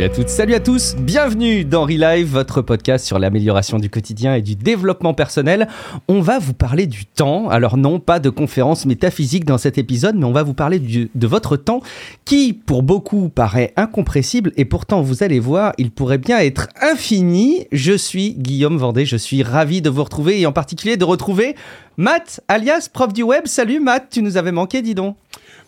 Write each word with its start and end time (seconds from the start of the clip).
Salut 0.00 0.12
à 0.12 0.16
toutes, 0.16 0.28
salut 0.30 0.54
à 0.54 0.60
tous, 0.60 0.96
bienvenue 0.96 1.62
dans 1.62 1.82
Relive, 1.82 2.28
votre 2.28 2.62
podcast 2.62 3.04
sur 3.04 3.18
l'amélioration 3.18 3.78
du 3.78 3.90
quotidien 3.90 4.34
et 4.34 4.40
du 4.40 4.56
développement 4.56 5.12
personnel. 5.12 5.68
On 6.08 6.22
va 6.22 6.38
vous 6.38 6.54
parler 6.54 6.86
du 6.86 7.04
temps, 7.04 7.50
alors 7.50 7.76
non 7.76 8.00
pas 8.00 8.18
de 8.18 8.30
conférence 8.30 8.86
métaphysique 8.86 9.44
dans 9.44 9.58
cet 9.58 9.76
épisode, 9.76 10.16
mais 10.16 10.24
on 10.24 10.32
va 10.32 10.42
vous 10.42 10.54
parler 10.54 10.78
de 10.78 11.26
votre 11.26 11.58
temps 11.58 11.82
qui, 12.24 12.54
pour 12.54 12.82
beaucoup, 12.82 13.28
paraît 13.28 13.74
incompressible 13.76 14.52
et 14.56 14.64
pourtant, 14.64 15.02
vous 15.02 15.22
allez 15.22 15.38
voir, 15.38 15.74
il 15.76 15.90
pourrait 15.90 16.16
bien 16.16 16.38
être 16.38 16.68
infini. 16.80 17.66
Je 17.70 17.92
suis 17.92 18.32
Guillaume 18.32 18.78
Vendée, 18.78 19.04
je 19.04 19.18
suis 19.18 19.42
ravi 19.42 19.82
de 19.82 19.90
vous 19.90 20.02
retrouver 20.02 20.40
et 20.40 20.46
en 20.46 20.52
particulier 20.52 20.96
de 20.96 21.04
retrouver 21.04 21.56
Matt, 21.98 22.40
alias 22.48 22.88
prof 22.90 23.12
du 23.12 23.22
web. 23.22 23.42
Salut 23.44 23.80
Matt, 23.80 24.06
tu 24.10 24.22
nous 24.22 24.38
avais 24.38 24.52
manqué, 24.52 24.80
dis 24.80 24.94
donc. 24.94 25.16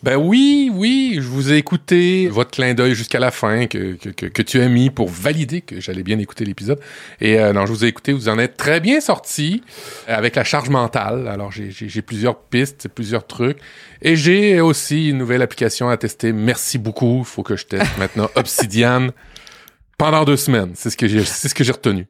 Ben 0.03 0.17
oui, 0.17 0.69
oui, 0.73 1.13
je 1.15 1.27
vous 1.29 1.53
ai 1.53 1.55
écouté 1.55 2.27
votre 2.27 2.51
clin 2.51 2.73
d'œil 2.73 2.93
jusqu'à 2.93 3.19
la 3.19 3.31
fin 3.31 3.67
que, 3.67 3.93
que, 3.93 4.09
que, 4.09 4.41
tu 4.41 4.59
as 4.59 4.67
mis 4.67 4.89
pour 4.89 5.07
valider 5.07 5.61
que 5.61 5.79
j'allais 5.79 6.03
bien 6.03 6.19
écouter 6.19 6.43
l'épisode. 6.43 6.81
Et 7.21 7.39
euh, 7.39 7.53
non, 7.53 7.65
je 7.65 7.71
vous 7.71 7.85
ai 7.85 7.87
écouté, 7.87 8.11
vous 8.11 8.27
en 8.27 8.37
êtes 8.37 8.57
très 8.57 8.81
bien 8.81 8.99
sorti 8.99 9.63
euh, 10.09 10.17
avec 10.17 10.35
la 10.35 10.43
charge 10.43 10.67
mentale. 10.67 11.29
Alors 11.29 11.53
j'ai 11.53 12.01
plusieurs 12.01 12.37
pistes, 12.37 12.89
plusieurs 12.89 13.25
trucs. 13.25 13.59
Et 14.01 14.17
j'ai 14.17 14.59
aussi 14.59 15.07
une 15.07 15.19
nouvelle 15.19 15.41
application 15.41 15.87
à 15.87 15.95
tester. 15.95 16.33
Merci 16.33 16.79
beaucoup. 16.79 17.19
Il 17.19 17.25
faut 17.25 17.43
que 17.43 17.55
je 17.55 17.65
teste 17.65 17.97
maintenant 17.97 18.29
Obsidian 18.35 19.07
pendant 19.97 20.25
deux 20.25 20.35
semaines. 20.35 20.71
C'est 20.73 20.89
ce 20.89 20.97
que 20.97 21.07
j'ai, 21.07 21.23
c'est 21.23 21.47
ce 21.47 21.55
que 21.55 21.63
j'ai 21.63 21.71
retenu. 21.71 22.07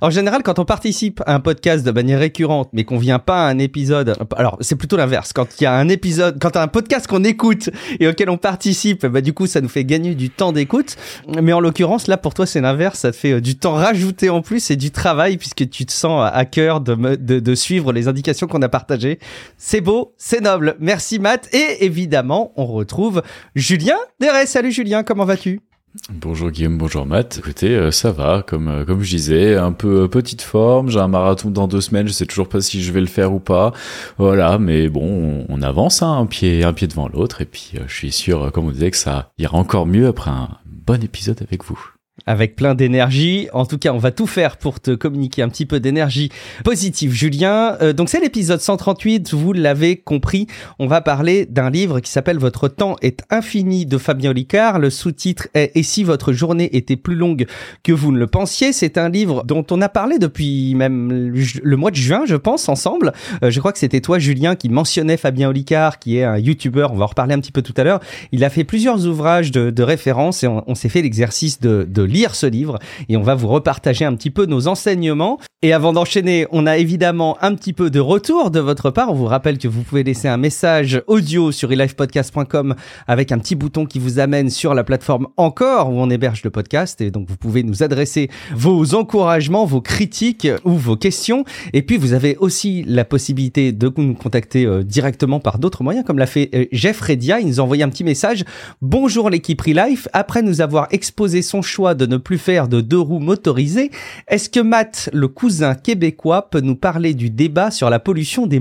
En 0.00 0.10
général, 0.10 0.42
quand 0.42 0.58
on 0.58 0.64
participe 0.64 1.22
à 1.26 1.34
un 1.34 1.40
podcast 1.40 1.84
de 1.84 1.90
manière 1.90 2.18
récurrente, 2.18 2.70
mais 2.72 2.84
qu'on 2.84 2.98
vient 2.98 3.18
pas 3.18 3.46
à 3.46 3.48
un 3.48 3.58
épisode, 3.58 4.16
alors 4.36 4.56
c'est 4.60 4.76
plutôt 4.76 4.96
l'inverse. 4.96 5.32
Quand 5.32 5.46
il 5.60 5.64
y 5.64 5.66
a 5.66 5.74
un 5.74 5.88
épisode, 5.88 6.38
quand 6.40 6.56
un 6.56 6.68
podcast 6.68 7.06
qu'on 7.06 7.24
écoute 7.24 7.70
et 8.00 8.08
auquel 8.08 8.30
on 8.30 8.36
participe, 8.36 9.06
bah 9.06 9.20
du 9.20 9.32
coup 9.32 9.46
ça 9.46 9.60
nous 9.60 9.68
fait 9.68 9.84
gagner 9.84 10.14
du 10.14 10.30
temps 10.30 10.52
d'écoute. 10.52 10.96
Mais 11.42 11.52
en 11.52 11.60
l'occurrence, 11.60 12.06
là 12.06 12.16
pour 12.16 12.34
toi 12.34 12.46
c'est 12.46 12.60
l'inverse, 12.60 13.00
ça 13.00 13.12
te 13.12 13.16
fait 13.16 13.32
euh, 13.32 13.40
du 13.40 13.56
temps 13.56 13.74
rajouté 13.74 14.30
en 14.30 14.42
plus 14.42 14.70
et 14.70 14.76
du 14.76 14.90
travail 14.90 15.36
puisque 15.36 15.68
tu 15.68 15.86
te 15.86 15.92
sens 15.92 16.28
à 16.32 16.44
cœur 16.44 16.80
de, 16.80 16.94
de, 17.16 17.40
de 17.40 17.54
suivre 17.54 17.92
les 17.92 18.08
indications 18.08 18.46
qu'on 18.46 18.62
a 18.62 18.68
partagées. 18.68 19.18
C'est 19.56 19.80
beau, 19.80 20.14
c'est 20.16 20.40
noble. 20.40 20.76
Merci 20.80 21.18
Matt 21.18 21.48
et 21.54 21.84
évidemment 21.84 22.52
on 22.56 22.66
retrouve 22.66 23.22
Julien 23.54 23.98
Deret. 24.20 24.46
Salut 24.46 24.72
Julien, 24.72 25.02
comment 25.02 25.24
vas-tu? 25.24 25.67
Bonjour 26.12 26.50
Guillaume, 26.50 26.76
bonjour 26.76 27.06
Matt. 27.06 27.38
Écoutez, 27.38 27.74
euh, 27.74 27.90
ça 27.90 28.12
va, 28.12 28.42
comme 28.46 28.68
euh, 28.68 28.84
comme 28.84 29.02
je 29.02 29.10
disais, 29.10 29.56
un 29.56 29.72
peu 29.72 30.02
euh, 30.02 30.08
petite 30.08 30.42
forme. 30.42 30.90
J'ai 30.90 31.00
un 31.00 31.08
marathon 31.08 31.50
dans 31.50 31.66
deux 31.66 31.80
semaines. 31.80 32.06
Je 32.06 32.12
sais 32.12 32.26
toujours 32.26 32.48
pas 32.48 32.60
si 32.60 32.82
je 32.82 32.92
vais 32.92 33.00
le 33.00 33.06
faire 33.06 33.32
ou 33.32 33.40
pas. 33.40 33.72
Voilà, 34.18 34.58
mais 34.58 34.88
bon, 34.88 35.46
on, 35.48 35.62
avance, 35.62 36.02
hein, 36.02 36.12
un 36.12 36.26
pied 36.26 36.62
un 36.62 36.72
pied 36.72 36.86
devant 36.86 37.08
l'autre. 37.08 37.40
Et 37.40 37.46
puis, 37.46 37.72
je 37.86 37.92
suis 37.92 38.12
sûr, 38.12 38.52
comme 38.52 38.66
on 38.66 38.70
disait, 38.70 38.90
que 38.90 38.96
ça 38.96 39.32
ira 39.38 39.56
encore 39.56 39.86
mieux 39.86 40.06
après 40.06 40.30
un 40.30 40.58
bon 40.66 41.02
épisode 41.02 41.42
avec 41.42 41.64
vous 41.64 41.97
avec 42.28 42.56
plein 42.56 42.74
d'énergie. 42.74 43.48
En 43.54 43.64
tout 43.64 43.78
cas, 43.78 43.92
on 43.92 43.98
va 43.98 44.10
tout 44.10 44.26
faire 44.26 44.58
pour 44.58 44.80
te 44.80 44.90
communiquer 44.90 45.40
un 45.40 45.48
petit 45.48 45.64
peu 45.64 45.80
d'énergie 45.80 46.30
positive, 46.62 47.10
Julien. 47.10 47.78
Euh, 47.80 47.94
donc 47.94 48.10
c'est 48.10 48.20
l'épisode 48.20 48.60
138, 48.60 49.32
vous 49.32 49.54
l'avez 49.54 49.96
compris. 49.96 50.46
On 50.78 50.86
va 50.86 51.00
parler 51.00 51.46
d'un 51.46 51.70
livre 51.70 52.00
qui 52.00 52.10
s'appelle 52.10 52.38
Votre 52.38 52.68
temps 52.68 52.96
est 53.00 53.22
infini 53.30 53.86
de 53.86 53.96
Fabien 53.96 54.30
Olicard. 54.30 54.78
Le 54.78 54.90
sous-titre 54.90 55.48
est 55.54 55.72
Et 55.74 55.82
si 55.82 56.04
votre 56.04 56.34
journée 56.34 56.76
était 56.76 56.96
plus 56.96 57.14
longue 57.14 57.46
que 57.82 57.92
vous 57.92 58.12
ne 58.12 58.18
le 58.18 58.26
pensiez? 58.26 58.74
C'est 58.74 58.98
un 58.98 59.08
livre 59.08 59.42
dont 59.44 59.64
on 59.70 59.80
a 59.80 59.88
parlé 59.88 60.18
depuis 60.18 60.74
même 60.74 61.32
le 61.62 61.76
mois 61.78 61.90
de 61.90 61.96
juin, 61.96 62.24
je 62.26 62.36
pense, 62.36 62.68
ensemble. 62.68 63.14
Euh, 63.42 63.50
je 63.50 63.58
crois 63.58 63.72
que 63.72 63.78
c'était 63.78 64.02
toi, 64.02 64.18
Julien, 64.18 64.54
qui 64.54 64.68
mentionnait 64.68 65.16
Fabien 65.16 65.48
Olicard, 65.48 65.98
qui 65.98 66.18
est 66.18 66.24
un 66.24 66.36
YouTuber. 66.36 66.88
On 66.90 66.96
va 66.96 67.04
en 67.04 67.08
reparler 67.08 67.32
un 67.32 67.40
petit 67.40 67.52
peu 67.52 67.62
tout 67.62 67.74
à 67.78 67.84
l'heure. 67.84 68.00
Il 68.32 68.44
a 68.44 68.50
fait 68.50 68.64
plusieurs 68.64 69.06
ouvrages 69.06 69.50
de, 69.50 69.70
de 69.70 69.82
référence 69.82 70.44
et 70.44 70.46
on, 70.46 70.74
s'est 70.74 70.90
fait 70.90 71.00
l'exercice 71.00 71.58
de, 71.60 71.86
de 71.88 72.02
lire 72.02 72.17
ce 72.26 72.46
livre 72.46 72.78
et 73.08 73.16
on 73.16 73.22
va 73.22 73.34
vous 73.34 73.48
repartager 73.48 74.04
un 74.04 74.14
petit 74.14 74.30
peu 74.30 74.46
nos 74.46 74.68
enseignements. 74.68 75.38
Et 75.62 75.72
avant 75.72 75.92
d'enchaîner, 75.92 76.46
on 76.52 76.66
a 76.66 76.78
évidemment 76.78 77.36
un 77.40 77.54
petit 77.56 77.72
peu 77.72 77.90
de 77.90 77.98
retour 77.98 78.52
de 78.52 78.60
votre 78.60 78.90
part. 78.90 79.10
On 79.10 79.14
vous 79.14 79.24
rappelle 79.24 79.58
que 79.58 79.66
vous 79.66 79.82
pouvez 79.82 80.04
laisser 80.04 80.28
un 80.28 80.36
message 80.36 81.02
audio 81.08 81.50
sur 81.50 81.72
elifepodcast.com 81.72 82.76
avec 83.08 83.32
un 83.32 83.38
petit 83.38 83.56
bouton 83.56 83.84
qui 83.84 83.98
vous 83.98 84.20
amène 84.20 84.50
sur 84.50 84.72
la 84.74 84.84
plateforme 84.84 85.26
encore 85.36 85.90
où 85.90 85.94
on 85.98 86.10
héberge 86.10 86.42
le 86.44 86.50
podcast. 86.50 87.00
Et 87.00 87.10
donc 87.10 87.28
vous 87.28 87.36
pouvez 87.36 87.64
nous 87.64 87.82
adresser 87.82 88.30
vos 88.54 88.94
encouragements, 88.94 89.64
vos 89.64 89.80
critiques 89.80 90.46
ou 90.64 90.74
vos 90.74 90.96
questions. 90.96 91.44
Et 91.72 91.82
puis 91.82 91.96
vous 91.96 92.12
avez 92.12 92.36
aussi 92.36 92.84
la 92.86 93.04
possibilité 93.04 93.72
de 93.72 93.92
nous 93.96 94.14
contacter 94.14 94.64
euh, 94.64 94.84
directement 94.84 95.40
par 95.40 95.58
d'autres 95.58 95.82
moyens, 95.82 96.06
comme 96.06 96.18
l'a 96.18 96.26
fait 96.26 96.50
euh, 96.54 96.66
Jeff 96.70 97.00
Redia. 97.00 97.40
Il 97.40 97.48
nous 97.48 97.58
a 97.58 97.64
envoyé 97.64 97.82
un 97.82 97.88
petit 97.88 98.04
message. 98.04 98.44
Bonjour 98.80 99.28
l'équipe 99.28 99.60
Relife. 99.60 100.06
Après 100.12 100.42
nous 100.42 100.60
avoir 100.60 100.86
exposé 100.92 101.42
son 101.42 101.62
choix 101.62 101.94
de 101.98 102.06
ne 102.06 102.16
plus 102.16 102.38
faire 102.38 102.68
de 102.68 102.80
deux 102.80 102.98
roues 102.98 103.18
motorisées, 103.18 103.90
est-ce 104.28 104.48
que 104.48 104.60
Matt, 104.60 105.10
le 105.12 105.28
cousin 105.28 105.74
québécois, 105.74 106.48
peut 106.48 106.60
nous 106.60 106.76
parler 106.76 107.12
du 107.12 107.28
débat 107.28 107.70
sur 107.70 107.90
la 107.90 107.98
pollution 107.98 108.46
des, 108.46 108.60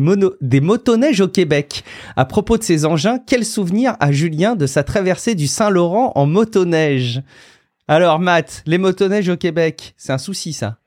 motoneiges 0.59 1.21
au 1.21 1.29
Québec? 1.29 1.85
À 2.17 2.25
propos 2.25 2.57
de 2.57 2.63
ces 2.63 2.85
engins, 2.85 3.19
quel 3.25 3.45
souvenir 3.45 3.95
a 4.01 4.11
Julien 4.11 4.55
de 4.55 4.67
sa 4.67 4.83
traversée 4.83 5.35
du 5.35 5.47
Saint-Laurent 5.47 6.11
en 6.15 6.25
motoneige? 6.25 7.21
Alors 7.87 8.19
Matt, 8.19 8.63
les 8.65 8.77
motoneiges 8.77 9.29
au 9.29 9.37
Québec, 9.37 9.93
c'est 9.95 10.11
un 10.11 10.17
souci 10.17 10.51
ça? 10.51 10.77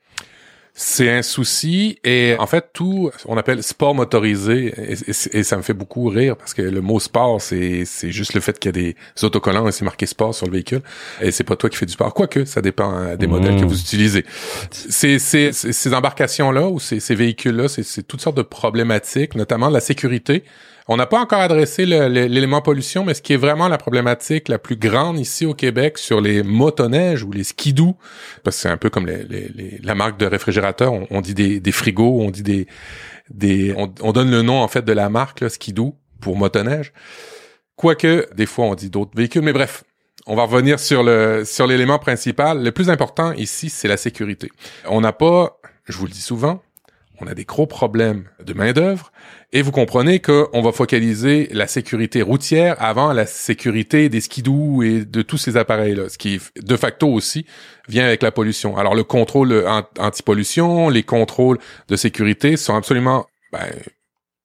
C'est 0.75 1.11
un 1.11 1.23
souci 1.23 1.99
et 2.05 2.37
en 2.39 2.47
fait 2.47 2.71
tout 2.73 3.11
on 3.27 3.37
appelle 3.37 3.63
sport 3.63 3.95
motorisé 3.95 4.73
et, 5.33 5.43
ça 5.43 5.57
me 5.57 5.63
fait 5.63 5.75
beaucoup 5.75 6.09
rire 6.09 6.37
parce 6.37 6.55
que 6.55 6.63
le 6.63 6.81
mot 6.81 7.01
sport 7.01 7.41
c'est 7.41 7.85
c'est 7.85 8.13
juste 8.13 8.35
le 8.35 8.41
fait 8.41 8.59
qu'il 8.59 8.69
y 8.69 8.79
a 8.79 8.93
des 8.93 8.97
autocollants 9.23 9.67
et 9.69 9.73
c'est 9.73 9.85
marqué 9.85 10.07
sport 10.07 10.35
sur 10.35 10.47
le 10.47 10.53
véhicule 10.53 10.83
et 11.21 11.33
c'est 11.33 11.45
pas 11.45 11.57
toi 11.57 11.69
qui 11.69 11.77
fais 11.77 11.87
du 11.87 11.93
sport. 11.93 12.15
Quoique 12.15 12.45
ça 12.45 12.63
dépend 12.63 12.91
hein, 12.91 13.17
des 13.17 13.27
modèles 13.27 13.57
que 13.57 13.65
mmh. 13.65 13.69
vous 13.69 13.81
utilisez. 13.81 14.25
C'est 14.71 15.19
ces 15.19 15.95
embarcations 15.95 16.51
là 16.53 16.69
ou 16.69 16.79
ces, 16.79 17.01
ces 17.01 17.15
véhicules 17.15 17.57
là 17.57 17.69
c'est 17.69 18.03
toutes 18.07 18.21
sortes 18.21 18.37
de 18.37 18.43
problématiques 18.43 19.35
notamment 19.35 19.69
la 19.69 19.81
sécurité 19.81 20.45
on 20.93 20.97
n'a 20.97 21.07
pas 21.07 21.21
encore 21.21 21.39
adressé 21.39 21.87
l'élément 21.87 22.63
pollution, 22.63 23.05
mais 23.05 23.15
ce 23.15 23.23
qui 23.23 23.33
est 23.33 23.37
vraiment 23.37 23.69
la 23.69 23.79
problématique 23.79 24.49
la 24.49 24.59
plus 24.59 24.75
grande 24.75 25.21
ici 25.21 25.47
au 25.47 25.55
Québec 25.55 25.99
sur 25.99 26.21
les 26.21 26.43
motoneiges 26.43 27.23
ou 27.23 27.31
les 27.31 27.45
skidoo, 27.45 27.97
parce 28.43 28.57
que 28.57 28.63
c'est 28.63 28.69
un 28.69 28.77
peu 28.77 28.91
comme 28.91 29.07
la 29.07 29.95
marque 29.95 30.19
de 30.19 30.27
réfrigérateur, 30.27 30.93
on, 31.09 31.21
dit 31.21 31.61
des, 31.61 31.73
frigos, 31.73 32.19
on 32.21 32.33
dit 32.33 32.43
des, 32.43 33.75
on, 33.77 34.13
donne 34.13 34.33
le 34.33 34.43
nom 34.43 34.61
en 34.61 34.67
fait 34.67 34.85
de 34.85 34.93
la 34.93 35.09
marque 35.09 35.49
skidoo 35.49 35.95
pour 36.21 36.37
motoneige. 36.37 36.93
Quoique 37.77 38.27
des 38.35 38.47
fois 38.47 38.65
on 38.65 38.75
dit 38.75 38.91
d'autres 38.91 39.13
véhicules, 39.15 39.43
mais 39.43 39.53
bref, 39.53 39.85
on 40.27 40.35
va 40.35 40.43
revenir 40.43 40.81
sur 40.81 41.05
l'élément 41.05 42.01
principal. 42.01 42.65
Le 42.65 42.73
plus 42.73 42.91
important 42.91 43.31
ici, 43.35 43.71
c'est 43.71 43.87
la 43.87 43.97
sécurité. 43.97 44.51
On 44.89 45.01
n'a 45.01 45.13
pas, 45.13 45.61
je 45.85 45.97
vous 45.97 46.07
le 46.07 46.13
dis 46.13 46.21
souvent, 46.21 46.61
on 47.21 47.27
a 47.27 47.35
des 47.35 47.45
gros 47.45 47.67
problèmes 47.67 48.29
de 48.45 48.53
main 48.55 48.73
d'œuvre 48.73 49.13
et 49.53 49.63
vous 49.63 49.73
comprenez 49.73 50.21
qu'on 50.21 50.63
va 50.63 50.73
focaliser 50.73 51.49
la 51.53 51.67
sécurité 51.67 52.23
routière 52.23 52.77
avant 52.79 53.13
la 53.13 53.27
sécurité 53.27 54.09
des 54.09 54.21
skidoo 54.21 54.83
et 54.83 55.05
de 55.05 55.23
tous 55.23 55.39
ces 55.39 55.57
appareils-là, 55.57 56.09
ce 56.09 56.19
qui 56.19 56.41
de 56.57 56.77
facto 56.77 57.09
aussi 57.09 57.47
vient 57.89 58.07
avec 58.07 58.23
la 58.23 58.31
pollution. 58.31 58.77
Alors 58.77 58.95
le 58.95 59.05
contrôle 59.05 59.67
anti-pollution, 59.99 60.89
les 60.89 61.03
contrôles 61.03 61.59
de 61.89 61.97
sécurité 61.97 62.57
sont 62.57 62.75
absolument 62.75 63.27
ben, 63.53 63.69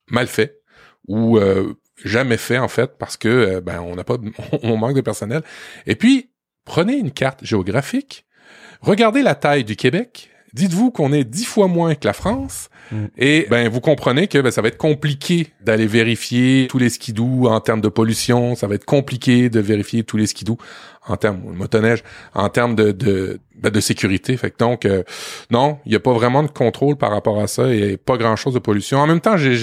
mal 0.10 0.28
faits 0.28 0.60
ou 1.08 1.38
euh, 1.38 1.74
jamais 2.04 2.38
faits 2.38 2.60
en 2.60 2.68
fait 2.68 2.98
parce 2.98 3.16
que 3.16 3.28
euh, 3.28 3.62
ben 3.62 3.80
on 3.80 3.96
n'a 3.96 4.04
pas 4.04 4.18
on 4.64 4.78
manque 4.78 4.96
de 4.96 5.02
personnel. 5.02 5.44
Et 5.86 5.96
puis 5.96 6.32
prenez 6.66 6.98
une 6.98 7.12
carte 7.12 7.46
géographique, 7.46 8.26
regardez 8.82 9.22
la 9.22 9.36
taille 9.36 9.64
du 9.64 9.76
Québec, 9.76 10.32
dites-vous 10.56 10.90
qu'on 10.90 11.14
est 11.14 11.24
dix 11.24 11.46
fois 11.46 11.68
moins 11.68 11.94
que 11.94 12.08
la 12.08 12.14
France 12.14 12.70
Mm. 12.92 13.06
Et 13.18 13.48
ben 13.50 13.68
vous 13.70 13.82
comprenez 13.82 14.28
que 14.28 14.38
ben, 14.40 14.52
ça 14.52 14.62
va 14.62 14.68
être 14.68 14.78
compliqué 14.78 15.48
d'aller 15.62 15.88
vérifier 15.88 16.68
tous 16.70 16.78
les 16.78 16.90
skidoo 16.90 17.48
en 17.48 17.60
termes 17.60 17.82
de 17.82 17.90
pollution, 17.90 18.56
ça 18.56 18.68
va 18.68 18.76
être 18.76 18.86
compliqué 18.86 19.50
de 19.50 19.60
vérifier 19.60 20.04
tous 20.04 20.18
les 20.18 20.28
skidoo 20.28 20.58
en 21.08 21.18
termes 21.18 21.42
de 21.46 21.52
motoneige, 21.52 22.04
en 22.34 22.50
termes 22.50 22.76
de 22.76 22.92
de, 22.92 23.40
ben, 23.56 23.72
de 23.72 23.80
sécurité. 23.80 24.38
Fait 24.38 24.52
que 24.52 24.58
donc 24.58 24.86
euh, 24.86 25.04
non, 25.50 25.80
il 25.86 25.90
n'y 25.90 25.96
a 25.96 26.00
pas 26.00 26.14
vraiment 26.14 26.44
de 26.44 26.50
contrôle 26.52 26.96
par 26.96 27.12
rapport 27.12 27.40
à 27.42 27.48
ça 27.48 27.74
et 27.74 27.98
pas 27.98 28.18
grand 28.18 28.36
chose 28.36 28.54
de 28.54 28.60
pollution. 28.60 29.00
En 29.00 29.08
même 29.08 29.22
temps, 29.22 29.38
j'ai 29.38 29.56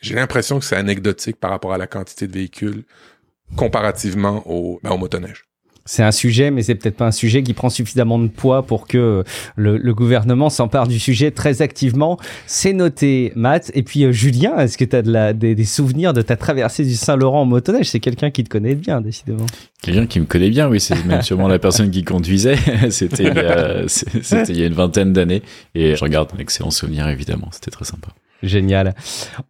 j'ai 0.00 0.14
l'impression 0.14 0.58
que 0.58 0.64
c'est 0.64 0.76
anecdotique 0.76 1.36
par 1.36 1.50
rapport 1.50 1.72
à 1.72 1.78
la 1.78 1.86
quantité 1.86 2.26
de 2.26 2.32
véhicules 2.32 2.84
comparativement 3.56 4.42
au, 4.46 4.78
ben, 4.82 4.90
au 4.90 4.98
motoneige 4.98 5.44
c'est 5.88 6.02
un 6.02 6.12
sujet, 6.12 6.50
mais 6.50 6.62
c'est 6.62 6.74
peut-être 6.74 6.96
pas 6.96 7.06
un 7.06 7.12
sujet 7.12 7.42
qui 7.42 7.54
prend 7.54 7.70
suffisamment 7.70 8.18
de 8.18 8.28
poids 8.28 8.62
pour 8.62 8.86
que 8.86 9.24
le, 9.56 9.94
gouvernement 9.94 10.50
s'empare 10.50 10.86
du 10.86 10.98
sujet 10.98 11.30
très 11.30 11.62
activement. 11.62 12.18
C'est 12.46 12.74
noté, 12.74 13.32
Matt. 13.34 13.70
Et 13.74 13.82
puis, 13.82 14.04
euh, 14.04 14.12
Julien, 14.12 14.58
est-ce 14.58 14.76
que 14.76 14.84
tu 14.84 14.94
as 14.94 15.00
de 15.00 15.10
la, 15.10 15.32
des, 15.32 15.64
souvenirs 15.64 16.12
de 16.12 16.20
ta 16.20 16.36
traversée 16.36 16.84
du 16.84 16.94
Saint-Laurent 16.94 17.40
en 17.40 17.46
motoneige? 17.46 17.88
C'est 17.88 18.00
quelqu'un 18.00 18.30
qui 18.30 18.44
te 18.44 18.50
connaît 18.50 18.74
bien, 18.74 19.00
décidément. 19.00 19.46
Quelqu'un 19.80 20.04
qui 20.04 20.20
me 20.20 20.26
connaît 20.26 20.50
bien, 20.50 20.68
oui. 20.68 20.78
C'est 20.78 21.02
même 21.06 21.22
sûrement 21.22 21.48
la 21.48 21.58
personne 21.58 21.90
qui 21.90 22.04
conduisait. 22.04 22.56
c'était 22.90 23.24
il, 23.24 23.86
il 24.50 24.60
y 24.60 24.62
a 24.62 24.66
une 24.66 24.74
vingtaine 24.74 25.14
d'années. 25.14 25.42
Et 25.74 25.96
je 25.96 26.04
regarde 26.04 26.28
un 26.36 26.38
excellent 26.38 26.70
souvenir, 26.70 27.08
évidemment. 27.08 27.48
C'était 27.50 27.70
très 27.70 27.86
sympa. 27.86 28.08
Génial. 28.42 28.94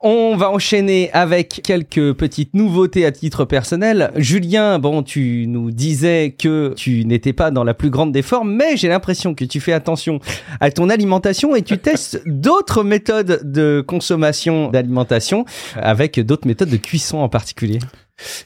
On 0.00 0.34
va 0.36 0.50
enchaîner 0.50 1.10
avec 1.12 1.60
quelques 1.62 2.14
petites 2.14 2.54
nouveautés 2.54 3.04
à 3.04 3.12
titre 3.12 3.44
personnel. 3.44 4.10
Julien, 4.16 4.78
bon, 4.78 5.02
tu 5.02 5.46
nous 5.46 5.70
disais 5.70 6.34
que 6.38 6.72
tu 6.74 7.04
n'étais 7.04 7.34
pas 7.34 7.50
dans 7.50 7.64
la 7.64 7.74
plus 7.74 7.90
grande 7.90 8.12
des 8.12 8.22
formes, 8.22 8.50
mais 8.50 8.78
j'ai 8.78 8.88
l'impression 8.88 9.34
que 9.34 9.44
tu 9.44 9.60
fais 9.60 9.74
attention 9.74 10.20
à 10.60 10.70
ton 10.70 10.88
alimentation 10.88 11.54
et 11.54 11.62
tu 11.62 11.76
testes 11.78 12.22
d'autres 12.24 12.82
méthodes 12.82 13.40
de 13.44 13.84
consommation 13.86 14.70
d'alimentation 14.70 15.44
avec 15.76 16.18
d'autres 16.20 16.46
méthodes 16.46 16.70
de 16.70 16.76
cuisson 16.78 17.18
en 17.18 17.28
particulier. 17.28 17.80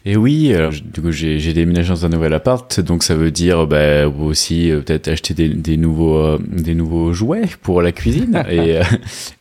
Et 0.05 0.17
oui, 0.17 0.53
euh, 0.53 0.71
du 0.71 1.01
coup 1.01 1.13
j'ai 1.13 1.53
déménagé 1.53 1.89
dans 1.89 2.05
un 2.07 2.09
nouvel 2.09 2.35
appart, 2.35 2.81
donc 2.81 3.03
ça 3.03 3.15
veut 3.15 3.31
dire 3.31 3.67
bah, 3.67 4.07
aussi 4.07 4.71
euh, 4.71 4.81
peut-être 4.81 5.09
acheter 5.09 5.35
des, 5.35 5.49
des 5.49 5.77
nouveaux 5.77 6.17
euh, 6.17 6.39
des 6.47 6.75
nouveaux 6.75 7.13
jouets 7.13 7.43
pour 7.63 7.83
la 7.83 7.93
cuisine. 7.93 8.43
et 8.51 8.81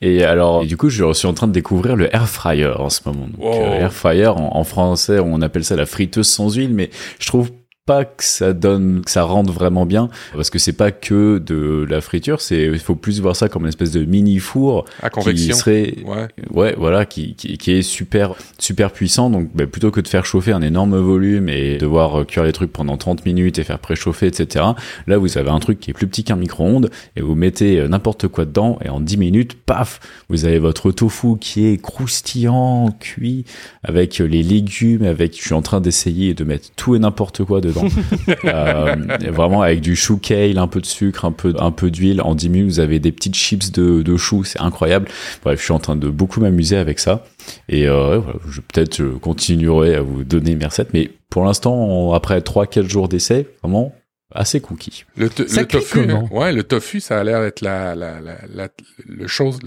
et 0.02 0.24
alors 0.24 0.66
du 0.66 0.78
coup 0.78 0.90
je 0.90 1.12
suis 1.14 1.28
en 1.28 1.34
train 1.34 1.48
de 1.48 1.54
découvrir 1.54 1.96
le 1.96 2.14
air 2.16 2.30
fryer 2.30 2.74
en 2.78 2.90
ce 2.90 3.02
moment. 3.06 3.28
Donc, 3.28 3.56
air 3.56 3.94
fryer 3.94 4.28
en, 4.28 4.56
en, 4.56 4.64
français 4.64 5.20
on 5.20 5.42
appelle 5.42 5.64
ça 5.64 5.76
la 5.76 5.86
friteuse 5.86 6.28
sans 6.28 6.56
huile, 6.56 6.74
mais 6.74 6.90
je 7.20 7.28
trouve 7.28 7.52
pas 7.86 8.06
que 8.06 8.24
ça 8.24 8.54
donne, 8.54 9.02
que 9.04 9.10
ça 9.10 9.24
rende 9.24 9.50
vraiment 9.50 9.88
bien, 9.88 10.10
parce 10.34 10.52
que 10.52 10.60
c'est 10.60 10.74
pas 10.74 10.92
que 10.92 11.40
de 11.40 11.86
la 11.90 12.00
friture, 12.00 12.40
c'est, 12.40 12.64
il 12.66 12.80
faut 12.80 12.96
plus 12.96 13.20
voir 13.22 13.36
ça 13.36 13.50
comme 13.50 13.64
une 13.64 13.70
espèce 13.70 13.92
de 13.92 14.06
mini 14.06 14.38
four 14.38 14.86
à 15.02 15.10
convection. 15.10 15.54
qui 15.54 15.60
serait, 15.60 15.96
ouais, 16.06 16.28
ouais 16.52 16.76
voilà, 16.78 17.06
qui, 17.06 17.34
qui, 17.34 17.58
qui, 17.58 17.72
est 17.72 17.82
super, 17.82 18.36
super 18.60 18.92
puissant. 18.92 19.32
Donc, 19.32 19.50
bah, 19.56 19.66
plutôt 19.66 19.90
que 19.90 20.00
de 20.00 20.08
faire 20.08 20.26
chauffer 20.26 20.52
un 20.52 20.62
énorme 20.62 20.96
volume 20.98 21.50
et 21.50 21.78
devoir 21.80 22.26
cuire 22.28 22.44
les 22.44 22.52
trucs 22.52 22.72
pendant 22.72 22.98
30 22.98 23.26
minutes 23.26 23.58
et 23.58 23.64
faire 23.64 23.80
préchauffer, 23.80 24.28
etc. 24.28 24.66
Là, 25.08 25.18
vous 25.18 25.40
avez 25.40 25.50
un 25.50 25.60
truc 25.60 25.80
qui 25.80 25.90
est 25.90 25.94
plus 25.94 26.08
petit 26.08 26.24
qu'un 26.24 26.36
micro-ondes 26.36 26.92
et 27.16 27.22
vous 27.22 27.34
mettez 27.34 27.80
euh, 27.80 27.88
n'importe 27.88 28.28
quoi 28.28 28.46
dedans 28.46 28.78
et 28.86 28.90
en 28.90 29.00
10 29.00 29.18
minutes, 29.18 29.54
paf, 29.56 30.00
vous 30.30 30.46
avez 30.46 30.60
votre 30.60 30.92
tofu 30.92 31.38
qui 31.40 31.66
est 31.66 31.82
croustillant, 31.82 32.96
cuit, 33.00 33.46
avec 33.84 34.20
les 34.20 34.44
légumes, 34.44 35.04
avec, 35.04 35.36
je 35.36 35.46
suis 35.46 35.54
en 35.56 35.64
train 35.64 35.82
d'essayer 35.82 36.36
de 36.36 36.44
mettre 36.44 36.70
tout 36.76 36.96
et 36.96 37.00
n'importe 37.00 37.44
quoi 37.44 37.60
dedans. 37.72 37.88
euh, 38.46 38.96
vraiment 39.32 39.62
avec 39.62 39.82
du 39.82 39.96
chou 39.96 40.18
kale, 40.18 40.58
un 40.58 40.68
peu 40.68 40.82
de 40.82 40.86
sucre, 40.86 41.26
un 41.26 41.32
peu, 41.32 41.54
un 41.58 41.72
peu 41.72 41.92
d'huile. 41.92 42.22
En 42.22 42.36
10 42.36 42.50
minutes, 42.50 42.70
vous 42.70 42.80
avez 42.80 43.00
des 43.00 43.12
petites 43.12 43.36
chips 43.36 43.72
de, 43.72 44.02
de 44.02 44.18
chou, 44.18 44.44
c'est 44.44 44.62
incroyable. 44.62 45.08
Bref, 45.44 45.60
je 45.60 45.64
suis 45.64 45.74
en 45.74 45.80
train 45.80 45.96
de 45.96 46.10
beaucoup 46.10 46.40
m'amuser 46.40 46.78
avec 46.78 47.00
ça. 47.00 47.26
Et 47.70 47.88
euh, 47.88 48.20
voilà, 48.20 48.40
je 48.50 48.62
peut-être 48.62 48.98
je 48.98 49.06
continuerai 49.06 49.96
à 49.96 50.02
vous 50.02 50.24
donner 50.24 50.56
mes 50.56 50.66
recettes, 50.66 50.94
mais 50.94 51.12
pour 51.30 51.44
l'instant, 51.46 52.14
après 52.14 52.40
3-4 52.40 52.88
jours 52.88 53.08
d'essai, 53.08 53.48
vraiment 53.62 53.94
assez 54.34 54.62
conquis. 54.62 55.06
Le, 55.16 55.26
le 55.26 55.66
tofu, 55.66 56.10
hein. 56.10 56.28
ouais, 56.32 56.54
le 56.54 56.64
tofu, 56.64 57.00
ça 57.00 57.20
a 57.20 57.24
l'air 57.24 57.42
d'être 57.42 57.62
la, 57.62 57.96
la, 57.96 58.20
la, 58.22 58.38
la, 58.54 58.68
le 59.06 59.28
chose, 59.28 59.60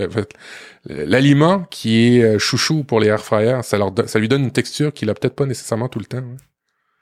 l'aliment 0.87 1.67
qui 1.71 2.19
est 2.19 2.23
euh, 2.23 2.39
chouchou 2.39 2.85
pour 2.85 3.01
les 3.01 3.09
air 3.09 3.23
fryers. 3.23 3.61
Ça 3.63 3.79
leur, 3.79 3.93
ça 4.07 4.19
lui 4.19 4.29
donne 4.29 4.45
une 4.45 4.53
texture 4.53 4.93
qu'il 4.93 5.11
a 5.11 5.15
peut-être 5.15 5.35
pas 5.35 5.47
nécessairement 5.47 5.89
tout 5.89 5.99
le 5.99 6.07
temps. 6.07 6.19
Ouais. 6.19 6.37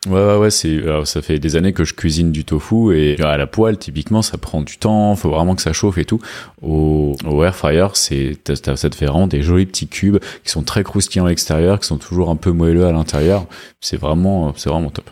Ouais, 0.08 0.14
ouais, 0.14 0.36
ouais, 0.36 0.50
c'est, 0.50 0.78
alors, 0.82 1.06
ça 1.06 1.22
fait 1.22 1.38
des 1.38 1.54
années 1.54 1.72
que 1.72 1.84
je 1.84 1.94
cuisine 1.94 2.32
du 2.32 2.44
tofu 2.44 2.96
et 2.96 3.20
à 3.20 3.36
la 3.36 3.46
poêle, 3.46 3.78
typiquement, 3.78 4.20
ça 4.20 4.36
prend 4.36 4.60
du 4.60 4.76
temps, 4.76 5.14
faut 5.14 5.30
vraiment 5.30 5.54
que 5.54 5.62
ça 5.62 5.72
chauffe 5.72 5.96
et 5.98 6.04
tout. 6.04 6.20
Au, 6.60 7.14
au 7.24 7.44
air 7.44 7.54
fryer, 7.54 7.86
c'est, 7.94 8.36
ça 8.46 8.90
te 8.90 8.96
fait 8.96 9.06
vraiment 9.06 9.28
des 9.28 9.42
jolis 9.42 9.66
petits 9.66 9.86
cubes 9.86 10.18
qui 10.42 10.50
sont 10.50 10.64
très 10.64 10.82
croustillants 10.82 11.26
à 11.26 11.28
l'extérieur, 11.28 11.78
qui 11.78 11.86
sont 11.86 11.98
toujours 11.98 12.30
un 12.30 12.36
peu 12.36 12.50
moelleux 12.50 12.84
à 12.84 12.90
l'intérieur. 12.90 13.46
C'est 13.80 13.96
vraiment, 13.96 14.52
c'est 14.56 14.70
vraiment 14.70 14.90
top. 14.90 15.08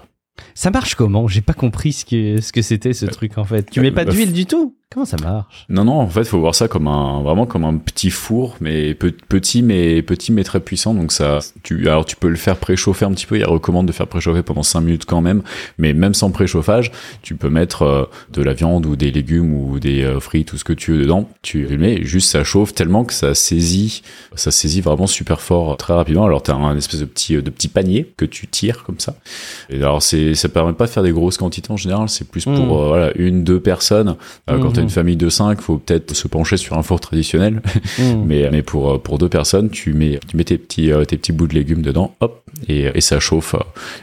Ça 0.55 0.71
marche 0.71 0.97
comment? 0.97 1.29
J'ai 1.29 1.43
pas 1.43 1.53
compris 1.53 1.93
ce 1.93 2.05
que 2.05 2.41
ce 2.41 2.53
que 2.53 2.63
c'était 2.63 2.93
ce 2.93 3.07
truc 3.07 3.39
en 3.39 3.45
fait. 3.45 3.71
Tu 3.71 3.81
mets 3.81 3.93
pas 3.93 4.05
d'huile 4.05 4.33
du 4.33 4.47
tout? 4.47 4.75
Comment 4.93 5.07
ça 5.07 5.19
marche? 5.23 5.67
Non, 5.69 5.85
non, 5.85 6.01
en 6.01 6.09
fait, 6.09 6.25
faut 6.25 6.41
voir 6.41 6.57
ça 6.57 6.67
comme 6.67 6.89
un 6.89 7.23
vraiment 7.23 7.47
comme 7.47 7.65
un 7.65 7.77
petit 7.77 8.11
four, 8.11 8.57
mais 8.61 8.93
petit, 8.95 9.63
mais 9.63 10.03
petit, 10.03 10.33
mais 10.33 10.43
très 10.43 10.59
puissant. 10.59 10.95
Donc 10.95 11.13
ça, 11.13 11.39
tu 11.63 11.89
alors 11.89 12.05
tu 12.05 12.17
peux 12.17 12.29
le 12.29 12.35
faire 12.35 12.57
préchauffer 12.57 13.05
un 13.05 13.13
petit 13.13 13.27
peu. 13.27 13.39
Il 13.39 13.45
recommande 13.45 13.87
de 13.87 13.93
faire 13.93 14.09
préchauffer 14.09 14.43
pendant 14.43 14.65
5 14.65 14.81
minutes 14.81 15.05
quand 15.05 15.21
même, 15.21 15.43
mais 15.79 15.95
même 15.95 16.13
sans 16.13 16.33
préchauffage, 16.33 16.91
tu 17.23 17.37
peux 17.37 17.51
mettre 17.51 17.83
euh, 17.83 18.05
de 18.33 18.43
la 18.43 18.53
viande 18.53 18.85
ou 18.85 18.97
des 18.97 19.13
légumes 19.13 19.55
ou 19.55 19.79
des 19.79 20.03
euh, 20.03 20.19
fruits, 20.19 20.45
tout 20.45 20.59
ce 20.59 20.65
que 20.65 20.73
tu 20.73 20.91
veux 20.91 21.03
dedans. 21.03 21.31
Tu 21.43 21.67
le 21.67 21.79
mets, 21.79 22.03
juste 22.03 22.29
ça 22.29 22.43
chauffe 22.43 22.75
tellement 22.75 23.05
que 23.05 23.13
ça 23.13 23.33
saisit, 23.37 24.03
ça 24.35 24.51
saisit 24.51 24.81
vraiment 24.81 25.07
super 25.07 25.41
fort 25.41 25.77
très 25.77 25.95
rapidement. 25.95 26.25
Alors 26.25 26.43
t'as 26.43 26.57
un 26.57 26.77
espèce 26.77 26.99
de 26.99 27.05
petit 27.05 27.41
de 27.41 27.51
petit 27.51 27.69
panier 27.69 28.13
que 28.17 28.25
tu 28.25 28.49
tires 28.49 28.83
comme 28.83 28.99
ça. 28.99 29.15
Et 29.69 29.77
alors 29.77 30.03
c'est 30.03 30.35
ça 30.35 30.49
permet 30.49 30.73
pas 30.73 30.87
de 30.87 30.91
faire 30.91 31.05
des 31.05 31.13
grosses 31.13 31.39
quantités 31.39 31.71
en 31.71 31.77
général. 31.77 32.09
C'est 32.09 32.29
plus 32.29 32.45
pour 32.45 32.55
mmh. 32.55 32.71
euh, 32.73 32.89
voilà 32.89 33.13
une 33.15 33.45
deux 33.45 33.61
personnes. 33.61 34.17
Quand 34.49 34.80
une 34.81 34.91
famille 34.91 35.17
de 35.17 35.29
5, 35.29 35.61
faut 35.61 35.79
peut-être 35.79 36.15
se 36.15 36.29
pencher 36.29 36.57
sur 36.57 36.77
un 36.77 36.83
four 36.83 37.01
traditionnel. 37.01 37.63
Mmh. 37.99 38.03
mais, 38.27 38.49
mais 38.51 38.63
pour, 38.63 39.01
pour 39.03 39.19
deux 39.19 39.29
personnes, 39.29 39.71
tu 39.71 39.93
mets, 39.93 40.21
tu 40.27 40.37
mets 40.37 40.45
tes 40.45 40.59
petits, 40.59 40.91
tes 41.07 41.17
petits 41.17 41.33
bouts 41.33 41.47
de 41.47 41.55
légumes 41.55 41.83
dedans, 41.83 42.15
hop, 42.21 42.43
et, 42.69 42.91
et 42.95 43.01
ça 43.01 43.21
chauffe. 43.21 43.55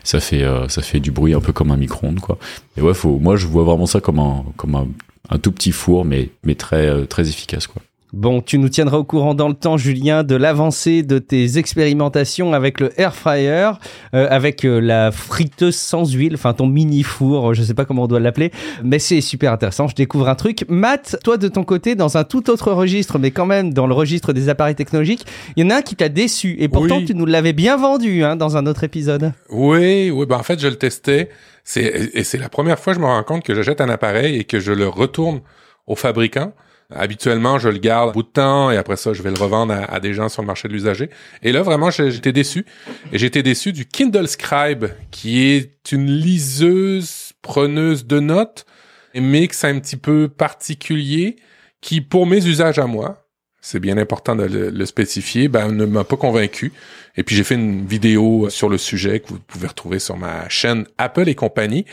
Ça 0.04 0.20
fait, 0.20 0.46
ça 0.70 0.82
fait 0.82 1.00
du 1.00 1.12
bruit 1.12 1.34
un 1.34 1.42
peu 1.42 1.54
comme 1.54 1.72
un 1.72 1.78
micro-ondes, 1.78 2.20
quoi. 2.20 2.38
Et 2.78 2.82
ouais, 2.82 2.94
faut, 2.94 3.20
moi, 3.20 3.36
je 3.36 3.48
vois 3.48 3.64
vraiment 3.64 3.86
ça 3.86 4.00
comme 4.00 4.20
un, 4.20 4.44
comme 4.56 4.76
un, 4.76 4.88
un 5.30 5.38
tout 5.38 5.52
petit 5.52 5.72
four, 5.72 6.06
mais, 6.06 6.30
mais 6.44 6.56
très, 6.56 7.06
très 7.08 7.28
efficace, 7.30 7.68
quoi. 7.68 7.82
Bon, 8.14 8.42
tu 8.42 8.58
nous 8.58 8.70
tiendras 8.70 8.98
au 8.98 9.04
courant 9.04 9.36
dans 9.36 9.50
le 9.50 9.54
temps, 9.54 9.76
Julien, 9.76 10.24
de 10.24 10.36
l'avancée 10.36 11.04
de 11.04 11.20
tes 11.20 11.58
expérimentations 11.58 12.54
avec 12.54 12.80
le 12.80 12.98
air 13.00 13.14
fryer, 13.14 13.72
euh, 14.14 14.28
avec 14.30 14.64
euh, 14.64 14.80
la 14.80 15.12
friteuse 15.12 15.76
sans 15.76 16.10
huile, 16.14 16.36
enfin 16.36 16.54
ton 16.54 16.68
mini 16.68 17.04
four, 17.04 17.54
je 17.54 17.62
sais 17.64 17.74
pas 17.74 17.84
comment 17.84 18.04
on 18.04 18.08
doit 18.08 18.22
l'appeler, 18.22 18.52
mais 18.82 18.98
c'est 19.00 19.20
super 19.20 19.52
intéressant. 19.52 19.90
Je 19.90 19.96
découvre 19.96 20.30
un 20.30 20.36
truc. 20.36 20.64
Matt, 20.70 21.18
toi 21.26 21.36
de 21.36 21.50
ton 21.50 21.66
côté, 21.66 21.96
dans 21.96 22.16
un 22.16 22.24
tout 22.24 22.50
autre 22.50 22.72
registre, 22.72 23.20
mais 23.20 23.32
quand 23.32 23.46
même 23.46 23.74
dans 23.74 23.88
le 23.88 23.94
registre 23.94 24.32
des 24.32 24.48
appareils 24.48 24.76
technologiques, 24.76 25.26
il 25.58 25.66
y 25.66 25.68
en 25.68 25.70
a 25.70 25.80
un 25.80 25.82
qui 25.82 25.98
t'a 25.98 26.08
déçu, 26.08 26.56
et 26.60 26.70
pourtant 26.70 27.00
Oui. 27.00 27.06
tu 27.06 27.14
nous 27.14 27.26
l'avais 27.26 27.54
bien 27.54 27.76
vendu 27.76 28.24
hein, 28.24 28.38
dans 28.38 28.56
un 28.56 28.68
autre 28.68 28.86
épisode. 28.86 29.34
Oui, 29.50 30.12
oui, 30.12 30.26
ben 30.26 30.38
en 30.38 30.44
fait, 30.44 30.62
je 30.62 30.70
le 30.70 30.78
testais. 30.78 31.30
C'est, 31.66 32.12
et 32.14 32.24
c'est 32.24 32.38
la 32.38 32.48
première 32.48 32.80
fois 32.80 32.94
que 32.94 33.00
je 33.00 33.06
me 33.06 33.10
rends 33.10 33.24
compte 33.24 33.44
que 33.44 33.54
j'achète 33.54 33.82
un 33.82 33.90
appareil 33.90 34.38
et 34.38 34.44
que 34.46 34.62
je 34.62 34.72
le 34.72 34.88
retourne 34.88 35.42
au 35.88 35.96
fabricant. 35.96 36.54
Habituellement, 36.94 37.60
je 37.60 37.68
le 37.68 37.80
garde 37.80 38.10
un 38.10 38.12
bout 38.14 38.24
de 38.24 38.30
temps 38.30 38.72
et 38.72 38.78
après 38.78 38.96
ça, 38.96 39.12
je 39.12 39.22
vais 39.22 39.30
le 39.30 39.38
revendre 39.38 39.74
à, 39.74 40.00
des 40.00 40.14
gens 40.14 40.30
sur 40.30 40.42
le 40.42 40.48
marché 40.48 40.70
de 40.70 40.74
l'usager. 40.74 41.10
Et 41.44 41.52
là, 41.52 41.62
vraiment, 41.62 41.92
j'étais 41.92 42.32
déçu. 42.32 42.66
Et 43.12 43.18
j'étais 43.18 43.44
déçu 43.44 43.74
du 43.74 43.86
Kindle 43.86 44.28
Scribe, 44.28 44.86
qui 45.12 45.44
est 45.44 45.92
une 45.92 46.10
liseuse 46.10 47.34
preneuse 47.42 48.06
de 48.06 48.22
notes, 48.22 48.66
mais 49.14 49.48
que 49.48 49.56
c'est 49.56 49.68
un 49.68 49.80
petit 49.80 49.98
peu 49.98 50.30
particulier, 50.30 51.36
qui, 51.82 52.00
pour 52.00 52.26
mes 52.26 52.46
usages 52.46 52.80
à 52.80 52.88
moi, 52.88 53.27
c'est 53.70 53.82
bien 53.82 53.98
important 53.98 54.34
de 54.34 54.44
le, 54.46 54.86
spécifier, 54.86 55.50
ben, 55.50 55.74
ne 55.74 55.86
m'a 55.86 56.06
pas 56.06 56.16
convaincu. 56.16 56.72
Et 57.18 57.24
puis 57.24 57.36
j'ai 57.36 57.44
fait 57.44 57.56
une 57.56 57.86
vidéo 57.86 58.50
sur 58.50 58.70
le 58.70 58.78
sujet 58.78 59.20
que 59.20 59.28
vous 59.28 59.40
pouvez 59.40 59.68
retrouver 59.68 60.00
sur 60.00 60.16
ma 60.16 60.48
chaîne 60.48 60.86
Apple 60.98 61.28
et 61.28 61.36
compagnie. 61.36 61.84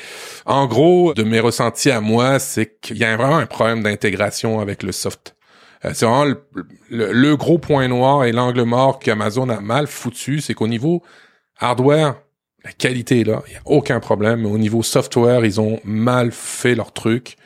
En 0.46 0.66
gros, 0.68 1.14
de 1.14 1.24
mes 1.24 1.40
ressentis 1.40 1.90
à 1.90 2.00
moi, 2.00 2.38
c'est 2.38 2.78
qu'il 2.80 2.96
y 2.98 3.04
a 3.04 3.16
vraiment 3.16 3.38
un 3.38 3.46
problème 3.46 3.82
d'intégration 3.82 4.60
avec 4.60 4.84
le 4.84 4.92
soft. 4.92 5.34
Euh, 5.84 5.90
c'est 5.94 6.06
vraiment 6.06 6.24
le, 6.24 6.40
le- 6.90 7.12
le 7.12 7.36
gros 7.36 7.58
point 7.58 7.88
noir 7.88 8.24
et 8.24 8.30
l'angle 8.30 8.62
mort 8.62 9.00
qu'Amazon 9.00 9.48
a 9.48 9.60
mal 9.60 9.88
foutu, 9.88 10.40
c'est 10.40 10.54
qu'au 10.54 10.68
niveau 10.68 11.02
hardware, 11.58 12.14
la 12.64 12.70
qualité 12.70 13.20
est 13.22 13.24
là, 13.24 13.42
il 13.48 13.50
n'y 13.50 13.56
a 13.56 13.62
aucun 13.64 13.98
problème. 13.98 14.42
Mais 14.42 14.48
au 14.48 14.58
niveau 14.58 14.84
software, 14.84 15.44
ils 15.44 15.60
ont 15.60 15.80
mal 15.84 16.30
fait 16.30 16.76
leur 16.76 16.92
truc. 16.92 17.36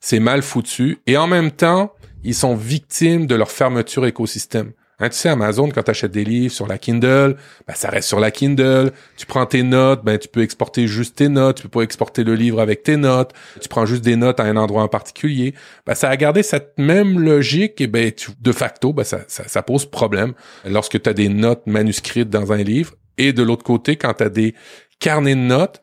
C'est 0.00 0.20
mal 0.20 0.40
foutu. 0.40 0.98
Et 1.06 1.18
en 1.18 1.26
même 1.26 1.50
temps, 1.50 1.92
ils 2.24 2.34
sont 2.34 2.56
victimes 2.56 3.26
de 3.26 3.34
leur 3.34 3.50
fermeture 3.50 4.06
écosystème. 4.06 4.72
Hein, 5.00 5.08
tu 5.08 5.16
sais, 5.16 5.28
Amazon, 5.28 5.68
quand 5.70 5.82
tu 5.82 5.90
achètes 5.90 6.12
des 6.12 6.24
livres 6.24 6.54
sur 6.54 6.68
la 6.68 6.78
Kindle, 6.78 7.36
ben, 7.66 7.74
ça 7.74 7.90
reste 7.90 8.06
sur 8.06 8.20
la 8.20 8.30
Kindle. 8.30 8.92
Tu 9.16 9.26
prends 9.26 9.44
tes 9.44 9.64
notes, 9.64 10.04
ben, 10.04 10.18
tu 10.18 10.28
peux 10.28 10.42
exporter 10.42 10.86
juste 10.86 11.16
tes 11.16 11.28
notes. 11.28 11.56
Tu 11.56 11.62
peux 11.64 11.80
pas 11.80 11.82
exporter 11.82 12.22
le 12.22 12.34
livre 12.34 12.60
avec 12.60 12.84
tes 12.84 12.96
notes. 12.96 13.32
Tu 13.60 13.68
prends 13.68 13.86
juste 13.86 14.04
des 14.04 14.14
notes 14.14 14.38
à 14.38 14.44
un 14.44 14.56
endroit 14.56 14.82
en 14.82 14.88
particulier. 14.88 15.54
Ben, 15.84 15.94
ça 15.94 16.08
a 16.08 16.16
gardé 16.16 16.44
cette 16.44 16.78
même 16.78 17.18
logique 17.18 17.80
et 17.80 17.88
ben, 17.88 18.12
de 18.40 18.52
facto, 18.52 18.92
ben, 18.92 19.04
ça, 19.04 19.20
ça, 19.26 19.48
ça 19.48 19.62
pose 19.62 19.84
problème 19.84 20.32
lorsque 20.64 21.02
tu 21.02 21.10
as 21.10 21.14
des 21.14 21.28
notes 21.28 21.66
manuscrites 21.66 22.30
dans 22.30 22.52
un 22.52 22.62
livre. 22.62 22.94
Et 23.18 23.32
de 23.32 23.42
l'autre 23.42 23.64
côté, 23.64 23.96
quand 23.96 24.14
tu 24.14 24.24
as 24.24 24.28
des 24.28 24.54
carnets 25.00 25.34
de 25.34 25.40
notes, 25.40 25.80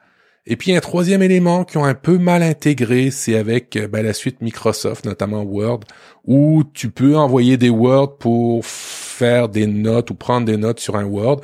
et 0.47 0.55
puis 0.55 0.75
un 0.75 0.79
troisième 0.79 1.21
élément 1.21 1.63
qui 1.63 1.77
ont 1.77 1.85
un 1.85 1.93
peu 1.93 2.17
mal 2.17 2.41
intégré, 2.41 3.11
c'est 3.11 3.37
avec 3.37 3.75
euh, 3.75 3.87
ben, 3.87 4.03
la 4.03 4.13
suite 4.13 4.41
Microsoft, 4.41 5.05
notamment 5.05 5.43
Word, 5.43 5.81
où 6.25 6.63
tu 6.73 6.89
peux 6.89 7.15
envoyer 7.15 7.57
des 7.57 7.69
Word 7.69 8.17
pour 8.17 8.65
faire 8.65 9.49
des 9.49 9.67
notes 9.67 10.09
ou 10.09 10.15
prendre 10.15 10.47
des 10.47 10.57
notes 10.57 10.79
sur 10.79 10.95
un 10.95 11.05
Word, 11.05 11.41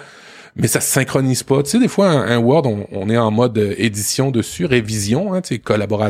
mais 0.55 0.67
ça 0.67 0.81
se 0.81 0.91
synchronise 0.91 1.43
pas. 1.43 1.61
Tu 1.61 1.69
sais, 1.69 1.79
des 1.79 1.87
fois, 1.87 2.09
un, 2.09 2.39
Word, 2.39 2.63
on, 2.91 3.09
est 3.11 3.17
en 3.17 3.29
mode 3.29 3.57
euh, 3.59 3.75
édition 3.77 4.31
dessus, 4.31 4.65
révision, 4.65 5.33
hein, 5.33 5.41
tu 5.41 5.55
sais, 5.55 5.61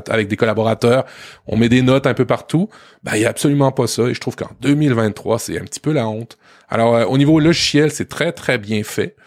avec 0.09 0.29
des 0.29 0.37
collaborateurs, 0.37 1.03
on 1.45 1.57
met 1.57 1.67
des 1.67 1.81
notes 1.81 2.07
un 2.07 2.13
peu 2.13 2.25
partout. 2.25 2.69
Ben, 3.03 3.15
il 3.15 3.21
y 3.21 3.25
a 3.25 3.29
absolument 3.29 3.73
pas 3.73 3.87
ça, 3.87 4.03
et 4.03 4.13
je 4.13 4.21
trouve 4.21 4.37
qu'en 4.37 4.51
2023, 4.61 5.39
c'est 5.39 5.59
un 5.59 5.65
petit 5.65 5.81
peu 5.81 5.91
la 5.91 6.07
honte. 6.07 6.37
Alors, 6.69 6.95
euh, 6.95 7.05
au 7.05 7.17
niveau 7.17 7.41
logiciel, 7.41 7.91
c'est 7.91 8.07
très, 8.07 8.31
très 8.31 8.57
bien 8.57 8.83
fait. 8.83 9.17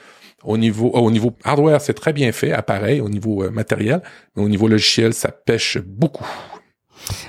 Au 0.43 0.57
niveau, 0.57 0.89
au 0.91 1.11
niveau 1.11 1.33
hardware, 1.45 1.81
c'est 1.81 1.95
très 1.95 2.13
bien 2.13 2.33
fait, 2.33 2.53
appareil, 2.53 3.01
au 3.01 3.09
niveau 3.09 3.45
euh, 3.45 3.51
matériel, 3.51 4.01
mais 4.35 4.43
au 4.43 4.49
niveau 4.49 4.69
logiciel, 4.69 5.13
ça 5.13 5.31
pêche 5.31 5.79
beaucoup. 5.79 6.27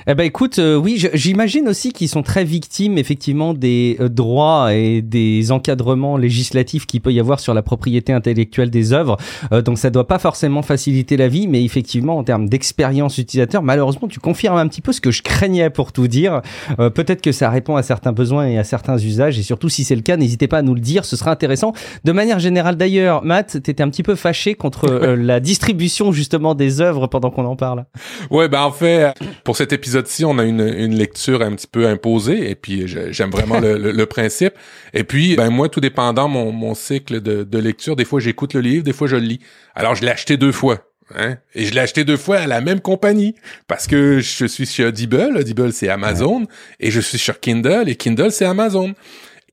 Eh 0.06 0.14
ben 0.14 0.24
écoute, 0.24 0.58
euh, 0.58 0.76
oui, 0.76 1.04
j'imagine 1.14 1.68
aussi 1.68 1.92
qu'ils 1.92 2.08
sont 2.08 2.22
très 2.22 2.44
victimes 2.44 2.98
effectivement 2.98 3.54
des 3.54 3.96
euh, 4.00 4.08
droits 4.08 4.74
et 4.74 5.02
des 5.02 5.52
encadrements 5.52 6.16
législatifs 6.16 6.86
qu'il 6.86 7.00
peut 7.00 7.12
y 7.12 7.20
avoir 7.20 7.40
sur 7.40 7.54
la 7.54 7.62
propriété 7.62 8.12
intellectuelle 8.12 8.70
des 8.70 8.92
œuvres. 8.92 9.16
Euh, 9.52 9.62
donc 9.62 9.78
ça 9.78 9.90
doit 9.90 10.06
pas 10.06 10.18
forcément 10.18 10.62
faciliter 10.62 11.16
la 11.16 11.28
vie, 11.28 11.46
mais 11.46 11.64
effectivement 11.64 12.18
en 12.18 12.24
termes 12.24 12.48
d'expérience 12.48 13.18
utilisateur, 13.18 13.62
malheureusement 13.62 14.08
tu 14.08 14.20
confirmes 14.20 14.56
un 14.56 14.68
petit 14.68 14.80
peu 14.80 14.92
ce 14.92 15.00
que 15.00 15.10
je 15.10 15.22
craignais 15.22 15.70
pour 15.70 15.92
tout 15.92 16.08
dire. 16.08 16.42
Peut-être 16.76 17.20
que 17.20 17.32
ça 17.32 17.50
répond 17.50 17.76
à 17.76 17.82
certains 17.82 18.12
besoins 18.12 18.46
et 18.46 18.58
à 18.58 18.64
certains 18.64 18.98
usages, 18.98 19.38
et 19.38 19.42
surtout 19.42 19.68
si 19.68 19.84
c'est 19.84 19.94
le 19.94 20.02
cas, 20.02 20.16
n'hésitez 20.16 20.48
pas 20.48 20.58
à 20.58 20.62
nous 20.62 20.74
le 20.74 20.80
dire, 20.80 21.04
ce 21.04 21.16
sera 21.16 21.30
intéressant. 21.30 21.72
De 22.04 22.12
manière 22.12 22.38
générale 22.38 22.76
d'ailleurs, 22.76 23.24
Matt, 23.24 23.62
t'étais 23.62 23.82
un 23.82 23.88
petit 23.88 24.02
peu 24.02 24.14
fâché 24.14 24.54
contre 24.54 24.88
la 24.88 25.40
distribution 25.40 26.12
justement 26.12 26.54
des 26.54 26.80
œuvres 26.80 27.06
pendant 27.06 27.30
qu'on 27.30 27.44
en 27.44 27.56
parle. 27.56 27.84
Ouais, 28.30 28.48
ben 28.48 28.62
en 28.62 28.72
fait, 28.72 29.12
pour 29.44 29.56
cet 29.62 29.72
épisode-ci, 29.72 30.24
on 30.24 30.38
a 30.38 30.44
une, 30.44 30.60
une, 30.60 30.96
lecture 30.96 31.40
un 31.40 31.54
petit 31.54 31.68
peu 31.68 31.86
imposée, 31.86 32.50
et 32.50 32.56
puis 32.56 32.88
j'aime 32.88 33.30
vraiment 33.30 33.60
le, 33.60 33.76
le, 33.76 34.06
principe. 34.06 34.54
Et 34.92 35.04
puis, 35.04 35.36
ben 35.36 35.50
moi, 35.50 35.68
tout 35.68 35.80
dépendant 35.80 36.26
mon, 36.26 36.50
mon 36.50 36.74
cycle 36.74 37.20
de, 37.20 37.44
de 37.44 37.58
lecture, 37.58 37.94
des 37.94 38.04
fois 38.04 38.18
j'écoute 38.18 38.54
le 38.54 38.60
livre, 38.60 38.82
des 38.82 38.92
fois 38.92 39.06
je 39.06 39.14
le 39.14 39.22
lis. 39.22 39.40
Alors 39.76 39.94
je 39.94 40.02
l'ai 40.02 40.10
acheté 40.10 40.36
deux 40.36 40.50
fois. 40.50 40.84
Hein? 41.14 41.36
Et 41.54 41.64
je 41.64 41.74
l'ai 41.74 41.80
acheté 41.80 42.04
deux 42.04 42.16
fois 42.16 42.38
à 42.38 42.46
la 42.48 42.60
même 42.60 42.80
compagnie 42.80 43.36
parce 43.68 43.86
que 43.86 44.18
je 44.18 44.46
suis 44.46 44.66
sur 44.66 44.88
Audible, 44.88 45.36
Audible 45.36 45.72
c'est 45.72 45.88
Amazon, 45.88 46.46
et 46.80 46.90
je 46.90 47.00
suis 47.00 47.18
sur 47.18 47.38
Kindle 47.38 47.84
et 47.86 47.94
Kindle 47.94 48.32
c'est 48.32 48.46
Amazon. 48.46 48.94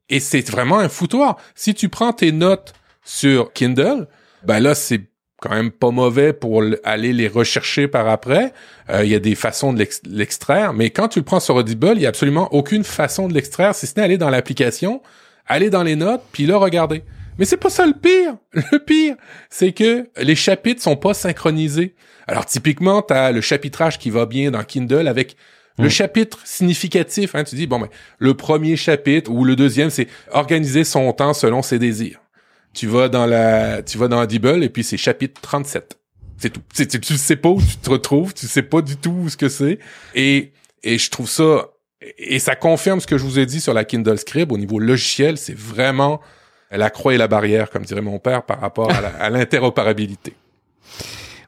Et 0.09 0.19
c'est 0.19 0.49
vraiment 0.49 0.79
un 0.79 0.89
foutoir. 0.89 1.37
Si 1.53 1.75
tu 1.75 1.87
prends 1.87 2.13
tes 2.13 2.31
notes 2.31 2.73
sur 3.03 3.53
Kindle, 3.53 4.07
ben 4.43 4.59
là 4.59 4.73
c'est 4.73 5.08
quand 5.41 5.49
même 5.49 5.71
pas 5.71 5.91
mauvais 5.91 6.33
pour 6.33 6.63
aller 6.83 7.13
les 7.13 7.27
rechercher 7.27 7.87
par 7.87 8.07
après. 8.07 8.53
Euh, 8.89 9.03
il 9.03 9.09
y 9.09 9.15
a 9.15 9.19
des 9.19 9.35
façons 9.35 9.73
de 9.73 9.85
l'extraire, 10.05 10.73
mais 10.73 10.89
quand 10.89 11.07
tu 11.07 11.19
le 11.19 11.25
prends 11.25 11.39
sur 11.39 11.55
Audible, 11.55 11.93
il 11.95 12.01
y 12.01 12.05
a 12.05 12.09
absolument 12.09 12.53
aucune 12.53 12.83
façon 12.83 13.27
de 13.27 13.33
l'extraire, 13.33 13.75
si 13.75 13.87
ce 13.87 13.93
n'est 13.97 14.03
aller 14.03 14.17
dans 14.17 14.29
l'application, 14.29 15.01
aller 15.47 15.69
dans 15.69 15.83
les 15.83 15.95
notes, 15.95 16.23
puis 16.31 16.45
là 16.45 16.57
regarder. 16.57 17.03
Mais 17.37 17.45
c'est 17.45 17.57
pas 17.57 17.69
ça 17.69 17.85
le 17.85 17.93
pire. 17.93 18.35
Le 18.71 18.79
pire, 18.79 19.15
c'est 19.49 19.71
que 19.71 20.09
les 20.17 20.35
chapitres 20.35 20.81
sont 20.81 20.97
pas 20.97 21.13
synchronisés. 21.13 21.95
Alors 22.27 22.45
typiquement, 22.45 23.01
tu 23.01 23.13
as 23.13 23.31
le 23.31 23.39
chapitrage 23.39 23.97
qui 23.97 24.09
va 24.09 24.25
bien 24.25 24.51
dans 24.51 24.63
Kindle 24.65 25.07
avec 25.07 25.37
le 25.77 25.85
mm. 25.85 25.89
chapitre 25.89 26.39
significatif. 26.43 27.35
Hein, 27.35 27.45
tu 27.45 27.55
dis 27.55 27.65
bon 27.65 27.79
ben 27.79 27.87
le 28.17 28.33
premier 28.33 28.75
chapitre 28.75 29.31
ou 29.31 29.45
le 29.45 29.55
deuxième, 29.55 29.89
c'est 29.89 30.07
organiser 30.31 30.83
son 30.83 31.13
temps 31.13 31.33
selon 31.33 31.61
ses 31.61 31.79
désirs 31.79 32.19
tu 32.73 32.87
vas 32.87 33.09
dans 33.09 33.25
la, 33.25 33.81
tu 33.83 33.97
vas 33.97 34.07
dans 34.07 34.21
Audible 34.21 34.63
et 34.63 34.69
puis 34.69 34.83
c'est 34.83 34.97
chapitre 34.97 35.39
37. 35.41 35.97
C'est 36.37 36.49
tout. 36.51 36.61
Tu, 36.73 36.87
tu 36.87 37.17
sais 37.17 37.35
pas 37.35 37.49
où 37.49 37.61
tu 37.61 37.77
te 37.77 37.89
retrouves, 37.89 38.33
tu 38.33 38.47
sais 38.47 38.63
pas 38.63 38.81
du 38.81 38.95
tout 38.95 39.27
ce 39.27 39.35
que 39.35 39.49
c'est. 39.49 39.79
Et, 40.15 40.53
et 40.83 40.97
je 40.97 41.09
trouve 41.09 41.29
ça, 41.29 41.69
et 42.17 42.39
ça 42.39 42.55
confirme 42.55 43.01
ce 43.01 43.07
que 43.07 43.17
je 43.17 43.23
vous 43.23 43.39
ai 43.39 43.45
dit 43.45 43.59
sur 43.59 43.73
la 43.73 43.83
Kindle 43.83 44.17
Scribe 44.17 44.51
au 44.51 44.57
niveau 44.57 44.79
logiciel, 44.79 45.37
c'est 45.37 45.57
vraiment 45.57 46.21
la 46.71 46.89
croix 46.89 47.13
et 47.13 47.17
la 47.17 47.27
barrière, 47.27 47.69
comme 47.69 47.83
dirait 47.83 48.01
mon 48.01 48.19
père, 48.19 48.43
par 48.43 48.61
rapport 48.61 48.91
à 48.91 49.29
l'interopérabilité. 49.29 50.33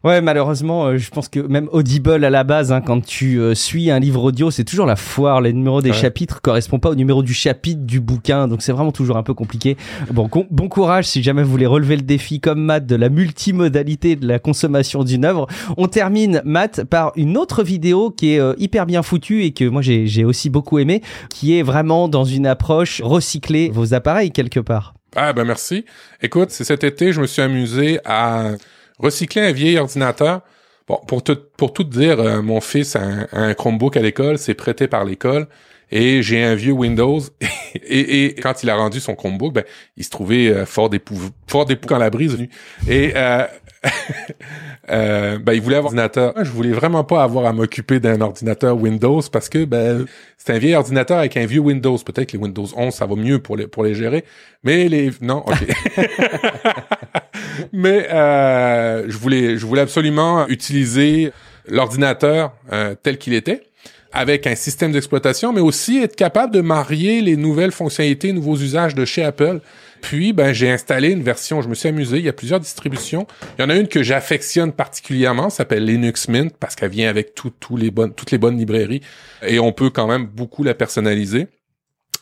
Ouais, 0.03 0.19
malheureusement, 0.19 0.85
euh, 0.85 0.97
je 0.97 1.11
pense 1.11 1.29
que 1.29 1.39
même 1.39 1.69
Audible 1.71 2.25
à 2.25 2.31
la 2.31 2.43
base, 2.43 2.71
hein, 2.71 2.81
quand 2.81 3.05
tu 3.05 3.39
euh, 3.39 3.53
suis 3.53 3.91
un 3.91 3.99
livre 3.99 4.23
audio, 4.23 4.49
c'est 4.49 4.63
toujours 4.63 4.87
la 4.87 4.95
foire. 4.95 5.41
Les 5.41 5.53
numéros 5.53 5.83
des 5.83 5.93
chapitres 5.93 6.41
correspondent 6.41 6.81
pas 6.81 6.89
au 6.89 6.95
numéro 6.95 7.21
du 7.21 7.35
chapitre 7.35 7.81
du 7.81 7.99
bouquin, 7.99 8.47
donc 8.47 8.63
c'est 8.63 8.71
vraiment 8.71 8.91
toujours 8.91 9.17
un 9.17 9.21
peu 9.21 9.35
compliqué. 9.35 9.77
Bon, 10.09 10.27
bon 10.49 10.69
courage 10.69 11.05
si 11.05 11.21
jamais 11.21 11.43
vous 11.43 11.51
voulez 11.51 11.67
relever 11.67 11.97
le 11.97 12.01
défi 12.01 12.39
comme 12.39 12.63
Matt 12.63 12.87
de 12.87 12.95
la 12.95 13.09
multimodalité 13.09 14.15
de 14.15 14.27
la 14.27 14.39
consommation 14.39 15.03
d'une 15.03 15.23
œuvre. 15.23 15.45
On 15.77 15.87
termine 15.87 16.41
Matt 16.45 16.83
par 16.85 17.11
une 17.15 17.37
autre 17.37 17.61
vidéo 17.61 18.09
qui 18.09 18.33
est 18.33 18.39
euh, 18.39 18.55
hyper 18.57 18.87
bien 18.87 19.03
foutue 19.03 19.43
et 19.43 19.51
que 19.51 19.65
moi 19.65 19.83
j'ai 19.83 20.25
aussi 20.25 20.49
beaucoup 20.49 20.79
aimé, 20.79 21.03
qui 21.29 21.59
est 21.59 21.63
vraiment 21.63 22.07
dans 22.07 22.25
une 22.25 22.47
approche 22.47 23.01
recycler 23.03 23.69
vos 23.69 23.93
appareils 23.93 24.31
quelque 24.31 24.59
part. 24.59 24.95
Ah 25.15 25.31
ben 25.33 25.43
merci. 25.43 25.85
Écoute, 26.23 26.49
c'est 26.49 26.63
cet 26.63 26.83
été, 26.83 27.13
je 27.13 27.21
me 27.21 27.27
suis 27.27 27.43
amusé 27.43 27.99
à 28.03 28.53
recycler 29.01 29.41
un 29.41 29.51
vieil 29.51 29.77
ordinateur. 29.77 30.41
Bon, 30.87 30.99
pour 31.07 31.23
tout, 31.23 31.37
pour 31.57 31.73
tout 31.73 31.83
dire, 31.83 32.19
euh, 32.19 32.41
mon 32.41 32.61
fils 32.61 32.95
a 32.95 33.01
un, 33.31 33.53
Chromebook 33.53 33.97
à 33.97 34.01
l'école, 34.01 34.37
c'est 34.37 34.55
prêté 34.55 34.87
par 34.87 35.05
l'école, 35.05 35.47
et 35.91 36.23
j'ai 36.23 36.43
un 36.43 36.55
vieux 36.55 36.73
Windows. 36.73 37.19
et, 37.75 38.35
quand 38.41 38.63
il 38.63 38.69
a 38.69 38.75
rendu 38.75 38.99
son 38.99 39.15
Chromebook, 39.15 39.53
ben, 39.53 39.63
il 39.97 40.03
se 40.03 40.09
trouvait 40.09 40.49
euh, 40.49 40.65
fort 40.65 40.89
d'époux, 40.89 41.19
fort 41.47 41.65
d'époux 41.65 41.87
quand 41.87 41.97
la 41.97 42.09
brise 42.09 42.33
venue. 42.33 42.49
Et 42.89 43.13
euh, 43.15 43.45
euh, 44.89 45.39
ben, 45.39 45.53
il 45.53 45.61
voulait 45.61 45.77
avoir 45.77 45.93
un 45.93 45.97
ordinateur. 45.97 46.33
Je 46.43 46.51
voulais 46.51 46.71
vraiment 46.71 47.03
pas 47.03 47.23
avoir 47.23 47.45
à 47.45 47.53
m'occuper 47.53 47.99
d'un 47.99 48.21
ordinateur 48.21 48.77
Windows 48.77 49.21
parce 49.31 49.49
que 49.49 49.65
ben 49.65 50.05
c'est 50.37 50.53
un 50.53 50.59
vieil 50.59 50.75
ordinateur 50.75 51.17
avec 51.17 51.35
un 51.37 51.45
vieux 51.45 51.61
Windows. 51.61 51.97
Peut-être 51.97 52.29
que 52.29 52.37
les 52.37 52.43
Windows 52.43 52.67
11 52.75 52.93
ça 52.93 53.05
va 53.05 53.15
mieux 53.15 53.39
pour 53.39 53.57
les 53.57 53.67
pour 53.67 53.83
les 53.83 53.95
gérer, 53.95 54.23
mais 54.63 54.87
les 54.87 55.11
non, 55.21 55.43
ok. 55.47 55.67
mais 57.73 58.07
euh, 58.11 59.05
je 59.07 59.17
voulais 59.17 59.57
je 59.57 59.65
voulais 59.65 59.81
absolument 59.81 60.47
utiliser 60.47 61.31
l'ordinateur 61.67 62.53
euh, 62.71 62.95
tel 63.01 63.17
qu'il 63.17 63.33
était 63.33 63.63
avec 64.13 64.45
un 64.45 64.55
système 64.55 64.91
d'exploitation, 64.91 65.53
mais 65.53 65.61
aussi 65.61 65.99
être 65.99 66.17
capable 66.17 66.53
de 66.53 66.59
marier 66.59 67.21
les 67.21 67.37
nouvelles 67.37 67.71
fonctionnalités, 67.71 68.33
nouveaux 68.33 68.57
usages 68.57 68.93
de 68.93 69.05
chez 69.05 69.23
Apple 69.23 69.61
puis, 70.01 70.33
ben, 70.33 70.51
j'ai 70.51 70.69
installé 70.69 71.09
une 71.09 71.23
version, 71.23 71.61
je 71.61 71.69
me 71.69 71.75
suis 71.75 71.87
amusé, 71.87 72.17
il 72.17 72.25
y 72.25 72.29
a 72.29 72.33
plusieurs 72.33 72.59
distributions. 72.59 73.27
Il 73.57 73.61
y 73.61 73.65
en 73.65 73.69
a 73.69 73.75
une 73.75 73.87
que 73.87 74.03
j'affectionne 74.03 74.73
particulièrement, 74.73 75.49
s'appelle 75.49 75.85
Linux 75.85 76.27
Mint, 76.27 76.53
parce 76.59 76.75
qu'elle 76.75 76.91
vient 76.91 77.09
avec 77.09 77.35
tout, 77.35 77.53
les 77.77 77.91
bonnes, 77.91 78.13
toutes 78.13 78.31
les 78.31 78.37
bonnes 78.37 78.57
librairies, 78.57 79.01
et 79.45 79.59
on 79.59 79.71
peut 79.71 79.89
quand 79.89 80.07
même 80.07 80.25
beaucoup 80.25 80.63
la 80.63 80.73
personnaliser. 80.73 81.47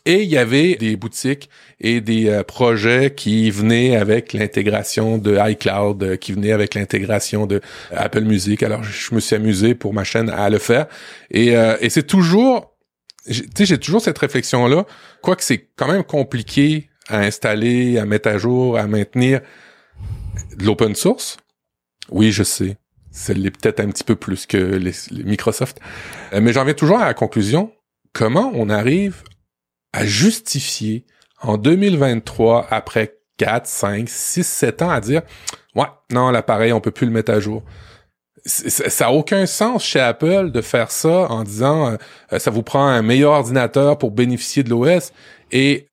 Et 0.05 0.23
il 0.23 0.29
y 0.29 0.37
avait 0.37 0.75
des 0.75 0.95
boutiques 0.95 1.49
et 1.81 2.01
des 2.01 2.29
euh, 2.29 2.43
projets 2.43 3.13
qui 3.13 3.51
venaient 3.51 3.95
avec 3.95 4.33
l'intégration 4.33 5.17
de 5.17 5.37
iCloud, 5.51 6.01
euh, 6.01 6.15
qui 6.15 6.31
venaient 6.31 6.53
avec 6.53 6.73
l'intégration 6.73 7.45
de 7.45 7.61
Apple 7.91 8.21
Music. 8.21 8.63
Alors, 8.63 8.81
je 8.81 9.13
me 9.13 9.19
suis 9.19 9.35
amusé 9.35 9.75
pour 9.75 9.93
ma 9.93 10.03
chaîne 10.03 10.29
à 10.29 10.49
le 10.49 10.57
faire. 10.57 10.87
Et, 11.31 11.55
euh, 11.55 11.75
et 11.81 11.89
c'est 11.89 12.03
toujours, 12.03 12.73
tu 13.27 13.43
sais, 13.55 13.65
j'ai 13.65 13.77
toujours 13.77 14.01
cette 14.01 14.17
réflexion-là, 14.17 14.85
quoique 15.21 15.43
c'est 15.43 15.67
quand 15.75 15.91
même 15.91 16.03
compliqué 16.03 16.89
à 17.09 17.19
installer, 17.19 17.97
à 17.97 18.05
mettre 18.05 18.29
à 18.29 18.37
jour, 18.37 18.77
à 18.77 18.87
maintenir 18.87 19.41
de 20.57 20.65
l'open 20.65 20.95
source? 20.95 21.37
Oui, 22.11 22.31
je 22.31 22.43
sais. 22.43 22.77
C'est 23.11 23.35
peut-être 23.35 23.79
un 23.79 23.89
petit 23.89 24.03
peu 24.03 24.15
plus 24.15 24.45
que 24.45 24.57
les, 24.57 24.93
Microsoft. 25.23 25.79
Euh, 26.33 26.41
mais 26.41 26.53
j'en 26.53 26.63
viens 26.63 26.73
toujours 26.73 26.99
à 26.99 27.05
la 27.05 27.13
conclusion. 27.13 27.71
Comment 28.13 28.51
on 28.53 28.69
arrive 28.69 29.23
à 29.93 30.05
justifier 30.05 31.05
en 31.41 31.57
2023, 31.57 32.67
après 32.69 33.19
4, 33.37 33.65
5, 33.65 34.09
6, 34.09 34.43
7 34.45 34.81
ans, 34.81 34.89
à 34.89 34.99
dire, 34.99 35.21
ouais, 35.75 35.85
non, 36.11 36.29
l'appareil, 36.31 36.73
on 36.73 36.81
peut 36.81 36.91
plus 36.91 37.07
le 37.07 37.13
mettre 37.13 37.31
à 37.31 37.39
jour. 37.39 37.63
Ça 38.45 39.05
n'a 39.05 39.11
aucun 39.11 39.45
sens 39.45 39.83
chez 39.83 39.99
Apple 39.99 40.51
de 40.51 40.61
faire 40.61 40.91
ça 40.91 41.29
en 41.29 41.43
disant 41.43 41.97
euh, 42.31 42.39
ça 42.39 42.49
vous 42.51 42.63
prend 42.63 42.87
un 42.87 43.01
meilleur 43.01 43.33
ordinateur 43.33 43.97
pour 43.97 44.11
bénéficier 44.11 44.63
de 44.63 44.69
l'OS 44.69 45.11
et 45.51 45.88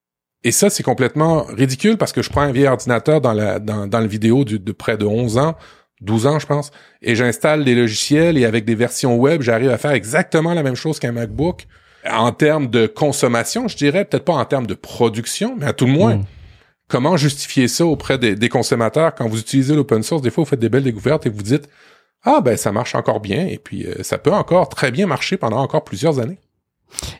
et 0.47 0.53
ça, 0.53 0.71
c'est 0.71 0.85
complètement 0.85 1.43
ridicule 1.43 1.97
parce 1.97 2.13
que 2.13 2.23
je 2.23 2.31
prends 2.31 2.43
un 2.43 2.53
vieil 2.53 2.69
ordinateur 2.69 3.21
dans 3.21 3.33
la 3.33 3.59
dans, 3.59 3.89
dans 3.89 3.99
le 3.99 4.07
vidéo 4.07 4.45
de 4.45 4.73
près 4.73 4.97
de 4.97 5.05
11 5.05 5.39
ans, 5.39 5.57
12 6.03 6.27
ans, 6.29 6.39
je 6.39 6.47
pense, 6.47 6.71
et 7.03 7.17
j'installe 7.17 7.65
des 7.65 7.75
logiciels 7.75 8.39
et 8.39 8.45
avec 8.45 8.65
des 8.65 8.77
versions 8.77 9.17
web, 9.17 9.43
j'arrive 9.43 9.71
à 9.71 9.77
faire 9.77 9.91
exactement 9.91 10.55
la 10.55 10.63
même 10.63 10.77
chose 10.77 11.01
qu'un 11.01 11.11
MacBook 11.11 11.67
en 12.09 12.31
termes 12.31 12.69
de 12.69 12.87
consommation, 12.87 13.67
je 13.67 13.77
dirais, 13.77 14.05
peut-être 14.05 14.25
pas 14.25 14.35
en 14.35 14.45
termes 14.45 14.69
de 14.69 14.75
production, 14.75 15.57
mais 15.59 15.67
à 15.67 15.73
tout 15.73 15.87
le 15.87 15.93
moins. 15.93 16.19
Hmm. 16.19 16.25
Comment 16.87 17.17
justifier 17.17 17.67
ça 17.67 17.85
auprès 17.85 18.17
des, 18.17 18.37
des 18.37 18.49
consommateurs? 18.49 19.17
Quand 19.17 19.29
vous 19.29 19.41
utilisez 19.41 19.75
l'open 19.75 20.05
source? 20.05 20.23
Des 20.23 20.31
fois, 20.31 20.45
vous 20.45 20.51
faites 20.51 20.61
des 20.61 20.69
belles 20.69 20.85
découvertes 20.85 21.27
et 21.27 21.29
vous 21.29 21.43
dites, 21.43 21.69
ah 22.23 22.41
ben 22.41 22.57
ça 22.57 22.71
marche 22.71 22.95
encore 22.95 23.19
bien 23.19 23.49
et 23.49 23.59
puis 23.59 23.85
euh, 23.85 24.05
ça 24.05 24.19
peut 24.19 24.33
encore 24.33 24.69
très 24.69 24.93
bien 24.93 25.09
marcher 25.09 25.37
pendant 25.37 25.59
encore 25.59 25.83
plusieurs 25.83 26.21
années. 26.21 26.39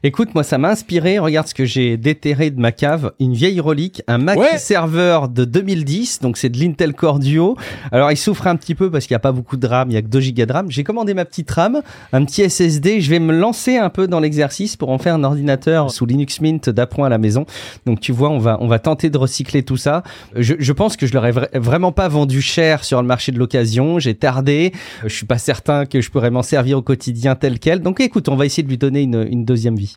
Écoute, 0.03 0.35
moi, 0.35 0.43
ça 0.43 0.59
m'a 0.59 0.71
inspiré. 0.71 1.19
Regarde 1.19 1.49
ce 1.49 1.55
que 1.55 1.65
j'ai 1.65 1.97
déterré 1.97 2.51
de 2.51 2.61
ma 2.61 2.73
cave. 2.73 3.13
Une 3.19 3.35
vieille 3.35 3.61
relique, 3.61 4.03
un 4.07 4.19
Mac 4.19 4.39
serveur 4.59 5.29
de 5.29 5.45
2010. 5.45 6.21
Donc, 6.21 6.37
c'est 6.37 6.49
de 6.49 6.59
l'Intel 6.59 6.95
Core 6.95 7.19
Duo. 7.19 7.57
Alors, 7.93 8.11
il 8.13 8.17
souffre 8.17 8.47
un 8.47 8.57
petit 8.57 8.75
peu 8.75 8.91
parce 8.91 9.07
qu'il 9.07 9.15
n'y 9.15 9.17
a 9.17 9.21
pas 9.21 9.33
beaucoup 9.33 9.57
de 9.57 9.67
RAM. 9.67 9.91
Il 9.91 9.95
y 9.95 9.97
a 9.97 10.03
que 10.03 10.07
2 10.07 10.21
Go 10.21 10.47
de 10.47 10.53
RAM. 10.53 10.71
J'ai 10.71 10.85
commandé 10.85 11.15
ma 11.15 11.25
petite 11.25 11.51
RAM, 11.51 11.83
un 12.13 12.25
petit 12.25 12.49
SSD. 12.49 13.01
Je 13.01 13.11
vais 13.11 13.19
me 13.19 13.33
lancer 13.33 13.77
un 13.77 13.91
peu 13.91 14.07
dans 14.07 14.21
l'exercice 14.21 14.77
pour 14.77 14.91
en 14.91 14.99
faire 14.99 15.15
un 15.15 15.25
ordinateur 15.25 15.91
sous 15.91 16.07
Linux 16.07 16.41
Mint 16.41 16.71
d'appoint 16.71 17.07
à 17.07 17.11
la 17.11 17.19
maison. 17.19 17.45
Donc, 17.85 18.01
tu 18.01 18.13
vois, 18.13 18.31
on 18.31 18.39
va, 18.39 18.59
on 18.61 18.69
va 18.69 18.79
tenter 18.79 19.11
de 19.11 19.19
recycler 19.19 19.63
tout 19.63 19.77
ça. 19.77 20.03
Je, 20.35 20.55
je 20.59 20.73
pense 20.73 20.97
que 20.97 21.07
je 21.07 21.15
l'aurais 21.15 21.33
vraiment 21.55 21.93
pas 21.93 22.09
vendu 22.09 22.41
cher 22.41 22.85
sur 22.85 23.01
le 23.03 23.09
marché 23.09 23.33
de 23.33 23.39
l'occasion. 23.39 23.99
J'ai 23.99 24.15
tardé. 24.15 24.73
Je 25.03 25.15
suis 25.15 25.27
pas 25.27 25.39
certain 25.39 25.85
que 25.87 26.01
je 26.01 26.11
pourrais 26.11 26.31
m'en 26.31 26.43
servir 26.43 26.79
au 26.79 26.83
quotidien 26.83 27.35
tel 27.35 27.59
quel. 27.59 27.81
Donc, 27.81 28.01
écoute, 28.01 28.29
on 28.29 28.37
va 28.37 28.47
essayer 28.47 28.63
de 28.63 28.69
lui 28.69 28.79
donner 28.79 29.03
une, 29.03 29.27
une 29.29 29.45
deuxième 29.45 29.56
vie. 29.77 29.97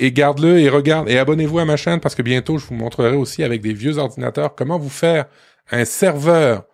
Et 0.00 0.12
garde-le 0.12 0.58
et 0.58 0.68
regarde 0.68 1.08
et 1.08 1.18
abonnez-vous 1.18 1.58
à 1.58 1.64
ma 1.64 1.76
chaîne 1.76 2.00
parce 2.00 2.14
que 2.14 2.22
bientôt 2.22 2.58
je 2.58 2.66
vous 2.66 2.74
montrerai 2.74 3.16
aussi 3.16 3.42
avec 3.42 3.60
des 3.60 3.72
vieux 3.72 3.98
ordinateurs 3.98 4.54
comment 4.54 4.78
vous 4.78 4.88
faire 4.88 5.26
un 5.70 5.84
serveur 5.84 6.64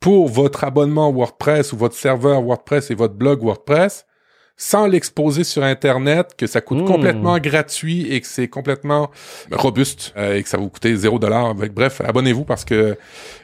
pour 0.00 0.28
votre 0.28 0.64
abonnement 0.64 1.10
WordPress 1.10 1.72
ou 1.72 1.76
votre 1.76 1.94
serveur 1.94 2.42
WordPress 2.42 2.90
et 2.90 2.94
votre 2.94 3.14
blog 3.14 3.42
WordPress 3.42 4.06
sans 4.56 4.86
l'exposer 4.86 5.44
sur 5.44 5.62
Internet, 5.62 6.34
que 6.36 6.46
ça 6.46 6.60
coûte 6.60 6.78
Mmh. 6.78 6.86
complètement 6.86 7.38
gratuit 7.38 8.12
et 8.12 8.20
que 8.20 8.26
c'est 8.26 8.48
complètement 8.48 9.10
robuste 9.52 10.14
euh, 10.16 10.36
et 10.36 10.42
que 10.42 10.48
ça 10.48 10.56
va 10.56 10.62
vous 10.62 10.70
coûter 10.70 10.96
zéro 10.96 11.18
dollar. 11.18 11.54
Bref, 11.54 12.00
abonnez-vous 12.00 12.44
parce 12.44 12.64
que 12.64 12.96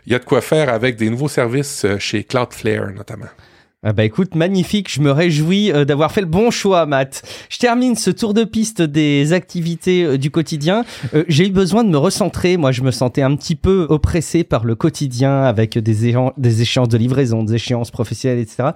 il 0.06 0.12
y 0.12 0.14
a 0.14 0.18
de 0.18 0.24
quoi 0.24 0.40
faire 0.40 0.68
avec 0.68 0.96
des 0.96 1.10
nouveaux 1.10 1.28
services 1.28 1.84
euh, 1.84 1.98
chez 1.98 2.24
Cloudflare 2.24 2.92
notamment. 2.92 3.26
Ah 3.84 3.92
bah 3.92 4.04
écoute, 4.04 4.36
magnifique, 4.36 4.88
je 4.92 5.00
me 5.00 5.10
réjouis 5.10 5.72
euh, 5.72 5.84
d'avoir 5.84 6.12
fait 6.12 6.20
le 6.20 6.28
bon 6.28 6.52
choix, 6.52 6.86
Matt. 6.86 7.24
Je 7.48 7.58
termine 7.58 7.96
ce 7.96 8.10
tour 8.10 8.32
de 8.32 8.44
piste 8.44 8.80
des 8.80 9.32
activités 9.32 10.04
euh, 10.04 10.18
du 10.18 10.30
quotidien. 10.30 10.84
Euh, 11.14 11.24
J'ai 11.26 11.48
eu 11.48 11.50
besoin 11.50 11.82
de 11.82 11.88
me 11.88 11.98
recentrer, 11.98 12.56
moi 12.56 12.70
je 12.70 12.82
me 12.82 12.92
sentais 12.92 13.22
un 13.22 13.34
petit 13.34 13.56
peu 13.56 13.88
oppressé 13.90 14.44
par 14.44 14.64
le 14.64 14.76
quotidien 14.76 15.42
avec 15.42 15.78
des, 15.78 16.14
des 16.36 16.62
échéances 16.62 16.88
de 16.90 16.96
livraison, 16.96 17.42
des 17.42 17.56
échéances 17.56 17.90
professionnelles, 17.90 18.38
etc. 18.38 18.68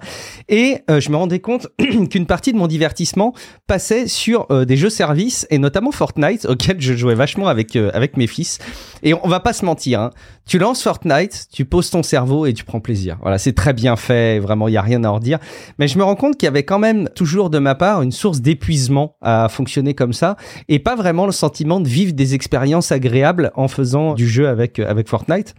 Et 0.49 0.79
je 0.89 1.09
me 1.09 1.15
rendais 1.15 1.39
compte 1.39 1.69
qu'une 2.09 2.25
partie 2.25 2.51
de 2.51 2.57
mon 2.57 2.67
divertissement 2.67 3.33
passait 3.65 4.07
sur 4.07 4.45
des 4.65 4.75
jeux 4.75 4.89
services 4.89 5.47
et 5.49 5.57
notamment 5.57 5.93
Fortnite 5.93 6.43
auquel 6.43 6.81
je 6.81 6.93
jouais 6.93 7.15
vachement 7.15 7.47
avec, 7.47 7.77
avec 7.77 8.17
mes 8.17 8.27
fils. 8.27 8.59
Et 9.03 9.13
on 9.13 9.27
va 9.29 9.39
pas 9.39 9.53
se 9.53 9.63
mentir, 9.63 10.01
hein. 10.01 10.09
tu 10.45 10.59
lances 10.59 10.83
Fortnite, 10.83 11.47
tu 11.53 11.63
poses 11.63 11.89
ton 11.89 12.03
cerveau 12.03 12.45
et 12.45 12.53
tu 12.53 12.65
prends 12.65 12.81
plaisir. 12.81 13.17
Voilà, 13.21 13.37
c'est 13.37 13.53
très 13.53 13.71
bien 13.71 13.95
fait, 13.95 14.39
vraiment, 14.39 14.67
il 14.67 14.73
y 14.73 14.77
a 14.77 14.81
rien 14.81 14.96
à 15.05 15.11
en 15.11 15.15
redire. 15.15 15.39
Mais 15.79 15.87
je 15.87 15.97
me 15.97 16.03
rends 16.03 16.15
compte 16.15 16.37
qu'il 16.37 16.45
y 16.45 16.49
avait 16.49 16.63
quand 16.63 16.79
même 16.79 17.09
toujours 17.15 17.49
de 17.49 17.59
ma 17.59 17.75
part 17.75 18.01
une 18.01 18.11
source 18.11 18.41
d'épuisement 18.41 19.15
à 19.21 19.47
fonctionner 19.49 19.93
comme 19.93 20.13
ça 20.13 20.35
et 20.69 20.79
pas 20.79 20.95
vraiment 20.95 21.25
le 21.25 21.31
sentiment 21.31 21.79
de 21.79 21.87
vivre 21.87 22.13
des 22.13 22.33
expériences 22.35 22.91
agréables 22.91 23.51
en 23.55 23.67
faisant 23.67 24.13
du 24.13 24.27
jeu 24.27 24.47
avec, 24.47 24.79
euh, 24.79 24.89
avec 24.89 25.07
Fortnite. 25.07 25.55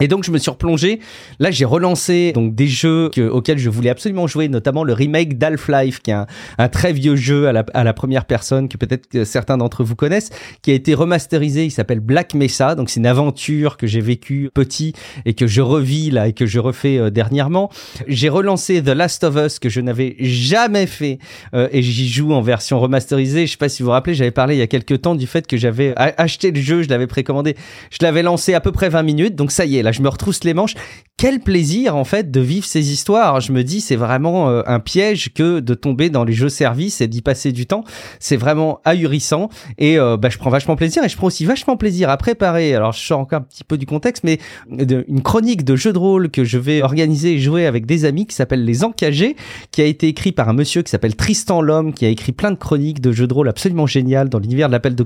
Et 0.00 0.08
donc 0.08 0.24
je 0.24 0.30
me 0.30 0.38
suis 0.38 0.50
replongé. 0.50 1.00
Là, 1.38 1.50
j'ai 1.50 1.64
relancé 1.64 2.32
donc 2.32 2.54
des 2.54 2.68
jeux 2.68 3.10
que- 3.12 3.28
auxquels 3.28 3.58
je 3.58 3.68
voulais 3.70 3.90
absolument 3.90 4.26
jouer, 4.26 4.48
notamment 4.48 4.84
le 4.84 4.92
remake 4.92 5.38
d'Half-Life, 5.38 6.00
qui 6.00 6.10
est 6.10 6.16
un, 6.58 6.68
très 6.68 6.92
vieux 6.92 7.16
jeu 7.16 7.48
à 7.48 7.52
la, 7.52 7.92
première 7.92 8.24
personne 8.24 8.68
que 8.68 8.76
peut-être 8.76 9.24
certains 9.24 9.56
d'entre 9.56 9.82
vous 9.82 9.96
connaissent, 9.96 10.30
qui 10.62 10.70
a 10.70 10.74
été 10.74 10.94
remasterisé. 10.94 11.64
Il 11.64 11.70
s'appelle 11.70 12.00
Black 12.00 12.34
Mesa. 12.34 12.74
Donc 12.74 12.90
c'est 12.90 13.00
une 13.00 13.06
aventure 13.06 13.76
que 13.76 13.86
j'ai 13.86 14.00
vécue 14.00 14.50
petit 14.54 14.92
et 15.24 15.34
que 15.34 15.46
je 15.46 15.60
revis 15.60 16.10
là 16.10 16.28
et 16.28 16.32
que 16.32 16.46
je 16.46 16.58
refais 16.58 16.98
euh, 16.98 17.10
dernièrement. 17.10 17.70
J'ai 18.06 18.28
relancé 18.28 18.82
The 18.82 18.88
Last 18.88 19.24
of 19.24 19.36
Us 19.36 19.58
que 19.58 19.68
je 19.68 19.80
n'avais 19.80 20.16
jamais 20.20 20.86
fait 20.86 21.18
euh, 21.54 21.68
et 21.72 21.82
j'y 21.82 22.08
joue 22.08 22.32
en 22.32 22.42
version 22.42 22.78
remasterisée. 22.78 23.46
Je 23.46 23.52
sais 23.52 23.58
pas 23.58 23.68
si 23.68 23.82
vous 23.82 23.86
vous 23.86 23.92
rappelez, 23.92 24.14
j'avais 24.14 24.30
parlé 24.30 24.54
il 24.54 24.58
y 24.58 24.62
a 24.62 24.66
quelques 24.66 25.00
temps 25.02 25.14
du 25.14 25.26
fait 25.26 25.46
que 25.46 25.56
j'avais 25.56 25.94
acheté 25.96 26.50
le 26.50 26.60
jeu, 26.60 26.82
je 26.82 26.88
l'avais 26.88 27.06
précommandé, 27.06 27.56
je 27.90 27.98
l'avais 28.02 28.22
lancé 28.22 28.54
à 28.54 28.60
peu 28.60 28.72
près 28.72 28.88
20 28.88 29.02
minutes. 29.02 29.34
Donc 29.34 29.50
ça 29.50 29.64
y 29.64 29.78
est, 29.78 29.82
je 29.92 30.02
me 30.02 30.08
retrousse 30.08 30.44
les 30.44 30.54
manches. 30.54 30.74
Quel 31.16 31.40
plaisir 31.40 31.96
en 31.96 32.04
fait 32.04 32.30
de 32.30 32.40
vivre 32.40 32.64
ces 32.64 32.92
histoires. 32.92 33.40
Je 33.40 33.50
me 33.52 33.64
dis 33.64 33.80
c'est 33.80 33.96
vraiment 33.96 34.48
euh, 34.48 34.62
un 34.66 34.78
piège 34.78 35.32
que 35.34 35.58
de 35.58 35.74
tomber 35.74 36.10
dans 36.10 36.22
les 36.22 36.32
jeux 36.32 36.48
services 36.48 37.00
et 37.00 37.08
d'y 37.08 37.22
passer 37.22 37.50
du 37.50 37.66
temps. 37.66 37.82
C'est 38.20 38.36
vraiment 38.36 38.80
ahurissant 38.84 39.48
et 39.78 39.98
euh, 39.98 40.16
bah, 40.16 40.28
je 40.30 40.38
prends 40.38 40.50
vachement 40.50 40.76
plaisir 40.76 41.02
et 41.02 41.08
je 41.08 41.16
prends 41.16 41.26
aussi 41.26 41.44
vachement 41.44 41.76
plaisir 41.76 42.08
à 42.08 42.16
préparer. 42.16 42.72
Alors 42.74 42.92
je 42.92 43.00
sors 43.04 43.18
encore 43.18 43.40
un 43.40 43.42
petit 43.42 43.64
peu 43.64 43.76
du 43.76 43.86
contexte, 43.86 44.22
mais 44.22 44.38
de- 44.70 45.04
une 45.08 45.22
chronique 45.22 45.64
de 45.64 45.74
jeu 45.74 45.92
de 45.92 45.98
rôle 45.98 46.30
que 46.30 46.44
je 46.44 46.58
vais 46.58 46.82
organiser 46.82 47.32
et 47.32 47.38
jouer 47.40 47.66
avec 47.66 47.84
des 47.84 48.04
amis 48.04 48.26
qui 48.26 48.36
s'appelle 48.36 48.64
Les 48.64 48.84
Encagés, 48.84 49.34
qui 49.72 49.82
a 49.82 49.86
été 49.86 50.06
écrit 50.06 50.30
par 50.30 50.48
un 50.48 50.52
monsieur 50.52 50.82
qui 50.82 50.90
s'appelle 50.90 51.16
Tristan 51.16 51.60
Lhomme, 51.60 51.92
qui 51.92 52.04
a 52.06 52.08
écrit 52.08 52.30
plein 52.32 52.52
de 52.52 52.56
chroniques 52.56 53.00
de 53.00 53.10
jeux 53.10 53.26
de 53.26 53.34
rôle 53.34 53.48
absolument 53.48 53.86
géniales 53.86 54.28
dans 54.28 54.38
l'univers 54.38 54.68
de 54.68 54.72
l'appel 54.72 54.94
de. 54.94 55.04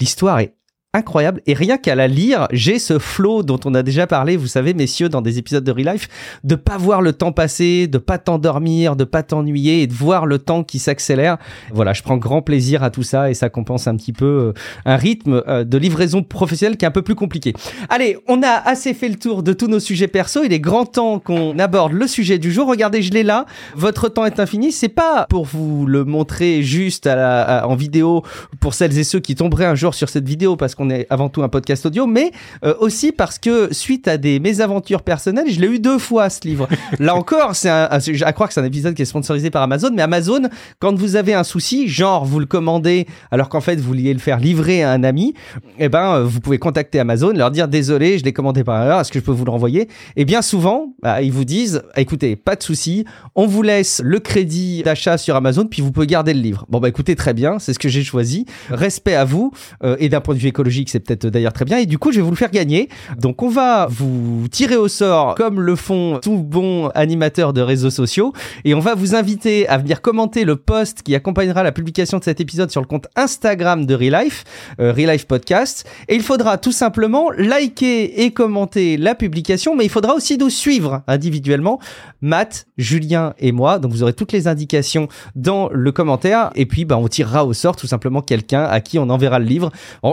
L'histoire 0.00 0.38
est 0.38 0.54
incroyable. 0.94 1.40
Et 1.46 1.54
rien 1.54 1.78
qu'à 1.78 1.94
la 1.94 2.06
lire 2.06 2.46
j'ai 2.52 2.78
ce 2.78 2.98
flow 2.98 3.42
dont 3.42 3.58
on 3.64 3.74
a 3.74 3.82
déjà 3.82 4.06
parlé 4.06 4.36
vous 4.36 4.46
savez 4.46 4.74
messieurs 4.74 5.08
dans 5.08 5.22
des 5.22 5.38
épisodes 5.38 5.64
de 5.64 5.72
Real 5.72 5.94
Life 5.94 6.08
de 6.44 6.54
pas 6.54 6.76
voir 6.76 7.00
le 7.00 7.14
temps 7.14 7.32
passer 7.32 7.86
de 7.86 7.96
pas 7.96 8.18
t'endormir 8.18 8.94
de 8.94 9.04
pas 9.04 9.22
t'ennuyer 9.22 9.80
et 9.80 9.86
de 9.86 9.94
voir 9.94 10.26
le 10.26 10.38
temps 10.38 10.64
qui 10.64 10.78
s'accélère. 10.78 11.38
Voilà 11.72 11.94
je 11.94 12.02
prends 12.02 12.18
grand 12.18 12.42
plaisir 12.42 12.82
à 12.82 12.90
tout 12.90 13.02
ça 13.02 13.30
et 13.30 13.34
ça 13.34 13.48
compense 13.48 13.86
un 13.86 13.96
petit 13.96 14.12
peu 14.12 14.26
euh, 14.26 14.52
un 14.84 14.96
rythme 14.96 15.42
euh, 15.48 15.64
de 15.64 15.78
livraison 15.78 16.22
professionnelle 16.22 16.76
qui 16.76 16.84
est 16.84 16.88
un 16.88 16.92
peu 16.92 17.00
plus 17.00 17.14
compliqué. 17.14 17.54
Allez 17.88 18.18
on 18.28 18.42
a 18.42 18.50
assez 18.50 18.92
fait 18.92 19.08
le 19.08 19.16
tour 19.16 19.42
de 19.42 19.54
tous 19.54 19.68
nos 19.68 19.80
sujets 19.80 20.08
perso. 20.08 20.44
Il 20.44 20.52
est 20.52 20.60
grand 20.60 20.84
temps 20.84 21.20
qu'on 21.20 21.58
aborde 21.58 21.92
le 21.92 22.06
sujet 22.06 22.36
du 22.36 22.52
jour. 22.52 22.68
Regardez 22.68 23.00
je 23.00 23.12
l'ai 23.12 23.22
là. 23.22 23.46
Votre 23.76 24.10
temps 24.10 24.26
est 24.26 24.38
infini. 24.38 24.72
C'est 24.72 24.90
pas 24.90 25.26
pour 25.30 25.46
vous 25.46 25.86
le 25.86 26.04
montrer 26.04 26.62
juste 26.62 27.06
en 27.06 27.74
vidéo 27.76 28.22
pour 28.60 28.74
celles 28.74 28.98
et 28.98 29.04
ceux 29.04 29.20
qui 29.20 29.34
tomberaient 29.34 29.64
un 29.64 29.74
jour 29.74 29.94
sur 29.94 30.10
cette 30.10 30.28
vidéo 30.28 30.56
parce 30.56 30.74
qu'on 30.74 30.81
est 30.90 31.06
avant 31.10 31.28
tout 31.28 31.42
un 31.42 31.48
podcast 31.48 31.86
audio, 31.86 32.06
mais 32.06 32.30
euh, 32.64 32.74
aussi 32.78 33.12
parce 33.12 33.38
que 33.38 33.72
suite 33.72 34.08
à 34.08 34.16
des 34.16 34.40
mésaventures 34.40 35.02
personnelles, 35.02 35.50
je 35.50 35.60
l'ai 35.60 35.66
eu 35.68 35.78
deux 35.78 35.98
fois 35.98 36.30
ce 36.30 36.46
livre. 36.46 36.68
Là 36.98 37.14
encore, 37.14 37.54
c'est 37.56 37.68
un, 37.70 37.88
un- 37.90 37.98
je 38.00 38.24
à 38.24 38.32
croire 38.32 38.48
que 38.48 38.54
c'est 38.54 38.60
un 38.60 38.64
épisode 38.64 38.94
qui 38.94 39.02
est 39.02 39.06
sponsorisé 39.06 39.50
par 39.50 39.62
Amazon, 39.62 39.90
mais 39.94 40.02
Amazon, 40.02 40.42
quand 40.78 40.94
vous 40.94 41.16
avez 41.16 41.34
un 41.34 41.44
souci, 41.44 41.88
genre 41.88 42.24
vous 42.24 42.38
le 42.40 42.46
commandez 42.46 43.06
alors 43.30 43.48
qu'en 43.48 43.60
fait 43.60 43.76
vous 43.76 43.84
vouliez 43.88 44.12
le 44.12 44.20
faire 44.20 44.38
livrer 44.38 44.82
à 44.82 44.92
un 44.92 45.04
ami, 45.04 45.34
eh 45.78 45.88
ben 45.88 46.14
euh, 46.16 46.24
vous 46.24 46.40
pouvez 46.40 46.58
contacter 46.58 46.98
Amazon, 47.00 47.32
leur 47.32 47.50
dire 47.50 47.68
désolé, 47.68 48.18
je 48.18 48.24
l'ai 48.24 48.32
commandé 48.32 48.64
par 48.64 48.82
erreur, 48.82 49.00
est-ce 49.00 49.10
que 49.12 49.18
je 49.18 49.24
peux 49.24 49.32
vous 49.32 49.44
le 49.44 49.50
renvoyer? 49.50 49.88
Et 50.16 50.24
bien 50.24 50.42
souvent, 50.42 50.94
bah, 51.02 51.22
ils 51.22 51.32
vous 51.32 51.44
disent 51.44 51.82
écoutez, 51.96 52.36
pas 52.36 52.56
de 52.56 52.62
souci, 52.62 53.04
on 53.34 53.46
vous 53.46 53.62
laisse 53.62 54.00
le 54.04 54.18
crédit 54.18 54.82
d'achat 54.82 55.18
sur 55.18 55.36
Amazon, 55.36 55.66
puis 55.66 55.82
vous 55.82 55.92
pouvez 55.92 56.06
garder 56.06 56.34
le 56.34 56.40
livre. 56.40 56.66
Bon 56.68 56.78
bah 56.80 56.88
écoutez, 56.88 57.14
très 57.16 57.34
bien, 57.34 57.58
c'est 57.58 57.72
ce 57.72 57.78
que 57.78 57.88
j'ai 57.88 58.02
choisi. 58.04 58.46
Respect 58.70 59.14
à 59.14 59.24
vous 59.24 59.52
euh, 59.84 59.96
et 59.98 60.08
d'un 60.08 60.20
point 60.20 60.34
de 60.34 60.40
vue 60.40 60.48
écologique, 60.48 60.62
c'est 60.86 61.00
peut-être 61.00 61.26
d'ailleurs 61.26 61.52
très 61.52 61.64
bien. 61.64 61.78
Et 61.78 61.86
du 61.86 61.98
coup, 61.98 62.12
je 62.12 62.16
vais 62.16 62.22
vous 62.22 62.30
le 62.30 62.36
faire 62.36 62.50
gagner. 62.50 62.88
Donc 63.18 63.42
on 63.42 63.48
va 63.48 63.86
vous 63.90 64.46
tirer 64.50 64.76
au 64.76 64.88
sort 64.88 65.34
comme 65.34 65.60
le 65.60 65.76
font 65.76 66.18
tout 66.22 66.38
bon 66.38 66.88
animateur 66.94 67.52
de 67.52 67.60
réseaux 67.60 67.90
sociaux 67.90 68.32
et 68.64 68.74
on 68.74 68.80
va 68.80 68.94
vous 68.94 69.14
inviter 69.14 69.68
à 69.68 69.78
venir 69.78 70.00
commenter 70.00 70.44
le 70.44 70.56
post 70.56 71.02
qui 71.02 71.14
accompagnera 71.14 71.62
la 71.62 71.72
publication 71.72 72.18
de 72.18 72.24
cet 72.24 72.40
épisode 72.40 72.70
sur 72.70 72.80
le 72.80 72.86
compte 72.86 73.06
Instagram 73.16 73.86
de 73.86 73.94
Relife, 73.94 74.44
euh, 74.80 74.92
Relife 74.92 75.26
Podcast. 75.26 75.88
Et 76.08 76.14
il 76.14 76.22
faudra 76.22 76.58
tout 76.58 76.72
simplement 76.72 77.30
liker 77.30 78.22
et 78.22 78.30
commenter 78.32 78.96
la 78.96 79.14
publication, 79.14 79.76
mais 79.76 79.84
il 79.84 79.90
faudra 79.90 80.14
aussi 80.14 80.38
nous 80.38 80.50
suivre 80.50 81.02
individuellement, 81.06 81.78
Matt, 82.20 82.66
Julien 82.78 83.34
et 83.38 83.52
moi. 83.52 83.78
Donc 83.78 83.92
vous 83.92 84.02
aurez 84.02 84.12
toutes 84.12 84.32
les 84.32 84.48
indications 84.48 85.08
dans 85.34 85.68
le 85.70 85.92
commentaire. 85.92 86.50
Et 86.54 86.66
puis 86.66 86.84
bah, 86.84 86.96
on 86.98 87.08
tirera 87.08 87.44
au 87.44 87.52
sort 87.52 87.76
tout 87.76 87.86
simplement 87.86 88.22
quelqu'un 88.22 88.64
à 88.64 88.80
qui 88.80 88.98
on 88.98 89.08
enverra 89.10 89.38
le 89.38 89.46
livre. 89.46 89.70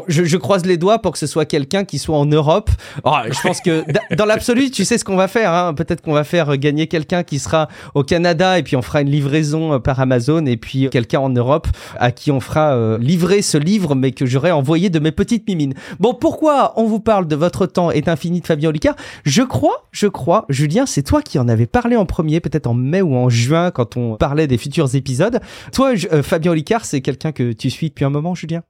Je, 0.08 0.24
je 0.24 0.38
croise 0.50 0.66
les 0.66 0.78
doigts 0.78 0.98
pour 0.98 1.12
que 1.12 1.20
ce 1.20 1.28
soit 1.28 1.46
quelqu'un 1.46 1.84
qui 1.86 2.00
soit 2.00 2.18
en 2.18 2.26
Europe. 2.26 2.72
Oh, 3.04 3.12
je 3.30 3.40
pense 3.44 3.62
que 3.62 3.84
dans 4.16 4.26
l'absolu, 4.26 4.72
tu 4.72 4.84
sais 4.84 4.98
ce 4.98 5.06
qu'on 5.06 5.16
va 5.16 5.28
faire. 5.28 5.54
Hein 5.54 5.76
Peut-être 5.76 6.02
qu'on 6.02 6.12
va 6.14 6.24
faire 6.24 6.58
gagner 6.58 6.88
quelqu'un 6.88 7.22
qui 7.22 7.38
sera 7.38 7.68
au 7.94 8.04
Canada 8.04 8.58
et 8.58 8.64
puis 8.64 8.76
on 8.76 8.82
fera 8.82 9.02
une 9.02 9.12
livraison 9.12 9.74
euh, 9.74 9.78
par 9.80 10.00
Amazon 10.00 10.48
et 10.48 10.58
puis 10.58 10.90
quelqu'un 10.90 11.20
en 11.20 11.30
Europe 11.30 11.68
à 12.00 12.12
qui 12.12 12.32
on 12.32 12.40
fera 12.40 12.74
euh, 12.74 12.98
livrer 12.98 13.44
ce 13.44 13.60
livre 13.60 13.94
mais 13.94 14.12
que 14.12 14.26
j'aurais 14.26 14.50
envoyé 14.50 14.90
de 14.90 14.98
mes 14.98 15.12
petites 15.12 15.48
mimines. 15.48 15.76
Bon, 16.00 16.16
pourquoi 16.16 16.74
on 16.78 16.86
vous 16.86 17.00
parle 17.00 17.28
de 17.28 17.36
votre 17.36 17.68
temps 17.68 17.92
est 17.92 18.08
infini 18.08 18.42
de 18.42 18.48
Fabien 18.48 18.70
Olicard? 18.70 18.96
Je 19.26 19.44
crois, 19.44 19.86
je 19.92 20.08
crois, 20.08 20.46
Julien, 20.50 20.88
c'est 20.88 21.04
toi 21.04 21.22
qui 21.22 21.38
en 21.38 21.48
avais 21.48 21.68
parlé 21.68 21.96
en 21.96 22.08
premier, 22.08 22.40
peut-être 22.40 22.66
en 22.66 22.74
mai 22.74 23.04
ou 23.04 23.16
en 23.16 23.30
juin 23.30 23.70
quand 23.70 23.98
on 23.98 24.16
parlait 24.16 24.48
des 24.48 24.58
futurs 24.58 24.96
épisodes. 24.96 25.42
Toi, 25.74 25.94
je- 25.94 26.08
euh, 26.12 26.24
Fabien 26.24 26.54
Olicard, 26.54 26.86
c'est 26.86 27.02
quelqu'un 27.02 27.32
que 27.34 27.54
tu 27.54 27.70
suis 27.70 27.90
depuis 27.90 28.06
un 28.06 28.10
moment, 28.10 28.34
Julien? 28.34 28.64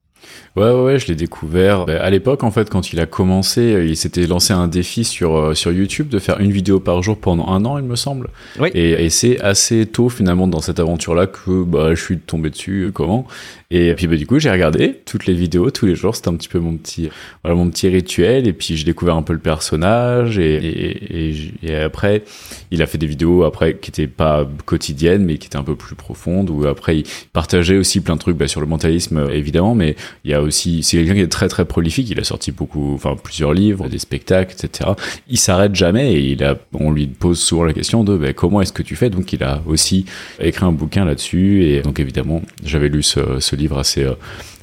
Ouais, 0.55 0.63
ouais, 0.63 0.83
ouais, 0.83 0.99
je 0.99 1.07
l'ai 1.07 1.15
découvert. 1.15 1.85
Bah, 1.85 2.01
à 2.01 2.09
l'époque, 2.09 2.43
en 2.43 2.51
fait, 2.51 2.69
quand 2.69 2.91
il 2.91 2.99
a 2.99 3.05
commencé, 3.05 3.61
euh, 3.61 3.85
il 3.85 3.95
s'était 3.95 4.27
lancé 4.27 4.53
un 4.53 4.67
défi 4.67 5.03
sur, 5.03 5.37
euh, 5.37 5.53
sur 5.53 5.71
YouTube 5.71 6.09
de 6.09 6.19
faire 6.19 6.39
une 6.39 6.51
vidéo 6.51 6.79
par 6.79 7.01
jour 7.01 7.17
pendant 7.17 7.47
un 7.47 7.65
an, 7.65 7.77
il 7.77 7.85
me 7.85 7.95
semble. 7.95 8.29
Oui. 8.59 8.69
Et, 8.73 9.05
et 9.05 9.09
c'est 9.09 9.39
assez 9.41 9.85
tôt, 9.85 10.09
finalement, 10.09 10.47
dans 10.47 10.59
cette 10.59 10.79
aventure-là 10.79 11.27
que 11.27 11.63
bah, 11.63 11.93
je 11.93 12.03
suis 12.03 12.17
tombé 12.17 12.49
dessus. 12.49 12.91
Comment? 12.93 13.25
Et 13.71 13.93
puis, 13.93 14.07
bah, 14.07 14.15
du 14.15 14.25
coup, 14.25 14.39
j'ai 14.39 14.49
regardé 14.49 14.95
toutes 15.05 15.27
les 15.27 15.35
vidéos 15.35 15.69
tous 15.69 15.85
les 15.85 15.93
jours. 15.93 16.15
C'était 16.15 16.29
un 16.29 16.33
petit 16.33 16.47
peu 16.47 16.57
mon 16.57 16.75
petit, 16.75 17.11
voilà, 17.43 17.55
mon 17.55 17.69
petit 17.69 17.87
rituel. 17.87 18.47
Et 18.47 18.53
puis, 18.53 18.75
j'ai 18.75 18.83
découvert 18.83 19.15
un 19.15 19.21
peu 19.21 19.33
le 19.33 19.37
personnage. 19.37 20.39
Et, 20.39 20.55
et, 20.55 21.53
et, 21.61 21.75
après, 21.75 22.23
il 22.71 22.81
a 22.81 22.87
fait 22.87 22.97
des 22.97 23.05
vidéos 23.05 23.43
après 23.43 23.77
qui 23.77 23.91
étaient 23.91 24.07
pas 24.07 24.49
quotidiennes, 24.65 25.23
mais 25.23 25.37
qui 25.37 25.45
étaient 25.45 25.57
un 25.57 25.63
peu 25.63 25.75
plus 25.75 25.93
profondes. 25.93 26.49
Où 26.49 26.65
après, 26.65 26.97
il 26.97 27.03
partageait 27.31 27.77
aussi 27.77 28.01
plein 28.01 28.15
de 28.15 28.19
trucs 28.19 28.37
bah, 28.37 28.47
sur 28.47 28.59
le 28.59 28.65
mentalisme, 28.65 29.17
euh, 29.17 29.29
évidemment, 29.29 29.75
mais 29.75 29.95
il 30.23 30.31
y 30.31 30.33
a 30.33 30.41
aussi, 30.41 30.81
c'est 30.81 30.97
quelqu'un 30.97 31.13
qui 31.13 31.21
est 31.21 31.27
très 31.27 31.47
très 31.47 31.65
prolifique. 31.65 32.09
Il 32.09 32.19
a 32.19 32.23
sorti 32.23 32.51
beaucoup, 32.51 32.95
enfin 32.95 33.15
plusieurs 33.23 33.53
livres, 33.53 33.87
des 33.87 33.99
spectacles, 33.99 34.55
etc. 34.57 34.93
Il 35.27 35.37
s'arrête 35.37 35.75
jamais 35.75 36.13
et 36.15 36.31
il 36.31 36.43
a, 36.43 36.57
on 36.73 36.89
lui 36.89 37.05
pose 37.05 37.39
souvent 37.39 37.65
la 37.65 37.73
question 37.73 38.03
de 38.03 38.17
ben, 38.17 38.33
comment 38.33 38.61
est-ce 38.61 38.73
que 38.73 38.81
tu 38.81 38.95
fais? 38.95 39.11
Donc 39.11 39.31
il 39.31 39.43
a 39.43 39.61
aussi 39.67 40.05
écrit 40.39 40.65
un 40.65 40.71
bouquin 40.71 41.05
là-dessus 41.05 41.65
et 41.65 41.81
donc 41.81 41.99
évidemment 41.99 42.41
j'avais 42.63 42.89
lu 42.89 43.03
ce, 43.03 43.39
ce 43.39 43.55
livre 43.59 43.77
assez 43.77 44.03
euh, 44.03 44.15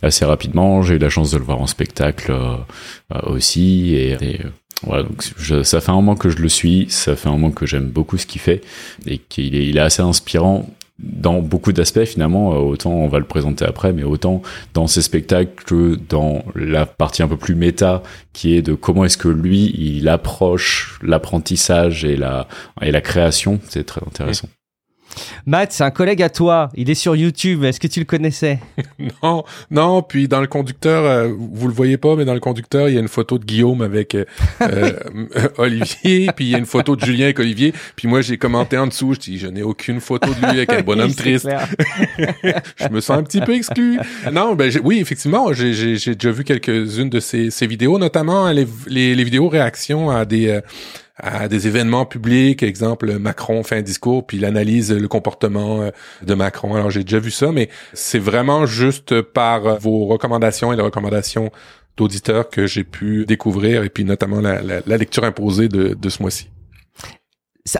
assez 0.02 0.24
rapidement. 0.24 0.82
J'ai 0.82 0.94
eu 0.94 0.98
la 0.98 1.08
chance 1.08 1.30
de 1.30 1.38
le 1.38 1.44
voir 1.44 1.60
en 1.60 1.66
spectacle 1.66 2.32
euh, 2.32 2.56
euh, 3.14 3.20
aussi. 3.32 3.94
Et, 3.94 4.40
voilà, 4.82 5.04
donc 5.04 5.22
ça 5.64 5.80
fait 5.80 5.90
un 5.90 5.94
moment 5.94 6.16
que 6.16 6.28
je 6.28 6.36
le 6.36 6.50
suis, 6.50 6.86
ça 6.90 7.16
fait 7.16 7.28
un 7.28 7.32
moment 7.32 7.50
que 7.50 7.64
j'aime 7.64 7.88
beaucoup 7.88 8.18
ce 8.18 8.26
qu'il 8.26 8.40
fait. 8.40 8.60
Et 9.06 9.18
qu'il 9.18 9.54
est, 9.56 9.66
il 9.66 9.78
est 9.78 9.80
assez 9.80 10.02
inspirant 10.02 10.68
dans 10.98 11.40
beaucoup 11.40 11.72
d'aspects 11.72 12.04
finalement, 12.04 12.50
autant 12.56 12.90
on 12.90 13.08
va 13.08 13.18
le 13.18 13.26
présenter 13.26 13.66
après, 13.66 13.92
mais 13.92 14.02
autant 14.02 14.40
dans 14.72 14.86
ses 14.86 15.02
spectacles 15.02 15.64
que 15.64 15.98
dans 16.08 16.42
la 16.54 16.86
partie 16.86 17.22
un 17.22 17.28
peu 17.28 17.36
plus 17.36 17.54
méta 17.54 18.02
qui 18.32 18.54
est 18.54 18.62
de 18.62 18.72
comment 18.72 19.04
est-ce 19.04 19.18
que 19.18 19.28
lui 19.28 19.74
il 19.76 20.08
approche 20.08 20.98
l'apprentissage 21.02 22.06
et 22.06 22.16
la 22.16 22.48
et 22.80 22.90
la 22.90 23.02
création, 23.02 23.60
c'est 23.68 23.84
très 23.84 24.00
intéressant. 24.06 24.48
Matt, 25.46 25.72
c'est 25.72 25.84
un 25.84 25.90
collègue 25.90 26.22
à 26.22 26.28
toi. 26.28 26.70
Il 26.74 26.90
est 26.90 26.94
sur 26.94 27.16
YouTube. 27.16 27.64
Est-ce 27.64 27.80
que 27.80 27.86
tu 27.86 28.00
le 28.00 28.06
connaissais? 28.06 28.60
Non, 29.22 29.44
non. 29.70 30.02
Puis 30.02 30.28
dans 30.28 30.40
le 30.40 30.46
conducteur, 30.46 31.04
euh, 31.04 31.32
vous 31.38 31.68
le 31.68 31.74
voyez 31.74 31.96
pas, 31.96 32.16
mais 32.16 32.24
dans 32.24 32.34
le 32.34 32.40
conducteur, 32.40 32.88
il 32.88 32.94
y 32.94 32.98
a 32.98 33.00
une 33.00 33.08
photo 33.08 33.38
de 33.38 33.44
Guillaume 33.44 33.82
avec 33.82 34.14
euh, 34.14 34.24
euh, 34.62 34.92
Olivier, 35.58 36.28
puis 36.34 36.46
il 36.46 36.50
y 36.50 36.54
a 36.54 36.58
une 36.58 36.66
photo 36.66 36.96
de 36.96 37.04
Julien 37.04 37.26
avec 37.26 37.38
Olivier. 37.38 37.72
Puis 37.94 38.08
moi, 38.08 38.20
j'ai 38.20 38.36
commenté 38.36 38.76
en 38.78 38.86
dessous. 38.86 39.14
Je 39.14 39.20
dis, 39.20 39.38
je 39.38 39.46
n'ai 39.46 39.62
aucune 39.62 40.00
photo 40.00 40.28
de 40.28 40.38
lui 40.38 40.46
avec 40.46 40.72
un 40.72 40.82
bonhomme 40.82 41.14
triste. 41.14 41.48
je 42.76 42.88
me 42.88 43.00
sens 43.00 43.18
un 43.18 43.22
petit 43.22 43.40
peu 43.40 43.54
exclu. 43.54 43.98
Non, 44.32 44.54
ben 44.54 44.70
oui, 44.82 44.98
effectivement, 45.00 45.52
j'ai 45.52 45.94
déjà 45.94 46.30
vu 46.30 46.44
quelques-unes 46.44 47.10
de 47.10 47.20
ces, 47.20 47.50
ces 47.50 47.66
vidéos, 47.66 47.98
notamment 47.98 48.50
les, 48.50 48.66
les, 48.86 49.14
les 49.14 49.24
vidéos 49.24 49.48
réactions 49.48 50.10
à 50.10 50.24
des 50.24 50.60
à 51.18 51.48
des 51.48 51.66
événements 51.66 52.04
publics, 52.04 52.62
exemple 52.62 53.18
Macron 53.18 53.62
fait 53.62 53.76
un 53.76 53.82
discours, 53.82 54.26
puis 54.26 54.36
il 54.36 54.44
analyse 54.44 54.92
le 54.92 55.08
comportement 55.08 55.82
euh, 55.82 55.90
de 56.22 56.34
Macron. 56.34 56.74
Alors 56.74 56.90
j'ai 56.90 57.04
déjà 57.04 57.18
vu 57.18 57.30
ça, 57.30 57.52
mais 57.52 57.68
c'est 57.94 58.18
vraiment 58.18 58.66
juste 58.66 59.22
par 59.22 59.78
vos 59.78 60.06
recommandations 60.06 60.72
et 60.72 60.76
les 60.76 60.82
recommandations 60.82 61.50
d'auditeurs 61.96 62.50
que 62.50 62.66
j'ai 62.66 62.84
pu 62.84 63.24
découvrir, 63.24 63.82
et 63.82 63.88
puis 63.88 64.04
notamment 64.04 64.40
la, 64.40 64.80
lecture 64.98 65.24
imposée 65.24 65.68
de 65.68 66.08
ce 66.08 66.20
mois-ci 66.20 66.50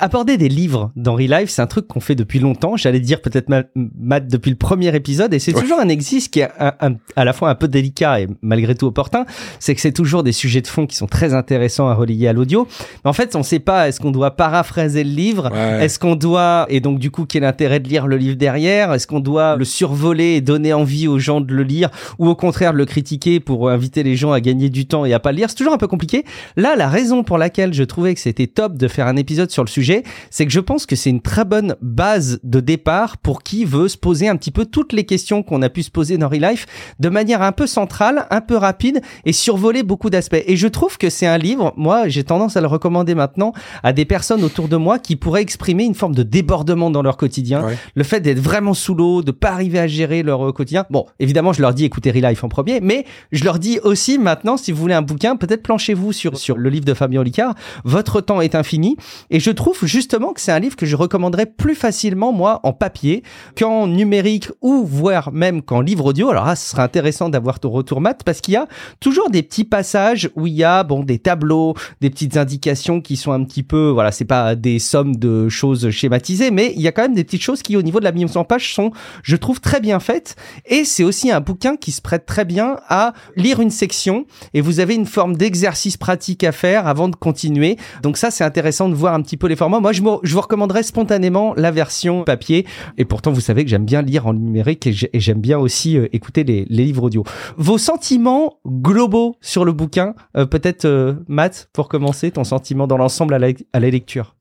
apporter 0.01 0.37
des 0.37 0.49
livres 0.49 0.91
dans 0.97 1.15
Relife, 1.15 1.49
c'est 1.49 1.63
un 1.63 1.67
truc 1.67 1.87
qu'on 1.87 2.01
fait 2.01 2.15
depuis 2.15 2.39
longtemps. 2.39 2.77
J'allais 2.77 3.01
dire 3.01 3.23
peut-être 3.23 3.49
Matt 3.75 4.27
depuis 4.29 4.51
le 4.51 4.57
premier 4.57 4.95
épisode, 4.95 5.33
et 5.33 5.39
c'est 5.39 5.53
toujours 5.53 5.79
un 5.81 5.89
exercice 5.89 6.29
qui 6.29 6.41
est 6.41 6.49
à 6.59 7.25
la 7.25 7.33
fois 7.33 7.51
un 7.51 7.55
peu 7.55 7.69
délicat 7.69 8.21
et 8.21 8.29
malgré 8.43 8.75
tout 8.75 8.87
opportun. 8.87 9.25
C'est 9.61 9.75
que 9.75 9.81
c'est 9.81 9.93
toujours 9.93 10.23
des 10.23 10.33
sujets 10.33 10.61
de 10.61 10.67
fond 10.67 10.87
qui 10.87 10.97
sont 10.97 11.07
très 11.07 11.35
intéressants 11.35 11.89
à 11.89 11.95
relier 11.95 12.29
à 12.29 12.33
l'audio. 12.33 12.67
Mais 13.05 13.11
en 13.11 13.13
fait, 13.13 13.35
on 13.37 13.41
ne 13.41 13.45
sait 13.45 13.59
pas 13.59 13.89
est-ce 13.89 14.01
qu'on 14.01 14.11
doit 14.11 14.33
paraphraser 14.33 15.05
le 15.05 15.11
livre, 15.11 15.55
est-ce 15.55 15.99
qu'on 15.99 16.17
doit 16.17 16.67
et 16.69 16.81
donc 16.81 16.99
du 16.99 17.11
coup 17.11 17.27
quel 17.27 17.45
intérêt 17.45 17.81
de 17.81 17.89
lire 17.89 18.07
le 18.07 18.17
livre 18.17 18.37
derrière, 18.37 18.93
est-ce 18.93 19.07
qu'on 19.07 19.21
doit 19.21 19.57
le 19.57 19.65
survoler 19.65 20.35
et 20.35 20.41
donner 20.41 20.73
envie 20.73 21.09
aux 21.09 21.19
gens 21.19 21.41
de 21.41 21.53
le 21.53 21.63
lire, 21.63 21.91
ou 22.19 22.29
au 22.29 22.35
contraire 22.35 22.73
le 22.73 22.85
critiquer 22.85 23.41
pour 23.41 23.71
inviter 23.71 24.03
les 24.03 24.17
gens 24.17 24.33
à 24.33 24.41
gagner 24.41 24.71
du 24.71 24.87
temps 24.87 25.05
et 25.05 25.13
à 25.13 25.21
pas 25.21 25.33
le 25.33 25.39
lire? 25.39 25.51
C'est 25.51 25.57
toujours 25.57 25.73
un 25.73 25.79
peu 25.79 25.89
compliqué. 25.89 26.25
Là, 26.57 26.75
la 26.77 26.89
raison 26.89 27.23
pour 27.23 27.39
laquelle 27.39 27.73
je 27.73 27.85
trouvais 27.85 28.15
que 28.15 28.21
c'était 28.21 28.47
top 28.47 28.77
de 28.77 28.89
faire 28.89 29.07
un 29.07 29.17
épisode 29.17 29.51
sur 29.51 29.63
le 29.63 29.69
sujet, 29.77 30.05
c'est 30.31 30.47
que 30.47 30.53
je 30.53 30.61
pense 30.61 30.87
que 30.87 30.97
c'est 30.97 31.11
une 31.11 31.21
très 31.21 31.45
bonne 31.45 31.77
base 31.83 32.41
de 32.43 32.61
départ 32.61 33.19
pour 33.19 33.43
qui 33.43 33.67
veut 33.67 33.89
se 33.89 33.99
poser 33.99 34.27
un 34.27 34.37
petit 34.37 34.51
peu 34.51 34.65
toutes 34.65 34.95
les 34.95 35.05
questions 35.05 35.43
qu'on 35.43 35.61
a 35.61 35.69
pu 35.69 35.83
se 35.83 35.91
poser 35.91 36.17
dans 36.17 36.29
Real 36.29 36.51
Life 36.51 36.67
de 36.99 37.11
manière 37.11 37.43
un 37.43 37.53
peu 37.53 37.67
centrale, 37.67 38.27
un 38.31 38.41
peu 38.41 38.57
rapide 38.57 39.03
et 39.27 39.33
survoler 39.33 39.83
beaucoup 39.83 40.09
d'aspects. 40.09 40.43
Et 40.47 40.57
je 40.57 40.67
trouve 40.67 40.97
que 40.97 41.11
c'est 41.11 41.27
un 41.27 41.37
livre, 41.37 41.75
moi 41.77 42.09
j'ai 42.09 42.25
tendance 42.25 42.57
à 42.57 42.63
le 42.63 42.67
recommander 42.69 43.15
maintenant 43.15 43.53
à 43.83 43.93
des 43.93 44.07
personnes 44.07 44.45
autour 44.45 44.69
de 44.69 44.77
moi 44.77 44.99
qui 44.99 45.17
pourraient 45.17 45.43
exprimer 45.43 45.85
une 45.85 45.95
forme 45.95 46.15
de 46.15 46.23
débordement 46.23 46.91
dans 46.91 47.03
leur 47.03 47.19
quotidien, 47.19 47.67
le 47.95 48.05
fait 48.05 48.21
d'être 48.21 48.41
vraiment 48.41 48.73
sous 48.73 48.95
l'eau, 48.95 49.23
de 49.23 49.31
pas 49.31 49.51
arriver 49.51 49.79
à 49.79 49.87
gérer 49.87 50.23
leur 50.23 50.55
quotidien. 50.55 50.87
Bon, 50.89 51.05
évidemment, 51.19 51.53
je 51.53 51.61
leur 51.61 51.75
dis 51.75 51.85
écoutez 51.85 52.11
Real 52.11 52.31
Life 52.31 52.45
en 52.45 52.49
premier, 52.49 52.81
mais 52.81 53.05
je 53.31 53.45
leur 53.45 53.59
dis 53.59 53.79
aussi 53.83 54.17
maintenant 54.17 54.57
si 54.57 54.73
vous 54.73 54.81
voulez 54.81 54.95
un 54.95 55.03
bouquin, 55.03 55.37
peut-être 55.37 55.63
planchez-vous 55.63 56.13
sur 56.13 56.39
sur 56.39 56.57
le 56.57 56.71
livre 56.71 56.87
de 56.87 56.95
Fabien 56.95 57.21
Olicard. 57.21 57.55
Votre 57.85 58.23
temps 58.23 58.41
est 58.41 58.55
infini 58.55 58.97
et 59.31 59.41
je 59.41 59.51
trouve 59.51 59.66
justement 59.83 60.33
que 60.33 60.41
c'est 60.41 60.53
un 60.53 60.59
livre 60.59 60.77
que 60.77 60.87
je 60.87 60.97
recommanderais 60.97 61.47
plus 61.47 61.75
facilement, 61.75 62.33
moi, 62.33 62.61
en 62.63 62.73
papier 62.73 63.23
qu'en 63.59 63.87
numérique 63.87 64.51
ou 64.61 64.85
voire 64.85 65.33
même 65.33 65.63
qu'en 65.63 65.81
livre 65.81 66.07
audio. 66.07 66.31
Alors 66.31 66.47
là, 66.47 66.57
ce 66.57 66.71
serait 66.71 66.83
intéressant 66.83 67.29
d'avoir 67.29 67.61
ton 67.61 67.71
retour, 67.71 68.01
Matt, 68.01 68.23
parce 68.25 68.41
qu'il 68.41 68.55
y 68.55 68.57
a 68.57 68.67
toujours 69.01 69.31
des 69.31 69.43
petits 69.43 69.65
passages 69.65 70.31
où 70.37 70.47
il 70.47 70.55
y 70.55 70.65
a, 70.65 70.83
bon, 70.83 71.03
des 71.03 71.19
tableaux, 71.19 71.75
des 72.01 72.11
petites 72.11 72.37
indications 72.37 73.01
qui 73.01 73.17
sont 73.17 73.33
un 73.33 73.45
petit 73.45 73.63
peu, 73.63 73.89
voilà, 73.89 74.13
c'est 74.13 74.25
pas 74.25 74.55
des 74.55 74.79
sommes 74.79 75.17
de 75.17 75.49
choses 75.49 75.91
schématisées, 75.91 76.51
mais 76.51 76.73
il 76.77 76.83
y 76.83 76.89
a 76.89 76.93
quand 76.93 77.03
même 77.03 77.15
des 77.15 77.25
petites 77.25 77.43
choses 77.43 77.63
qui, 77.63 77.77
au 77.77 77.83
niveau 77.83 77.99
de 77.99 78.05
la 78.05 78.13
mise 78.13 78.37
en 78.37 78.45
page, 78.45 78.75
sont, 78.75 78.91
je 79.23 79.37
trouve, 79.37 79.61
très 79.61 79.81
bien 79.81 80.01
faites. 80.01 80.37
Et 80.67 80.85
c'est 80.85 81.05
aussi 81.05 81.31
un 81.31 81.41
bouquin 81.41 81.77
qui 81.77 81.93
se 81.93 82.01
prête 82.01 82.27
très 82.27 82.45
bien 82.45 82.77
à 82.89 83.13
lire 83.37 83.61
une 83.61 83.71
section 83.71 84.27
et 84.55 84.61
vous 84.61 84.81
avez 84.81 84.95
une 84.95 85.07
forme 85.07 85.37
d'exercice 85.37 85.97
pratique 85.97 86.45
à 86.45 86.53
faire 86.53 86.87
avant 86.87 87.09
de 87.09 87.17
continuer. 87.17 87.77
Donc 88.03 88.17
ça, 88.17 88.31
c'est 88.31 88.45
intéressant 88.45 88.89
de 88.89 88.95
voir 88.95 89.15
un 89.15 89.23
petit 89.23 89.37
peu 89.37 89.47
les 89.47 89.56
moi, 89.61 89.93
je, 89.93 90.03
vous 90.03 90.41
recommanderais 90.41 90.83
spontanément 90.83 91.55
la 91.57 91.71
version 91.71 92.25
papier. 92.25 92.67
Et 92.99 93.05
pourtant, 93.05 93.33
vous 93.33 93.41
savez 93.41 93.65
que 93.65 93.71
j'aime 93.71 93.85
bien 93.85 94.03
lire 94.03 94.27
en 94.27 94.35
numérique 94.35 94.87
et 94.87 95.21
j'aime 95.21 95.41
bien 95.41 95.59
aussi 95.59 95.97
euh, 95.97 96.09
écouter 96.13 96.45
les, 96.45 96.65
livres 96.65 97.05
audio. 97.05 97.25
Vos 97.57 97.79
sentiments 97.79 98.61
globaux 98.67 99.37
sur 99.41 99.65
le 99.65 99.73
bouquin, 99.73 100.15
euh, 100.37 100.47
peut-être 100.47 100.85
euh, 100.85 101.15
Matt, 101.29 101.69
pour 101.73 101.89
commencer, 101.89 102.31
ton 102.31 102.45
sentiment 102.45 102.87
dans 102.87 102.97
l'ensemble 102.97 103.35
à 103.35 103.39
à 103.73 103.81
la 103.81 103.91
lecture? 103.91 104.35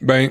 Ben, 0.00 0.30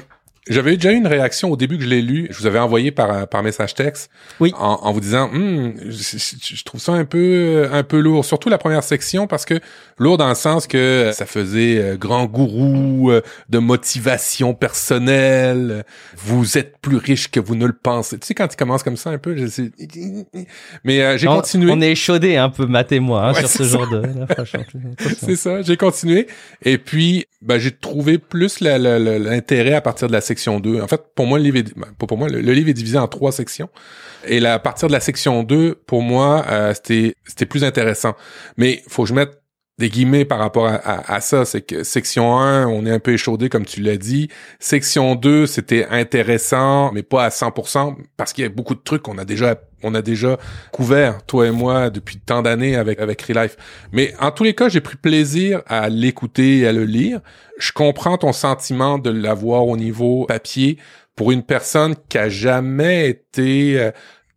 j'avais 0.49 0.75
déjà 0.75 0.91
eu 0.91 0.95
une 0.95 1.07
réaction 1.07 1.51
au 1.51 1.55
début 1.55 1.77
que 1.77 1.83
je 1.83 1.89
l'ai 1.89 2.01
lu. 2.01 2.27
Je 2.31 2.37
vous 2.39 2.47
avais 2.47 2.57
envoyé 2.57 2.91
par 2.91 3.27
par 3.27 3.43
message 3.43 3.75
texte. 3.75 4.09
Oui. 4.39 4.51
En, 4.57 4.91
vous 4.91 4.99
disant, 4.99 5.29
hum, 5.31 5.73
je, 5.87 6.63
trouve 6.63 6.81
ça 6.81 6.93
un 6.93 7.05
peu 7.05 7.67
un 7.71 7.83
peu 7.83 7.99
lourd, 7.99 8.25
surtout 8.25 8.49
la 8.49 8.57
première 8.57 8.83
section 8.83 9.27
parce 9.27 9.45
que 9.45 9.59
lourd 9.97 10.17
dans 10.17 10.29
le 10.29 10.35
sens 10.35 10.65
que 10.65 11.11
ça 11.13 11.25
faisait 11.25 11.77
euh, 11.77 11.95
grand 11.95 12.25
gourou 12.25 13.11
euh, 13.11 13.21
de 13.49 13.59
motivation 13.59 14.55
personnelle. 14.55 15.85
Vous 16.17 16.57
êtes 16.57 16.77
plus 16.79 16.97
riche 16.97 17.29
que 17.29 17.39
vous 17.39 17.55
ne 17.55 17.67
le 17.67 17.73
pensez. 17.73 18.17
Tu 18.17 18.27
sais 18.27 18.33
quand 18.33 18.51
il 18.51 18.57
commence 18.57 18.81
comme 18.81 18.97
ça 18.97 19.11
un 19.11 19.19
peu, 19.19 19.37
je 19.37 19.45
sais... 19.45 19.71
mais 20.83 21.01
euh, 21.01 21.17
j'ai 21.17 21.27
continué. 21.27 21.71
On 21.71 21.81
est 21.81 21.95
chaudé 21.95 22.37
un 22.37 22.49
peu, 22.49 22.65
Matt 22.65 22.91
et 22.91 22.99
moi, 22.99 23.29
hein, 23.29 23.33
sur 23.35 23.47
ce 23.47 23.63
genre 23.63 23.87
de. 23.87 24.01
C'est 25.19 25.35
ça. 25.35 25.61
J'ai 25.61 25.77
continué 25.77 26.27
et 26.63 26.77
puis 26.77 27.25
ben, 27.41 27.57
j'ai 27.57 27.71
trouvé 27.71 28.17
plus 28.17 28.59
l'intérêt 28.59 29.73
à 29.73 29.81
partir 29.81 30.07
de 30.07 30.13
la 30.13 30.21
section 30.31 30.59
2. 30.59 30.81
En 30.81 30.87
fait, 30.87 31.01
pour 31.15 31.25
moi, 31.25 31.37
le 31.37 31.43
livre 31.43 31.57
est, 31.57 31.77
ben, 31.77 31.87
pour 31.97 32.17
moi, 32.17 32.29
le, 32.29 32.39
livre 32.39 32.69
est 32.69 32.73
divisé 32.73 32.97
en 32.97 33.07
trois 33.07 33.31
sections. 33.31 33.69
Et 34.25 34.39
la, 34.39 34.53
à 34.55 34.59
partir 34.59 34.87
de 34.87 34.93
la 34.93 34.99
section 34.99 35.43
2, 35.43 35.75
pour 35.85 36.01
moi, 36.01 36.45
euh, 36.49 36.73
c'était 36.73 37.15
c'était 37.25 37.45
plus 37.45 37.63
intéressant. 37.63 38.15
Mais 38.57 38.81
faut 38.87 39.03
que 39.03 39.09
je 39.09 39.13
mette 39.13 39.40
des 39.77 39.89
guillemets 39.89 40.25
par 40.25 40.37
rapport 40.37 40.67
à, 40.67 41.21
ça, 41.21 41.43
c'est 41.43 41.61
que 41.61 41.83
section 41.83 42.37
1, 42.37 42.67
on 42.67 42.85
est 42.85 42.91
un 42.91 42.99
peu 42.99 43.13
échaudé 43.13 43.49
comme 43.49 43.65
tu 43.65 43.81
l'as 43.81 43.97
dit. 43.97 44.29
Section 44.59 45.15
2, 45.15 45.47
c'était 45.47 45.87
intéressant, 45.89 46.91
mais 46.93 47.01
pas 47.01 47.25
à 47.25 47.29
100% 47.29 47.95
parce 48.15 48.31
qu'il 48.31 48.43
y 48.43 48.47
a 48.47 48.49
beaucoup 48.49 48.75
de 48.75 48.81
trucs 48.83 49.01
qu'on 49.01 49.17
a 49.17 49.25
déjà 49.25 49.59
on 49.83 49.95
a 49.95 50.03
déjà 50.03 50.37
couvert 50.71 51.23
toi 51.25 51.47
et 51.47 51.51
moi 51.51 51.89
depuis 51.89 52.19
tant 52.19 52.43
d'années 52.43 52.75
avec 52.75 52.99
avec 52.99 53.19
Relife. 53.23 53.57
Mais 53.91 54.13
en 54.19 54.29
tous 54.29 54.43
les 54.43 54.53
cas, 54.53 54.69
j'ai 54.69 54.81
pris 54.81 54.97
plaisir 54.97 55.63
à 55.65 55.89
l'écouter 55.89 56.59
et 56.59 56.67
à 56.67 56.73
le 56.73 56.85
lire. 56.85 57.19
Je 57.57 57.71
comprends 57.71 58.17
ton 58.17 58.33
sentiment 58.33 58.99
de 58.99 59.09
l'avoir 59.09 59.65
au 59.65 59.77
niveau 59.77 60.25
papier 60.27 60.77
pour 61.15 61.31
une 61.31 61.43
personne 61.43 61.95
qui 62.09 62.17
a 62.17 62.29
jamais 62.29 63.09
été 63.09 63.79
euh, 63.79 63.91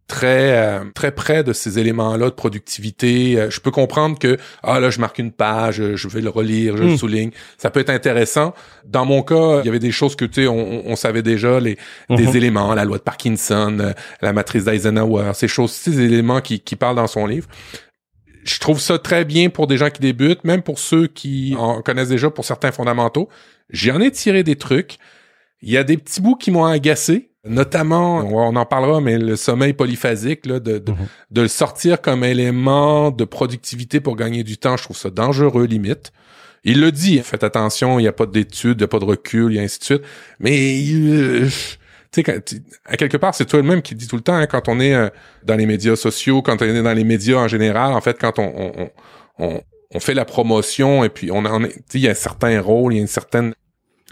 très 0.06 0.56
euh, 0.56 0.84
très 0.94 1.12
près 1.12 1.42
de 1.42 1.52
ces 1.52 1.78
éléments-là 1.78 2.26
de 2.26 2.34
productivité. 2.34 3.38
Euh, 3.38 3.50
je 3.50 3.60
peux 3.60 3.70
comprendre 3.70 4.18
que 4.18 4.36
ah 4.62 4.80
là 4.80 4.90
je 4.90 5.00
marque 5.00 5.18
une 5.18 5.32
page, 5.32 5.80
euh, 5.80 5.96
je 5.96 6.08
vais 6.08 6.20
le 6.20 6.28
relire, 6.28 6.76
je 6.76 6.82
le 6.82 6.92
hmm. 6.92 6.96
souligne. 6.96 7.30
Ça 7.56 7.70
peut 7.70 7.80
être 7.80 7.90
intéressant. 7.90 8.54
Dans 8.84 9.04
mon 9.04 9.22
cas, 9.22 9.60
il 9.60 9.66
y 9.66 9.68
avait 9.68 9.78
des 9.78 9.92
choses 9.92 10.16
que 10.16 10.24
tu 10.24 10.42
sais 10.42 10.46
on, 10.46 10.86
on, 10.86 10.96
savait 10.96 11.22
déjà 11.22 11.58
les 11.58 11.78
des 12.10 12.26
mhm. 12.26 12.36
éléments, 12.36 12.74
la 12.74 12.84
loi 12.84 12.98
de 12.98 13.02
Parkinson, 13.02 13.94
la 14.20 14.32
matrice 14.32 14.64
d'Eisenhower, 14.64 15.32
ces 15.34 15.48
choses, 15.48 15.72
ces 15.72 16.00
éléments 16.00 16.40
qui 16.40 16.60
qui 16.60 16.76
parlent 16.76 16.96
dans 16.96 17.06
son 17.06 17.26
livre. 17.26 17.48
Je 18.44 18.58
trouve 18.58 18.78
ça 18.78 18.98
très 18.98 19.24
bien 19.24 19.48
pour 19.48 19.66
des 19.66 19.78
gens 19.78 19.88
qui 19.88 20.02
débutent, 20.02 20.44
même 20.44 20.62
pour 20.62 20.78
ceux 20.78 21.06
qui 21.06 21.56
en 21.58 21.80
connaissent 21.80 22.10
déjà 22.10 22.28
pour 22.28 22.44
certains 22.44 22.72
fondamentaux. 22.72 23.30
J'en 23.70 24.00
ai 24.00 24.10
tiré 24.10 24.42
des 24.42 24.56
trucs. 24.56 24.98
Il 25.62 25.70
y 25.70 25.78
a 25.78 25.84
des 25.84 25.96
petits 25.96 26.20
bouts 26.20 26.36
qui 26.36 26.50
m'ont 26.50 26.66
agacé, 26.66 27.30
Notamment, 27.46 28.18
on 28.20 28.56
en 28.56 28.64
parlera, 28.64 29.00
mais 29.02 29.18
le 29.18 29.36
sommeil 29.36 29.74
polyphasique, 29.74 30.46
là, 30.46 30.60
de, 30.60 30.82
mhm. 30.86 30.96
de, 31.30 31.42
le 31.42 31.48
sortir 31.48 32.00
comme 32.00 32.24
élément 32.24 33.10
de 33.10 33.24
productivité 33.24 34.00
pour 34.00 34.16
gagner 34.16 34.44
du 34.44 34.56
temps, 34.56 34.78
je 34.78 34.84
trouve 34.84 34.96
ça 34.96 35.10
dangereux, 35.10 35.66
limite. 35.66 36.12
Il 36.64 36.80
le 36.80 36.90
dit, 36.90 37.18
faites 37.18 37.44
attention, 37.44 37.98
il 37.98 38.02
n'y 38.02 38.08
a 38.08 38.12
pas 38.12 38.24
d'études, 38.24 38.78
il 38.78 38.78
n'y 38.78 38.84
a 38.84 38.88
pas 38.88 38.98
de 38.98 39.04
recul, 39.04 39.54
et 39.54 39.60
ainsi 39.60 39.78
de 39.78 39.84
suite. 39.84 40.02
Mais, 40.40 40.82
euh, 40.90 41.48
tu 42.10 42.22
sais, 42.22 42.42
à 42.86 42.96
quelque 42.96 43.18
part, 43.18 43.34
c'est 43.34 43.44
toi-même 43.44 43.82
qui 43.82 43.94
dit 43.94 44.08
tout 44.08 44.16
le 44.16 44.22
temps, 44.22 44.36
hein, 44.36 44.46
quand 44.46 44.68
on 44.68 44.80
est 44.80 44.94
euh, 44.94 45.10
dans 45.42 45.56
les 45.56 45.66
médias 45.66 45.96
sociaux, 45.96 46.40
quand 46.40 46.62
on 46.62 46.64
est 46.64 46.82
dans 46.82 46.94
les 46.94 47.04
médias 47.04 47.36
en 47.36 47.48
général, 47.48 47.92
en 47.92 48.00
fait, 48.00 48.18
quand 48.18 48.38
on, 48.38 48.52
on, 48.56 48.90
on, 49.38 49.60
on 49.94 50.00
fait 50.00 50.14
la 50.14 50.24
promotion 50.24 51.04
et 51.04 51.10
puis 51.10 51.30
on 51.30 51.44
en 51.44 51.62
est, 51.64 51.76
il 51.92 52.00
y 52.00 52.08
a 52.08 52.12
un 52.12 52.14
certain 52.14 52.58
rôle, 52.60 52.94
il 52.94 52.96
y 52.96 52.98
a 53.00 53.02
une 53.02 53.06
certaine, 53.06 53.54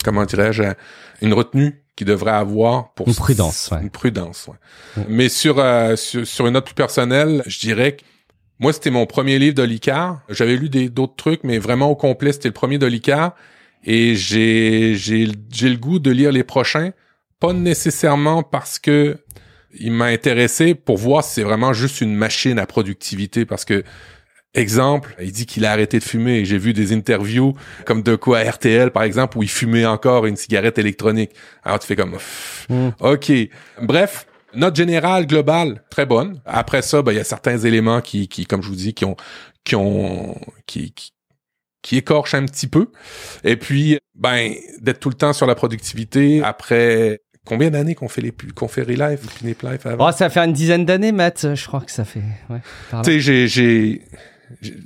comment 0.05 0.27
dirais-je, 0.27 0.65
une 1.23 1.33
retenue 1.33 1.82
qui 2.03 2.05
devrait 2.05 2.33
avoir 2.33 2.93
pour 2.95 3.07
une 3.07 3.15
prudence, 3.15 3.71
une 3.81 3.91
prudence. 3.91 4.49
Ouais. 4.49 5.05
Mais 5.09 5.29
sur, 5.29 5.61
euh, 5.61 5.95
sur, 5.95 6.27
sur 6.27 6.47
une 6.49 6.55
note 6.55 6.65
plus 6.65 6.75
personnelle, 6.75 7.43
je 7.47 7.61
dirais 7.61 7.97
que 7.97 8.03
moi 8.59 8.73
c'était 8.73 8.91
mon 8.91 9.07
premier 9.07 9.39
livre 9.39 9.55
d'Olicard. 9.55 10.21
J'avais 10.29 10.57
lu 10.57 10.69
des 10.69 10.89
d'autres 10.89 11.15
trucs, 11.15 11.45
mais 11.45 11.59
vraiment 11.59 11.91
au 11.91 11.97
complet 11.97 12.33
c'était 12.33 12.49
le 12.49 12.55
premier 12.55 12.79
d'Olicard. 12.79 13.37
Et 13.85 14.17
j'ai 14.17 14.95
j'ai 14.97 15.29
j'ai 15.51 15.69
le 15.69 15.77
goût 15.77 16.01
de 16.01 16.11
lire 16.11 16.33
les 16.33 16.43
prochains, 16.43 16.91
pas 17.39 17.53
nécessairement 17.53 18.43
parce 18.43 18.81
que 18.81 19.19
il 19.79 19.93
m'a 19.93 20.07
intéressé 20.07 20.75
pour 20.75 20.99
voir 20.99 21.25
si 21.25 21.35
c'est 21.35 21.43
vraiment 21.45 21.73
juste 21.73 22.01
une 22.01 22.15
machine 22.15 22.59
à 22.59 22.67
productivité, 22.67 23.47
parce 23.47 23.65
que 23.65 23.85
Exemple, 24.55 25.15
il 25.21 25.33
dit 25.33 25.47
qu'il 25.47 25.65
a 25.65 25.73
arrêté 25.73 25.99
de 25.99 26.05
fumer. 26.05 26.45
J'ai 26.45 26.59
vu 26.59 26.75
des 26.75 26.93
interviews 26.93 27.55
comme 27.87 28.03
de 28.03 28.17
quoi 28.17 28.43
RTL, 28.43 28.91
par 28.91 29.03
exemple, 29.03 29.39
où 29.39 29.43
il 29.43 29.49
fumait 29.49 29.87
encore 29.87 30.27
une 30.27 30.37
cigarette 30.37 30.79
électronique. 30.79 31.31
Alors 31.65 31.79
tu 31.79 31.87
fais 31.87 31.97
comme, 31.97 32.19
Mm. 32.69 32.89
ok. 33.01 33.33
Bref, 33.81 34.27
note 34.55 34.77
générale 34.77 35.27
globale 35.27 35.83
très 35.91 36.05
bonne. 36.05 36.41
Après 36.45 36.83
ça, 36.83 37.01
ben, 37.01 37.13
il 37.13 37.17
y 37.17 37.21
a 37.21 37.25
certains 37.25 37.59
éléments 37.59 38.03
qui, 38.03 38.29
qui, 38.29 38.45
comme 38.45 38.63
je 38.63 38.69
vous 38.69 38.75
dis, 38.77 38.93
qui 38.93 39.07
ont, 39.07 39.17
qui 39.65 39.75
ont, 39.75 40.39
qui, 40.67 40.93
qui, 40.93 41.13
qui 41.81 41.97
écorchent 41.97 42.35
un 42.35 42.45
petit 42.45 42.67
peu. 42.67 42.89
Et 43.45 43.57
puis, 43.57 43.99
ben, 44.15 44.53
d'être 44.83 45.01
tout 45.01 45.09
le 45.09 45.15
temps 45.17 45.33
sur 45.33 45.47
la 45.47 45.55
productivité. 45.55 46.43
Après 46.45 47.21
combien 47.47 47.71
d'années 47.71 47.95
qu'on 47.97 48.09
fait 48.09 48.21
les 48.21 48.33
qu'on 48.55 48.69
fait 48.69 48.83
Relive, 48.83 49.19
Pinip 49.39 49.63
Life 49.63 49.87
avant? 49.87 50.09
Oh, 50.09 50.13
ça 50.13 50.29
fait 50.29 50.41
une 50.41 50.53
dizaine 50.53 50.85
d'années, 50.85 51.11
Matt. 51.11 51.55
Je 51.55 51.67
crois 51.67 51.81
que 51.81 51.91
ça 51.91 52.05
fait. 52.05 52.23
Ouais. 52.51 52.61
Tu 53.03 53.21
sais, 53.23 53.49
j'ai- 53.49 54.03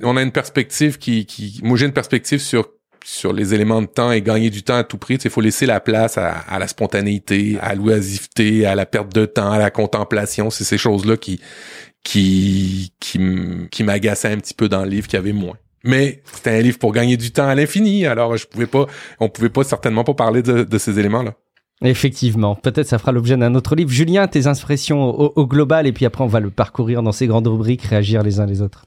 on 0.03 0.17
a 0.17 0.21
une 0.21 0.31
perspective 0.31 0.97
qui, 0.97 1.25
qui, 1.25 1.59
moi 1.63 1.77
j'ai 1.77 1.85
une 1.85 1.93
perspective 1.93 2.39
sur 2.39 2.69
sur 3.05 3.31
les 3.31 3.53
éléments 3.53 3.81
de 3.81 3.87
temps 3.87 4.11
et 4.11 4.21
gagner 4.21 4.49
du 4.49 4.63
temps 4.63 4.75
à 4.75 4.83
tout 4.83 4.97
prix. 4.97 5.15
Il 5.23 5.29
faut 5.29 5.39
laisser 5.39 5.65
la 5.65 5.79
place 5.79 6.17
à, 6.17 6.31
à 6.31 6.59
la 6.59 6.67
spontanéité, 6.67 7.57
à 7.61 7.73
l'oisiveté, 7.73 8.65
à 8.65 8.75
la 8.75 8.85
perte 8.85 9.15
de 9.15 9.25
temps, 9.25 9.49
à 9.49 9.59
la 9.59 9.71
contemplation. 9.71 10.49
C'est 10.49 10.65
ces 10.65 10.77
choses-là 10.77 11.15
qui 11.15 11.39
qui 12.03 12.91
qui, 12.99 13.19
qui 13.71 13.83
m'agaçaient 13.83 14.31
un 14.31 14.37
petit 14.37 14.53
peu 14.53 14.67
dans 14.67 14.83
le 14.83 14.89
livre, 14.89 15.07
qui 15.07 15.15
avait 15.15 15.31
moins. 15.31 15.55
Mais 15.83 16.21
c'était 16.33 16.49
un 16.49 16.61
livre 16.61 16.79
pour 16.79 16.91
gagner 16.91 17.15
du 17.15 17.31
temps 17.31 17.47
à 17.47 17.55
l'infini. 17.55 18.05
Alors 18.05 18.35
je 18.35 18.45
pouvais 18.45 18.67
pas, 18.67 18.87
on 19.19 19.29
pouvait 19.29 19.49
pas 19.49 19.63
certainement 19.63 20.03
pas 20.03 20.13
parler 20.13 20.41
de, 20.41 20.63
de 20.63 20.77
ces 20.77 20.99
éléments-là. 20.99 21.33
Effectivement. 21.83 22.55
Peut-être 22.55 22.87
ça 22.87 22.97
fera 22.97 23.11
l'objet 23.11 23.37
d'un 23.37 23.53
autre 23.53 23.75
livre. 23.75 23.91
Julien, 23.91 24.27
tes 24.27 24.47
impressions 24.47 25.03
au, 25.03 25.31
au 25.35 25.47
global, 25.47 25.85
et 25.85 25.93
puis 25.93 26.05
après, 26.05 26.23
on 26.23 26.27
va 26.27 26.39
le 26.39 26.49
parcourir 26.49 27.03
dans 27.03 27.11
ces 27.11 27.27
grandes 27.27 27.47
rubriques, 27.47 27.83
réagir 27.83 28.23
les 28.23 28.39
uns 28.39 28.47
les 28.47 28.63
autres. 28.63 28.86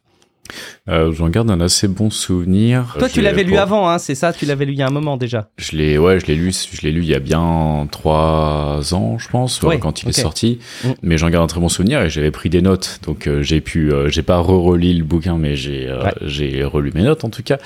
Euh, 0.88 1.12
J'en 1.12 1.28
garde 1.28 1.50
un 1.50 1.60
assez 1.60 1.88
bon 1.88 2.10
souvenir. 2.10 2.94
Toi, 2.98 3.08
Je 3.08 3.14
tu 3.14 3.20
l'avais 3.20 3.44
lu 3.44 3.56
avant, 3.56 3.88
hein, 3.88 3.98
c'est 3.98 4.14
ça 4.14 4.32
Tu 4.32 4.46
l'avais 4.46 4.64
lu 4.64 4.72
il 4.72 4.78
y 4.78 4.82
a 4.82 4.86
un 4.86 4.90
moment 4.90 5.16
déjà. 5.16 5.48
Je 5.58 5.76
l'ai, 5.76 5.98
ouais, 5.98 6.18
je 6.20 6.26
l'ai 6.26 6.34
lu, 6.34 6.52
je 6.72 6.80
l'ai 6.82 6.92
lu 6.92 7.00
il 7.02 7.08
y 7.08 7.14
a 7.14 7.20
bien 7.20 7.86
trois 7.90 8.80
ans, 8.94 9.18
je 9.18 9.28
pense, 9.28 9.62
Ouais, 9.62 9.78
quand 9.78 10.02
il 10.02 10.08
est 10.08 10.12
sorti. 10.12 10.58
Mm. 10.84 10.88
Mais 11.02 11.18
j'en 11.18 11.28
garde 11.30 11.44
un 11.44 11.48
très 11.48 11.60
bon 11.60 11.68
souvenir 11.68 12.02
et 12.02 12.10
j'avais 12.10 12.30
pris 12.30 12.48
des 12.50 12.62
notes, 12.62 13.00
donc 13.06 13.26
euh, 13.26 13.42
j'ai 13.42 13.60
pu, 13.60 13.92
euh, 13.92 14.08
j'ai 14.08 14.22
pas 14.22 14.38
re-relu 14.38 14.94
le 14.94 15.04
bouquin, 15.04 15.36
mais 15.36 15.56
j'ai, 15.56 15.90
Ouais. 15.90 16.12
j'ai 16.22 16.64
relu 16.64 16.92
mes 16.94 17.02
notes 17.02 17.24
en 17.24 17.30
tout 17.30 17.42
cas. 17.42 17.58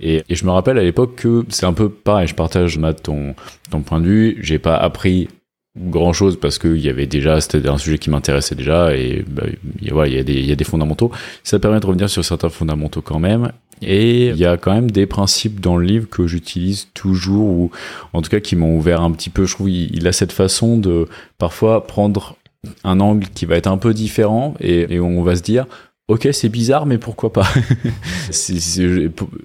Et, 0.00 0.22
et 0.28 0.34
je 0.34 0.44
me 0.44 0.50
rappelle 0.50 0.78
à 0.78 0.82
l'époque 0.82 1.16
que 1.16 1.44
c'est 1.48 1.66
un 1.66 1.72
peu 1.72 1.88
pareil. 1.88 2.26
Je 2.26 2.34
partage 2.34 2.78
Matt 2.78 3.02
ton 3.02 3.34
ton 3.70 3.80
point 3.80 4.00
de 4.00 4.06
vue. 4.06 4.38
J'ai 4.42 4.58
pas 4.58 4.76
appris 4.76 5.28
grand 5.78 6.12
chose 6.12 6.38
parce 6.40 6.58
qu'il 6.58 6.78
y 6.78 6.88
avait 6.88 7.06
déjà 7.06 7.40
c'était 7.40 7.68
un 7.68 7.78
sujet 7.78 7.98
qui 7.98 8.10
m'intéressait 8.10 8.54
déjà 8.54 8.96
et 8.96 9.24
bah, 9.28 9.44
il 9.80 9.88
y 9.88 10.50
a- 10.52 10.54
des 10.56 10.64
fondamentaux. 10.64 11.10
Ça 11.44 11.58
permet 11.58 11.80
de 11.80 11.86
revenir 11.86 12.08
sur 12.08 12.24
certains 12.24 12.48
fondamentaux 12.48 13.02
quand 13.02 13.18
même. 13.18 13.52
Et 13.82 14.28
il 14.28 14.36
y 14.36 14.46
a 14.46 14.56
quand 14.56 14.72
même 14.72 14.90
des 14.90 15.04
principes 15.06 15.60
dans 15.60 15.76
le 15.76 15.84
livre 15.84 16.08
que 16.08 16.26
j'utilise 16.26 16.88
toujours 16.94 17.46
ou 17.46 17.70
en 18.14 18.22
tout 18.22 18.30
cas 18.30 18.40
qui 18.40 18.56
m'ont 18.56 18.74
ouvert 18.76 19.02
un 19.02 19.10
petit 19.10 19.28
peu. 19.28 19.44
Je 19.44 19.54
trouve 19.54 19.68
il, 19.68 19.94
il 19.94 20.06
a 20.08 20.12
cette 20.12 20.32
façon 20.32 20.78
de 20.78 21.06
parfois 21.36 21.86
prendre 21.86 22.36
un 22.84 22.98
angle 23.00 23.26
qui 23.34 23.44
va 23.44 23.56
être 23.56 23.66
un 23.66 23.76
peu 23.76 23.92
différent 23.92 24.54
et, 24.60 24.94
et 24.94 24.98
on 24.98 25.22
va 25.22 25.36
se 25.36 25.42
dire 25.42 25.66
Ok, 26.08 26.28
c'est 26.30 26.48
bizarre, 26.48 26.86
mais 26.86 26.98
pourquoi 26.98 27.32
pas? 27.32 27.48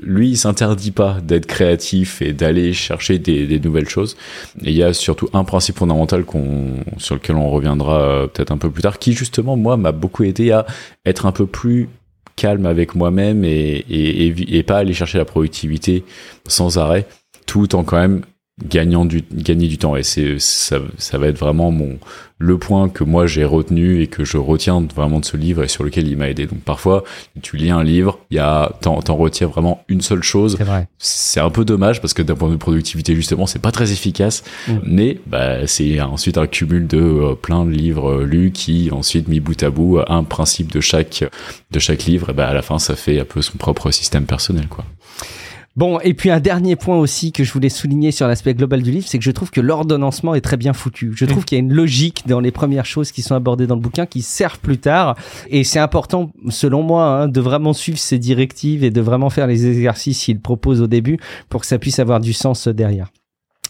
Lui, 0.04 0.30
il 0.30 0.38
s'interdit 0.38 0.92
pas 0.92 1.18
d'être 1.20 1.48
créatif 1.48 2.22
et 2.22 2.34
d'aller 2.34 2.72
chercher 2.74 3.18
des, 3.18 3.60
nouvelles 3.60 3.90
choses. 3.90 4.16
Et 4.64 4.70
il 4.70 4.76
y 4.76 4.84
a 4.84 4.94
surtout 4.94 5.28
un 5.34 5.44
principe 5.44 5.80
fondamental 5.80 6.24
sur 6.98 7.16
lequel 7.16 7.36
on 7.36 7.50
reviendra 7.50 8.02
euh, 8.02 8.28
peut-être 8.28 8.52
un 8.52 8.60
peu 8.60 8.70
plus 8.70 8.84
tard, 8.84 9.00
qui 9.00 9.14
justement, 9.14 9.58
moi, 9.58 9.76
m'a 9.76 9.92
beaucoup 9.92 10.24
aidé 10.24 10.52
à 10.52 10.68
être 11.04 11.26
un 11.26 11.32
peu 11.32 11.48
plus 11.48 11.90
calme 12.36 12.68
avec 12.68 12.94
moi-même 12.94 13.44
et 13.44 14.64
pas 14.68 14.78
aller 14.78 14.94
chercher 14.94 15.18
la 15.18 15.26
productivité 15.26 16.04
sans 16.48 16.78
arrêt, 16.78 17.08
tout 17.48 17.74
en 17.74 17.84
quand 17.84 17.98
même 17.98 18.22
gagnant 18.68 19.06
du, 19.06 19.24
gagner 19.34 19.68
du 19.68 19.78
temps. 19.78 19.96
Et 19.96 20.04
c'est, 20.04 20.40
ça, 20.40 20.78
ça 20.98 21.18
va 21.18 21.28
être 21.28 21.38
vraiment 21.38 21.72
mon, 21.72 21.98
le 22.42 22.58
point 22.58 22.90
que 22.90 23.04
moi 23.04 23.28
j'ai 23.28 23.46
retenu 23.46 24.02
et 24.02 24.08
que 24.08 24.26
je 24.26 24.38
retiens 24.38 24.82
vraiment 24.96 25.20
de 25.20 25.26
ce 25.26 25.38
livre 25.38 25.64
et 25.64 25.68
sur 25.68 25.84
lequel 25.84 26.08
il 26.08 26.18
m'a 26.18 26.28
aidé. 26.28 26.48
Donc 26.48 26.60
parfois, 26.62 27.04
tu 27.42 27.56
lis 27.56 27.70
un 27.70 27.84
livre, 27.84 28.20
il 28.32 28.38
y 28.38 28.40
a, 28.40 28.72
t'en, 28.82 29.00
t'en 29.02 29.16
retiens 29.16 29.48
vraiment 29.48 29.84
une 29.88 30.02
seule 30.02 30.24
chose. 30.24 30.56
C'est 30.58 30.64
vrai. 30.64 30.88
C'est 30.98 31.40
un 31.40 31.52
peu 31.52 31.66
dommage 31.66 32.02
parce 32.02 32.14
que 32.14 32.24
d'un 32.24 32.36
point 32.36 32.48
de 32.48 32.54
vue 32.54 32.60
productivité, 32.60 33.16
justement, 33.16 33.46
c'est 33.46 33.62
pas 33.62 33.72
très 33.72 33.92
efficace. 33.92 34.44
Mm. 34.68 34.74
Mais 34.84 35.20
bah, 35.28 35.68
c'est 35.68 36.02
ensuite 36.02 36.38
un 36.38 36.48
cumul 36.48 36.88
de 36.88 36.98
euh, 36.98 37.36
plein 37.36 37.66
de 37.66 37.72
livres 37.72 38.22
euh, 38.22 38.26
lus 38.26 38.52
qui, 38.52 38.90
ensuite, 38.92 39.28
mis 39.28 39.40
bout 39.40 39.62
à 39.62 39.70
bout, 39.70 40.00
un 40.08 40.24
principe 40.24 40.72
de 40.72 40.82
chaque, 40.82 41.24
de 41.72 41.80
chaque 41.80 42.06
livre, 42.06 42.32
et 42.32 42.34
bah, 42.34 42.48
à 42.48 42.54
la 42.54 42.64
fin, 42.64 42.80
ça 42.80 42.96
fait 42.96 43.20
un 43.20 43.26
peu 43.26 43.42
son 43.42 43.58
propre 43.58 43.92
système 43.92 44.26
personnel, 44.26 44.68
quoi. 44.68 44.86
Bon, 45.78 46.02
et 46.02 46.14
puis 46.14 46.30
un 46.30 46.42
dernier 46.42 46.76
point 46.76 46.98
aussi 46.98 47.32
que 47.32 47.46
je 47.46 47.54
voulais 47.54 47.70
souligner 47.70 48.12
sur 48.12 48.28
l'aspect 48.28 48.54
global 48.54 48.82
du 48.82 48.92
livre, 48.92 49.08
c'est 49.08 49.18
que 49.18 49.24
je 49.24 49.32
trouve 49.32 49.52
que 49.52 49.62
l'ordonnancement 49.62 50.36
est 50.36 50.42
très 50.42 50.58
bien 50.58 50.74
foutu. 50.74 51.14
Je 51.16 51.26
trouve 51.26 51.46
qu'il 51.46 51.58
y 51.58 51.62
a 51.62 51.64
une 51.64 51.72
logique 51.72 52.24
dans 52.28 52.42
les 52.42 52.52
premières 52.52 52.86
choses 52.86 53.14
qui 53.14 53.22
sont 53.22 53.36
abordées 53.36 53.68
dans 53.68 53.76
le 53.76 53.82
bouquin 53.82 54.06
qui 54.06 54.22
servent 54.22 54.60
plus 54.60 54.80
tard. 54.80 55.16
Et 55.50 55.64
c'est 55.64 55.80
important, 55.80 56.32
selon 56.50 56.84
moi, 56.84 57.06
hein, 57.06 57.28
de 57.30 57.40
vraiment 57.40 57.72
suivre 57.72 58.00
ces 58.00 58.20
directives 58.20 58.84
et 58.84 58.90
de 58.90 59.02
vraiment 59.02 59.30
faire 59.30 59.48
les 59.48 59.66
exercices 59.66 60.22
qu'il 60.22 60.42
propose 60.42 60.82
au 60.82 60.88
début 60.88 61.18
pour 61.48 61.62
que 61.62 61.68
ça 61.68 61.80
puisse 61.80 62.00
avoir 62.00 62.20
du 62.20 62.34
sens 62.34 62.68
derrière. 62.68 63.10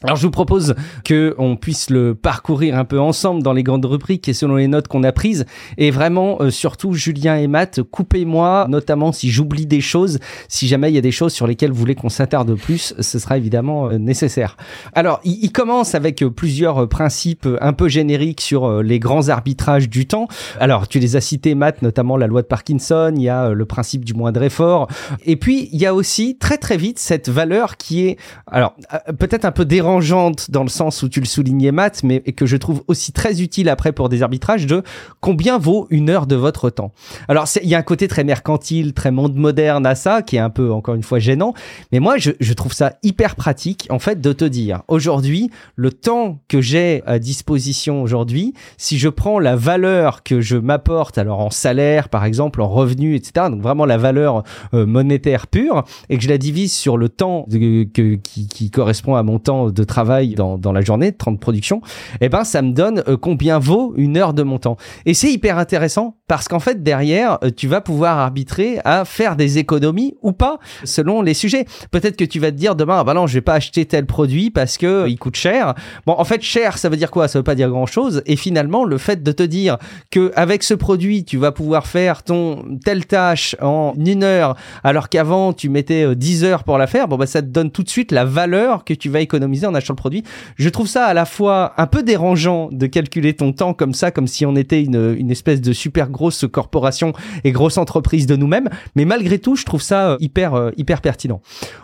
Alors 0.04 0.16
je 0.16 0.24
vous 0.24 0.32
propose 0.32 0.74
que 1.06 1.36
on 1.38 1.56
puisse 1.56 1.92
le 1.92 2.16
parcourir 2.16 2.76
un 2.76 2.86
peu 2.86 3.00
ensemble 3.00 3.44
dans 3.44 3.54
les 3.54 3.62
grandes 3.62 3.86
rubriques 3.86 4.28
et 4.28 4.34
selon 4.34 4.56
les 4.56 4.68
notes 4.68 4.88
qu'on 4.88 5.04
a 5.04 5.12
prises 5.12 5.46
et 5.78 5.92
vraiment 5.92 6.38
euh, 6.42 6.50
surtout 6.50 6.94
Julien 6.94 7.38
et 7.38 7.46
Matt 7.46 7.84
coupez-moi 7.84 8.66
notamment 8.68 9.12
si 9.12 9.30
j'oublie 9.30 9.68
des 9.68 9.80
choses 9.80 10.18
si 10.48 10.68
jamais 10.68 10.90
il 10.90 10.96
y 10.96 10.98
a 10.98 11.02
des 11.02 11.12
choses 11.12 11.34
sur 11.34 11.46
lesquelles 11.46 11.70
vous 11.70 11.78
voulez 11.78 11.94
qu'on 11.94 12.10
s'attarde 12.10 12.56
plus 12.56 12.96
ce 13.00 13.20
sera 13.20 13.38
évidemment 13.38 13.90
euh, 13.90 14.00
nécessaire. 14.00 14.58
Alors 14.94 15.20
il, 15.24 15.52
commence 15.52 15.94
avec 15.94 16.24
euh, 16.24 16.32
plusieurs 16.32 16.90
principes 16.90 17.48
un 17.62 17.74
peu 17.74 17.88
génériques 17.88 18.42
sur 18.42 18.82
les 18.82 18.98
grands 18.98 19.30
arbitrages 19.30 19.88
du 19.88 20.08
temps. 20.08 20.28
Alors 20.60 20.88
tu 20.88 20.98
les 20.98 21.16
as 21.16 21.22
cités 21.22 21.54
Matt 21.54 21.84
notamment 21.84 22.18
la 22.18 22.26
loi 22.26 22.42
de 22.42 22.48
Parkinson, 22.48 23.14
il 23.16 23.22
y 23.22 23.30
a 23.30 23.50
le 23.50 23.66
principe 23.66 24.04
du 24.04 24.16
moindre 24.16 24.42
effort 24.42 24.88
et 25.28 25.36
puis 25.36 25.70
il 25.72 25.80
y 25.80 25.86
a 25.86 25.94
aussi 25.94 26.38
très 26.40 26.58
très 26.58 26.78
vite 26.78 26.98
cette 26.98 27.30
valeur 27.30 27.78
qui 27.78 28.08
est 28.08 28.18
alors 28.48 28.76
peut-être 29.20 29.46
un 29.46 29.52
peu 29.52 29.66
dans 30.00 30.64
le 30.64 30.70
sens 30.70 31.04
où 31.04 31.10
tu 31.10 31.20
le 31.20 31.26
soulignais 31.26 31.72
Matt, 31.72 32.04
mais 32.04 32.22
que 32.22 32.46
je 32.46 32.58
trouve 32.58 32.84
aussi 32.88 33.12
très 33.12 33.42
utile 33.42 33.70
après 33.70 33.92
pour 33.92 34.10
des 34.10 34.24
arbitrages 34.24 34.66
de 34.66 34.84
combien 35.20 35.58
vaut 35.58 35.88
une 35.90 36.10
heure 36.10 36.28
de 36.28 36.36
votre 36.36 36.70
temps. 36.70 36.92
Alors 37.28 37.46
il 37.62 37.70
y 37.70 37.76
a 37.76 37.78
un 37.78 37.84
côté 37.84 38.08
très 38.08 38.24
mercantile, 38.24 38.94
très 38.94 39.12
monde 39.12 39.36
moderne 39.36 39.86
à 39.86 39.96
ça, 39.96 40.22
qui 40.22 40.36
est 40.36 40.40
un 40.40 40.50
peu 40.50 40.72
encore 40.72 40.96
une 40.96 41.04
fois 41.04 41.20
gênant, 41.20 41.54
mais 41.92 42.00
moi 42.00 42.16
je, 42.18 42.54
trouve 42.54 42.74
ça 42.74 42.94
hyper 43.02 43.36
pratique 43.36 43.88
en 43.90 43.98
fait 43.98 44.22
de 44.22 44.34
te 44.34 44.46
dire 44.46 44.84
aujourd'hui 44.88 45.50
le 45.76 45.92
temps 45.92 46.40
que 46.48 46.62
j'ai 46.62 47.02
à 47.06 47.18
disposition 47.18 48.04
aujourd'hui, 48.04 48.54
si 48.78 48.98
je 48.98 49.10
prends 49.10 49.40
la 49.40 49.56
valeur 49.56 50.24
que 50.24 50.42
je 50.42 50.58
m'apporte, 50.58 51.18
alors 51.18 51.40
en 51.40 51.50
salaire 51.50 52.10
par 52.10 52.26
exemple, 52.26 52.62
en 52.62 52.68
revenu, 52.68 53.16
etc., 53.16 53.48
donc 53.50 53.62
vraiment 53.62 53.86
la 53.86 53.98
valeur 53.98 54.44
euh, 54.74 54.86
monétaire 54.86 55.48
pure, 55.48 55.84
et 56.10 56.18
que 56.18 56.24
je 56.24 56.30
la 56.30 56.38
divise 56.38 56.74
sur 56.74 56.98
le 56.98 57.10
temps 57.10 57.48
qui 57.48 58.72
correspond 58.72 59.16
à 59.16 59.24
mon 59.24 59.40
temps 59.40 59.70
de 59.70 59.81
travail 59.84 60.36
dans, 60.36 60.72
la 60.72 60.82
journée, 60.82 61.12
de 61.12 61.17
temps 61.17 61.32
de 61.32 61.38
production, 61.38 61.82
eh 62.22 62.30
ben 62.30 62.44
ça 62.44 62.62
me 62.62 62.72
donne 62.72 63.04
euh, 63.08 63.17
combien 63.17 63.60
vaut 63.60 63.94
une 63.98 64.17
heure 64.17 64.34
de 64.34 64.44
mon 64.44 64.58
temps. 64.58 64.78
Et 65.06 65.13
c'est 65.13 65.32
hyper 65.32 65.58
intéressant 65.58 66.17
parce 66.28 66.48
qu'en 66.48 66.60
fait 66.60 66.82
derrière, 66.84 67.39
euh, 67.44 67.50
tu 67.56 67.67
vas 67.67 67.82
pouvoir 67.82 68.17
arbitrer 68.17 68.80
à 68.86 69.06
faire 69.06 69.36
des 69.36 69.58
économies 69.58 70.15
ou 70.22 70.32
pas 70.32 70.60
selon 70.84 71.22
les 71.22 71.34
sujets. 71.34 71.65
Peut-être 71.91 72.17
que 72.17 72.26
tu 72.26 72.39
vas 72.39 72.52
te 72.52 72.58
dire 72.58 72.76
demain, 72.76 72.98
ah 73.00 73.04
bah 73.04 73.13
non, 73.13 73.28
je 73.28 73.34
vais 73.34 73.41
pas 73.41 73.56
acheter 73.56 73.86
tel 73.86 74.06
produit 74.06 74.50
parce 74.50 74.78
que 74.78 74.86
euh, 74.86 75.10
il 75.10 75.17
coûte 75.17 75.36
cher. 75.36 75.74
Bon, 76.06 76.15
en 76.17 76.24
fait, 76.24 76.41
cher, 76.41 76.78
ça 76.78 76.89
veut 76.89 76.98
dire 76.98 77.12
quoi? 77.12 77.28
Ça 77.28 77.39
veut 77.39 77.44
pas 77.44 77.56
dire 77.56 77.70
grand-chose. 77.70 78.24
Et 78.26 78.36
finalement, 78.36 78.86
le 78.86 78.98
fait 78.98 79.24
de 79.24 79.32
te 79.32 79.44
dire 79.44 79.78
que 80.10 80.32
avec 80.36 80.63
ce 80.63 80.74
produit, 80.74 81.26
tu 81.26 81.38
vas 81.38 81.52
pouvoir 81.52 81.88
faire 81.88 82.24
ton 82.24 82.78
telle 82.84 83.06
tâche 83.06 83.56
en 83.62 83.94
une 83.98 84.24
heure, 84.24 84.56
alors 84.84 85.10
qu'avant 85.10 85.54
tu 85.54 85.70
mettais 85.70 86.06
euh, 86.06 86.15
10 86.15 86.44
heures 86.44 86.63
pour 86.63 86.78
la 86.78 86.88
faire, 86.88 87.08
bon 87.08 87.17
bah 87.17 87.26
ça 87.26 87.41
te 87.41 87.48
donne 87.48 87.72
tout 87.72 87.84
de 87.84 87.89
suite 87.89 88.12
la 88.12 88.26
valeur 88.26 88.84
que 88.84 88.94
tu 88.94 89.10
vas 89.10 89.20
économiser 89.20 89.65
en 89.72 89.76
achetant 89.76 89.94
le 89.94 89.98
produit. 89.98 90.24
Je 90.56 90.70
trouve 90.70 90.88
ça 90.88 91.06
à 91.06 91.14
la 91.14 91.26
fois 91.26 91.74
un 91.78 91.88
peu 91.88 92.04
dérangeant 92.04 92.70
de 92.72 92.88
calculer 92.88 93.34
ton 93.34 93.54
temps 93.54 93.74
comme 93.74 93.94
ça, 93.94 94.12
comme 94.12 94.28
si 94.28 94.46
on 94.46 94.56
était 94.56 94.84
une, 94.84 95.16
une 95.18 95.32
espèce 95.32 95.62
de 95.62 95.74
super 95.74 96.10
grosse 96.10 96.46
corporation 96.52 97.14
et 97.44 97.52
grosse 97.52 97.78
entreprise 97.78 98.26
de 98.28 98.36
nous-mêmes, 98.36 98.70
mais 98.96 99.06
malgré 99.06 99.40
tout, 99.40 99.56
je 99.56 99.66
trouve 99.66 99.82
ça 99.82 100.12
euh, 100.12 100.18
hyper 100.20 100.54
euh, 100.54 100.72
hyper 100.78 101.02
pertinent. 101.02 101.42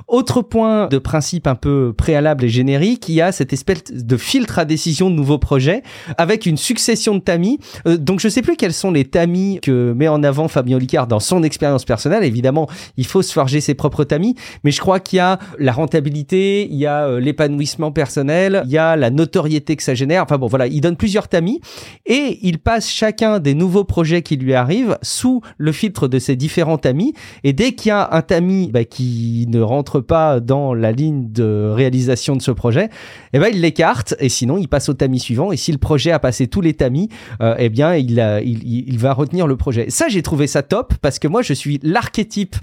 Autre 0.07 0.41
point 0.41 0.87
de 0.87 0.97
principe 0.97 1.47
un 1.47 1.55
peu 1.55 1.93
préalable 1.95 2.45
et 2.45 2.49
générique, 2.49 3.09
il 3.09 3.15
y 3.15 3.21
a 3.21 3.31
cette 3.31 3.53
espèce 3.53 3.83
de 3.91 4.17
filtre 4.17 4.59
à 4.59 4.65
décision 4.65 5.09
de 5.09 5.15
nouveaux 5.15 5.37
projets 5.37 5.83
avec 6.17 6.45
une 6.45 6.57
succession 6.57 7.15
de 7.15 7.19
tamis. 7.19 7.59
Euh, 7.87 7.97
donc 7.97 8.19
je 8.19 8.29
sais 8.29 8.41
plus 8.41 8.55
quels 8.55 8.73
sont 8.73 8.91
les 8.91 9.05
tamis 9.05 9.59
que 9.61 9.93
met 9.93 10.07
en 10.07 10.23
avant 10.23 10.47
Fabien 10.47 10.77
Olicard 10.77 11.07
dans 11.07 11.19
son 11.19 11.43
expérience 11.43 11.85
personnelle. 11.85 12.23
Évidemment, 12.23 12.69
il 12.97 13.05
faut 13.05 13.21
se 13.21 13.33
forger 13.33 13.61
ses 13.61 13.73
propres 13.73 14.03
tamis, 14.03 14.35
mais 14.63 14.71
je 14.71 14.79
crois 14.79 14.99
qu'il 14.99 15.17
y 15.17 15.19
a 15.19 15.39
la 15.59 15.71
rentabilité, 15.71 16.67
il 16.69 16.77
y 16.77 16.85
a 16.85 17.19
l'épanouissement 17.19 17.66
personnel, 17.93 18.63
il 18.65 18.71
y 18.71 18.77
a 18.77 18.95
la 18.95 19.09
notoriété 19.09 19.75
que 19.75 19.83
ça 19.83 19.93
génère. 19.93 20.23
Enfin 20.23 20.37
bon, 20.37 20.47
voilà, 20.47 20.67
il 20.67 20.81
donne 20.81 20.95
plusieurs 20.97 21.27
tamis 21.27 21.61
et 22.05 22.39
il 22.41 22.59
passe 22.59 22.89
chacun 22.89 23.39
des 23.39 23.53
nouveaux 23.53 23.83
projets 23.83 24.21
qui 24.21 24.37
lui 24.37 24.53
arrivent 24.53 24.97
sous 25.01 25.41
le 25.57 25.71
filtre 25.71 26.07
de 26.07 26.19
ses 26.19 26.35
différents 26.35 26.77
tamis. 26.77 27.13
Et 27.43 27.53
dès 27.53 27.73
qu'il 27.73 27.89
y 27.89 27.91
a 27.91 28.09
un 28.11 28.21
tamis 28.21 28.69
bah, 28.71 28.83
qui 28.83 29.45
ne 29.49 29.61
rentre 29.61 29.99
pas 29.99 30.39
dans 30.39 30.73
la 30.73 30.91
ligne 30.91 31.31
de 31.31 31.71
réalisation 31.73 32.35
de 32.35 32.41
ce 32.41 32.51
projet, 32.51 32.89
eh 33.33 33.39
ben 33.39 33.49
il 33.53 33.61
l'écarte 33.61 34.15
et 34.19 34.29
sinon 34.29 34.57
il 34.57 34.67
passe 34.67 34.89
au 34.89 34.93
tamis 34.93 35.19
suivant. 35.19 35.51
Et 35.51 35.57
si 35.57 35.71
le 35.71 35.77
projet 35.77 36.11
a 36.11 36.19
passé 36.19 36.47
tous 36.47 36.61
les 36.61 36.73
tamis, 36.73 37.09
euh, 37.41 37.55
eh 37.57 37.69
bien 37.69 37.95
il, 37.95 38.19
il, 38.43 38.87
il 38.87 38.97
va 38.97 39.13
retenir 39.13 39.47
le 39.47 39.57
projet. 39.57 39.89
Ça, 39.89 40.07
j'ai 40.07 40.21
trouvé 40.21 40.47
ça 40.47 40.63
top 40.63 40.93
parce 41.01 41.19
que 41.19 41.27
moi, 41.27 41.41
je 41.41 41.53
suis 41.53 41.79
l'archétype 41.83 42.55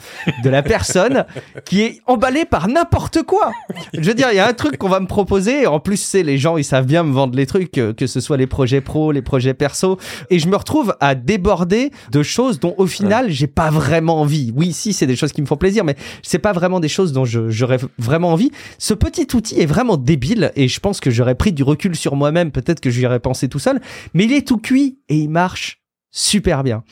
de 0.42 0.50
la 0.50 0.62
personne 0.62 1.24
qui 1.64 1.82
est 1.82 2.00
emballée 2.06 2.44
par 2.44 2.68
n'importe 2.68 3.22
quoi. 3.22 3.52
Je 3.92 4.00
veux 4.00 4.14
dire, 4.14 4.28
il 4.32 4.36
y 4.36 4.40
a 4.40 4.48
un 4.48 4.52
truc 4.52 4.76
qu'on 4.76 4.88
va 4.88 4.93
me 5.00 5.06
proposer. 5.06 5.66
En 5.66 5.80
plus, 5.80 5.96
c'est 5.96 6.22
les 6.22 6.38
gens, 6.38 6.56
ils 6.56 6.64
savent 6.64 6.86
bien 6.86 7.02
me 7.02 7.12
vendre 7.12 7.36
les 7.36 7.46
trucs, 7.46 7.72
que 7.72 8.06
ce 8.06 8.20
soit 8.20 8.36
les 8.36 8.46
projets 8.46 8.80
pro, 8.80 9.12
les 9.12 9.22
projets 9.22 9.54
perso. 9.54 9.98
Et 10.30 10.38
je 10.38 10.48
me 10.48 10.56
retrouve 10.56 10.94
à 11.00 11.14
déborder 11.14 11.90
de 12.10 12.22
choses 12.22 12.60
dont 12.60 12.74
au 12.78 12.86
final, 12.86 13.30
j'ai 13.30 13.46
pas 13.46 13.70
vraiment 13.70 14.20
envie. 14.20 14.52
Oui, 14.54 14.72
si, 14.72 14.92
c'est 14.92 15.06
des 15.06 15.16
choses 15.16 15.32
qui 15.32 15.42
me 15.42 15.46
font 15.46 15.56
plaisir, 15.56 15.84
mais 15.84 15.96
c'est 16.22 16.38
pas 16.38 16.52
vraiment 16.52 16.80
des 16.80 16.88
choses 16.88 17.12
dont 17.12 17.24
j'aurais 17.24 17.78
vraiment 17.98 18.32
envie. 18.32 18.50
Ce 18.78 18.94
petit 18.94 19.26
outil 19.34 19.60
est 19.60 19.66
vraiment 19.66 19.96
débile 19.96 20.52
et 20.56 20.68
je 20.68 20.80
pense 20.80 21.00
que 21.00 21.10
j'aurais 21.10 21.34
pris 21.34 21.52
du 21.52 21.62
recul 21.62 21.96
sur 21.96 22.16
moi-même. 22.16 22.50
Peut-être 22.50 22.80
que 22.80 22.90
j'y 22.90 23.06
aurais 23.06 23.20
pensé 23.20 23.48
tout 23.48 23.58
seul, 23.58 23.80
mais 24.12 24.24
il 24.24 24.32
est 24.32 24.46
tout 24.46 24.58
cuit 24.58 24.98
et 25.08 25.16
il 25.16 25.28
marche 25.28 25.80
super 26.14 26.62
bien. 26.62 26.84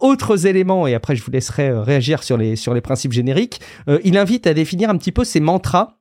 Autres 0.00 0.46
éléments, 0.46 0.86
et 0.86 0.94
après 0.94 1.14
je 1.14 1.22
vous 1.22 1.30
laisserai 1.30 1.68
euh, 1.68 1.80
réagir 1.80 2.22
sur 2.22 2.36
les, 2.36 2.56
sur 2.56 2.74
les 2.74 2.80
principes 2.80 3.12
génériques, 3.12 3.60
euh, 3.88 4.00
il 4.04 4.18
invite 4.18 4.46
à 4.48 4.52
définir 4.54 4.90
un 4.90 4.96
petit 4.98 5.12
peu 5.12 5.24
ses 5.24 5.40
mantras. 5.40 6.00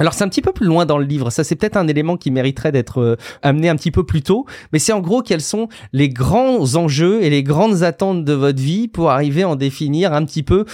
Alors 0.00 0.14
c'est 0.14 0.24
un 0.24 0.28
petit 0.28 0.40
peu 0.40 0.52
plus 0.52 0.66
loin 0.66 0.86
dans 0.86 0.96
le 0.96 1.04
livre, 1.04 1.28
ça 1.28 1.44
c'est 1.44 1.56
peut-être 1.56 1.76
un 1.76 1.86
élément 1.86 2.16
qui 2.16 2.30
mériterait 2.30 2.72
d'être 2.72 3.02
euh, 3.02 3.16
amené 3.42 3.68
un 3.68 3.76
petit 3.76 3.90
peu 3.90 4.02
plus 4.02 4.22
tôt, 4.22 4.46
mais 4.72 4.78
c'est 4.78 4.92
en 4.92 5.00
gros 5.00 5.20
quels 5.20 5.42
sont 5.42 5.68
les 5.92 6.08
grands 6.08 6.74
enjeux 6.74 7.22
et 7.22 7.28
les 7.28 7.42
grandes 7.42 7.82
attentes 7.82 8.24
de 8.24 8.32
votre 8.32 8.60
vie 8.60 8.88
pour 8.88 9.10
arriver 9.10 9.42
à 9.42 9.50
en 9.50 9.56
définir 9.56 10.14
un 10.14 10.24
petit 10.24 10.42
peu 10.42 10.64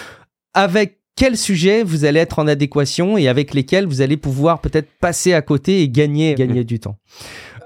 avec 0.54 1.00
quels 1.16 1.36
sujets 1.36 1.82
vous 1.82 2.04
allez 2.04 2.20
être 2.20 2.38
en 2.38 2.46
adéquation 2.46 3.18
et 3.18 3.26
avec 3.26 3.52
lesquels 3.52 3.86
vous 3.86 4.00
allez 4.00 4.16
pouvoir 4.16 4.60
peut-être 4.60 4.88
passer 5.00 5.32
à 5.32 5.42
côté 5.42 5.80
et 5.80 5.88
gagner, 5.88 6.34
gagner 6.34 6.62
du 6.62 6.78
temps 6.78 6.96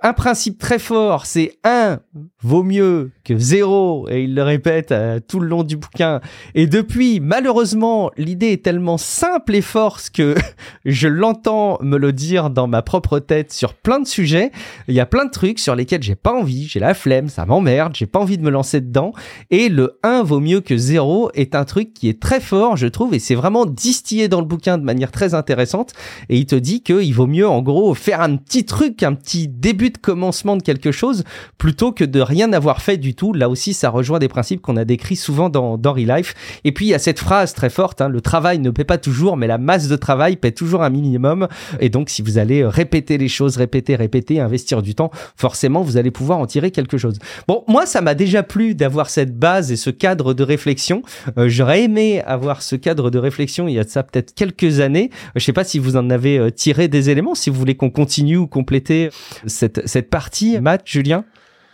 un 0.03 0.13
principe 0.13 0.59
très 0.59 0.79
fort, 0.79 1.27
c'est 1.27 1.59
un 1.65 2.01
vaut 2.43 2.63
mieux 2.63 3.11
que 3.25 3.37
zéro, 3.37 4.09
et 4.11 4.25
il 4.25 4.35
le 4.35 4.43
répète 4.43 4.93
euh, 4.93 5.21
tout 5.21 5.41
le 5.41 5.49
long 5.49 5.63
du 5.63 5.77
bouquin. 5.77 6.21
Et 6.55 6.67
depuis, 6.67 7.21
malheureusement, 7.21 8.11
l'idée 8.17 8.53
est 8.53 8.65
tellement 8.65 8.99
simple 8.99 9.55
et 9.55 9.61
forte 9.61 10.11
que 10.11 10.35
je 10.85 11.09
l'entends 11.09 11.79
me 11.83 11.99
le 11.99 12.13
dire 12.13 12.51
dans 12.51 12.67
ma 12.67 12.83
propre 12.83 13.19
tête 13.19 13.53
sur 13.53 13.75
plein 13.75 14.01
de 14.01 14.07
sujets. 14.07 14.53
Il 14.89 14.95
y 14.95 15.01
a 15.01 15.07
plein 15.07 15.27
de 15.27 15.31
trucs 15.31 15.59
sur 15.59 15.75
lesquels 15.75 16.03
j'ai 16.03 16.15
pas 16.15 16.33
envie, 16.33 16.67
j'ai 16.67 16.81
la 16.81 16.95
flemme, 16.95 17.29
ça 17.29 17.45
m'emmerde, 17.45 17.95
j'ai 17.95 18.07
pas 18.07 18.21
envie 18.21 18.39
de 18.39 18.43
me 18.43 18.51
lancer 18.51 18.81
dedans. 18.81 19.13
Et 19.51 19.69
le 19.69 19.99
1 20.03 20.23
vaut 20.23 20.41
mieux 20.41 20.61
que 20.61 20.77
zéro 20.77 21.31
est 21.35 21.55
un 21.55 21.65
truc 21.65 21.93
qui 21.93 22.09
est 22.09 22.21
très 22.21 22.41
fort, 22.41 22.77
je 22.77 22.87
trouve, 22.87 23.15
et 23.15 23.19
c'est 23.19 23.35
vraiment 23.35 23.67
distillé 23.67 24.29
dans 24.29 24.41
le 24.41 24.47
bouquin 24.47 24.79
de 24.79 24.85
manière 24.85 25.13
très 25.13 25.35
intéressante. 25.35 25.93
Et 26.31 26.39
il 26.39 26.47
te 26.47 26.57
dit 26.57 26.83
qu'il 26.83 27.15
vaut 27.15 27.27
mieux, 27.27 27.49
en 27.49 27.61
gros, 27.61 27.93
faire 27.95 28.23
un 28.23 28.37
petit 28.37 28.65
truc, 28.65 29.03
un 29.03 29.15
petit 29.15 29.47
début 29.47 29.90
de 29.91 29.99
commencement 29.99 30.57
de 30.57 30.63
quelque 30.63 30.93
chose 30.93 31.25
plutôt 31.59 31.93
que 31.93 32.05
de 32.05 32.21
rien 32.21 32.53
avoir 32.53 32.83
fait 32.83 32.97
du 32.97 33.15
tout. 33.15 33.33
Là 33.33 33.49
aussi, 33.49 33.75
ça 33.75 33.91
rejoint 33.91 34.19
des 34.19 34.29
principes 34.29 34.61
qu'on 34.61 34.77
a 34.77 34.85
décrits 34.85 35.17
souvent 35.17 35.49
dans, 35.49 35.79
dans 35.79 35.95
Life. 35.95 36.35
Et 36.65 36.73
puis, 36.73 36.87
il 36.87 36.89
y 36.89 36.95
a 36.95 36.99
cette 36.99 37.19
phrase 37.19 37.55
très 37.55 37.71
forte, 37.71 38.01
hein, 38.01 38.09
le 38.09 38.21
travail 38.21 38.59
ne 38.59 38.71
paie 38.71 38.85
pas 38.85 38.99
toujours, 38.99 39.37
mais 39.37 39.47
la 39.47 39.59
masse 39.59 39.89
de 39.89 39.97
travail 39.97 40.37
paie 40.37 40.53
toujours 40.53 40.83
un 40.83 40.91
minimum. 40.91 41.49
Et 41.81 41.89
donc, 41.89 42.11
si 42.11 42.23
vous 42.23 42.39
allez 42.39 42.65
répéter 42.65 43.19
les 43.19 43.29
choses, 43.29 43.57
répéter, 43.57 43.97
répéter, 43.97 44.41
investir 44.41 44.83
du 44.83 44.95
temps, 44.95 45.11
forcément, 45.37 45.83
vous 45.83 45.97
allez 45.97 46.11
pouvoir 46.11 46.39
en 46.39 46.47
tirer 46.47 46.71
quelque 46.71 46.99
chose. 46.99 47.19
Bon, 47.49 47.65
moi, 47.69 47.87
ça 47.87 48.01
m'a 48.01 48.15
déjà 48.15 48.43
plu 48.43 48.75
d'avoir 48.75 49.11
cette 49.11 49.37
base 49.37 49.73
et 49.73 49.77
ce 49.77 49.91
cadre 49.91 50.35
de 50.35 50.43
réflexion. 50.43 51.03
Euh, 51.39 51.49
j'aurais 51.49 51.83
aimé 51.83 52.23
avoir 52.23 52.63
ce 52.63 52.77
cadre 52.77 53.11
de 53.11 53.19
réflexion 53.19 53.69
il 53.69 53.75
y 53.75 53.79
a 53.79 53.85
de 53.85 53.89
ça 53.89 54.03
peut-être 54.03 54.35
quelques 54.35 54.81
années. 54.81 55.11
Je 55.37 55.45
sais 55.45 55.53
pas 55.53 55.65
si 55.65 55.79
vous 55.79 55.97
en 55.97 56.11
avez 56.11 56.39
euh, 56.39 56.51
tiré 56.51 56.89
des 56.89 57.11
éléments, 57.11 57.35
si 57.35 57.51
vous 57.51 57.57
voulez 57.57 57.75
qu'on 57.75 57.91
continue 57.91 58.37
ou 58.37 58.47
compléter 58.47 59.11
cette, 59.47 59.80
cette, 59.85 60.11
partie, 60.11 60.61
Matt, 60.61 60.83
Julien, 60.85 61.25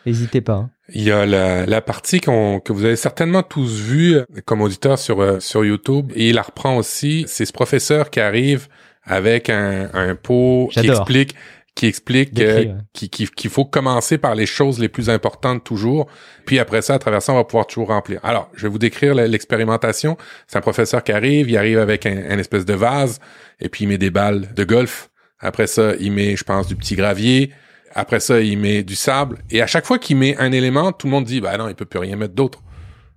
n'hésitez 0.05 0.41
pas. 0.41 0.55
Hein. 0.55 0.71
Il 0.93 1.03
y 1.03 1.11
a 1.11 1.27
la, 1.27 1.67
la 1.67 1.81
partie 1.81 2.21
que 2.21 2.73
vous 2.73 2.85
avez 2.85 2.97
certainement 2.97 3.43
tous 3.43 3.81
vue 3.81 4.21
comme 4.45 4.61
auditeur 4.61 4.99
sur, 4.99 5.21
euh, 5.21 5.41
sur 5.41 5.65
YouTube 5.65 6.13
et 6.15 6.29
il 6.29 6.37
la 6.37 6.43
reprend 6.43 6.77
aussi. 6.77 7.25
C'est 7.27 7.45
ce 7.45 7.53
professeur 7.53 8.11
qui 8.11 8.21
arrive 8.21 8.69
avec 9.03 9.51
un, 9.51 9.91
un 9.95 10.15
pot 10.15 10.69
qui 10.73 10.89
explique 10.89 11.35
qui 11.77 11.87
explique 11.87 12.41
euh, 12.41 12.73
qu'il 12.95 13.51
faut 13.51 13.67
commencer 13.67 14.17
par 14.17 14.35
les 14.35 14.47
choses 14.47 14.79
les 14.79 14.89
plus 14.89 15.11
importantes 15.11 15.63
toujours, 15.63 16.09
puis 16.47 16.59
après 16.59 16.81
ça, 16.81 16.95
à 16.95 16.99
travers 16.99 17.21
ça, 17.21 17.35
on 17.35 17.37
va 17.37 17.45
pouvoir 17.45 17.67
toujours 17.67 17.89
remplir. 17.89 18.19
Alors, 18.23 18.51
je 18.55 18.63
vais 18.63 18.71
vous 18.71 18.79
décrire 18.79 19.15
l'expérimentation. 19.15 20.17
C'est 20.47 20.57
un 20.57 20.63
professeur 20.63 21.05
qui 21.05 21.13
arrive, 21.13 21.51
il 21.51 21.57
arrive 21.59 21.79
avec 21.79 22.07
un, 22.07 22.17
un, 22.31 22.39
espèce 22.39 22.65
de 22.65 22.73
vase, 22.73 23.21
et 23.61 23.69
puis 23.69 23.85
il 23.85 23.89
met 23.89 23.99
des 23.99 24.09
balles 24.09 24.55
de 24.55 24.65
golf. 24.65 25.11
Après 25.39 25.67
ça, 25.67 25.93
il 26.01 26.13
met, 26.13 26.35
je 26.35 26.45
pense, 26.45 26.67
du 26.67 26.77
petit 26.77 26.97
gravier, 26.97 27.53
après 27.97 28.21
ça, 28.21 28.41
il 28.41 28.59
met 28.59 28.83
du 28.83 28.95
sable. 28.95 29.39
Et 29.51 29.63
à 29.63 29.67
chaque 29.67 29.87
fois 29.87 29.99
qu'il 29.99 30.19
met 30.19 30.37
un 30.37 30.53
élément, 30.53 30.93
tout 30.93 31.07
le 31.07 31.13
monde 31.13 31.25
dit, 31.25 31.41
bah 31.41 31.57
non, 31.57 31.69
il 31.69 31.75
peut 31.75 31.87
plus 31.87 31.99
rien 31.99 32.15
mettre 32.15 32.35
d'autre. 32.35 32.63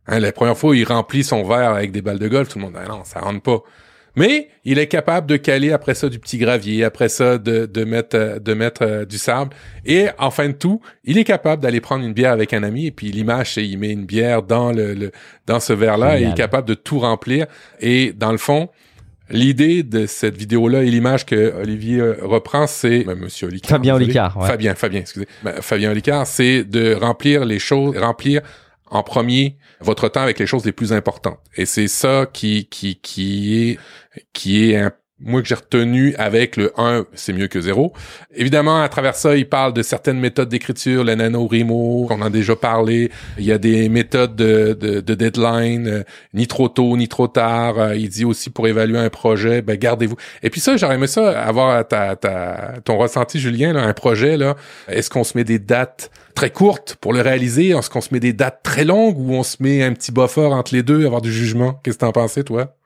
Hein, 0.07 0.19
la 0.19 0.31
première 0.31 0.57
fois, 0.57 0.75
il 0.75 0.85
remplit 0.85 1.23
son 1.23 1.43
verre 1.43 1.71
avec 1.71 1.91
des 1.91 2.01
balles 2.01 2.17
de 2.17 2.29
golf, 2.29 2.47
tout 2.47 2.59
le 2.59 2.63
monde 2.63 2.73
dit, 2.73 2.79
ah 2.83 2.87
non, 2.87 3.03
ça 3.03 3.19
rentre 3.19 3.41
pas. 3.41 3.59
Mais 4.15 4.49
il 4.63 4.79
est 4.79 4.87
capable 4.87 5.27
de 5.27 5.37
caler 5.37 5.71
après 5.71 5.93
ça 5.93 6.09
du 6.09 6.17
petit 6.17 6.37
gravier, 6.37 6.83
après 6.83 7.09
ça 7.09 7.37
de, 7.37 7.65
de 7.65 7.83
mettre 7.83 8.15
euh, 8.17 8.39
de 8.39 8.53
mettre 8.53 8.81
euh, 8.83 9.05
du 9.05 9.17
sable. 9.17 9.51
Et 9.85 10.07
en 10.17 10.31
fin 10.31 10.47
de 10.47 10.53
tout, 10.53 10.81
il 11.03 11.17
est 11.17 11.23
capable 11.23 11.61
d'aller 11.61 11.79
prendre 11.79 12.03
une 12.03 12.13
bière 12.13 12.31
avec 12.31 12.53
un 12.53 12.63
ami 12.63 12.87
et 12.87 12.91
puis 12.91 13.11
l'image 13.11 13.53
c'est 13.53 13.67
il 13.67 13.77
met 13.77 13.91
une 13.91 14.05
bière 14.05 14.41
dans 14.43 14.71
le, 14.71 15.11
dans 15.45 15.59
ce 15.59 15.73
verre 15.73 15.97
là 15.97 16.19
et 16.19 16.23
il 16.23 16.29
est 16.31 16.37
capable 16.37 16.67
de 16.67 16.73
tout 16.73 16.99
remplir. 16.99 17.45
Et 17.79 18.11
dans 18.13 18.31
le 18.31 18.37
fond, 18.37 18.69
L'idée 19.29 19.83
de 19.83 20.05
cette 20.05 20.37
vidéo-là 20.37 20.83
et 20.83 20.89
l'image 20.89 21.25
que 21.25 21.53
Olivier 21.61 21.99
euh, 21.99 22.17
reprend, 22.21 22.67
c'est 22.67 23.03
ben, 23.03 23.15
Monsieur 23.15 23.47
Olicard. 23.47 23.69
Fabien 23.69 23.95
Olicard. 23.95 24.37
Ouais. 24.37 24.47
Fabien, 24.47 24.75
Fabien, 24.75 25.01
excusez. 25.01 25.27
Ben, 25.43 25.61
Fabien 25.61 25.91
Olicard, 25.91 26.25
c'est 26.25 26.63
de 26.63 26.95
remplir 26.95 27.45
les 27.45 27.59
choses, 27.59 27.97
remplir 27.97 28.41
en 28.91 29.03
premier 29.03 29.57
votre 29.81 30.09
temps 30.09 30.21
avec 30.21 30.39
les 30.39 30.47
choses 30.47 30.65
les 30.65 30.71
plus 30.71 30.93
importantes. 30.93 31.39
Et 31.55 31.65
c'est 31.65 31.87
ça 31.87 32.25
qui 32.31 32.67
qui 32.69 32.99
qui 33.01 33.69
est 33.69 33.79
qui 34.33 34.71
est 34.71 34.77
un 34.77 34.91
moi 35.21 35.41
que 35.41 35.47
j'ai 35.47 35.55
retenu 35.55 36.15
avec 36.17 36.55
le 36.55 36.71
1, 36.77 37.05
c'est 37.13 37.33
mieux 37.33 37.47
que 37.47 37.59
0. 37.59 37.93
Évidemment, 38.35 38.81
à 38.81 38.89
travers 38.89 39.15
ça, 39.15 39.35
il 39.35 39.47
parle 39.47 39.73
de 39.73 39.81
certaines 39.81 40.19
méthodes 40.19 40.49
d'écriture, 40.49 41.03
le 41.03 41.15
NaNoWriMo, 41.15 42.05
qu'on 42.07 42.21
a 42.21 42.29
déjà 42.29 42.55
parlé. 42.55 43.11
Il 43.37 43.45
y 43.45 43.51
a 43.51 43.57
des 43.57 43.89
méthodes 43.89 44.35
de, 44.35 44.77
de, 44.79 45.01
de 45.01 45.13
deadline, 45.13 45.87
euh, 45.87 46.03
ni 46.33 46.47
trop 46.47 46.69
tôt, 46.69 46.95
ni 46.95 47.07
trop 47.07 47.27
tard. 47.27 47.79
Euh, 47.79 47.95
il 47.95 48.09
dit 48.09 48.25
aussi 48.25 48.49
pour 48.49 48.67
évaluer 48.67 48.99
un 48.99 49.09
projet, 49.09 49.61
ben 49.61 49.77
gardez-vous. 49.77 50.15
Et 50.43 50.49
puis 50.49 50.61
ça, 50.61 50.77
j'aurais 50.77 50.95
aimé 50.95 51.07
ça, 51.07 51.41
avoir 51.41 51.87
ta, 51.87 52.15
ta, 52.15 52.73
ton 52.85 52.97
ressenti, 52.97 53.39
Julien, 53.39 53.73
là, 53.73 53.83
un 53.83 53.93
projet, 53.93 54.37
là. 54.37 54.55
Est-ce 54.87 55.09
qu'on 55.09 55.23
se 55.23 55.37
met 55.37 55.43
des 55.43 55.59
dates 55.59 56.11
très 56.35 56.49
courtes 56.49 56.95
pour 57.01 57.13
le 57.13 57.21
réaliser? 57.21 57.69
Est-ce 57.69 57.89
qu'on 57.89 58.01
se 58.01 58.13
met 58.13 58.19
des 58.19 58.33
dates 58.33 58.61
très 58.63 58.85
longues 58.85 59.19
ou 59.19 59.33
on 59.33 59.43
se 59.43 59.57
met 59.59 59.83
un 59.83 59.93
petit 59.93 60.11
buffer 60.11 60.45
entre 60.45 60.73
les 60.73 60.83
deux, 60.83 61.05
avoir 61.05 61.21
du 61.21 61.31
jugement? 61.31 61.79
Qu'est-ce 61.83 61.97
que 61.97 62.05
t'en 62.05 62.11
pensais, 62.11 62.43
toi? 62.43 62.78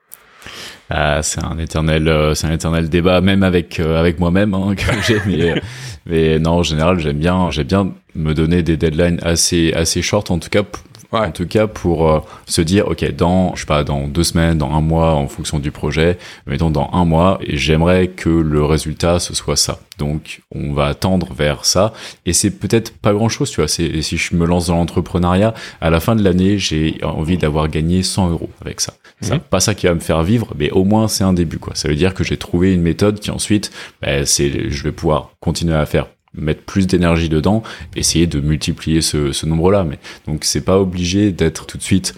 Ah, 0.90 1.22
c'est 1.22 1.42
un 1.42 1.58
éternel, 1.58 2.08
euh, 2.08 2.34
c'est 2.34 2.46
un 2.46 2.52
éternel 2.52 2.88
débat, 2.88 3.20
même 3.20 3.42
avec 3.42 3.80
euh, 3.80 3.98
avec 3.98 4.18
moi-même 4.18 4.54
hein, 4.54 4.74
que 4.76 4.84
j'ai. 5.06 5.20
Mais, 5.26 5.62
mais 6.06 6.38
non, 6.38 6.52
en 6.52 6.62
général, 6.62 6.98
j'aime 6.98 7.18
bien, 7.18 7.50
j'aime 7.50 7.66
bien 7.66 7.92
me 8.14 8.34
donner 8.34 8.62
des 8.62 8.76
deadlines 8.76 9.18
assez 9.22 9.72
assez 9.72 10.02
short, 10.02 10.30
en 10.30 10.38
tout 10.38 10.50
cas 10.50 10.62
en 11.22 11.30
tout 11.30 11.46
cas, 11.46 11.66
pour 11.66 12.10
euh, 12.10 12.20
se 12.46 12.60
dire, 12.60 12.88
ok, 12.88 13.10
dans, 13.12 13.54
je 13.54 13.60
sais 13.60 13.66
pas, 13.66 13.84
dans 13.84 14.08
deux 14.08 14.24
semaines, 14.24 14.58
dans 14.58 14.72
un 14.72 14.80
mois, 14.80 15.14
en 15.14 15.28
fonction 15.28 15.58
du 15.58 15.70
projet, 15.70 16.18
mettons 16.46 16.70
dans 16.70 16.90
un 16.92 17.04
mois, 17.04 17.38
et 17.42 17.56
j'aimerais 17.56 18.08
que 18.08 18.28
le 18.28 18.64
résultat 18.64 19.18
ce 19.18 19.34
soit 19.34 19.56
ça. 19.56 19.78
Donc, 19.98 20.42
on 20.54 20.72
va 20.72 20.86
attendre 20.86 21.32
vers 21.32 21.64
ça, 21.64 21.92
et 22.26 22.32
c'est 22.32 22.50
peut-être 22.50 22.92
pas 22.96 23.12
grand-chose, 23.12 23.50
tu 23.50 23.60
vois. 23.60 23.68
C'est 23.68 24.02
si 24.02 24.16
je 24.16 24.34
me 24.34 24.46
lance 24.46 24.66
dans 24.66 24.76
l'entrepreneuriat, 24.76 25.54
à 25.80 25.90
la 25.90 26.00
fin 26.00 26.16
de 26.16 26.22
l'année, 26.22 26.58
j'ai 26.58 26.98
envie 27.02 27.38
d'avoir 27.38 27.68
gagné 27.68 28.02
100 28.02 28.30
euros 28.30 28.50
avec 28.60 28.80
ça. 28.80 28.94
C'est 29.20 29.34
mhm. 29.34 29.40
pas 29.40 29.60
ça 29.60 29.74
qui 29.74 29.86
va 29.86 29.94
me 29.94 30.00
faire 30.00 30.22
vivre, 30.22 30.52
mais 30.58 30.70
au 30.70 30.84
moins 30.84 31.08
c'est 31.08 31.24
un 31.24 31.32
début, 31.32 31.58
quoi. 31.58 31.74
Ça 31.74 31.88
veut 31.88 31.94
dire 31.94 32.14
que 32.14 32.24
j'ai 32.24 32.36
trouvé 32.36 32.74
une 32.74 32.82
méthode 32.82 33.20
qui 33.20 33.30
ensuite, 33.30 33.70
ben, 34.02 34.26
c'est, 34.26 34.70
je 34.70 34.82
vais 34.82 34.92
pouvoir 34.92 35.30
continuer 35.40 35.74
à 35.74 35.86
faire 35.86 36.06
mettre 36.34 36.62
plus 36.62 36.86
d'énergie 36.86 37.28
dedans, 37.28 37.62
essayer 37.96 38.26
de 38.26 38.40
multiplier 38.40 39.00
ce, 39.00 39.32
ce 39.32 39.46
nombre-là. 39.46 39.84
Mais 39.84 39.98
donc 40.26 40.44
c'est 40.44 40.64
pas 40.64 40.78
obligé 40.78 41.32
d'être 41.32 41.66
tout 41.66 41.78
de 41.78 41.82
suite 41.82 42.14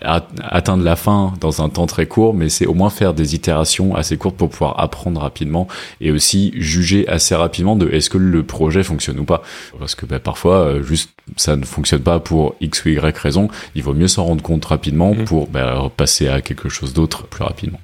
atteindre 0.00 0.84
la 0.84 0.96
fin 0.96 1.34
dans 1.40 1.62
un 1.62 1.68
temps 1.68 1.86
très 1.86 2.06
court, 2.06 2.34
mais 2.34 2.48
c'est 2.48 2.66
au 2.66 2.74
moins 2.74 2.90
faire 2.90 3.14
des 3.14 3.34
itérations 3.34 3.94
assez 3.94 4.16
courtes 4.16 4.36
pour 4.36 4.48
pouvoir 4.48 4.80
apprendre 4.80 5.20
rapidement 5.20 5.66
et 6.00 6.10
aussi 6.10 6.52
juger 6.56 7.08
assez 7.08 7.34
rapidement 7.34 7.76
de 7.76 7.88
est-ce 7.88 8.10
que 8.10 8.18
le 8.18 8.42
projet 8.42 8.82
fonctionne 8.82 9.18
ou 9.18 9.24
pas. 9.24 9.42
Parce 9.78 9.94
que 9.94 10.06
bah, 10.06 10.20
parfois, 10.20 10.58
euh, 10.58 10.82
juste 10.82 11.10
ça 11.36 11.56
ne 11.56 11.64
fonctionne 11.64 12.02
pas 12.02 12.20
pour 12.20 12.54
x 12.60 12.84
ou 12.84 12.90
y 12.90 12.98
raison. 13.18 13.48
Il 13.74 13.82
vaut 13.82 13.94
mieux 13.94 14.08
s'en 14.08 14.24
rendre 14.24 14.42
compte 14.42 14.64
rapidement 14.64 15.14
mmh. 15.14 15.24
pour 15.24 15.48
bah, 15.48 15.90
passer 15.96 16.28
à 16.28 16.40
quelque 16.40 16.68
chose 16.68 16.92
d'autre 16.92 17.26
plus 17.26 17.44
rapidement. 17.44 17.80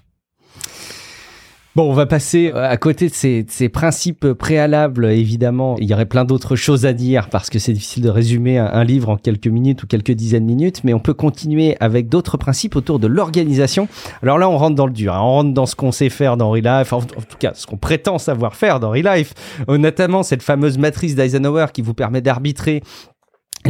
Bon, 1.79 1.89
on 1.89 1.95
va 1.95 2.07
passer 2.07 2.51
euh, 2.53 2.68
à 2.68 2.76
côté 2.76 3.09
de 3.09 3.14
ces, 3.14 3.68
principes 3.68 4.33
préalables. 4.33 5.07
Évidemment, 5.12 5.76
il 5.79 5.89
y 5.89 5.95
aurait 5.95 6.07
plein 6.07 6.24
d'autres 6.24 6.57
choses 6.57 6.85
à 6.87 6.93
dire 6.93 7.31
parce 7.31 7.51
que 7.51 7.61
c'est 7.61 7.72
difficile 7.72 8.03
de 8.03 8.09
résumer 8.09 8.59
un, 8.59 8.66
un 8.66 8.83
livre 8.83 9.11
en 9.11 9.16
quelques 9.16 9.47
minutes 9.47 9.85
ou 9.85 9.87
quelques 9.87 10.11
dizaines 10.11 10.43
de 10.43 10.49
minutes, 10.49 10.83
mais 10.83 10.93
on 10.93 10.99
peut 10.99 11.14
continuer 11.14 11.76
avec 11.79 12.09
d'autres 12.09 12.37
principes 12.37 12.74
autour 12.74 12.99
de 12.99 13.07
l'organisation. 13.07 13.87
Alors 14.24 14.39
là, 14.39 14.51
on 14.51 14.59
rentre 14.59 14.74
dans 14.74 14.89
le 14.89 14.93
dur. 14.93 15.14
hein. 15.14 15.20
On 15.22 15.31
rentre 15.35 15.55
dans 15.55 15.66
ce 15.66 15.76
qu'on 15.76 15.93
sait 15.93 16.09
faire 16.09 16.37
dans 16.37 16.51
Relife, 16.51 16.93
en, 16.93 16.99
en 16.99 17.01
tout 17.01 17.39
cas, 17.39 17.53
ce 17.55 17.64
qu'on 17.64 17.76
prétend 17.76 18.18
savoir 18.18 18.57
faire 18.57 18.81
dans 18.81 18.91
Relife, 18.91 19.35
euh, 19.68 19.79
notamment 19.79 20.24
cette 20.24 20.43
fameuse 20.43 20.79
matrice 20.79 21.14
d'Eisenhower 21.14 21.66
qui 21.72 21.83
vous 21.83 21.95
permet 21.95 22.20
d'arbitrer 22.20 22.83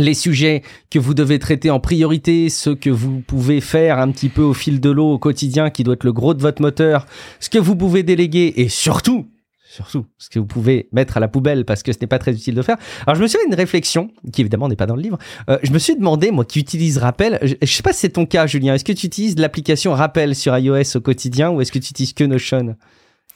les 0.00 0.14
sujets 0.14 0.62
que 0.90 0.98
vous 0.98 1.14
devez 1.14 1.38
traiter 1.38 1.70
en 1.70 1.80
priorité, 1.80 2.48
ceux 2.48 2.74
que 2.74 2.90
vous 2.90 3.20
pouvez 3.20 3.60
faire 3.60 3.98
un 3.98 4.10
petit 4.10 4.28
peu 4.28 4.42
au 4.42 4.54
fil 4.54 4.80
de 4.80 4.90
l'eau 4.90 5.12
au 5.12 5.18
quotidien, 5.18 5.70
qui 5.70 5.84
doit 5.84 5.94
être 5.94 6.04
le 6.04 6.12
gros 6.12 6.34
de 6.34 6.42
votre 6.42 6.62
moteur, 6.62 7.06
ce 7.40 7.50
que 7.50 7.58
vous 7.58 7.76
pouvez 7.76 8.02
déléguer 8.02 8.54
et 8.56 8.68
surtout, 8.68 9.26
surtout, 9.68 10.06
ce 10.18 10.28
que 10.30 10.38
vous 10.38 10.46
pouvez 10.46 10.88
mettre 10.92 11.16
à 11.16 11.20
la 11.20 11.28
poubelle 11.28 11.64
parce 11.64 11.82
que 11.82 11.92
ce 11.92 11.98
n'est 12.00 12.06
pas 12.06 12.18
très 12.18 12.32
utile 12.32 12.54
de 12.54 12.62
faire. 12.62 12.76
Alors 13.06 13.16
je 13.16 13.22
me 13.22 13.26
suis 13.26 13.38
fait 13.38 13.46
une 13.46 13.54
réflexion, 13.54 14.10
qui 14.32 14.40
évidemment 14.40 14.68
n'est 14.68 14.76
pas 14.76 14.86
dans 14.86 14.96
le 14.96 15.02
livre, 15.02 15.18
euh, 15.50 15.58
je 15.62 15.70
me 15.70 15.78
suis 15.78 15.96
demandé, 15.96 16.30
moi 16.30 16.44
qui 16.44 16.60
utilise 16.60 16.98
Rappel, 16.98 17.38
je, 17.42 17.54
je 17.60 17.72
sais 17.72 17.82
pas 17.82 17.92
si 17.92 18.00
c'est 18.00 18.10
ton 18.10 18.26
cas 18.26 18.46
Julien, 18.46 18.74
est-ce 18.74 18.84
que 18.84 18.92
tu 18.92 19.06
utilises 19.06 19.38
l'application 19.38 19.92
Rappel 19.92 20.34
sur 20.34 20.56
iOS 20.56 20.96
au 20.96 21.00
quotidien 21.00 21.50
ou 21.50 21.60
est-ce 21.60 21.72
que 21.72 21.78
tu 21.78 21.90
utilises 21.90 22.12
que 22.12 22.24
Notion? 22.24 22.76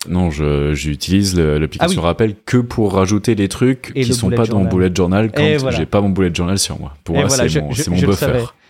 Non, 0.09 0.30
je 0.30 0.74
j'utilise 0.74 1.38
l'application 1.38 1.98
Ah 1.98 2.00
oui. 2.03 2.07
Rappel 2.07 2.34
que 2.44 2.57
pour 2.59 2.94
rajouter 2.94 3.34
les 3.34 3.48
trucs 3.48 3.92
Et 3.94 4.03
qui 4.03 4.14
sont 4.14 4.30
pas 4.30 4.46
dans 4.46 4.59
mon 4.61 4.68
bullet 4.68 4.90
journal 4.94 5.30
quand 5.34 5.42
voilà. 5.59 5.76
j'ai 5.78 5.86
pas 5.86 6.00
mon 6.00 6.09
bullet 6.09 6.34
journal 6.34 6.59
sur 6.59 6.78
moi. 6.80 6.94
Pour 7.05 7.14
Et 7.16 7.20
moi, 7.20 7.28
voilà, 7.28 7.48
c'est 7.48 7.61
mon, 7.61 7.70
je- 7.72 7.90
mon 7.90 7.96
je 7.96 8.07
buffer. 8.07 8.26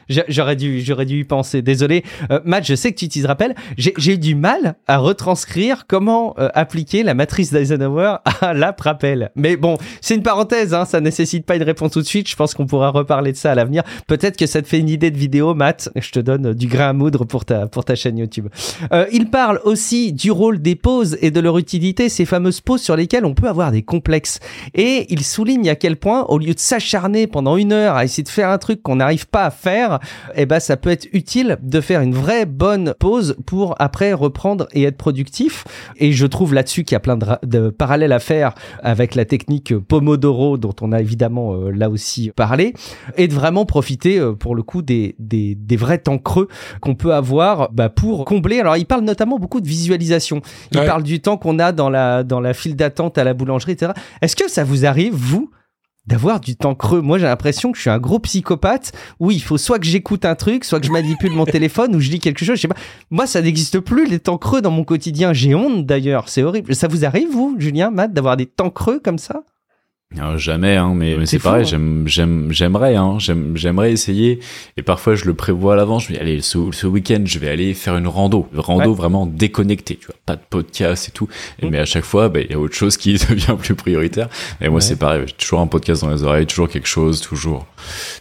J'aurais 0.08 0.56
dû, 0.56 0.80
j'aurais 0.80 1.06
dû 1.06 1.20
y 1.20 1.24
penser. 1.24 1.62
Désolé, 1.62 2.04
euh, 2.30 2.40
Matt. 2.44 2.66
Je 2.66 2.74
sais 2.74 2.92
que 2.92 2.98
tu 2.98 3.06
utilises 3.06 3.26
Rappel. 3.26 3.54
J'ai 3.76 4.12
eu 4.12 4.18
du 4.18 4.34
mal 4.34 4.74
à 4.86 4.98
retranscrire 4.98 5.86
comment 5.86 6.34
euh, 6.38 6.48
appliquer 6.54 7.02
la 7.02 7.14
matrice 7.14 7.52
d'Eisenhower 7.52 8.16
à 8.40 8.54
l'app 8.54 8.80
Rappel. 8.80 9.30
Mais 9.36 9.56
bon, 9.56 9.76
c'est 10.00 10.14
une 10.14 10.22
parenthèse. 10.22 10.74
Hein, 10.74 10.84
ça 10.84 11.00
nécessite 11.00 11.46
pas 11.46 11.56
une 11.56 11.62
réponse 11.62 11.92
tout 11.92 12.00
de 12.00 12.06
suite. 12.06 12.28
Je 12.28 12.36
pense 12.36 12.54
qu'on 12.54 12.66
pourra 12.66 12.90
reparler 12.90 13.32
de 13.32 13.36
ça 13.36 13.52
à 13.52 13.54
l'avenir. 13.54 13.82
Peut-être 14.06 14.36
que 14.36 14.46
ça 14.46 14.62
te 14.62 14.68
fait 14.68 14.78
une 14.78 14.88
idée 14.88 15.10
de 15.10 15.18
vidéo, 15.18 15.54
Matt. 15.54 15.90
Je 15.96 16.10
te 16.10 16.20
donne 16.20 16.46
euh, 16.46 16.54
du 16.54 16.66
grain 16.66 16.90
à 16.90 16.92
moudre 16.92 17.24
pour 17.24 17.44
ta 17.44 17.66
pour 17.66 17.84
ta 17.84 17.94
chaîne 17.94 18.18
YouTube. 18.18 18.48
Euh, 18.92 19.06
il 19.12 19.30
parle 19.30 19.60
aussi 19.64 20.12
du 20.12 20.30
rôle 20.30 20.60
des 20.60 20.76
pauses 20.76 21.16
et 21.20 21.30
de 21.30 21.40
leur 21.40 21.58
utilité, 21.58 22.08
ces 22.08 22.24
fameuses 22.24 22.60
pauses 22.60 22.82
sur 22.82 22.96
lesquelles 22.96 23.24
on 23.24 23.34
peut 23.34 23.48
avoir 23.48 23.72
des 23.72 23.82
complexes. 23.82 24.40
Et 24.74 25.06
il 25.12 25.24
souligne 25.24 25.68
à 25.68 25.74
quel 25.74 25.96
point, 25.96 26.24
au 26.24 26.38
lieu 26.38 26.54
de 26.54 26.58
s'acharner 26.58 27.26
pendant 27.26 27.56
une 27.56 27.72
heure 27.72 27.96
à 27.96 28.04
essayer 28.04 28.22
de 28.22 28.28
faire 28.28 28.50
un 28.50 28.58
truc 28.58 28.82
qu'on 28.82 28.96
n'arrive 28.96 29.28
pas 29.28 29.44
à 29.44 29.50
faire, 29.50 29.91
eh 30.34 30.46
ben 30.46 30.60
ça 30.60 30.76
peut 30.76 30.90
être 30.90 31.06
utile 31.12 31.58
de 31.62 31.80
faire 31.80 32.00
une 32.00 32.14
vraie 32.14 32.46
bonne 32.46 32.94
pause 32.98 33.36
pour 33.46 33.74
après 33.78 34.12
reprendre 34.12 34.66
et 34.72 34.82
être 34.84 34.96
productif. 34.96 35.64
Et 35.96 36.12
je 36.12 36.26
trouve 36.26 36.54
là-dessus 36.54 36.84
qu'il 36.84 36.94
y 36.94 36.96
a 36.96 37.00
plein 37.00 37.16
de, 37.16 37.24
ra- 37.24 37.38
de 37.42 37.70
parallèles 37.70 38.12
à 38.12 38.18
faire 38.18 38.54
avec 38.82 39.14
la 39.14 39.24
technique 39.24 39.76
Pomodoro 39.78 40.56
dont 40.58 40.74
on 40.80 40.92
a 40.92 41.00
évidemment 41.00 41.54
euh, 41.54 41.70
là 41.70 41.88
aussi 41.90 42.30
parlé, 42.34 42.74
et 43.16 43.28
de 43.28 43.34
vraiment 43.34 43.64
profiter 43.64 44.18
euh, 44.18 44.32
pour 44.34 44.54
le 44.54 44.62
coup 44.62 44.82
des, 44.82 45.14
des, 45.18 45.54
des 45.54 45.76
vrais 45.76 45.98
temps 45.98 46.18
creux 46.18 46.48
qu'on 46.80 46.94
peut 46.94 47.14
avoir 47.14 47.70
bah, 47.72 47.88
pour 47.88 48.24
combler. 48.24 48.60
Alors 48.60 48.76
il 48.76 48.86
parle 48.86 49.02
notamment 49.02 49.38
beaucoup 49.38 49.60
de 49.60 49.68
visualisation. 49.68 50.40
Il 50.72 50.78
Ouais. 50.82 50.86
parle 50.86 51.02
du 51.04 51.20
temps 51.20 51.36
qu'on 51.36 51.58
a 51.58 51.70
dans 51.72 51.90
la 51.90 52.24
dans 52.24 52.40
la 52.40 52.54
file 52.54 52.74
d'attente 52.76 53.16
à 53.18 53.24
la 53.24 53.34
boulangerie, 53.34 53.72
etc. 53.72 53.92
Est-ce 54.20 54.34
que 54.36 54.50
ça 54.50 54.64
vous 54.64 54.84
arrive 54.86 55.14
vous 55.14 55.50
d'avoir 56.06 56.40
du 56.40 56.56
temps 56.56 56.74
creux. 56.74 57.00
Moi, 57.00 57.18
j'ai 57.18 57.26
l'impression 57.26 57.70
que 57.70 57.76
je 57.76 57.82
suis 57.82 57.90
un 57.90 57.98
gros 57.98 58.18
psychopathe 58.18 58.92
où 59.20 59.30
il 59.30 59.42
faut 59.42 59.58
soit 59.58 59.78
que 59.78 59.86
j'écoute 59.86 60.24
un 60.24 60.34
truc, 60.34 60.64
soit 60.64 60.80
que 60.80 60.86
je 60.86 60.92
manipule 60.92 61.32
mon 61.32 61.44
téléphone 61.46 61.94
ou 61.94 62.00
je 62.00 62.10
lis 62.10 62.18
quelque 62.18 62.44
chose. 62.44 62.56
Je 62.56 62.62
sais 62.62 62.68
pas. 62.68 62.76
Moi, 63.10 63.26
ça 63.26 63.40
n'existe 63.40 63.80
plus 63.80 64.06
les 64.06 64.18
temps 64.18 64.38
creux 64.38 64.62
dans 64.62 64.70
mon 64.70 64.84
quotidien. 64.84 65.32
J'ai 65.32 65.54
honte 65.54 65.86
d'ailleurs. 65.86 66.28
C'est 66.28 66.42
horrible. 66.42 66.74
Ça 66.74 66.88
vous 66.88 67.04
arrive, 67.04 67.30
vous, 67.30 67.56
Julien, 67.58 67.90
Matt, 67.90 68.12
d'avoir 68.12 68.36
des 68.36 68.46
temps 68.46 68.70
creux 68.70 68.98
comme 68.98 69.18
ça? 69.18 69.42
Euh, 70.20 70.36
jamais, 70.36 70.76
hein, 70.76 70.92
mais, 70.94 71.16
mais 71.16 71.26
C'est 71.26 71.38
pareil. 71.38 71.62
hein. 71.62 71.66
J'aime, 71.66 72.04
j'aime, 72.06 72.48
j'aimerais, 72.52 72.96
hein, 72.96 73.18
j'aime, 73.18 73.56
j'aimerais 73.56 73.92
essayer. 73.92 74.40
Et 74.76 74.82
parfois, 74.82 75.14
je 75.14 75.24
le 75.24 75.34
prévois 75.34 75.72
à 75.74 75.76
l'avance. 75.76 76.04
Je 76.04 76.08
me 76.10 76.14
dis, 76.16 76.20
allez, 76.20 76.40
ce, 76.42 76.58
ce 76.72 76.86
week-end, 76.86 77.22
je 77.24 77.38
vais 77.38 77.48
aller 77.48 77.72
faire 77.74 77.96
une 77.96 78.06
rando, 78.08 78.48
rando 78.54 78.90
Ouais. 78.90 78.96
vraiment 78.96 79.26
déconnectée. 79.26 79.96
Tu 79.96 80.06
vois, 80.06 80.16
pas 80.26 80.36
de 80.36 80.42
podcast 80.48 81.08
et 81.08 81.12
tout. 81.12 81.28
Et, 81.60 81.66
Mm. 81.66 81.70
Mais 81.70 81.78
à 81.78 81.84
chaque 81.86 82.04
fois, 82.04 82.28
bah, 82.28 82.40
il 82.40 82.50
y 82.50 82.54
a 82.54 82.58
autre 82.58 82.74
chose 82.74 82.96
qui 82.96 83.14
devient 83.30 83.56
plus 83.58 83.74
prioritaire. 83.74 84.28
Et 84.60 84.68
moi, 84.68 84.76
Ouais. 84.76 84.80
c'est 84.80 84.96
pareil. 84.96 85.22
J'ai 85.26 85.32
toujours 85.34 85.60
un 85.60 85.66
podcast 85.66 86.02
dans 86.02 86.10
les 86.10 86.22
oreilles, 86.22 86.46
toujours 86.46 86.68
quelque 86.68 86.88
chose, 86.88 87.20
toujours, 87.20 87.66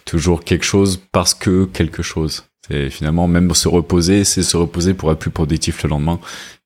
toujours 0.05 0.43
quelque 0.43 0.65
chose 0.65 1.01
parce 1.11 1.33
que 1.33 1.65
quelque 1.65 2.03
chose. 2.03 2.45
C'est 2.69 2.89
finalement 2.89 3.27
même 3.27 3.53
se 3.53 3.67
reposer, 3.67 4.23
c'est 4.23 4.43
se 4.43 4.55
reposer 4.55 4.93
pour 4.93 5.11
être 5.11 5.19
plus 5.19 5.31
productif 5.31 5.83
le 5.83 5.89
lendemain. 5.89 6.19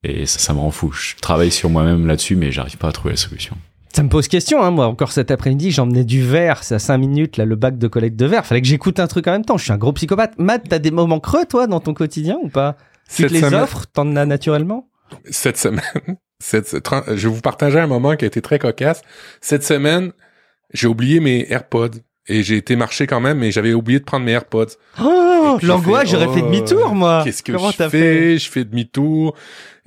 Et 0.04 0.26
ça, 0.28 0.38
ça 0.40 0.54
me 0.54 0.60
rend 0.60 0.70
fou. 0.70 0.92
Je 0.92 1.16
travaille 1.20 1.50
sur 1.52 1.70
moi-même 1.70 2.06
là-dessus, 2.06 2.36
mais 2.36 2.52
j'arrive 2.52 2.78
pas 2.78 2.90
à 2.90 2.92
trouver 2.92 3.12
la 3.14 3.18
solution. 3.18 3.56
Ça 3.96 4.04
me 4.04 4.10
pose 4.10 4.28
question, 4.28 4.62
hein. 4.62 4.72
moi 4.72 4.88
encore 4.88 5.14
cet 5.14 5.32
après-midi, 5.32 5.72
j'emmenais 5.72 6.04
du 6.04 6.22
verre, 6.22 6.66
c'est 6.66 6.76
à 6.76 6.80
5 6.80 6.98
minutes 6.98 7.38
là 7.38 7.46
le 7.46 7.56
bac 7.56 7.78
de 7.78 7.88
collecte 7.88 8.18
de 8.18 8.26
verre, 8.26 8.46
fallait 8.46 8.60
que 8.60 8.68
j'écoute 8.68 9.00
un 9.00 9.08
truc 9.08 9.26
en 9.28 9.32
même 9.32 9.46
temps, 9.46 9.58
je 9.58 9.64
suis 9.64 9.72
un 9.72 9.78
gros 9.78 9.94
psychopathe. 9.94 10.38
Matt, 10.38 10.64
t'as 10.68 10.80
des 10.80 10.92
moments 10.92 11.22
creux 11.22 11.46
toi 11.46 11.66
dans 11.66 11.80
ton 11.80 11.94
quotidien 11.94 12.38
ou 12.44 12.50
pas? 12.50 12.76
Tu 13.10 13.26
te 13.26 13.32
les 13.32 13.40
semaine- 13.40 13.62
offres, 13.62 13.86
t'en 13.94 14.14
as 14.18 14.26
naturellement? 14.26 14.90
Cette 15.30 15.56
semaine, 15.58 15.82
cette, 16.40 16.76
je 17.08 17.28
vais 17.30 17.34
vous 17.34 17.40
partager 17.40 17.80
un 17.80 17.88
moment 17.88 18.18
qui 18.18 18.26
a 18.26 18.28
été 18.28 18.42
très 18.42 18.60
cocasse. 18.60 19.02
Cette 19.40 19.64
semaine, 19.64 20.12
j'ai 20.74 20.88
oublié 20.88 21.22
mes 21.22 21.50
AirPods 21.50 21.92
et 22.28 22.44
j'ai 22.44 22.58
été 22.58 22.76
marcher 22.76 23.08
quand 23.08 23.22
même, 23.22 23.38
mais 23.38 23.52
j'avais 23.52 23.74
oublié 23.74 24.00
de 24.00 24.04
prendre 24.04 24.26
mes 24.26 24.34
AirPods. 24.34 24.74
Oh, 25.02 25.58
l'angoisse, 25.62 26.10
j'aurais 26.10 26.34
fait 26.34 26.42
oh, 26.42 26.48
demi-tour 26.48 26.96
moi. 26.96 27.22
Qu'est-ce 27.24 27.44
que 27.44 27.54
Comment 27.54 27.72
je 27.72 27.78
fais? 27.78 27.90
fait? 27.90 28.38
Je 28.40 28.50
fais 28.50 28.66
demi-tour. 28.66 29.36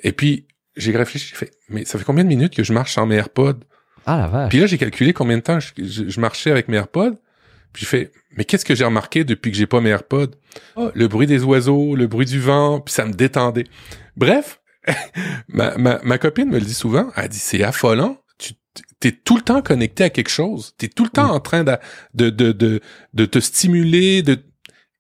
Et 0.03 0.13
puis, 0.13 0.47
j'ai 0.77 0.97
réfléchi, 0.97 1.29
j'ai 1.29 1.37
fait, 1.37 1.51
mais 1.69 1.85
ça 1.85 1.99
fait 1.99 2.05
combien 2.05 2.25
de 2.25 2.29
minutes 2.31 2.55
que 2.57 2.63
je 2.65 2.73
marche 2.73 2.95
sans 2.95 3.05
mes 3.05 3.17
AirPods? 3.17 3.59
Ah 4.09 4.17
la 4.19 4.27
vache. 4.29 4.49
Puis 4.49 4.59
là, 4.61 4.67
j'ai 4.67 4.79
calculé 4.79 5.13
combien 5.13 5.37
de 5.37 5.43
temps 5.43 5.61
je, 5.61 5.73
je- 5.77 6.09
je 6.09 6.21
marchais 6.21 6.51
avec 6.51 6.69
mes 6.69 6.77
AirPods. 6.77 7.17
Puis 7.73 7.83
j'ai 7.83 7.87
fait, 7.87 8.13
mais 8.37 8.45
qu'est-ce 8.47 8.65
que 8.65 8.75
j'ai 8.75 8.85
remarqué 8.85 9.25
depuis 9.25 9.51
que 9.51 9.57
j'ai 9.57 9.67
pas 9.67 9.81
mes 9.83 9.91
AirPods? 9.91 10.31
Ah, 10.77 10.91
le 10.95 11.07
bruit 11.09 11.27
des 11.27 11.43
oiseaux, 11.45 11.95
le 11.95 12.07
bruit 12.07 12.25
du 12.27 12.41
vent, 12.41 12.81
puis 12.81 12.95
ça 12.95 13.05
me 13.05 13.13
détendait. 13.13 13.65
Bref, 14.17 14.61
ma, 15.49 15.77
ma, 15.77 16.01
ma 16.03 16.19
copine 16.19 16.49
me 16.49 16.59
le 16.59 16.65
dit 16.65 16.75
souvent, 16.75 17.11
elle 17.17 17.29
dit, 17.29 17.39
c'est 17.39 17.63
affolant. 17.63 18.17
Tu 18.39 18.55
t'es 19.01 19.13
tout 19.13 19.37
le 19.37 19.43
temps 19.43 19.61
connecté 19.63 20.05
à 20.05 20.11
quelque 20.11 20.31
chose. 20.31 20.75
T'es 20.79 20.89
tout 20.89 21.05
le 21.05 21.11
temps 21.11 21.31
en 21.33 21.41
train 21.41 21.63
de, 21.65 21.77
de, 22.15 22.31
de, 22.31 22.53
de, 22.53 22.81
de 23.15 23.25
te 23.27 23.39
stimuler, 23.39 24.23
de, 24.23 24.39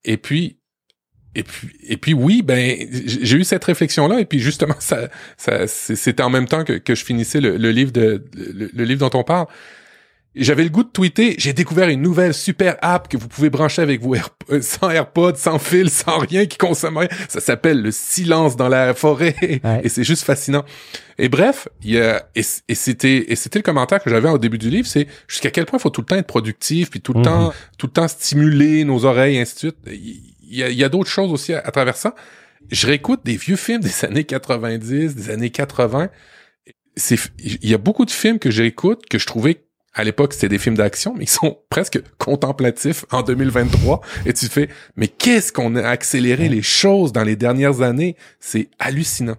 et 0.04 0.16
puis, 0.18 0.57
et 1.38 1.42
puis, 1.44 1.68
et 1.86 1.96
puis 1.96 2.14
oui, 2.14 2.42
ben 2.42 2.76
j'ai 3.06 3.36
eu 3.36 3.44
cette 3.44 3.64
réflexion 3.64 4.08
là 4.08 4.20
et 4.20 4.24
puis 4.24 4.40
justement 4.40 4.74
ça, 4.78 5.08
ça 5.36 5.66
c'était 5.66 6.22
en 6.22 6.30
même 6.30 6.46
temps 6.46 6.64
que, 6.64 6.74
que 6.74 6.94
je 6.94 7.04
finissais 7.04 7.40
le, 7.40 7.56
le 7.56 7.70
livre 7.70 7.92
de 7.92 8.24
le, 8.34 8.70
le 8.72 8.84
livre 8.84 9.08
dont 9.08 9.18
on 9.18 9.24
parle. 9.24 9.46
J'avais 10.36 10.62
le 10.62 10.68
goût 10.68 10.84
de 10.84 10.88
tweeter. 10.90 11.34
J'ai 11.38 11.52
découvert 11.52 11.88
une 11.88 12.02
nouvelle 12.02 12.32
super 12.32 12.76
app 12.80 13.08
que 13.08 13.16
vous 13.16 13.26
pouvez 13.26 13.50
brancher 13.50 13.82
avec 13.82 14.00
vos 14.02 14.14
Air- 14.14 14.28
euh, 14.50 14.60
sans 14.60 14.88
AirPods, 14.90 15.34
sans 15.36 15.58
fil, 15.58 15.90
sans 15.90 16.18
rien 16.18 16.46
qui 16.46 16.58
consomme 16.58 16.98
rien. 16.98 17.08
Ça 17.28 17.40
s'appelle 17.40 17.82
le 17.82 17.90
silence 17.90 18.54
dans 18.54 18.68
la 18.68 18.94
forêt 18.94 19.34
Ouais. 19.64 19.80
et 19.82 19.88
c'est 19.88 20.04
juste 20.04 20.22
fascinant. 20.24 20.64
Et 21.18 21.28
bref, 21.28 21.66
il 21.82 21.92
y 21.92 21.98
a 22.00 22.28
et, 22.36 22.42
c'était 22.42 23.32
et 23.32 23.36
c'était 23.36 23.58
le 23.58 23.64
commentaire 23.64 24.00
que 24.00 24.10
j'avais 24.10 24.28
au 24.28 24.38
début 24.38 24.58
du 24.58 24.70
livre, 24.70 24.86
c'est 24.86 25.08
jusqu'à 25.26 25.50
quel 25.50 25.64
point 25.64 25.78
il 25.78 25.82
faut 25.82 25.90
tout 25.90 26.02
le 26.02 26.06
temps 26.06 26.16
être 26.16 26.26
productif 26.28 26.90
puis 26.90 27.00
tout 27.00 27.14
le 27.14 27.20
Mhm. 27.20 27.24
temps 27.24 27.52
tout 27.78 27.86
le 27.88 27.92
temps 27.92 28.06
stimuler 28.06 28.84
nos 28.84 29.04
oreilles 29.06 29.36
et 29.36 29.40
ainsi 29.40 29.54
de 29.54 29.58
suite. 29.58 29.76
Il 29.86 30.20
y 30.56 30.62
a, 30.62 30.68
il 30.68 30.76
y 30.76 30.84
a 30.84 30.88
d'autres 30.88 31.10
choses 31.10 31.32
aussi 31.32 31.52
à, 31.52 31.60
à 31.60 31.70
travers 31.70 31.96
ça. 31.96 32.14
Je 32.70 32.86
réécoute 32.86 33.20
des 33.24 33.36
vieux 33.36 33.56
films 33.56 33.80
des 33.80 34.04
années 34.04 34.24
90, 34.24 35.14
des 35.14 35.30
années 35.30 35.50
80. 35.50 36.10
C'est 36.96 37.18
il 37.38 37.68
y 37.68 37.74
a 37.74 37.78
beaucoup 37.78 38.04
de 38.04 38.10
films 38.10 38.38
que 38.38 38.50
j'écoute 38.50 39.06
que 39.08 39.18
je 39.18 39.26
trouvais 39.26 39.68
à 39.98 40.04
l'époque, 40.04 40.32
c'était 40.32 40.48
des 40.48 40.58
films 40.58 40.76
d'action, 40.76 41.14
mais 41.16 41.24
ils 41.24 41.30
sont 41.30 41.58
presque 41.70 42.00
contemplatifs 42.18 43.04
en 43.10 43.22
2023. 43.22 44.00
Et 44.26 44.32
tu 44.32 44.46
fais, 44.46 44.68
mais 44.96 45.08
qu'est-ce 45.08 45.52
qu'on 45.52 45.74
a 45.76 45.82
accéléré 45.82 46.48
les 46.48 46.62
choses 46.62 47.12
dans 47.12 47.24
les 47.24 47.36
dernières 47.36 47.80
années? 47.82 48.16
C'est 48.38 48.68
hallucinant. 48.78 49.36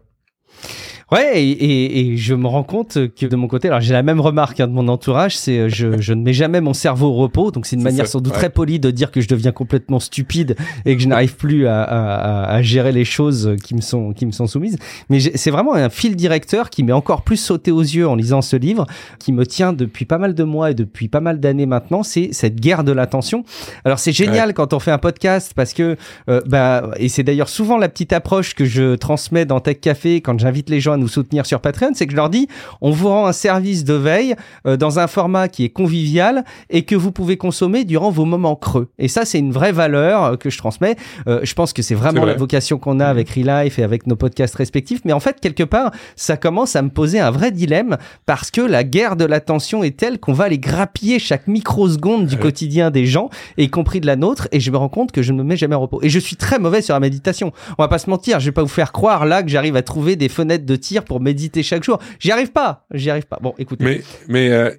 Ouais, 1.12 1.42
et, 1.44 1.50
et, 1.50 2.00
et 2.12 2.18
je 2.18 2.36
me 2.36 2.46
rends 2.46 2.64
compte 2.64 3.00
que 3.16 3.26
de 3.26 3.36
mon 3.36 3.48
côté, 3.48 3.68
alors 3.68 3.82
j'ai 3.82 3.94
la 3.94 4.04
même 4.04 4.20
remarque 4.20 4.60
hein, 4.60 4.68
de 4.68 4.74
mon 4.74 4.88
entourage, 4.88 5.36
c'est 5.36 5.58
euh, 5.58 5.68
je, 5.70 6.00
je 6.00 6.14
ne 6.14 6.22
mets 6.22 6.34
jamais 6.34 6.62
mon 6.62 6.76
cerveau 6.76 7.08
au 7.08 7.14
repos, 7.14 7.50
donc 7.50 7.66
c'est 7.66 7.76
une 7.76 7.82
manière 7.82 8.06
ça, 8.06 8.12
sans 8.12 8.22
doute 8.22 8.34
ouais. 8.34 8.38
très 8.40 8.50
polie 8.52 8.80
de 8.80 8.92
dire 8.92 9.10
que 9.10 9.20
je 9.20 9.28
deviens 9.28 9.52
complètement 9.52 10.00
stupide 10.00 10.56
et 10.86 10.96
que 10.96 11.02
je 11.02 11.08
n'arrive 11.08 11.36
plus 11.36 11.66
à, 11.66 11.82
à, 11.82 12.54
à- 12.54 12.62
gérer 12.62 12.92
les 12.92 13.06
choses 13.06 13.56
qui 13.64 13.74
me 13.74 13.82
sont 13.82 14.14
qui 14.14 14.28
me 14.28 14.32
sont 14.32 14.46
soumises. 14.46 14.78
Mais 15.10 15.20
c'est 15.20 15.50
vraiment 15.50 15.74
un 15.74 15.90
fil 15.90 16.16
directeur 16.16 16.70
qui 16.70 16.84
m'est 16.84 16.94
encore 16.94 17.24
plus 17.24 17.38
sauté 17.38 17.72
aux 17.72 17.82
yeux 17.82 18.08
en 18.08 18.14
lisant 18.14 18.44
ce 18.44 18.56
livre, 18.56 18.86
qui 19.18 19.32
me 19.34 19.48
tient 19.48 19.74
depuis 19.74 20.06
pas 20.06 20.20
mal 20.20 20.36
de 20.36 20.44
mois 20.44 20.70
et 20.72 20.74
depuis 20.76 21.08
pas 21.08 21.22
mal 21.22 21.40
d'années 21.40 21.66
maintenant. 21.66 22.04
C'est 22.04 22.30
cette 22.34 22.60
guerre 22.60 22.84
de 22.84 22.92
l'attention. 22.92 23.44
Alors 23.84 23.98
c'est 23.98 24.12
génial 24.12 24.54
quand 24.54 24.74
on 24.74 24.80
fait 24.80 24.92
un 24.92 25.00
podcast 25.00 25.54
parce 25.56 25.74
que 25.74 25.98
euh, 26.30 26.42
bah 26.46 26.92
et 26.98 27.10
c'est 27.10 27.24
d'ailleurs 27.24 27.50
souvent 27.50 27.78
la 27.78 27.90
petite 27.90 28.14
approche 28.14 28.54
que 28.54 28.66
je 28.66 28.94
transmets 28.96 29.46
dans 29.46 29.60
Tech 29.60 29.80
Café 29.82 30.22
quand 30.22 30.38
j'invite 30.40 30.70
les 30.70 30.80
gens 30.80 30.94
à 30.94 30.99
nous 31.00 31.08
soutenir 31.08 31.46
sur 31.46 31.62
Patreon, 31.62 31.92
c'est 31.94 32.06
que 32.06 32.12
je 32.12 32.18
leur 32.18 32.30
dis, 32.30 32.48
on 32.82 32.92
vous 32.92 33.08
rend 33.08 33.26
un 33.26 33.34
service 33.34 33.84
de 33.84 33.94
veille 33.94 34.36
euh, 34.66 34.78
dans 34.78 35.00
un 35.00 35.08
format 35.08 35.48
qui 35.48 35.64
est 35.64 35.70
convivial 35.70 36.44
et 36.70 36.84
que 36.84 36.96
vous 36.96 37.12
pouvez 37.12 37.38
consommer 37.38 37.86
durant 37.86 38.12
vos 38.12 38.26
moments 38.26 38.56
creux. 38.56 38.90
Et 39.00 39.08
ça, 39.08 39.26
c'est 39.26 39.40
une 39.40 39.52
vraie 39.52 39.72
valeur 39.72 40.24
euh, 40.24 40.36
que 40.36 40.50
je 40.50 40.58
transmets. 40.58 40.96
Euh, 41.28 41.40
je 41.44 41.54
pense 41.54 41.74
que 41.74 41.82
c'est 41.82 41.96
vraiment 41.96 42.26
la 42.26 42.36
vocation 42.36 42.78
qu'on 42.78 43.00
a 43.00 43.06
avec 43.06 43.30
Relife 43.30 43.80
et 43.80 43.84
avec 43.84 44.08
nos 44.08 44.16
podcasts 44.16 44.56
respectifs. 44.56 45.02
Mais 45.06 45.14
en 45.14 45.20
fait, 45.20 45.40
quelque 45.40 45.64
part, 45.64 45.92
ça 46.16 46.38
commence 46.38 46.76
à 46.76 46.82
me 46.82 46.90
poser 46.90 47.20
un 47.20 47.32
vrai 47.32 47.52
dilemme 47.52 47.98
parce 48.26 48.52
que 48.52 48.62
la 48.62 48.84
guerre 48.84 49.16
de 49.16 49.26
l'attention 49.26 49.84
est 49.84 49.98
telle 49.98 50.20
qu'on 50.20 50.34
va 50.34 50.50
les 50.50 50.60
grappiller 50.60 51.20
chaque 51.20 51.48
microseconde 51.48 52.26
du 52.26 52.38
quotidien 52.38 52.92
des 52.92 53.06
gens, 53.06 53.30
y 53.58 53.70
compris 53.70 54.00
de 54.00 54.08
la 54.08 54.16
nôtre. 54.16 54.48
Et 54.52 54.60
je 54.60 54.72
me 54.72 54.78
rends 54.78 54.90
compte 54.90 55.12
que 55.12 55.22
je 55.22 55.32
ne 55.32 55.38
me 55.38 55.44
mets 55.44 55.58
jamais 55.58 55.76
en 55.76 55.82
repos. 55.82 56.00
Et 56.02 56.10
je 56.10 56.20
suis 56.20 56.36
très 56.36 56.60
mauvais 56.60 56.82
sur 56.82 56.94
la 56.94 57.00
méditation. 57.00 57.52
On 57.78 57.84
va 57.84 57.88
pas 57.88 58.00
se 58.00 58.10
mentir. 58.10 58.40
Je 58.40 58.46
vais 58.46 58.52
pas 58.52 58.64
vous 58.64 58.68
faire 58.68 58.92
croire 58.92 59.26
là 59.26 59.44
que 59.44 59.50
j'arrive 59.50 59.76
à 59.76 59.82
trouver 59.82 60.16
des 60.16 60.30
fenêtres 60.30 60.66
de 60.66 60.76
tir 60.76 60.89
pour 61.06 61.22
méditer 61.22 61.64
chaque 61.64 61.84
jour. 61.84 62.00
J'y 62.20 62.32
arrive 62.32 62.52
pas. 62.52 62.86
J'y 62.94 63.10
arrive 63.10 63.26
pas. 63.26 63.40
Bon, 63.42 63.54
écoutez. 63.58 63.84
Mais, 63.84 64.02
mais 64.28 64.50
euh, 64.52 64.72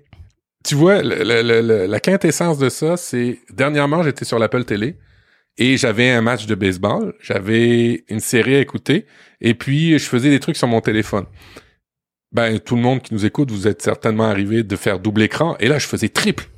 tu 0.65 0.75
vois, 0.75 1.03
la 1.03 2.01
quintessence 2.01 2.59
de 2.59 2.69
ça, 2.69 2.97
c'est 2.97 3.39
dernièrement, 3.53 4.03
j'étais 4.03 4.25
sur 4.25 4.39
l'Apple 4.39 4.65
Télé 4.65 4.97
et 5.57 5.77
j'avais 5.77 6.11
un 6.11 6.21
match 6.21 6.47
de 6.47 6.55
baseball, 6.55 7.15
j'avais 7.21 8.05
une 8.09 8.21
série 8.21 8.57
à 8.57 8.61
écouter 8.61 9.07
et 9.41 9.55
puis 9.55 9.99
je 9.99 10.05
faisais 10.05 10.31
des 10.31 10.41
trucs 10.41 10.57
sur 10.57 10.69
mon 10.69 10.81
téléphone. 10.81 11.27
Ben 12.33 12.59
tout 12.61 12.77
le 12.77 12.83
monde 12.83 13.03
qui 13.03 13.13
nous 13.15 13.27
écoute, 13.27 13.51
vous 13.51 13.67
êtes 13.67 13.83
certainement 13.83 14.25
arrivé 14.25 14.63
de 14.63 14.77
faire 14.77 15.01
double 15.01 15.23
écran 15.23 15.57
et 15.59 15.69
là 15.69 15.79
je 15.79 15.87
faisais 15.87 16.09
triple. 16.09 16.49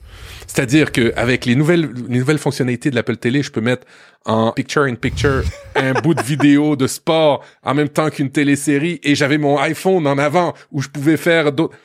C'est-à-dire 0.47 0.93
que 0.93 1.13
avec 1.17 1.45
les 1.47 1.55
nouvelles 1.55 1.91
les 2.09 2.19
nouvelles 2.19 2.39
fonctionnalités 2.39 2.91
de 2.91 2.95
l'Apple 2.95 3.17
Télé, 3.17 3.43
je 3.43 3.51
peux 3.51 3.61
mettre 3.61 3.87
en 4.25 4.53
picture 4.53 4.83
in 4.83 4.95
picture 4.95 5.43
un 5.75 5.93
bout 6.03 6.15
de 6.15 6.23
vidéo 6.23 6.77
de 6.77 6.87
sport 6.87 7.45
en 7.63 7.75
même 7.75 7.89
temps 7.89 8.11
qu'une 8.11 8.31
télésérie 8.31 9.01
et 9.03 9.15
j'avais 9.15 9.39
mon 9.39 9.59
iPhone 9.59 10.07
en 10.07 10.19
avant 10.19 10.55
où 10.71 10.81
je 10.83 10.89
pouvais 10.89 11.17
faire 11.17 11.53
d'autres. 11.53 11.77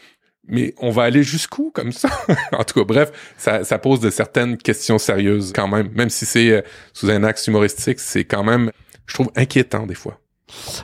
Mais 0.49 0.73
on 0.77 0.91
va 0.91 1.03
aller 1.03 1.23
jusqu'où 1.23 1.71
comme 1.73 1.91
ça? 1.91 2.09
En 2.53 2.63
tout 2.63 2.79
cas, 2.79 2.85
bref, 2.85 3.11
ça, 3.37 3.65
ça, 3.65 3.77
pose 3.79 3.99
de 3.99 4.09
certaines 4.09 4.57
questions 4.57 4.97
sérieuses 4.97 5.51
quand 5.53 5.67
même, 5.67 5.89
même 5.93 6.09
si 6.09 6.25
c'est 6.25 6.51
euh, 6.51 6.61
sous 6.93 7.09
un 7.09 7.23
axe 7.25 7.47
humoristique, 7.47 7.99
c'est 7.99 8.23
quand 8.23 8.43
même, 8.43 8.71
je 9.07 9.13
trouve, 9.13 9.29
inquiétant 9.35 9.85
des 9.85 9.95
fois. 9.95 10.21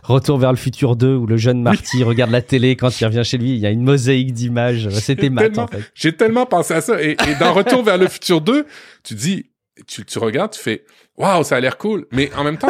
Retour 0.04 0.38
vers 0.38 0.52
le 0.52 0.58
futur 0.58 0.96
2 0.96 1.16
où 1.16 1.26
le 1.26 1.38
jeune 1.38 1.62
Marty 1.62 2.04
regarde 2.04 2.32
la 2.32 2.42
télé 2.42 2.76
quand 2.76 3.00
il 3.00 3.06
revient 3.06 3.24
chez 3.24 3.38
lui, 3.38 3.52
il 3.52 3.60
y 3.60 3.66
a 3.66 3.70
une 3.70 3.84
mosaïque 3.84 4.34
d'images, 4.34 4.90
c'était 4.90 5.30
mat 5.30 5.58
en 5.58 5.68
fait. 5.68 5.84
J'ai 5.96 6.16
tellement 6.16 6.46
pensé 6.46 6.74
à 6.74 6.82
ça 6.82 7.02
et, 7.02 7.12
et 7.12 7.36
dans 7.40 7.54
Retour 7.54 7.84
vers 7.84 7.98
le 7.98 8.08
futur 8.08 8.42
2, 8.42 8.66
tu 9.04 9.14
dis 9.16 9.46
tu, 9.88 10.06
tu 10.06 10.20
regardes, 10.20 10.52
tu 10.52 10.60
fais 10.60 10.84
waouh, 11.18 11.44
ça 11.44 11.56
a 11.56 11.60
l'air 11.60 11.78
cool, 11.78 12.06
mais 12.12 12.30
en 12.36 12.44
même 12.44 12.58
temps 12.58 12.70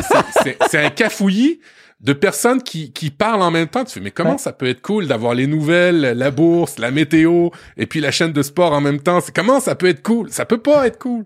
c'est 0.70 0.86
un 0.86 0.90
cafouillis 0.90 1.60
de 2.00 2.14
personnes 2.14 2.62
qui, 2.62 2.92
qui 2.92 3.10
parlent 3.10 3.42
en 3.42 3.52
même 3.52 3.68
temps. 3.68 3.86
Tu 3.86 3.94
fais, 3.94 4.00
mais 4.02 4.12
comment 4.12 4.38
ça 4.38 4.52
peut 4.52 4.68
être 4.68 4.82
cool 4.82 5.08
d'avoir 5.08 5.34
les 5.34 5.48
nouvelles, 5.48 6.02
la 6.02 6.32
bourse, 6.32 6.78
la 6.78 6.92
météo, 6.92 7.50
et 7.78 7.86
puis 7.86 8.02
la 8.02 8.12
chaîne 8.12 8.34
de 8.34 8.42
sport 8.42 8.74
en 8.74 8.82
même 8.82 9.00
temps? 9.02 9.20
Comment 9.34 9.62
ça 9.62 9.76
peut 9.76 9.88
être 9.88 10.04
cool? 10.04 10.30
Ça 10.30 10.46
peut 10.46 10.58
pas 10.58 10.86
être 10.86 11.00
cool. 11.00 11.24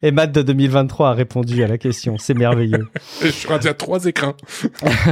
Et 0.00 0.12
Matt 0.12 0.30
de 0.30 0.42
2023 0.42 1.08
a 1.08 1.12
répondu 1.12 1.64
à 1.64 1.66
la 1.66 1.76
question. 1.76 2.18
C'est 2.18 2.34
merveilleux. 2.34 2.86
je 3.20 3.30
suis 3.30 3.48
rendu 3.48 3.66
à 3.66 3.74
trois 3.74 4.04
écrans. 4.04 4.34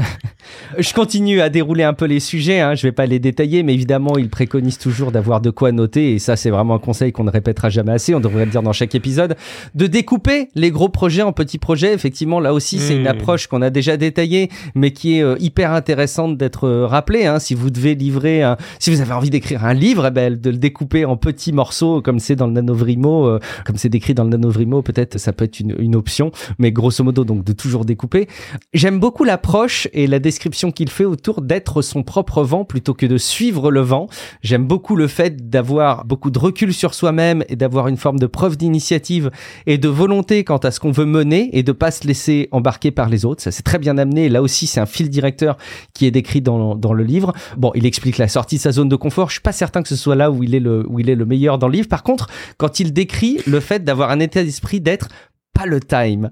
je 0.78 0.94
continue 0.94 1.40
à 1.40 1.48
dérouler 1.48 1.82
un 1.82 1.92
peu 1.92 2.04
les 2.04 2.20
sujets. 2.20 2.60
Hein. 2.60 2.76
Je 2.76 2.82
vais 2.82 2.92
pas 2.92 3.06
les 3.06 3.18
détailler, 3.18 3.64
mais 3.64 3.74
évidemment, 3.74 4.16
il 4.16 4.28
préconise 4.28 4.78
toujours 4.78 5.10
d'avoir 5.10 5.40
de 5.40 5.50
quoi 5.50 5.72
noter. 5.72 6.12
Et 6.12 6.18
ça, 6.20 6.36
c'est 6.36 6.50
vraiment 6.50 6.76
un 6.76 6.78
conseil 6.78 7.10
qu'on 7.10 7.24
ne 7.24 7.32
répétera 7.32 7.68
jamais 7.68 7.90
assez. 7.90 8.14
On 8.14 8.20
devrait 8.20 8.44
le 8.44 8.52
dire 8.52 8.62
dans 8.62 8.72
chaque 8.72 8.94
épisode. 8.94 9.34
De 9.74 9.88
découper 9.88 10.50
les 10.54 10.70
gros 10.70 10.88
projets 10.88 11.22
en 11.22 11.32
petits 11.32 11.58
projets. 11.58 11.92
Effectivement, 11.92 12.38
là 12.38 12.54
aussi, 12.54 12.78
c'est 12.78 12.94
une 12.94 13.02
hmm. 13.02 13.08
approche 13.08 13.48
qu'on 13.48 13.62
a 13.62 13.70
déjà 13.70 13.96
détaillée, 13.96 14.50
mais 14.76 14.92
qui 14.92 15.18
est 15.18 15.22
euh, 15.24 15.34
hyper 15.40 15.72
intéressante 15.72 16.36
d'être 16.36 16.68
euh, 16.68 16.86
rappelée. 16.86 17.26
Hein. 17.26 17.40
Si 17.40 17.56
vous 17.56 17.70
devez 17.70 17.96
livrer, 17.96 18.44
un... 18.44 18.56
si 18.78 18.90
vous 18.90 19.00
avez 19.00 19.14
envie 19.14 19.30
d'écrire 19.30 19.64
un 19.64 19.74
livre, 19.74 20.06
eh 20.06 20.10
ben, 20.12 20.40
de 20.40 20.50
le 20.50 20.58
découper 20.58 21.04
en 21.04 21.16
petits 21.16 21.52
morceaux, 21.52 22.00
comme 22.02 22.20
c'est 22.20 22.36
dans 22.36 22.46
le 22.46 22.52
Nanovrimo, 22.52 23.26
euh, 23.26 23.40
comme 23.64 23.78
c'est 23.78 23.88
décrit 23.88 24.14
dans 24.14 24.22
le 24.22 24.30
Nanovrimo 24.30 24.75
peut-être 24.82 25.18
ça 25.18 25.32
peut 25.32 25.44
être 25.44 25.60
une, 25.60 25.96
option, 25.96 26.30
mais 26.58 26.72
grosso 26.72 27.02
modo 27.02 27.24
donc 27.24 27.44
de 27.44 27.52
toujours 27.52 27.84
découper. 27.84 28.28
J'aime 28.74 29.00
beaucoup 29.00 29.24
l'approche 29.24 29.88
et 29.92 30.06
la 30.06 30.18
description 30.18 30.70
qu'il 30.70 30.90
fait 30.90 31.04
autour 31.04 31.40
d'être 31.40 31.80
son 31.80 32.02
propre 32.02 32.42
vent 32.42 32.64
plutôt 32.64 32.92
que 32.92 33.06
de 33.06 33.18
suivre 33.18 33.70
le 33.70 33.80
vent. 33.80 34.08
J'aime 34.42 34.66
beaucoup 34.66 34.96
le 34.96 35.06
fait 35.06 35.48
d'avoir 35.48 36.04
beaucoup 36.04 36.30
de 36.30 36.38
recul 36.38 36.74
sur 36.74 36.94
soi-même 36.94 37.44
et 37.48 37.56
d'avoir 37.56 37.88
une 37.88 37.96
forme 37.96 38.18
de 38.18 38.26
preuve 38.26 38.56
d'initiative 38.56 39.30
et 39.66 39.78
de 39.78 39.88
volonté 39.88 40.44
quant 40.44 40.58
à 40.58 40.70
ce 40.70 40.80
qu'on 40.80 40.90
veut 40.90 41.06
mener 41.06 41.50
et 41.56 41.62
de 41.62 41.72
pas 41.72 41.90
se 41.90 42.06
laisser 42.06 42.48
embarquer 42.50 42.90
par 42.90 43.08
les 43.08 43.24
autres. 43.24 43.42
Ça 43.42 43.50
c'est 43.50 43.62
très 43.62 43.78
bien 43.78 43.96
amené. 43.96 44.28
Là 44.28 44.42
aussi 44.42 44.66
c'est 44.66 44.80
un 44.80 44.86
fil 44.86 45.08
directeur 45.08 45.56
qui 45.94 46.06
est 46.06 46.10
décrit 46.10 46.42
dans, 46.42 46.74
dans 46.74 46.92
le 46.92 47.04
livre. 47.04 47.32
Bon, 47.56 47.70
il 47.74 47.86
explique 47.86 48.18
la 48.18 48.28
sortie 48.28 48.56
de 48.56 48.62
sa 48.62 48.72
zone 48.72 48.88
de 48.88 48.96
confort. 48.96 49.28
Je 49.28 49.34
suis 49.34 49.42
pas 49.42 49.52
certain 49.52 49.82
que 49.82 49.88
ce 49.88 49.96
soit 49.96 50.16
là 50.16 50.30
où 50.30 50.42
il 50.42 50.54
est 50.54 50.60
le 50.60 50.84
où 50.88 51.00
il 51.00 51.08
est 51.10 51.14
le 51.14 51.24
meilleur 51.24 51.58
dans 51.58 51.68
le 51.68 51.74
livre. 51.74 51.88
Par 51.88 52.02
contre, 52.02 52.28
quand 52.56 52.80
il 52.80 52.92
décrit 52.92 53.38
le 53.46 53.60
fait 53.60 53.84
d'avoir 53.84 54.10
un 54.10 54.20
état 54.20 54.42
d'esprit 54.42 54.65
d'être 54.74 55.08
pas 55.52 55.66
le 55.66 55.80
time. 55.80 56.30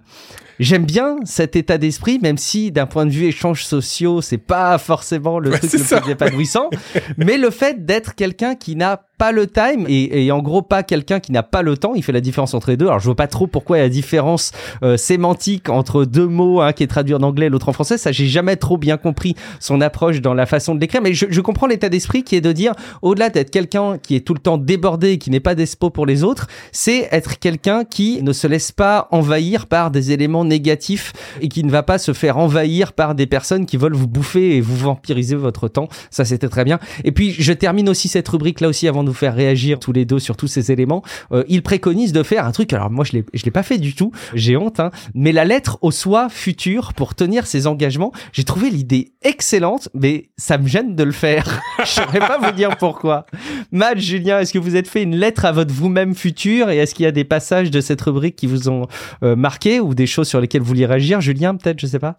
J'aime 0.60 0.84
bien 0.84 1.16
cet 1.24 1.56
état 1.56 1.78
d'esprit, 1.78 2.18
même 2.22 2.38
si 2.38 2.70
d'un 2.70 2.86
point 2.86 3.06
de 3.06 3.10
vue 3.10 3.26
échanges 3.26 3.64
sociaux, 3.64 4.20
c'est 4.20 4.38
pas 4.38 4.78
forcément 4.78 5.38
le 5.38 5.50
truc 5.50 5.72
le 5.72 6.00
plus 6.00 6.10
épanouissant. 6.12 6.70
mais 7.16 7.38
le 7.38 7.50
fait 7.50 7.84
d'être 7.84 8.14
quelqu'un 8.14 8.54
qui 8.54 8.76
n'a 8.76 9.02
pas 9.18 9.32
le 9.32 9.46
time 9.46 9.86
et, 9.88 10.26
et, 10.26 10.32
en 10.32 10.40
gros 10.40 10.62
pas 10.62 10.82
quelqu'un 10.82 11.20
qui 11.20 11.32
n'a 11.32 11.42
pas 11.42 11.62
le 11.62 11.76
temps. 11.76 11.94
Il 11.94 12.02
fait 12.02 12.12
la 12.12 12.20
différence 12.20 12.54
entre 12.54 12.70
les 12.70 12.76
deux. 12.76 12.86
Alors 12.86 12.98
je 12.98 13.04
vois 13.04 13.14
pas 13.16 13.26
trop 13.26 13.46
pourquoi 13.46 13.76
il 13.76 13.80
y 13.80 13.82
a 13.82 13.86
la 13.86 13.90
différence 13.90 14.52
euh, 14.82 14.96
sémantique 14.96 15.68
entre 15.68 16.04
deux 16.04 16.26
mots, 16.26 16.60
un 16.60 16.72
qui 16.72 16.82
est 16.82 16.88
traduit 16.88 17.14
en 17.14 17.22
anglais, 17.22 17.48
l'autre 17.48 17.68
en 17.68 17.72
français. 17.72 17.96
Ça 17.96 18.12
j'ai 18.12 18.26
jamais 18.26 18.56
trop 18.56 18.76
bien 18.76 18.96
compris 18.96 19.34
son 19.60 19.80
approche 19.80 20.20
dans 20.20 20.34
la 20.34 20.46
façon 20.46 20.74
de 20.74 20.80
l'écrire. 20.80 21.00
Mais 21.00 21.14
je, 21.14 21.26
je 21.28 21.40
comprends 21.40 21.66
l'état 21.66 21.88
d'esprit 21.88 22.24
qui 22.24 22.36
est 22.36 22.40
de 22.40 22.52
dire 22.52 22.72
au-delà 23.02 23.30
d'être 23.30 23.50
quelqu'un 23.50 23.98
qui 23.98 24.16
est 24.16 24.20
tout 24.20 24.34
le 24.34 24.40
temps 24.40 24.58
débordé 24.58 25.12
et 25.12 25.18
qui 25.18 25.30
n'est 25.30 25.40
pas 25.40 25.54
d'espo 25.54 25.90
pour 25.90 26.06
les 26.06 26.24
autres, 26.24 26.48
c'est 26.72 27.08
être 27.12 27.38
quelqu'un 27.38 27.84
qui 27.84 28.22
ne 28.22 28.32
se 28.32 28.46
laisse 28.46 28.72
pas 28.72 29.08
envahir 29.10 29.66
par 29.66 29.90
des 29.90 30.12
éléments 30.12 30.43
négatifs 30.44 31.12
et 31.40 31.48
qui 31.48 31.64
ne 31.64 31.70
va 31.70 31.82
pas 31.82 31.98
se 31.98 32.12
faire 32.12 32.38
envahir 32.38 32.92
par 32.92 33.14
des 33.14 33.26
personnes 33.26 33.66
qui 33.66 33.76
veulent 33.76 33.94
vous 33.94 34.08
bouffer 34.08 34.56
et 34.56 34.60
vous 34.60 34.76
vampiriser 34.76 35.36
votre 35.36 35.68
temps. 35.68 35.88
Ça 36.10 36.24
c'était 36.24 36.48
très 36.48 36.64
bien. 36.64 36.78
Et 37.04 37.12
puis 37.12 37.32
je 37.32 37.52
termine 37.52 37.88
aussi 37.88 38.08
cette 38.08 38.28
rubrique 38.28 38.60
là 38.60 38.68
aussi 38.68 38.88
avant 38.88 39.02
nous 39.02 39.14
faire 39.14 39.34
réagir 39.34 39.78
tous 39.78 39.92
les 39.92 40.04
deux 40.04 40.18
sur 40.18 40.36
tous 40.36 40.48
ces 40.48 40.72
éléments, 40.72 41.02
euh, 41.32 41.44
il 41.48 41.62
préconise 41.62 42.12
de 42.12 42.22
faire 42.22 42.46
un 42.46 42.52
truc. 42.52 42.72
Alors 42.72 42.90
moi, 42.90 43.04
je 43.04 43.18
je 43.32 43.44
l'ai 43.44 43.50
pas 43.50 43.62
fait 43.62 43.78
du 43.78 43.94
tout. 43.94 44.12
J'ai 44.34 44.56
honte, 44.56 44.80
hein, 44.80 44.90
mais 45.14 45.32
la 45.32 45.44
lettre 45.44 45.78
au 45.82 45.90
soi 45.90 46.28
futur 46.28 46.92
pour 46.94 47.14
tenir 47.14 47.46
ses 47.46 47.66
engagements. 47.66 48.12
J'ai 48.32 48.44
trouvé 48.44 48.70
l'idée 48.70 49.12
excellente, 49.22 49.88
mais 49.94 50.30
ça 50.36 50.58
me 50.58 50.66
gêne 50.66 50.94
de 50.94 51.04
le 51.04 51.12
faire. 51.12 51.60
je 51.80 51.90
saurais 51.90 52.20
pas 52.20 52.38
vous 52.38 52.52
dire 52.52 52.76
pourquoi. 52.76 53.26
Matt, 53.74 53.98
Julien, 53.98 54.38
est-ce 54.38 54.52
que 54.52 54.58
vous 54.60 54.76
êtes 54.76 54.86
fait 54.86 55.02
une 55.02 55.16
lettre 55.16 55.44
à 55.44 55.50
votre 55.50 55.74
vous-même 55.74 56.14
futur 56.14 56.70
et 56.70 56.76
est-ce 56.76 56.94
qu'il 56.94 57.02
y 57.02 57.08
a 57.08 57.12
des 57.12 57.24
passages 57.24 57.72
de 57.72 57.80
cette 57.80 58.00
rubrique 58.02 58.36
qui 58.36 58.46
vous 58.46 58.68
ont 58.68 58.86
euh, 59.24 59.34
marqué 59.34 59.80
ou 59.80 59.94
des 59.94 60.06
choses 60.06 60.28
sur 60.28 60.40
lesquelles 60.40 60.60
vous 60.60 60.68
vouliez 60.68 60.86
réagir, 60.86 61.20
Julien, 61.20 61.56
peut-être, 61.56 61.80
je 61.80 61.88
sais 61.88 61.98
pas? 61.98 62.16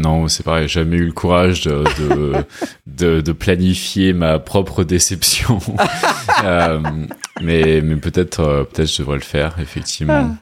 Non, 0.00 0.26
c'est 0.28 0.42
pareil, 0.42 0.66
j'ai 0.66 0.80
jamais 0.80 0.96
eu 0.96 1.04
le 1.04 1.12
courage 1.12 1.64
de, 1.64 1.84
de, 2.86 3.20
de, 3.20 3.32
planifier 3.32 4.14
ma 4.14 4.38
propre 4.38 4.84
déception. 4.84 5.58
euh, 6.44 6.80
mais 7.42 7.82
mais 7.82 7.96
peut-être 7.96 8.40
euh, 8.40 8.64
peut-être 8.64 8.90
je 8.90 8.98
devrais 8.98 9.16
le 9.16 9.22
faire, 9.22 9.56
effectivement. 9.60 10.34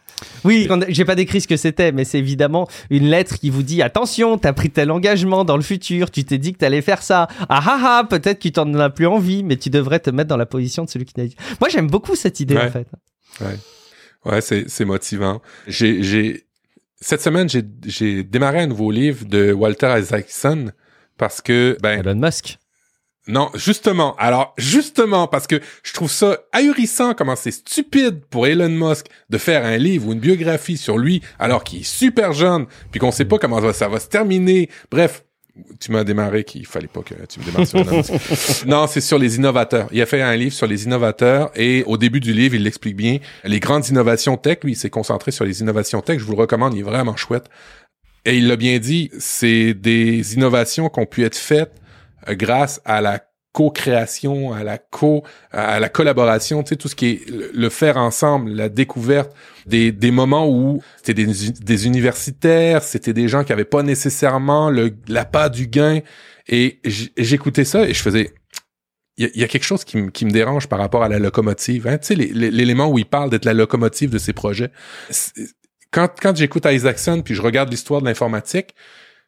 Oui, 0.45 0.69
j'ai 0.89 1.05
pas 1.05 1.15
décrit 1.15 1.41
ce 1.41 1.49
que 1.49 1.57
c'était, 1.57 1.93
mais 1.93 2.05
c'est 2.05 2.19
évidemment 2.19 2.69
une 2.91 3.07
lettre 3.07 3.39
qui 3.39 3.51
vous 3.51 3.63
dit 3.63 3.83
attention, 3.83 4.39
t'as 4.39 4.53
pris 4.53 4.71
tel 4.71 4.91
engagement 4.91 5.45
dans 5.45 5.57
le 5.57 5.63
futur, 5.63 6.11
tu 6.11 6.25
t'es 6.25 6.39
dit 6.39 6.53
que 6.53 6.59
t'allais 6.59 6.83
faire 6.83 7.03
ça. 7.03 7.29
Ah 7.49 7.63
ah 7.65 7.81
ah, 7.83 8.07
peut-être 8.09 8.39
que 8.39 8.43
tu 8.43 8.53
t'en 8.53 8.73
as 8.75 8.91
plus 8.91 9.07
envie, 9.07 9.43
mais 9.43 9.57
tu 9.57 9.71
devrais 9.71 10.01
te 10.01 10.11
mettre 10.11 10.29
dans 10.29 10.37
la 10.37 10.47
position 10.47 10.85
de 10.85 10.91
celui 10.91 11.05
qui 11.05 11.15
n'a 11.19 11.27
dit. 11.27 11.37
Moi, 11.61 11.69
j'aime 11.69 11.89
beaucoup 11.89 12.17
cette 12.17 12.41
idée 12.41 12.57
en 12.57 12.71
fait. 12.71 12.87
Ouais, 13.41 13.59
ouais, 14.27 14.41
c'est 14.41 14.69
c'est 14.69 14.85
motivant. 14.85 15.41
J'ai 15.67 16.45
cette 17.01 17.21
semaine, 17.21 17.49
j'ai 17.49 18.23
démarré 18.23 18.61
un 18.61 18.67
nouveau 18.67 18.91
livre 18.91 19.25
de 19.27 19.53
Walter 19.53 19.95
Isaacson 19.99 20.71
parce 21.19 21.41
que 21.41 21.77
ben 21.83 21.99
Elon 21.99 22.15
Musk. 22.15 22.59
Non, 23.29 23.51
justement. 23.55 24.17
Alors, 24.17 24.53
justement, 24.59 25.29
parce 25.29 25.47
que 25.47 25.61
je 25.85 25.93
trouve 25.93 26.11
ça 26.11 26.39
ahurissant 26.53 27.15
comment 27.15 27.37
c'est 27.37 27.53
stupide 27.53 28.25
pour 28.29 28.49
Elon 28.49 28.69
Musk 28.69 29.07
de 29.31 29.39
faire 29.39 29.65
un 29.65 29.77
livre 29.77 30.09
ou 30.09 30.13
une 30.13 30.19
biographie 30.19 30.77
sur 30.77 30.99
lui 30.99 31.23
alors 31.39 31.63
qu'il 31.63 31.81
est 31.81 31.85
super 31.85 32.33
jeune, 32.33 32.67
puis 32.91 32.99
qu'on 32.99 33.13
sait 33.13 33.25
pas 33.25 33.39
comment 33.39 33.73
ça 33.73 33.89
va 33.89 34.01
se 34.01 34.09
terminer. 34.09 34.69
Bref, 34.91 35.25
tu 35.79 35.93
m'as 35.93 36.03
démarré 36.03 36.43
qu'il 36.43 36.67
fallait 36.67 36.89
pas 36.89 37.03
que 37.03 37.15
tu 37.27 37.39
me 37.39 37.45
démarres 37.45 37.67
sur 37.67 37.85
la 37.85 38.03
Non, 38.67 38.87
c'est 38.89 39.01
sur 39.01 39.19
les 39.19 39.37
innovateurs. 39.37 39.89
Il 39.93 40.01
a 40.03 40.07
fait 40.07 40.23
un 40.23 40.35
livre 40.35 40.55
sur 40.55 40.67
les 40.67 40.85
innovateurs 40.85 41.53
et 41.55 41.85
au 41.87 41.97
début 41.97 42.21
du 42.21 42.33
livre, 42.33 42.57
il 42.57 42.65
l'explique 42.65 42.97
bien. 42.97 43.19
Les 43.45 43.61
grandes 43.61 43.87
innovations 43.89 44.37
tech, 44.37 44.59
lui, 44.65 44.73
il 44.73 44.77
s'est 44.77 44.91
concentré 44.91 45.31
sur 45.31 45.45
les 45.45 45.61
innovations 45.61 46.01
tech. 46.01 46.19
Je 46.19 46.25
vous 46.25 46.33
le 46.33 46.39
recommande, 46.39 46.75
il 46.75 46.81
est 46.81 46.85
vraiment 46.85 47.17
chouette. 47.17 47.45
Et 48.25 48.39
il 48.39 48.49
l'a 48.49 48.57
bien 48.57 48.79
dit, 48.79 49.11
c'est 49.19 49.75
des 49.75 50.35
innovations 50.35 50.89
qui 50.89 51.01
ont 51.01 51.07
pu 51.07 51.25
être 51.25 51.37
faites 51.37 51.82
grâce 52.29 52.81
à 52.85 53.01
la 53.01 53.21
co-création, 53.53 54.53
à 54.53 54.65
la 54.65 54.79
co, 54.79 55.25
à 55.51 55.79
la 55.79 55.89
collaboration, 55.89 56.63
tu 56.63 56.71
sais, 56.71 56.77
tout 56.77 56.89
ce 56.89 56.95
qui 56.95 57.07
est 57.07 57.31
le, 57.55 57.69
faire 57.69 57.99
ensemble, 57.99 58.51
la 58.51 58.69
découverte, 58.69 59.33
des, 59.67 59.93
des 59.93 60.11
moments 60.11 60.49
où 60.49 60.83
c'était 60.97 61.25
des, 61.25 61.27
des 61.61 61.87
universitaires, 61.87 62.83
c'était 62.83 63.13
des 63.13 63.29
gens 63.29 63.45
qui 63.45 63.53
avaient 63.53 63.65
pas 63.65 63.83
nécessairement 63.83 64.71
le, 64.71 64.97
la 65.07 65.27
pas 65.27 65.51
du 65.51 65.67
gain, 65.67 66.01
et 66.49 66.81
j'écoutais 66.85 67.65
ça 67.65 67.85
et 67.85 67.95
je 67.95 68.03
faisais, 68.03 68.35
il 69.17 69.31
y, 69.35 69.45
a 69.45 69.49
quelque 69.49 69.65
chose 69.65 69.85
qui, 69.85 70.11
qui, 70.11 70.25
me 70.25 70.31
dérange 70.31 70.69
par 70.69 70.79
rapport 70.79 71.03
à 71.03 71.09
la 71.09 71.19
locomotive. 71.19 71.87
Hein? 71.87 71.99
Tu 71.99 72.07
sais, 72.09 72.15
l'élément 72.15 72.89
où 72.89 72.99
il 72.99 73.05
parle 73.05 73.31
d'être 73.31 73.45
la 73.45 73.53
locomotive 73.53 74.11
de 74.11 74.19
ses 74.19 74.33
projets. 74.33 74.71
Quand, 75.91 76.09
quand 76.21 76.35
j'écoute 76.35 76.65
Isaacson 76.65 77.21
puis 77.23 77.35
je 77.35 77.43
regarde 77.43 77.71
l'histoire 77.71 78.01
de 78.01 78.07
l'informatique, 78.07 78.75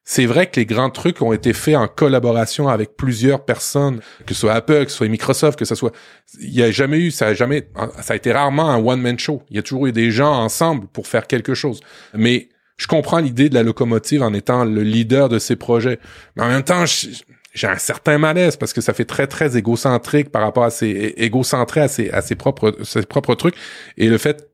c'est 0.05 0.27
vrai 0.27 0.51
que 0.51 0.61
les 0.61 0.67
grands 0.67 0.91
trucs 0.91 1.23
ont 1.23 1.33
été 1.33 1.55
faits 1.55 1.77
en 1.77 1.89
collaboration 1.89 2.69
avec 2.69 2.95
plusieurs 2.97 3.45
personnes, 3.45 4.01
que 4.27 4.35
ce 4.35 4.41
soit 4.41 4.53
Apple, 4.53 4.85
que 4.85 4.91
ce 4.91 4.99
soit 4.99 5.09
Microsoft, 5.09 5.59
que 5.59 5.65
ce 5.65 5.75
soit, 5.75 5.93
il 6.39 6.53
y 6.55 6.63
a 6.63 6.71
jamais 6.71 6.99
eu, 6.99 7.11
ça 7.11 7.29
a 7.29 7.35
jamais, 7.35 7.69
ça 8.03 8.13
a 8.13 8.17
été 8.17 8.31
rarement 8.31 8.71
un 8.71 8.77
one 8.77 9.01
man 9.01 9.19
show. 9.19 9.43
Il 9.49 9.57
y 9.57 9.59
a 9.59 9.63
toujours 9.63 9.87
eu 9.87 9.93
des 9.93 10.11
gens 10.11 10.33
ensemble 10.33 10.89
pour 10.89 11.07
faire 11.07 11.27
quelque 11.27 11.55
chose. 11.55 11.81
Mais 12.13 12.51
je 12.77 12.87
comprends 12.87 13.19
l'idée 13.19 13.49
de 13.49 13.55
la 13.55 13.63
locomotive 13.63 14.23
en 14.23 14.35
étant 14.35 14.67
le 14.67 14.83
leader 14.83 15.31
de 15.31 15.39
ces 15.39 15.57
projets. 15.57 15.99
Mais 16.37 16.43
en 16.43 16.49
même 16.49 16.65
temps, 16.65 16.85
j'ai 16.87 17.67
un 17.67 17.79
certain 17.79 18.19
malaise 18.19 18.57
parce 18.57 18.75
que 18.75 18.83
ça 18.83 18.93
fait 18.93 19.07
très 19.07 19.27
très 19.27 19.57
égocentrique 19.57 20.31
par 20.31 20.43
rapport 20.43 20.65
à 20.65 20.71
ses 20.71 21.15
égocentré 21.17 21.81
à 21.81 21.89
ses 21.89 22.11
à 22.11 22.21
ses 22.21 22.35
propres 22.35 22.77
ses 22.83 23.03
propres 23.03 23.37
trucs 23.37 23.55
et 23.97 24.09
le 24.09 24.19
fait 24.19 24.51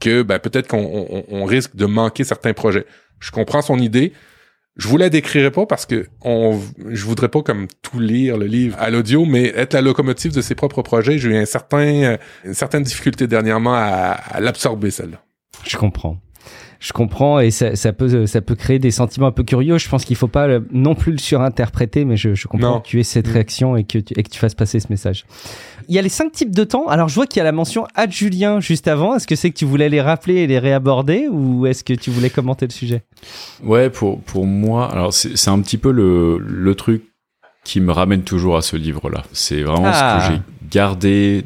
que 0.00 0.22
ben, 0.22 0.40
peut-être 0.40 0.66
qu'on 0.66 1.24
on 1.28 1.44
risque 1.44 1.76
de 1.76 1.86
manquer 1.86 2.24
certains 2.24 2.52
projets. 2.52 2.84
Je 3.20 3.30
comprends 3.30 3.62
son 3.62 3.78
idée, 3.78 4.12
je 4.76 4.88
vous 4.88 4.96
la 4.96 5.08
décrirai 5.08 5.50
pas 5.50 5.66
parce 5.66 5.86
que 5.86 6.06
on, 6.22 6.60
je 6.88 7.04
voudrais 7.04 7.28
pas 7.28 7.42
comme 7.42 7.68
tout 7.82 8.00
lire 8.00 8.36
le 8.36 8.46
livre 8.46 8.76
à 8.80 8.90
l'audio, 8.90 9.24
mais 9.24 9.52
être 9.54 9.74
la 9.74 9.82
locomotive 9.82 10.32
de 10.32 10.40
ses 10.40 10.54
propres 10.54 10.82
projets, 10.82 11.18
j'ai 11.18 11.30
eu 11.30 11.36
un 11.36 11.44
certain, 11.44 12.16
une 12.44 12.54
certaine 12.54 12.82
difficulté 12.82 13.26
dernièrement 13.26 13.74
à, 13.74 13.80
à 13.80 14.40
l'absorber 14.40 14.90
celle-là. 14.90 15.22
Je 15.64 15.76
comprends 15.76 16.18
je 16.84 16.92
comprends 16.92 17.40
et 17.40 17.50
ça, 17.50 17.76
ça, 17.76 17.94
peut 17.94 18.26
ça 18.26 18.42
peut 18.42 18.54
créer 18.54 18.78
des 18.78 18.90
sentiments 18.90 19.28
un 19.28 19.32
peu 19.32 19.42
curieux. 19.42 19.78
Je 19.78 19.88
pense 19.88 20.04
qu'il 20.04 20.16
faut 20.16 20.28
pas 20.28 20.46
non 20.70 20.94
plus 20.94 21.12
le 21.12 21.18
surinterpréter, 21.18 22.04
mais 22.04 22.18
je, 22.18 22.34
je 22.34 22.46
comprends 22.46 22.80
que 22.80 22.86
tu 22.86 23.00
aies 23.00 23.04
cette 23.04 23.26
mm. 23.26 23.32
réaction 23.32 23.76
et 23.76 23.84
que 23.84 23.98
tu, 23.98 24.12
et 24.14 24.22
que 24.22 24.28
tu 24.28 24.38
fasses 24.38 24.54
passer 24.54 24.80
ce 24.80 24.88
message. 24.90 25.24
Il 25.88 25.94
y 25.94 25.98
a 25.98 26.02
les 26.02 26.10
cinq 26.10 26.32
types 26.32 26.54
de 26.54 26.62
temps. 26.62 26.86
Alors 26.88 27.08
je 27.08 27.14
vois 27.14 27.26
qu'il 27.26 27.38
y 27.38 27.40
a 27.40 27.44
la 27.44 27.52
mention 27.52 27.86
à 27.94 28.06
Julien 28.06 28.60
juste 28.60 28.86
avant. 28.86 29.16
Est-ce 29.16 29.26
que 29.26 29.34
c'est 29.34 29.48
que 29.48 29.56
tu 29.56 29.64
voulais 29.64 29.88
les 29.88 30.02
rappeler 30.02 30.42
et 30.42 30.46
les 30.46 30.58
réaborder 30.58 31.26
ou 31.30 31.64
est-ce 31.64 31.84
que 31.84 31.94
tu 31.94 32.10
voulais 32.10 32.28
commenter 32.28 32.66
le 32.66 32.72
sujet? 32.72 33.02
Ouais, 33.62 33.88
pour 33.88 34.20
pour 34.20 34.44
moi, 34.44 34.92
alors 34.92 35.14
c'est 35.14 35.48
un 35.48 35.60
petit 35.62 35.78
peu 35.78 35.90
le 35.90 36.36
le 36.38 36.74
truc 36.74 37.13
qui 37.64 37.80
me 37.80 37.92
ramène 37.92 38.22
toujours 38.22 38.56
à 38.56 38.62
ce 38.62 38.76
livre-là. 38.76 39.24
C'est 39.32 39.62
vraiment 39.62 39.92
ce 39.92 39.98
que 39.98 40.04
ah. 40.04 40.30
j'ai 40.30 40.40
gardé. 40.70 41.44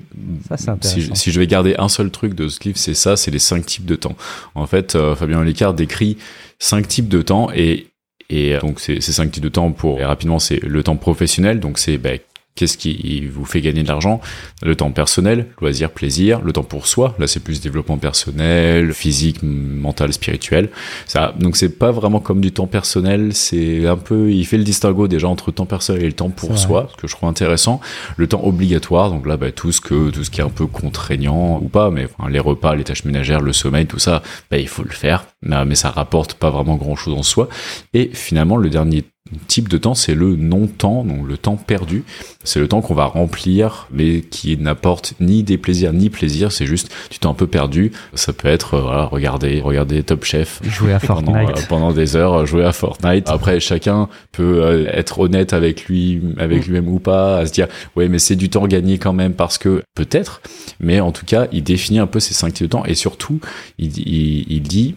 Ça, 0.57 0.77
si, 0.81 1.11
si, 1.14 1.33
je 1.33 1.41
vais 1.41 1.47
garder 1.47 1.75
un 1.79 1.89
seul 1.89 2.11
truc 2.11 2.35
de 2.35 2.49
ce 2.49 2.61
livre, 2.64 2.77
c'est 2.77 2.95
ça, 2.95 3.16
c'est 3.16 3.31
les 3.31 3.39
cinq 3.39 3.64
types 3.64 3.87
de 3.87 3.95
temps. 3.95 4.16
En 4.55 4.66
fait, 4.66 4.95
euh, 4.97 5.14
Fabien 5.14 5.43
Licard 5.45 5.75
décrit 5.75 6.19
cinq 6.59 6.89
types 6.89 7.09
de 7.09 7.23
temps 7.23 7.51
et 7.55 7.87
et 8.31 8.59
donc 8.59 8.79
ces, 8.79 9.01
ces 9.01 9.12
cinq 9.12 9.31
types 9.33 9.43
de 9.43 9.49
temps 9.49 9.73
pour 9.73 10.01
et 10.01 10.05
rapidement 10.05 10.39
c'est 10.39 10.62
le 10.62 10.83
temps 10.83 10.97
professionnel 10.97 11.61
donc 11.61 11.79
c'est 11.79 11.97
bah, 11.97 12.11
Qu'est-ce 12.59 12.76
qui 12.76 13.24
vous 13.26 13.44
fait 13.44 13.61
gagner 13.61 13.84
de 13.84 13.88
l'argent? 13.88 14.20
Le 14.64 14.74
temps 14.74 14.90
personnel, 14.90 15.46
loisir, 15.61 15.90
plaisir, 15.90 16.40
le 16.40 16.52
temps 16.52 16.64
pour 16.64 16.88
soi. 16.88 17.14
Là, 17.20 17.28
c'est 17.28 17.38
plus 17.38 17.61
développement 17.61 17.98
personnel, 17.98 18.92
physique, 18.92 19.44
mental, 19.44 20.12
spirituel. 20.12 20.70
Ça, 21.06 21.32
donc 21.38 21.56
c'est 21.56 21.78
pas 21.78 21.92
vraiment 21.92 22.18
comme 22.18 22.40
du 22.40 22.50
temps 22.50 22.66
personnel. 22.66 23.32
C'est 23.32 23.86
un 23.86 23.96
peu, 23.96 24.32
il 24.32 24.44
fait 24.44 24.59
le 24.59 24.64
distinguo 24.64 25.06
déjà 25.06 25.28
entre 25.28 25.50
le 25.50 25.52
temps 25.52 25.66
personnel 25.66 26.02
et 26.02 26.06
le 26.06 26.14
temps 26.14 26.30
pour 26.30 26.59
soi, 26.59 26.88
ce 26.90 27.00
que 27.00 27.06
je 27.06 27.14
trouve 27.14 27.28
intéressant. 27.28 27.80
Le 28.16 28.26
temps 28.26 28.42
obligatoire, 28.42 29.11
donc 29.11 29.24
là, 29.24 29.36
bah, 29.36 29.52
tout 29.52 29.70
ce 29.70 29.80
que, 29.80 30.11
tout 30.11 30.24
ce 30.24 30.30
qui 30.30 30.40
est 30.40 30.44
un 30.44 30.48
peu 30.48 30.66
contraignant 30.66 31.61
ou 31.62 31.68
pas, 31.68 31.92
mais 31.92 32.06
enfin, 32.06 32.28
les 32.28 32.40
repas, 32.40 32.74
les 32.74 32.82
tâches 32.82 33.04
ménagères, 33.04 33.40
le 33.40 33.52
sommeil, 33.52 33.86
tout 33.86 34.00
ça, 34.00 34.20
bah, 34.50 34.59
il 34.59 34.66
faut 34.66 34.82
le 34.82 34.90
faire. 34.90 35.26
Mais 35.42 35.76
ça 35.76 35.90
rapporte 35.90 36.34
pas 36.34 36.50
vraiment 36.50 36.74
grand 36.74 36.96
chose 36.96 37.14
en 37.14 37.22
soi. 37.22 37.48
Et 37.94 38.11
finalement, 38.12 38.56
le 38.56 38.68
dernier 38.68 39.04
type 39.47 39.68
de 39.68 39.79
temps, 39.79 39.95
c'est 39.95 40.14
le 40.14 40.37
non-temps, 40.37 41.05
donc 41.05 41.26
le 41.26 41.37
temps 41.37 41.57
perdu. 41.57 42.05
C'est 42.45 42.61
le 42.61 42.68
temps 42.68 42.81
qu'on 42.81 42.95
va 42.95 43.05
remplir, 43.05 43.89
mais 43.93 44.20
qui 44.20 44.57
n'apporte 44.57 45.14
ni 45.20 45.43
des 45.43 45.59
plaisirs 45.59 45.93
ni 45.93 46.09
plaisir. 46.09 46.53
C'est 46.53 46.66
juste 46.66 46.91
du 47.11 47.18
temps 47.18 47.31
un 47.31 47.35
peu 47.35 47.47
perdu. 47.47 47.93
Ça 48.14 48.33
peut 48.33 48.49
être 48.49 48.74
euh, 48.74 48.83
voilà, 48.83 49.05
regarder, 49.05 49.61
regarder 49.61 50.03
Top 50.03 50.24
Chef, 50.24 50.61
jouer 50.64 50.93
à 50.93 50.99
Fortnite 51.01 51.35
pendant, 51.35 51.51
euh, 51.51 51.62
pendant, 51.68 51.93
des 51.93 52.16
heures, 52.16 52.47
jouer 52.47 52.64
à 52.64 52.72
Fortnite. 52.72 53.29
Après, 53.29 53.61
chacun 53.61 54.09
peut 54.33 54.62
euh, 54.62 54.87
être 54.93 55.18
honnête 55.18 55.53
avec 55.53 55.85
lui, 55.87 56.22
avec 56.39 56.62
mm. 56.62 56.64
lui-même 56.66 56.89
ou 56.89 56.99
pas, 56.99 57.39
à 57.39 57.47
se 57.47 57.53
dire 57.53 57.68
ouais, 57.97 58.09
mais 58.09 58.18
c'est 58.18 58.37
du 58.37 58.49
temps 58.49 58.66
gagné 58.66 58.99
quand 58.99 59.12
même 59.12 59.35
parce 59.35 59.59
que 59.59 59.83
peut-être. 59.95 60.41
Mais 60.81 61.01
en 61.01 61.12
tout 61.12 61.26
cas, 61.26 61.49
il 61.53 61.62
définit 61.62 61.99
un 61.99 62.07
peu 62.07 62.20
ses 62.20 62.35
cinq 62.35 62.55
types 62.55 62.66
de 62.66 62.72
temps 62.72 62.85
et 62.85 62.95
surtout, 62.95 63.41
il, 63.79 63.99
il, 63.99 64.47
il 64.51 64.62
dit 64.62 64.95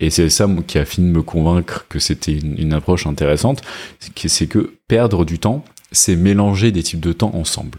et 0.00 0.10
c'est 0.10 0.28
ça 0.28 0.48
qui 0.66 0.78
a 0.78 0.84
fini 0.84 1.08
de 1.08 1.16
me 1.16 1.22
convaincre 1.22 1.86
que 1.88 1.98
c'était 1.98 2.36
une, 2.36 2.72
approche 2.72 3.06
intéressante, 3.06 3.62
c'est 3.98 4.46
que 4.46 4.74
perdre 4.88 5.24
du 5.24 5.38
temps, 5.38 5.64
c'est 5.92 6.16
mélanger 6.16 6.72
des 6.72 6.82
types 6.82 7.00
de 7.00 7.12
temps 7.12 7.34
ensemble. 7.34 7.78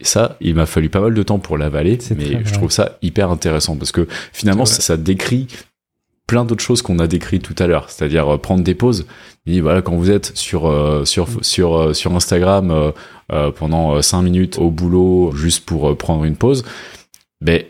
Et 0.00 0.04
ça, 0.04 0.38
il 0.40 0.54
m'a 0.54 0.64
fallu 0.64 0.88
pas 0.88 1.00
mal 1.00 1.12
de 1.12 1.22
temps 1.22 1.38
pour 1.38 1.58
l'avaler, 1.58 1.98
mais 2.16 2.42
je 2.44 2.52
trouve 2.54 2.70
ça 2.70 2.98
hyper 3.02 3.30
intéressant 3.30 3.76
parce 3.76 3.92
que 3.92 4.08
finalement, 4.32 4.64
ça, 4.64 4.96
décrit 4.96 5.46
plein 6.26 6.46
d'autres 6.46 6.62
choses 6.62 6.80
qu'on 6.80 6.98
a 7.00 7.06
décrites 7.06 7.42
tout 7.42 7.56
à 7.58 7.66
l'heure, 7.66 7.90
c'est-à-dire 7.90 8.34
euh, 8.34 8.38
prendre 8.38 8.62
des 8.62 8.76
pauses. 8.76 9.06
Et 9.46 9.60
voilà, 9.60 9.82
quand 9.82 9.96
vous 9.96 10.10
êtes 10.10 10.36
sur 10.36 10.66
euh, 10.66 11.04
sur 11.04 11.28
mm. 11.28 11.42
sur 11.42 11.76
euh, 11.76 11.92
sur 11.92 12.14
Instagram 12.14 12.92
pendant 13.56 14.00
cinq 14.00 14.22
minutes 14.22 14.58
au 14.58 14.70
boulot 14.70 15.32
juste 15.36 15.66
pour 15.66 15.96
prendre 15.96 16.24
une 16.24 16.36
pause, 16.36 16.64
ben 17.40 17.62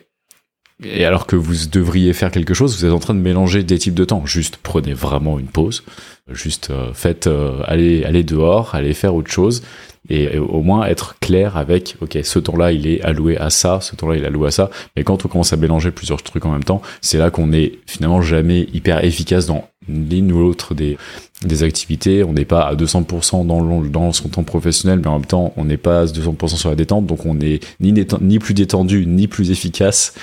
et 0.83 1.05
alors 1.05 1.27
que 1.27 1.37
vous 1.37 1.67
devriez 1.71 2.13
faire 2.13 2.31
quelque 2.31 2.55
chose, 2.55 2.79
vous 2.79 2.85
êtes 2.85 2.93
en 2.93 2.99
train 2.99 3.15
de 3.15 3.21
mélanger 3.21 3.63
des 3.63 3.79
types 3.79 3.95
de 3.95 4.05
temps. 4.05 4.25
Juste 4.27 4.59
prenez 4.63 4.95
vraiment 4.95 5.39
une 5.39 5.49
pause. 5.49 5.85
Juste 6.33 6.71
euh, 6.71 6.93
faites 6.95 7.27
euh, 7.27 7.61
aller 7.65 8.05
aller 8.05 8.23
dehors, 8.23 8.75
allez 8.75 8.95
faire 8.95 9.15
autre 9.15 9.31
chose 9.31 9.63
et, 10.11 10.39
au 10.39 10.63
moins 10.63 10.87
être 10.87 11.19
clair 11.21 11.57
avec 11.57 11.97
ok 12.01 12.19
ce 12.23 12.39
temps-là 12.39 12.73
il 12.73 12.87
est 12.87 13.01
alloué 13.03 13.37
à 13.39 13.51
ça, 13.51 13.81
ce 13.81 13.97
temps-là 13.97 14.17
il 14.17 14.25
est 14.25 14.27
alloué 14.27 14.49
à 14.49 14.51
ça. 14.51 14.71
Mais 14.97 15.05
quand 15.05 15.25
on 15.25 15.29
commence 15.29 15.53
à 15.53 15.57
mélanger 15.57 15.91
plusieurs 15.91 16.23
trucs 16.23 16.45
en 16.45 16.51
même 16.51 16.65
temps, 16.65 16.83
c'est 17.01 17.19
là 17.19 17.31
qu'on 17.31 17.53
est 17.53 17.79
finalement 17.87 18.21
jamais 18.21 18.69
hyper 18.75 19.05
efficace 19.05 19.47
dans 19.47 19.69
l'une 19.89 20.33
ou 20.33 20.41
l'autre 20.41 20.75
des 20.75 20.99
des 21.45 21.63
activités. 21.63 22.23
On 22.23 22.33
n'est 22.33 22.45
pas 22.45 22.63
à 22.63 22.75
200% 22.75 23.47
dans, 23.47 23.81
dans 23.83 24.13
son 24.13 24.29
temps 24.29 24.45
professionnel, 24.45 25.01
mais 25.01 25.07
en 25.07 25.19
même 25.19 25.27
temps, 25.27 25.53
on 25.57 25.65
n'est 25.65 25.77
pas 25.77 26.03
à 26.03 26.05
200% 26.05 26.57
sur 26.57 26.69
la 26.69 26.77
détente, 26.77 27.07
donc 27.07 27.25
on 27.25 27.41
est 27.41 27.65
ni, 27.81 27.95
ni 28.21 28.39
plus 28.39 28.55
détendu, 28.55 29.07
ni 29.07 29.27
plus 29.27 29.51
efficace. 29.51 30.15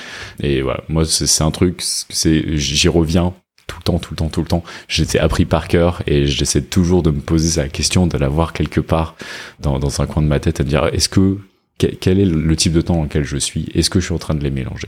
Et 0.41 0.61
voilà, 0.61 0.83
moi, 0.89 1.05
c'est 1.05 1.43
un 1.43 1.51
truc, 1.51 1.81
c'est 1.81 2.57
j'y 2.57 2.87
reviens 2.87 3.33
tout 3.67 3.77
le 3.77 3.83
temps, 3.83 3.99
tout 3.99 4.13
le 4.13 4.15
temps, 4.17 4.29
tout 4.29 4.41
le 4.41 4.47
temps. 4.47 4.63
J'étais 4.87 5.19
appris 5.19 5.45
par 5.45 5.67
cœur 5.67 6.01
et 6.07 6.25
j'essaie 6.25 6.61
toujours 6.61 7.03
de 7.03 7.11
me 7.11 7.19
poser 7.19 7.61
la 7.61 7.69
question, 7.69 8.07
de 8.07 8.17
l'avoir 8.17 8.53
quelque 8.53 8.81
part 8.81 9.15
dans, 9.59 9.77
dans 9.79 10.01
un 10.01 10.07
coin 10.07 10.23
de 10.23 10.27
ma 10.27 10.39
tête, 10.39 10.59
à 10.59 10.63
me 10.63 10.69
dire, 10.69 10.85
est-ce 10.93 11.09
que, 11.09 11.37
quel 11.77 12.19
est 12.19 12.25
le 12.25 12.55
type 12.55 12.73
de 12.73 12.81
temps 12.81 12.95
dans 12.95 13.03
lequel 13.03 13.23
je 13.23 13.37
suis? 13.37 13.69
Est-ce 13.73 13.89
que 13.89 13.99
je 13.99 14.05
suis 14.05 14.15
en 14.15 14.19
train 14.19 14.33
de 14.33 14.43
les 14.43 14.51
mélanger? 14.51 14.87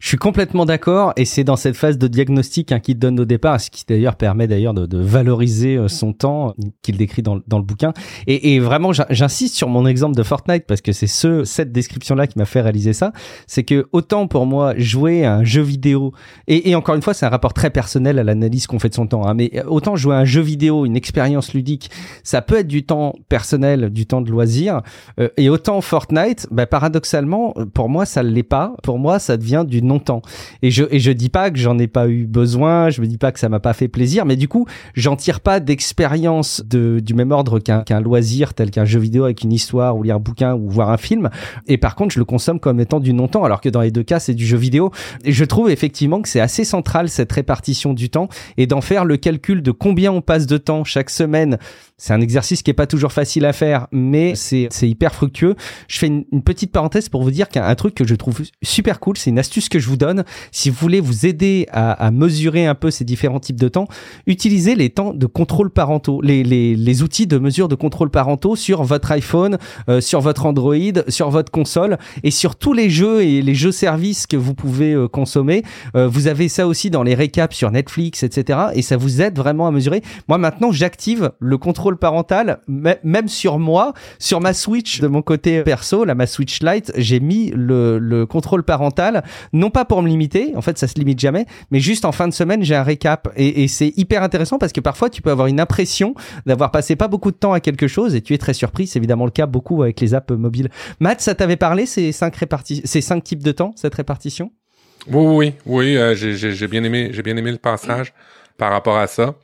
Je 0.00 0.08
suis 0.08 0.16
complètement 0.16 0.64
d'accord 0.64 1.12
et 1.16 1.24
c'est 1.24 1.44
dans 1.44 1.56
cette 1.56 1.76
phase 1.76 1.98
de 1.98 2.08
diagnostic 2.08 2.72
hein, 2.72 2.80
qu'il 2.80 2.98
donne 2.98 3.18
au 3.20 3.24
départ, 3.24 3.60
ce 3.60 3.70
qui 3.70 3.84
d'ailleurs 3.88 4.16
permet 4.16 4.46
d'ailleurs 4.46 4.74
de, 4.74 4.86
de, 4.86 4.98
valoriser 4.98 5.76
euh, 5.76 5.88
son 5.88 6.12
temps 6.12 6.54
qu'il 6.82 6.96
décrit 6.96 7.22
dans, 7.22 7.40
dans, 7.46 7.58
le 7.58 7.64
bouquin. 7.64 7.92
Et, 8.26 8.54
et 8.54 8.60
vraiment, 8.60 8.92
j'insiste 8.92 9.54
sur 9.54 9.68
mon 9.68 9.86
exemple 9.86 10.16
de 10.16 10.22
Fortnite 10.22 10.64
parce 10.66 10.80
que 10.80 10.92
c'est 10.92 11.06
ce 11.06 11.44
cette 11.44 11.72
description-là 11.72 12.26
qui 12.26 12.38
m'a 12.38 12.44
fait 12.44 12.60
réaliser 12.60 12.92
ça. 12.92 13.12
C'est 13.46 13.64
que 13.64 13.86
autant 13.92 14.26
pour 14.26 14.46
moi 14.46 14.74
jouer 14.76 15.24
à 15.24 15.34
un 15.34 15.44
jeu 15.44 15.62
vidéo 15.62 16.12
et, 16.46 16.70
et 16.70 16.74
encore 16.74 16.94
une 16.94 17.02
fois, 17.02 17.14
c'est 17.14 17.26
un 17.26 17.30
rapport 17.30 17.52
très 17.52 17.70
personnel 17.70 18.18
à 18.18 18.24
l'analyse 18.24 18.66
qu'on 18.66 18.78
fait 18.78 18.88
de 18.88 18.94
son 18.94 19.06
temps. 19.06 19.26
Hein, 19.26 19.34
mais 19.34 19.62
autant 19.66 19.96
jouer 19.96 20.14
à 20.14 20.18
un 20.18 20.24
jeu 20.24 20.40
vidéo, 20.40 20.86
une 20.86 20.96
expérience 20.96 21.54
ludique, 21.54 21.90
ça 22.22 22.42
peut 22.42 22.58
être 22.58 22.68
du 22.68 22.84
temps 22.84 23.14
personnel, 23.28 23.90
du 23.90 24.06
temps 24.06 24.20
de 24.20 24.30
loisir. 24.30 24.82
Euh, 25.20 25.28
et 25.36 25.48
autant 25.48 25.80
Fortnite, 25.80 26.46
bah, 26.50 26.66
paradoxalement, 26.66 27.54
pour 27.74 27.88
moi, 27.88 28.06
ça 28.06 28.22
l'est 28.22 28.42
pas. 28.42 28.74
Pour 28.82 28.98
moi, 28.98 29.18
ça 29.18 29.36
devient 29.36 29.64
du 29.66 29.82
non-temps. 29.82 30.22
Et 30.62 30.70
je, 30.70 30.84
et 30.90 30.98
je 30.98 31.12
dis 31.12 31.28
pas 31.28 31.50
que 31.50 31.58
j'en 31.58 31.78
ai 31.78 31.86
pas 31.86 32.08
eu 32.08 32.26
besoin, 32.26 32.90
je 32.90 33.00
me 33.00 33.06
dis 33.06 33.18
pas 33.18 33.32
que 33.32 33.38
ça 33.38 33.48
m'a 33.48 33.60
pas 33.60 33.72
fait 33.72 33.88
plaisir, 33.88 34.24
mais 34.24 34.36
du 34.36 34.48
coup, 34.48 34.66
j'en 34.94 35.16
tire 35.16 35.40
pas 35.40 35.60
d'expérience 35.60 36.62
de, 36.64 37.00
du 37.00 37.14
même 37.14 37.32
ordre 37.32 37.58
qu'un 37.58 37.82
qu'un 37.82 38.00
loisir 38.00 38.54
tel 38.54 38.70
qu'un 38.70 38.84
jeu 38.84 38.98
vidéo 38.98 39.24
avec 39.24 39.42
une 39.42 39.52
histoire 39.52 39.96
ou 39.96 40.02
lire 40.02 40.16
un 40.16 40.20
bouquin 40.20 40.54
ou 40.54 40.68
voir 40.68 40.90
un 40.90 40.96
film. 40.96 41.30
Et 41.66 41.78
par 41.78 41.94
contre, 41.94 42.14
je 42.14 42.18
le 42.18 42.24
consomme 42.24 42.60
comme 42.60 42.80
étant 42.80 43.00
du 43.00 43.12
non-temps, 43.12 43.44
alors 43.44 43.60
que 43.60 43.68
dans 43.68 43.80
les 43.80 43.90
deux 43.90 44.02
cas, 44.02 44.20
c'est 44.20 44.34
du 44.34 44.46
jeu 44.46 44.56
vidéo. 44.56 44.90
Et 45.24 45.32
je 45.32 45.44
trouve 45.44 45.70
effectivement 45.70 46.20
que 46.22 46.28
c'est 46.28 46.40
assez 46.40 46.64
central 46.64 47.08
cette 47.08 47.32
répartition 47.32 47.92
du 47.92 48.10
temps 48.10 48.28
et 48.56 48.66
d'en 48.66 48.80
faire 48.80 49.04
le 49.04 49.16
calcul 49.16 49.62
de 49.62 49.70
combien 49.70 50.12
on 50.12 50.20
passe 50.20 50.46
de 50.46 50.58
temps 50.58 50.84
chaque 50.84 51.10
semaine 51.10 51.58
c'est 51.98 52.12
un 52.12 52.20
exercice 52.20 52.62
qui 52.62 52.70
est 52.70 52.74
pas 52.74 52.86
toujours 52.86 53.12
facile 53.12 53.46
à 53.46 53.54
faire, 53.54 53.86
mais 53.90 54.34
c'est 54.34 54.68
hyper 54.82 55.14
fructueux. 55.14 55.54
Je 55.88 55.98
fais 55.98 56.08
une, 56.08 56.24
petite 56.42 56.70
parenthèse 56.70 57.08
pour 57.08 57.22
vous 57.22 57.30
dire 57.30 57.48
qu'un 57.48 57.74
truc 57.74 57.94
que 57.94 58.06
je 58.06 58.14
trouve 58.14 58.42
super 58.62 59.00
cool, 59.00 59.16
c'est 59.16 59.30
une 59.30 59.38
l'astuce 59.46 59.68
que 59.68 59.78
je 59.78 59.88
vous 59.88 59.96
donne, 59.96 60.24
si 60.50 60.70
vous 60.70 60.76
voulez 60.76 60.98
vous 60.98 61.24
aider 61.24 61.68
à, 61.70 61.92
à, 61.92 62.10
mesurer 62.10 62.66
un 62.66 62.74
peu 62.74 62.90
ces 62.90 63.04
différents 63.04 63.38
types 63.38 63.60
de 63.60 63.68
temps, 63.68 63.86
utilisez 64.26 64.74
les 64.74 64.90
temps 64.90 65.14
de 65.14 65.26
contrôle 65.26 65.70
parentaux, 65.70 66.20
les, 66.20 66.42
les, 66.42 66.74
les 66.74 67.02
outils 67.04 67.28
de 67.28 67.38
mesure 67.38 67.68
de 67.68 67.76
contrôle 67.76 68.10
parentaux 68.10 68.56
sur 68.56 68.82
votre 68.82 69.12
iPhone, 69.12 69.58
euh, 69.88 70.00
sur 70.00 70.20
votre 70.20 70.46
Android, 70.46 70.74
sur 71.06 71.30
votre 71.30 71.52
console 71.52 71.96
et 72.24 72.32
sur 72.32 72.56
tous 72.56 72.72
les 72.72 72.90
jeux 72.90 73.22
et 73.22 73.40
les 73.40 73.54
jeux 73.54 73.70
services 73.70 74.26
que 74.26 74.36
vous 74.36 74.54
pouvez 74.54 74.94
euh, 74.94 75.06
consommer. 75.06 75.62
Euh, 75.94 76.08
vous 76.08 76.26
avez 76.26 76.48
ça 76.48 76.66
aussi 76.66 76.90
dans 76.90 77.04
les 77.04 77.14
récaps 77.14 77.54
sur 77.54 77.70
Netflix, 77.70 78.24
etc. 78.24 78.58
Et 78.74 78.82
ça 78.82 78.96
vous 78.96 79.22
aide 79.22 79.36
vraiment 79.36 79.68
à 79.68 79.70
mesurer. 79.70 80.02
Moi 80.26 80.38
maintenant, 80.38 80.72
j'active 80.72 81.30
le 81.38 81.56
contrôle 81.56 81.98
parental, 81.98 82.58
même 82.66 83.28
sur 83.28 83.60
moi, 83.60 83.92
sur 84.18 84.40
ma 84.40 84.54
Switch 84.54 85.00
de 85.00 85.06
mon 85.06 85.22
côté 85.22 85.62
perso, 85.62 86.04
là 86.04 86.16
ma 86.16 86.26
Switch 86.26 86.60
Lite, 86.62 86.90
j'ai 86.96 87.20
mis 87.20 87.52
le, 87.54 88.00
le 88.00 88.26
contrôle 88.26 88.64
parental, 88.64 89.22
non 89.52 89.70
pas 89.70 89.84
pour 89.84 90.02
me 90.02 90.08
limiter, 90.08 90.52
en 90.56 90.62
fait 90.62 90.78
ça 90.78 90.88
se 90.88 90.94
limite 90.94 91.18
jamais, 91.18 91.46
mais 91.70 91.80
juste 91.80 92.04
en 92.04 92.12
fin 92.12 92.28
de 92.28 92.34
semaine 92.34 92.62
j'ai 92.62 92.74
un 92.74 92.82
récap 92.82 93.28
et, 93.36 93.66
c'est 93.68 93.92
hyper 93.96 94.22
intéressant 94.22 94.58
parce 94.58 94.72
que 94.72 94.80
parfois 94.80 95.10
tu 95.10 95.22
peux 95.22 95.30
avoir 95.30 95.48
une 95.48 95.60
impression 95.60 96.14
d'avoir 96.46 96.70
passé 96.70 96.96
pas 96.96 97.08
beaucoup 97.08 97.30
de 97.30 97.36
temps 97.36 97.52
à 97.52 97.60
quelque 97.60 97.88
chose 97.88 98.14
et 98.14 98.20
tu 98.20 98.32
es 98.34 98.38
très 98.38 98.54
surpris. 98.54 98.86
C'est 98.86 98.98
évidemment 98.98 99.24
le 99.24 99.30
cas 99.30 99.46
beaucoup 99.46 99.82
avec 99.82 100.00
les 100.00 100.14
apps 100.14 100.30
mobiles. 100.30 100.68
Matt, 101.00 101.20
ça 101.20 101.34
t'avait 101.34 101.56
parlé 101.56 101.86
ces 101.86 102.12
cinq 102.12 102.36
répartis, 102.36 102.82
ces 102.84 103.00
cinq 103.00 103.24
types 103.24 103.42
de 103.42 103.52
temps, 103.52 103.72
cette 103.76 103.94
répartition? 103.94 104.52
Oui, 105.08 105.24
oui, 105.26 105.54
oui. 105.66 105.96
Euh, 105.96 106.14
j'ai 106.14 106.68
bien 106.68 106.84
aimé, 106.84 107.10
j'ai 107.12 107.22
bien 107.22 107.36
aimé 107.36 107.52
le 107.52 107.58
passage 107.58 108.12
par 108.56 108.70
rapport 108.72 108.96
à 108.96 109.06
ça. 109.06 109.34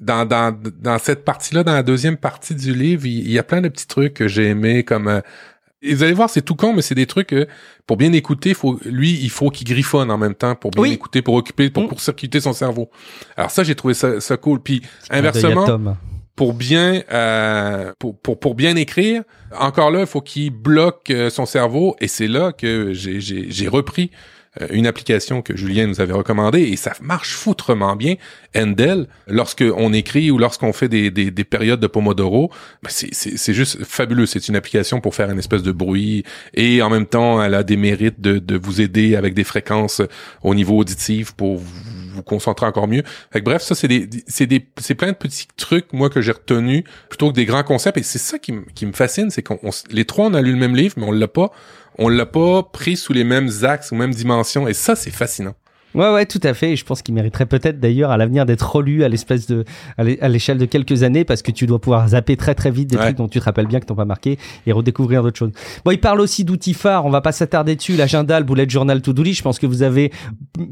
Dans, 0.00 0.26
dans, 0.26 0.54
dans 0.78 0.98
cette 0.98 1.24
partie-là, 1.24 1.64
dans 1.64 1.72
la 1.72 1.82
deuxième 1.82 2.18
partie 2.18 2.54
du 2.54 2.74
livre, 2.74 3.06
il, 3.06 3.30
y 3.30 3.38
a 3.38 3.42
plein 3.42 3.62
de 3.62 3.68
petits 3.68 3.86
trucs 3.86 4.12
que 4.12 4.28
j'ai 4.28 4.48
aimé, 4.48 4.84
comme 4.84 5.08
euh, 5.08 5.20
vous 5.82 6.02
allez 6.02 6.12
voir, 6.12 6.30
c'est 6.30 6.42
tout 6.42 6.54
con, 6.54 6.72
mais 6.72 6.82
c'est 6.82 6.94
des 6.94 7.06
trucs 7.06 7.28
que 7.28 7.46
pour 7.86 7.96
bien 7.96 8.12
écouter, 8.12 8.54
faut, 8.54 8.78
lui, 8.84 9.18
il 9.22 9.30
faut 9.30 9.50
qu'il 9.50 9.66
griffonne 9.66 10.10
en 10.10 10.18
même 10.18 10.34
temps 10.34 10.54
pour 10.54 10.70
bien 10.70 10.84
écouter, 10.84 11.22
pour 11.22 11.34
occuper, 11.34 11.70
pour 11.70 11.84
mmh. 11.84 11.98
circuiter 11.98 12.40
son 12.40 12.52
cerveau. 12.52 12.90
Alors 13.36 13.50
ça, 13.50 13.62
j'ai 13.62 13.74
trouvé 13.74 13.94
ça, 13.94 14.20
ça 14.20 14.36
cool. 14.36 14.60
Puis 14.60 14.82
inversement, 15.10 15.96
pour 16.34 16.52
bien 16.52 17.02
euh, 17.12 17.92
pour, 17.98 18.18
pour, 18.18 18.38
pour 18.38 18.54
bien 18.54 18.76
écrire, 18.76 19.22
encore 19.58 19.90
là, 19.90 20.00
il 20.00 20.06
faut 20.06 20.20
qu'il 20.20 20.50
bloque 20.50 21.10
euh, 21.10 21.30
son 21.30 21.46
cerveau 21.46 21.96
et 22.00 22.08
c'est 22.08 22.28
là 22.28 22.52
que 22.52 22.92
j'ai 22.92 23.20
j'ai 23.20 23.68
repris 23.68 24.10
euh, 24.12 24.35
une 24.70 24.86
application 24.86 25.42
que 25.42 25.56
Julien 25.56 25.86
nous 25.86 26.00
avait 26.00 26.12
recommandée 26.12 26.62
et 26.62 26.76
ça 26.76 26.92
marche 27.00 27.34
foutrement 27.34 27.96
bien. 27.96 28.14
Endel, 28.56 29.06
lorsque 29.26 29.64
on 29.76 29.92
écrit 29.92 30.30
ou 30.30 30.38
lorsqu'on 30.38 30.72
fait 30.72 30.88
des, 30.88 31.10
des, 31.10 31.30
des, 31.30 31.44
périodes 31.44 31.80
de 31.80 31.86
Pomodoro, 31.86 32.50
ben 32.82 32.90
c'est 32.90 33.52
juste 33.52 33.84
fabuleux. 33.84 34.26
C'est 34.26 34.48
une 34.48 34.56
application 34.56 35.00
pour 35.00 35.14
faire 35.14 35.30
une 35.30 35.38
espèce 35.38 35.62
de 35.62 35.72
bruit 35.72 36.24
et 36.54 36.82
en 36.82 36.90
même 36.90 37.06
temps, 37.06 37.42
elle 37.42 37.54
a 37.54 37.62
des 37.62 37.76
mérites 37.76 38.20
de, 38.20 38.38
de 38.38 38.56
vous 38.56 38.80
aider 38.80 39.16
avec 39.16 39.34
des 39.34 39.44
fréquences 39.44 40.02
au 40.42 40.54
niveau 40.54 40.78
auditif 40.78 41.32
pour 41.32 41.60
vous 42.16 42.22
concentrer 42.22 42.66
encore 42.66 42.88
mieux. 42.88 43.02
Fait 43.32 43.40
bref, 43.40 43.62
ça 43.62 43.74
c'est 43.74 43.88
des 43.88 44.08
c'est 44.26 44.46
des 44.46 44.66
c'est 44.78 44.94
plein 44.94 45.12
de 45.12 45.16
petits 45.16 45.46
trucs 45.56 45.92
moi 45.92 46.10
que 46.10 46.20
j'ai 46.20 46.32
retenu 46.32 46.84
plutôt 47.08 47.30
que 47.30 47.34
des 47.34 47.44
grands 47.44 47.62
concepts 47.62 47.98
et 47.98 48.02
c'est 48.02 48.18
ça 48.18 48.38
qui, 48.38 48.54
qui 48.74 48.86
me 48.86 48.92
fascine, 48.92 49.30
c'est 49.30 49.42
qu'on 49.42 49.58
les 49.90 50.04
trois 50.04 50.26
on 50.26 50.34
a 50.34 50.40
lu 50.42 50.52
le 50.52 50.58
même 50.58 50.74
livre 50.74 50.94
mais 50.96 51.04
on 51.04 51.12
l'a 51.12 51.28
pas 51.28 51.52
on 51.98 52.08
l'a 52.08 52.26
pas 52.26 52.62
pris 52.62 52.96
sous 52.96 53.12
les 53.12 53.24
mêmes 53.24 53.50
axes 53.62 53.90
ou 53.92 53.94
mêmes 53.94 54.14
dimensions. 54.14 54.68
Et 54.68 54.74
ça, 54.74 54.96
c'est 54.96 55.10
fascinant. 55.10 55.54
Ouais, 55.94 56.12
ouais, 56.12 56.26
tout 56.26 56.40
à 56.42 56.52
fait. 56.52 56.72
Et 56.72 56.76
je 56.76 56.84
pense 56.84 57.00
qu'il 57.00 57.14
mériterait 57.14 57.46
peut-être 57.46 57.80
d'ailleurs 57.80 58.10
à 58.10 58.16
l'avenir 58.16 58.44
d'être 58.44 58.70
relu 58.70 59.02
à 59.02 59.08
l'espèce 59.08 59.46
de, 59.46 59.64
à 59.96 60.28
l'échelle 60.28 60.58
de 60.58 60.66
quelques 60.66 61.02
années 61.02 61.24
parce 61.24 61.42
que 61.42 61.50
tu 61.50 61.66
dois 61.66 61.80
pouvoir 61.80 62.08
zapper 62.08 62.36
très 62.36 62.54
très 62.54 62.70
vite 62.70 62.90
des 62.90 62.96
trucs 62.96 63.16
dont 63.16 63.28
tu 63.28 63.38
te 63.40 63.44
rappelles 63.44 63.66
bien 63.66 63.80
que 63.80 63.86
t'ont 63.86 63.94
pas 63.94 64.04
marqué 64.04 64.38
et 64.66 64.72
redécouvrir 64.72 65.22
d'autres 65.22 65.38
choses. 65.38 65.52
Bon, 65.84 65.90
il 65.92 66.00
parle 66.00 66.20
aussi 66.20 66.44
d'outils 66.44 66.74
phares. 66.74 67.06
On 67.06 67.10
va 67.10 67.20
pas 67.20 67.32
s'attarder 67.32 67.76
dessus. 67.76 67.96
L'agenda, 67.96 68.38
le 68.38 68.44
bullet 68.44 68.68
journal, 68.68 69.00
to 69.00 69.12
do 69.12 69.22
list. 69.22 69.38
Je 69.38 69.42
pense 69.42 69.58
que 69.58 69.66
vous 69.66 69.82
avez 69.82 70.12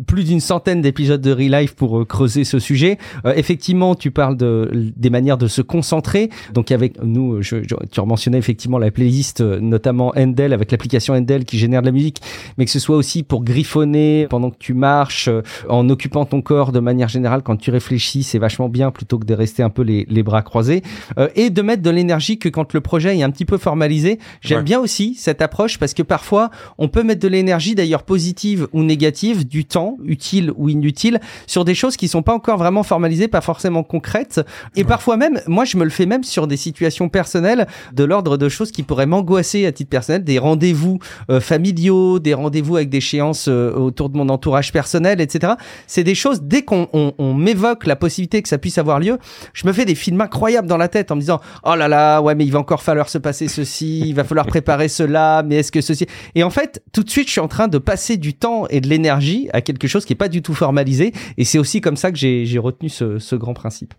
plus 0.07 0.25
d'une 0.25 0.41
centaine 0.41 0.83
d'épisodes 0.83 1.21
de 1.21 1.33
Relife 1.33 1.75
pour 1.75 2.01
euh, 2.01 2.05
creuser 2.05 2.45
ce 2.45 2.59
sujet. 2.59 2.99
Euh, 3.25 3.33
effectivement, 3.35 3.95
tu 3.95 4.11
parles 4.11 4.37
de, 4.37 4.93
des 4.97 5.11
manières 5.11 5.39
de 5.39 5.47
se 5.47 5.63
concentrer. 5.63 6.29
Donc 6.53 6.71
avec 6.71 7.03
nous, 7.03 7.41
je, 7.41 7.63
je, 7.63 7.75
tu 7.91 8.01
as 8.01 8.05
mentionné 8.05 8.37
effectivement 8.37 8.79
la 8.79 8.91
playlist, 8.91 9.41
euh, 9.41 9.59
notamment 9.61 10.13
Endel 10.17 10.53
avec 10.53 10.71
l'application 10.71 11.15
Endel 11.15 11.45
qui 11.45 11.59
génère 11.59 11.81
de 11.81 11.87
la 11.87 11.93
musique, 11.93 12.21
mais 12.59 12.65
que 12.65 12.71
ce 12.71 12.79
soit 12.79 12.97
aussi 12.97 13.23
pour 13.23 13.43
griffonner 13.45 14.27
pendant 14.29 14.51
que 14.51 14.59
tu 14.59 14.75
marches 14.75 15.04
euh, 15.29 15.43
en 15.69 15.89
occupant 15.89 16.25
ton 16.25 16.43
corps 16.43 16.73
de 16.73 16.81
manière 16.81 17.09
générale 17.09 17.43
quand 17.43 17.57
tu 17.57 17.71
réfléchis, 17.71 18.23
c'est 18.23 18.39
vachement 18.39 18.69
bien 18.69 18.91
plutôt 18.91 19.19
que 19.19 19.25
de 19.25 19.35
rester 19.35 19.63
un 19.63 19.71
peu 19.71 19.83
les, 19.83 20.07
les 20.09 20.23
bras 20.23 20.43
croisés 20.43 20.83
euh, 21.19 21.29
et 21.35 21.51
de 21.51 21.63
mettre 21.63 21.83
de 21.83 21.91
l'énergie 21.91 22.39
que 22.39 22.49
quand 22.49 22.73
le 22.73 22.81
projet 22.81 23.17
est 23.17 23.23
un 23.23 23.31
petit 23.31 23.45
peu 23.45 23.59
formalisé. 23.59 24.19
J'aime 24.41 24.63
bien 24.63 24.81
aussi 24.81 25.15
cette 25.15 25.43
approche 25.43 25.79
parce 25.79 25.95
que 25.95 26.03
parfois 26.03 26.51
on 26.79 26.89
peut 26.89 27.03
mettre 27.03 27.21
de 27.21 27.29
l'énergie 27.29 27.75
d'ailleurs 27.75 28.03
positive 28.03 28.69
ou 28.73 28.83
négative, 28.83 29.47
du 29.47 29.65
temps 29.65 29.99
utile 30.05 30.53
ou 30.57 30.69
inutile 30.69 31.21
sur 31.47 31.65
des 31.65 31.75
choses 31.75 31.97
qui 31.97 32.09
sont 32.09 32.23
pas 32.23 32.35
encore 32.35 32.59
vraiment 32.59 32.83
formalisées, 32.83 33.29
pas 33.29 33.41
forcément 33.41 33.83
concrètes. 33.83 34.41
Et 34.77 34.85
parfois 34.85 35.17
même 35.17 35.41
moi 35.47 35.65
je 35.65 35.77
me 35.77 35.85
le 35.85 35.91
fais 35.91 36.07
même 36.07 36.25
sur 36.25 36.47
des 36.47 36.57
situations 36.57 37.09
personnelles 37.09 37.67
de 37.93 38.05
l'ordre 38.05 38.37
de 38.37 38.49
choses 38.49 38.71
qui 38.71 38.83
pourraient 38.83 39.07
m'angoisser 39.07 39.67
à 39.67 39.73
titre 39.73 39.91
personnel, 39.91 40.25
des 40.25 40.39
rendez-vous 40.39 40.99
euh, 41.31 41.41
familiaux, 41.41 42.19
des 42.19 42.35
rendez-vous 42.35 42.77
avec 42.77 42.89
des 42.89 42.99
échéances 43.05 43.49
autour 43.49 44.09
de 44.09 44.17
mon 44.17 44.29
entourage 44.31 44.73
personnel 44.73 44.94
etc. 45.21 45.55
C'est 45.87 46.05
des 46.05 46.15
choses, 46.15 46.43
dès 46.43 46.63
qu'on 46.63 46.89
on, 46.93 47.35
m'évoque 47.35 47.87
la 47.87 47.97
possibilité 47.97 48.43
que 48.43 48.49
ça 48.49 48.59
puisse 48.59 48.79
avoir 48.79 49.01
lieu, 49.01 49.19
je 49.53 49.67
me 49.67 49.73
fais 49.73 49.85
des 49.85 49.95
films 49.95 50.21
incroyables 50.21 50.69
dans 50.69 50.77
la 50.77 50.89
tête 50.89 51.11
en 51.11 51.17
me 51.17 51.21
disant, 51.21 51.41
oh 51.65 51.75
là 51.75 51.89
là, 51.89 52.21
ouais, 52.21 52.35
mais 52.35 52.45
il 52.45 52.53
va 52.53 52.59
encore 52.59 52.83
falloir 52.83 53.09
se 53.09 53.19
passer 53.19 53.49
ceci, 53.49 54.01
il 54.01 54.15
va 54.15 54.25
falloir 54.25 54.47
préparer 54.47 54.89
cela, 54.89 55.43
mais 55.45 55.57
est-ce 55.57 55.73
que 55.73 55.81
ceci... 55.81 56.07
Et 56.35 56.43
en 56.43 56.51
fait, 56.51 56.83
tout 56.93 57.03
de 57.03 57.11
suite, 57.11 57.27
je 57.27 57.33
suis 57.33 57.41
en 57.41 57.49
train 57.49 57.69
de 57.69 57.79
passer 57.79 58.17
du 58.17 58.35
temps 58.35 58.67
et 58.69 58.81
de 58.81 58.89
l'énergie 58.89 59.49
à 59.53 59.61
quelque 59.61 59.89
chose 59.89 60.05
qui 60.05 60.13
est 60.13 60.17
pas 60.17 60.29
du 60.29 60.43
tout 60.43 60.55
formalisé. 60.55 61.13
Et 61.39 61.45
c'est 61.45 61.59
aussi 61.59 61.81
comme 61.81 61.97
ça 61.97 62.11
que 62.11 62.19
j'ai 62.19 62.59
retenu 62.59 62.89
ce, 62.89 63.35
grand 63.35 63.55
principe. 63.55 63.95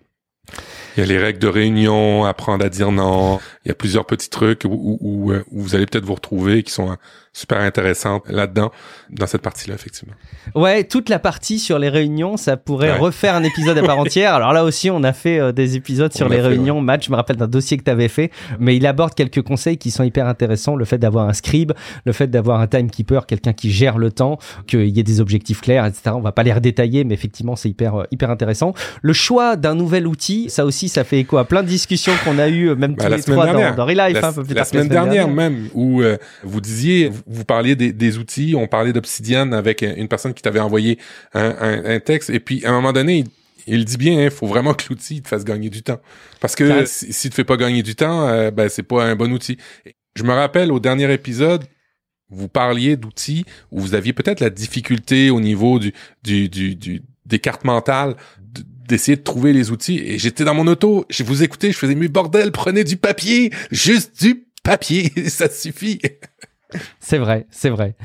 Il 0.96 1.02
y 1.02 1.04
a 1.04 1.08
les 1.08 1.18
règles 1.18 1.40
de 1.40 1.48
réunion, 1.48 2.24
apprendre 2.26 2.64
à 2.64 2.70
dire 2.70 2.92
non. 2.92 3.40
Il 3.66 3.70
y 3.70 3.72
a 3.72 3.76
plusieurs 3.76 4.06
petits 4.06 4.30
trucs 4.30 4.64
où, 4.66 4.98
où, 5.02 5.32
euh, 5.32 5.44
vous 5.52 5.76
allez 5.76 5.86
peut-être 5.86 6.06
vous 6.06 6.14
retrouver 6.14 6.64
qui 6.64 6.72
sont 6.72 6.96
super 7.36 7.60
intéressante 7.60 8.24
là-dedans, 8.30 8.72
dans 9.10 9.28
cette 9.28 9.42
partie-là, 9.42 9.76
effectivement. 9.76 10.14
Ouais, 10.56 10.86
toute 10.86 11.10
la 11.10 11.20
partie 11.20 11.60
sur 11.60 11.78
les 11.80 11.90
réunions, 11.90 12.38
ça 12.38 12.56
pourrait 12.56 12.98
refaire 12.98 13.36
un 13.36 13.44
épisode 13.44 13.78
à 13.78 13.84
part 13.84 14.00
entière. 14.06 14.34
Alors 14.34 14.54
là 14.54 14.64
aussi, 14.64 14.90
on 14.90 15.04
a 15.04 15.12
fait 15.12 15.38
euh, 15.40 15.52
des 15.52 15.76
épisodes 15.76 16.14
sur 16.14 16.30
les 16.30 16.40
réunions. 16.40 16.80
Match, 16.80 17.08
je 17.08 17.12
me 17.12 17.18
rappelle 17.18 17.36
d'un 17.36 17.50
dossier 17.50 17.76
que 17.78 17.84
tu 17.84 17.92
avais 17.92 18.08
fait, 18.08 18.32
mais 18.58 18.78
il 18.78 18.88
aborde 18.88 19.14
quelques 19.14 19.42
conseils 19.42 19.78
qui 19.78 19.92
sont 19.92 20.04
hyper 20.04 20.28
intéressants. 20.28 20.78
Le 20.78 20.86
fait 20.86 20.98
d'avoir 20.98 21.28
un 21.28 21.34
scribe, 21.34 21.74
le 22.06 22.14
fait 22.14 22.28
d'avoir 22.28 22.62
un 22.62 22.68
timekeeper, 22.68 23.26
quelqu'un 23.26 23.52
qui 23.52 23.70
gère 23.70 23.98
le 23.98 24.12
temps, 24.12 24.40
qu'il 24.66 24.88
y 24.88 25.00
ait 25.02 25.04
des 25.04 25.20
objectifs 25.20 25.60
clairs, 25.60 25.86
etc. 25.86 26.12
On 26.16 26.22
va 26.22 26.32
pas 26.32 26.44
les 26.44 26.54
redétailler, 26.54 27.04
mais 27.04 27.16
effectivement, 27.16 27.58
c'est 27.58 27.70
hyper, 27.70 27.96
euh, 27.96 28.04
hyper 28.12 28.30
intéressant. 28.30 28.74
Le 29.02 29.12
choix 29.12 29.58
d'un 29.58 29.76
nouvel 29.76 30.08
outil, 30.08 30.50
ça 30.50 30.66
aussi, 30.66 30.88
ça 30.88 31.04
fait 31.04 31.20
écho 31.20 31.38
à 31.38 31.44
plein 31.44 31.64
de 31.64 31.68
discussions 31.68 32.14
qu'on 32.24 32.40
a 32.40 32.48
eues, 32.48 32.70
euh, 32.70 32.76
même 32.76 32.96
bah, 32.96 33.08
tous 33.08 33.14
les 33.14 33.22
trois 33.24 33.48
dans, 33.48 33.76
dans 33.76 33.86
Relife. 33.86 34.22
La, 34.22 34.30
hein, 34.30 34.34
la, 34.56 34.64
semaine, 34.64 34.88
dernière, 34.88 35.28
même, 35.28 35.68
où 35.74 36.02
vous 36.44 36.62
disiez, 36.62 37.10
vous 37.10 37.25
parliez 37.46 37.76
des, 37.76 38.18
outils, 38.18 38.54
on 38.56 38.68
parlait 38.68 38.94
d'Obsidian 38.94 39.52
avec 39.52 39.82
une 39.82 40.08
personne 40.08 40.34
qui 40.34 40.42
t'avait 40.42 40.60
envoyé 40.60 41.00
un, 41.34 42.00
texte, 42.00 42.30
et 42.30 42.40
puis 42.40 42.64
à 42.66 42.70
un 42.70 42.74
moment 42.74 42.94
donné, 42.94 43.24
il, 43.68 43.86
dit 43.86 43.98
bien, 43.98 44.14
il 44.14 44.28
hein, 44.28 44.30
faut 44.30 44.48
vraiment 44.48 44.74
que 44.74 44.86
l'outil 44.90 45.22
te 45.22 45.28
fasse 45.28 45.44
gagner 45.44 45.70
du 45.70 45.82
temps. 45.82 46.00
Parce 46.40 46.56
que 46.56 46.86
si, 46.86 47.12
si 47.12 47.30
te 47.30 47.36
fait 47.36 47.44
pas 47.44 47.58
gagner 47.58 47.82
du 47.82 47.96
temps, 47.96 48.28
euh, 48.28 48.52
ben 48.52 48.70
c'est 48.70 48.84
pas 48.84 49.04
un 49.04 49.16
bon 49.16 49.32
outil. 49.32 49.58
Je 50.16 50.24
me 50.24 50.34
rappelle 50.34 50.72
au 50.72 50.80
dernier 50.80 51.12
épisode, 51.12 51.66
vous 52.30 52.48
parliez 52.48 52.96
d'outils 52.96 53.46
où 53.72 53.80
vous 53.80 53.96
aviez 53.96 54.14
peut-être 54.14 54.40
la 54.40 54.50
difficulté 54.50 55.30
au 55.30 55.40
niveau 55.40 55.80
du, 55.80 55.94
du, 56.24 56.50
du, 56.50 57.02
des 57.26 57.40
cartes 57.40 57.64
mentales 57.64 58.16
d'essayer 58.88 59.18
de 59.18 59.24
trouver 59.24 59.52
les 59.52 59.72
outils 59.72 60.00
et 60.00 60.20
j'étais 60.20 60.44
dans 60.44 60.54
mon 60.54 60.68
auto, 60.68 61.06
je 61.10 61.24
vous 61.24 61.44
écoutais, 61.44 61.72
je 61.72 61.78
faisais 61.78 61.96
mes 61.96 62.08
bordel, 62.08 62.52
prenez 62.52 62.84
du 62.84 62.98
papier, 62.98 63.52
juste 63.72 64.22
du 64.22 64.46
papier, 64.64 65.12
ça 65.30 65.50
suffit. 65.50 66.00
C'est 67.00 67.18
vrai, 67.18 67.46
c'est 67.52 67.70
vrai. 67.70 67.96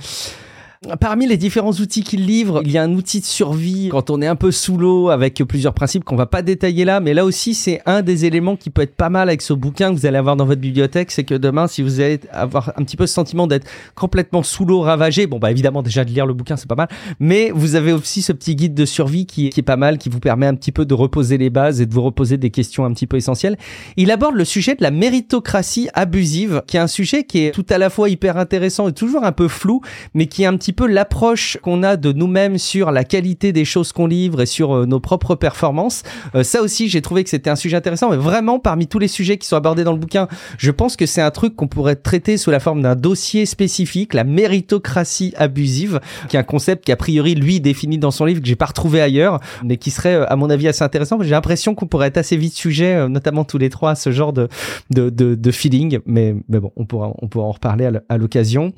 Parmi 0.99 1.27
les 1.27 1.37
différents 1.37 1.73
outils 1.73 2.03
qu'il 2.03 2.25
livre, 2.25 2.63
il 2.65 2.71
y 2.73 2.79
a 2.79 2.83
un 2.83 2.95
outil 2.95 3.21
de 3.21 3.27
survie 3.27 3.91
quand 3.91 4.09
on 4.09 4.23
est 4.23 4.27
un 4.27 4.35
peu 4.35 4.51
sous 4.51 4.79
l'eau 4.79 5.11
avec 5.11 5.35
plusieurs 5.47 5.75
principes 5.75 6.05
qu'on 6.05 6.17
va 6.17 6.25
pas 6.25 6.41
détailler 6.41 6.87
là, 6.87 7.01
mais 7.01 7.13
là 7.13 7.27
aussi 7.27 7.53
c'est 7.53 7.83
un 7.85 8.01
des 8.01 8.25
éléments 8.25 8.57
qui 8.57 8.71
peut 8.71 8.81
être 8.81 8.95
pas 8.95 9.11
mal 9.11 9.29
avec 9.29 9.43
ce 9.43 9.53
bouquin 9.53 9.93
que 9.93 9.99
vous 9.99 10.07
allez 10.07 10.17
avoir 10.17 10.37
dans 10.37 10.47
votre 10.47 10.63
bibliothèque, 10.63 11.11
c'est 11.11 11.25
que 11.25 11.35
demain 11.35 11.67
si 11.67 11.83
vous 11.83 12.01
allez 12.01 12.19
avoir 12.33 12.73
un 12.79 12.85
petit 12.85 12.97
peu 12.97 13.07
ce 13.07 13.13
sentiment 13.13 13.47
d'être 13.47 13.67
complètement 13.95 14.43
sous 14.43 14.65
l'eau 14.65 14.81
ravagé, 14.81 15.27
bon 15.27 15.39
bah 15.39 15.51
évidemment 15.51 15.83
déjà 15.83 16.03
de 16.03 16.11
lire 16.13 16.25
le 16.25 16.33
bouquin 16.33 16.57
c'est 16.57 16.67
pas 16.67 16.77
mal, 16.77 16.89
mais 17.19 17.51
vous 17.55 17.75
avez 17.75 17.93
aussi 17.93 18.23
ce 18.23 18.33
petit 18.33 18.57
guide 18.57 18.73
de 18.73 18.87
survie 18.87 19.27
qui, 19.27 19.51
qui 19.51 19.61
est 19.61 19.63
pas 19.63 19.77
mal, 19.77 19.99
qui 19.99 20.09
vous 20.09 20.19
permet 20.21 20.47
un 20.47 20.55
petit 20.55 20.73
peu 20.73 20.87
de 20.87 20.95
reposer 20.95 21.37
les 21.37 21.51
bases 21.51 21.83
et 21.83 21.85
de 21.85 21.93
vous 21.93 22.01
reposer 22.01 22.39
des 22.39 22.49
questions 22.49 22.87
un 22.87 22.95
petit 22.95 23.07
peu 23.07 23.19
essentielles. 23.19 23.59
Il 23.99 24.11
aborde 24.11 24.35
le 24.35 24.47
sujet 24.47 24.77
de 24.77 24.83
la 24.83 24.91
méritocratie 24.91 25.91
abusive, 25.93 26.63
qui 26.67 26.79
est 26.79 26.81
un 26.81 26.87
sujet 26.87 27.25
qui 27.25 27.45
est 27.45 27.51
tout 27.51 27.67
à 27.69 27.77
la 27.77 27.91
fois 27.91 28.09
hyper 28.09 28.39
intéressant 28.39 28.89
et 28.89 28.95
toujours 28.95 29.25
un 29.25 29.33
peu 29.33 29.47
flou, 29.47 29.83
mais 30.15 30.25
qui 30.25 30.45
est 30.45 30.47
un 30.47 30.57
petit 30.57 30.70
petit 30.71 30.77
peu 30.77 30.87
l'approche 30.87 31.59
qu'on 31.63 31.83
a 31.83 31.97
de 31.97 32.13
nous-mêmes 32.13 32.57
sur 32.57 32.93
la 32.93 33.03
qualité 33.03 33.53
des 33.53 33.65
choses 33.65 33.91
qu'on 33.91 34.07
livre 34.07 34.41
et 34.41 34.47
sur 34.47 34.73
euh, 34.73 34.87
nos 34.87 35.01
propres 35.01 35.35
performances. 35.35 36.05
Euh, 36.37 36.45
ça 36.45 36.63
aussi, 36.63 36.89
j'ai 36.89 37.03
trouvé 37.03 37.25
que 37.25 37.31
c'était 37.31 37.51
un 37.51 37.57
sujet 37.57 37.77
intéressant. 37.77 38.11
Mais 38.11 38.17
vraiment, 38.17 38.61
parmi 38.61 38.87
tous 38.87 39.01
les 39.01 39.09
sujets 39.09 39.37
qui 39.37 39.49
sont 39.49 39.57
abordés 39.57 39.83
dans 39.83 39.91
le 39.91 39.99
bouquin, 39.99 40.29
je 40.59 40.71
pense 40.71 40.95
que 40.95 41.07
c'est 41.07 41.23
un 41.23 41.33
truc 41.33 41.57
qu'on 41.57 41.67
pourrait 41.67 41.97
traiter 41.97 42.37
sous 42.37 42.53
la 42.53 42.61
forme 42.61 42.83
d'un 42.83 42.95
dossier 42.95 43.47
spécifique, 43.47 44.15
la 44.15 44.23
méritocratie 44.23 45.35
abusive, 45.37 45.99
qui 46.29 46.37
est 46.37 46.39
un 46.39 46.45
concept 46.45 46.85
qui 46.85 46.93
a 46.93 46.97
priori 46.97 47.35
lui 47.35 47.61
défini 47.61 47.99
dans 47.99 48.13
son 48.13 48.25
livre 48.25 48.41
que 48.41 48.47
j'ai 48.47 48.55
pas 48.55 48.67
retrouvé 48.67 49.01
ailleurs, 49.01 49.41
mais 49.65 49.77
qui 49.77 49.91
serait 49.91 50.25
à 50.25 50.37
mon 50.37 50.51
avis 50.51 50.69
assez 50.69 50.85
intéressant. 50.85 51.21
J'ai 51.21 51.31
l'impression 51.31 51.75
qu'on 51.75 51.87
pourrait 51.87 52.07
être 52.07 52.19
assez 52.19 52.37
vite 52.37 52.55
sujet, 52.55 53.09
notamment 53.09 53.43
tous 53.43 53.59
les 53.59 53.71
trois, 53.71 53.91
à 53.91 53.95
ce 53.97 54.13
genre 54.13 54.33
de 54.33 54.47
de, 54.91 55.11
de, 55.11 55.35
de 55.35 55.51
feeling. 55.51 55.99
Mais 56.07 56.37
mais 56.49 56.61
bon, 56.61 56.71
on 56.77 56.85
pourra 56.85 57.13
on 57.21 57.27
pourra 57.27 57.47
en 57.47 57.53
reparler 57.53 57.91
à 58.09 58.17
l'occasion. 58.17 58.73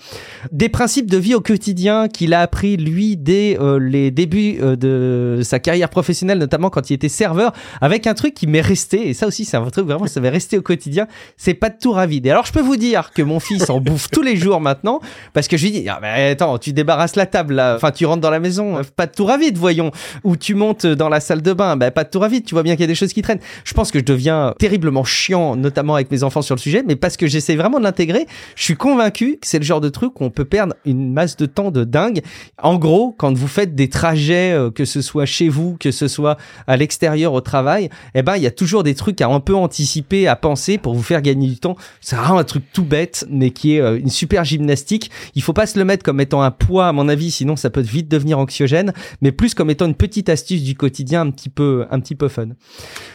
Des 0.52 0.70
principes 0.70 1.10
de 1.10 1.18
vie 1.18 1.34
au 1.34 1.42
quotidien 1.42 1.81
qu'il 2.12 2.34
a 2.34 2.40
appris 2.40 2.76
lui 2.76 3.16
dès 3.16 3.58
euh, 3.60 3.78
les 3.78 4.10
débuts 4.10 4.58
euh, 4.60 4.76
de 4.76 5.42
sa 5.42 5.58
carrière 5.58 5.88
professionnelle, 5.88 6.38
notamment 6.38 6.70
quand 6.70 6.90
il 6.90 6.94
était 6.94 7.08
serveur, 7.08 7.52
avec 7.80 8.06
un 8.06 8.14
truc 8.14 8.34
qui 8.34 8.46
m'est 8.46 8.60
resté, 8.60 9.08
et 9.08 9.14
ça 9.14 9.26
aussi 9.26 9.44
c'est 9.44 9.56
un 9.56 9.70
truc 9.70 9.86
vraiment, 9.86 10.06
ça 10.06 10.20
m'est 10.20 10.28
resté 10.28 10.58
au 10.58 10.62
quotidien, 10.62 11.06
c'est 11.36 11.54
pas 11.54 11.70
de 11.70 11.76
tout 11.80 11.94
à 11.94 12.06
vide. 12.06 12.26
Et 12.26 12.30
alors 12.30 12.46
je 12.46 12.52
peux 12.52 12.60
vous 12.60 12.76
dire 12.76 13.10
que 13.12 13.22
mon 13.22 13.40
fils 13.40 13.68
en 13.70 13.80
bouffe 13.80 14.08
tous 14.10 14.22
les 14.22 14.36
jours 14.36 14.60
maintenant, 14.60 15.00
parce 15.32 15.48
que 15.48 15.56
je 15.56 15.64
lui 15.64 15.72
dis, 15.72 15.88
ah, 15.88 15.98
mais 16.00 16.30
attends, 16.30 16.58
tu 16.58 16.72
débarrasses 16.72 17.16
la 17.16 17.26
table 17.26 17.54
là, 17.54 17.74
enfin 17.76 17.90
tu 17.90 18.06
rentres 18.06 18.22
dans 18.22 18.30
la 18.30 18.40
maison, 18.40 18.80
pas 18.96 19.06
de 19.06 19.12
tout 19.12 19.28
à 19.28 19.36
vide, 19.36 19.58
voyons, 19.58 19.90
ou 20.24 20.36
tu 20.36 20.54
montes 20.54 20.86
dans 20.86 21.08
la 21.08 21.20
salle 21.20 21.42
de 21.42 21.52
bain, 21.52 21.76
ben 21.76 21.90
pas 21.90 22.04
de 22.04 22.10
tout 22.10 22.22
à 22.22 22.28
vide, 22.28 22.44
tu 22.44 22.54
vois 22.54 22.62
bien 22.62 22.74
qu'il 22.74 22.82
y 22.82 22.84
a 22.84 22.88
des 22.88 22.94
choses 22.94 23.12
qui 23.12 23.22
traînent. 23.22 23.40
Je 23.64 23.74
pense 23.74 23.90
que 23.90 23.98
je 23.98 24.04
deviens 24.04 24.54
terriblement 24.58 25.04
chiant, 25.04 25.56
notamment 25.56 25.94
avec 25.94 26.10
mes 26.10 26.22
enfants 26.22 26.42
sur 26.42 26.54
le 26.54 26.60
sujet, 26.60 26.84
mais 26.86 26.96
parce 26.96 27.16
que 27.16 27.26
j'essaie 27.26 27.56
vraiment 27.56 27.78
de 27.78 27.84
l'intégrer, 27.84 28.26
je 28.54 28.62
suis 28.62 28.76
convaincu 28.76 29.38
que 29.40 29.46
c'est 29.46 29.58
le 29.58 29.64
genre 29.64 29.80
de 29.80 29.88
truc 29.88 30.20
où 30.20 30.24
on 30.24 30.30
peut 30.30 30.44
perdre 30.44 30.74
une 30.84 31.12
masse 31.12 31.36
de 31.36 31.46
temps 31.46 31.70
de 31.72 31.84
dingue. 31.84 32.22
En 32.58 32.76
gros, 32.76 33.12
quand 33.12 33.32
vous 33.32 33.48
faites 33.48 33.74
des 33.74 33.88
trajets, 33.88 34.52
euh, 34.52 34.70
que 34.70 34.84
ce 34.84 35.02
soit 35.02 35.26
chez 35.26 35.48
vous, 35.48 35.76
que 35.78 35.90
ce 35.90 36.08
soit 36.08 36.36
à 36.66 36.76
l'extérieur 36.76 37.32
au 37.32 37.40
travail, 37.40 37.88
eh 38.14 38.22
ben, 38.22 38.36
il 38.36 38.42
y 38.42 38.46
a 38.46 38.50
toujours 38.50 38.82
des 38.82 38.94
trucs 38.94 39.20
à 39.20 39.28
un 39.28 39.40
peu 39.40 39.54
anticiper, 39.54 40.28
à 40.28 40.36
penser 40.36 40.78
pour 40.78 40.94
vous 40.94 41.02
faire 41.02 41.22
gagner 41.22 41.48
du 41.48 41.58
temps. 41.58 41.76
C'est 42.00 42.16
vraiment 42.16 42.38
un 42.38 42.44
truc 42.44 42.64
tout 42.72 42.84
bête, 42.84 43.26
mais 43.30 43.50
qui 43.50 43.76
est 43.76 43.80
euh, 43.80 43.98
une 43.98 44.10
super 44.10 44.44
gymnastique. 44.44 45.10
Il 45.34 45.42
faut 45.42 45.52
pas 45.52 45.66
se 45.66 45.78
le 45.78 45.84
mettre 45.84 46.04
comme 46.04 46.20
étant 46.20 46.42
un 46.42 46.50
poids, 46.50 46.88
à 46.88 46.92
mon 46.92 47.08
avis, 47.08 47.30
sinon 47.30 47.56
ça 47.56 47.70
peut 47.70 47.80
vite 47.80 48.08
devenir 48.08 48.38
anxiogène, 48.38 48.92
mais 49.20 49.32
plus 49.32 49.54
comme 49.54 49.70
étant 49.70 49.86
une 49.86 49.94
petite 49.94 50.28
astuce 50.28 50.62
du 50.62 50.74
quotidien 50.74 51.22
un 51.22 51.30
petit 51.30 51.48
peu, 51.48 51.86
un 51.90 52.00
petit 52.00 52.14
peu 52.14 52.28
fun. 52.28 52.48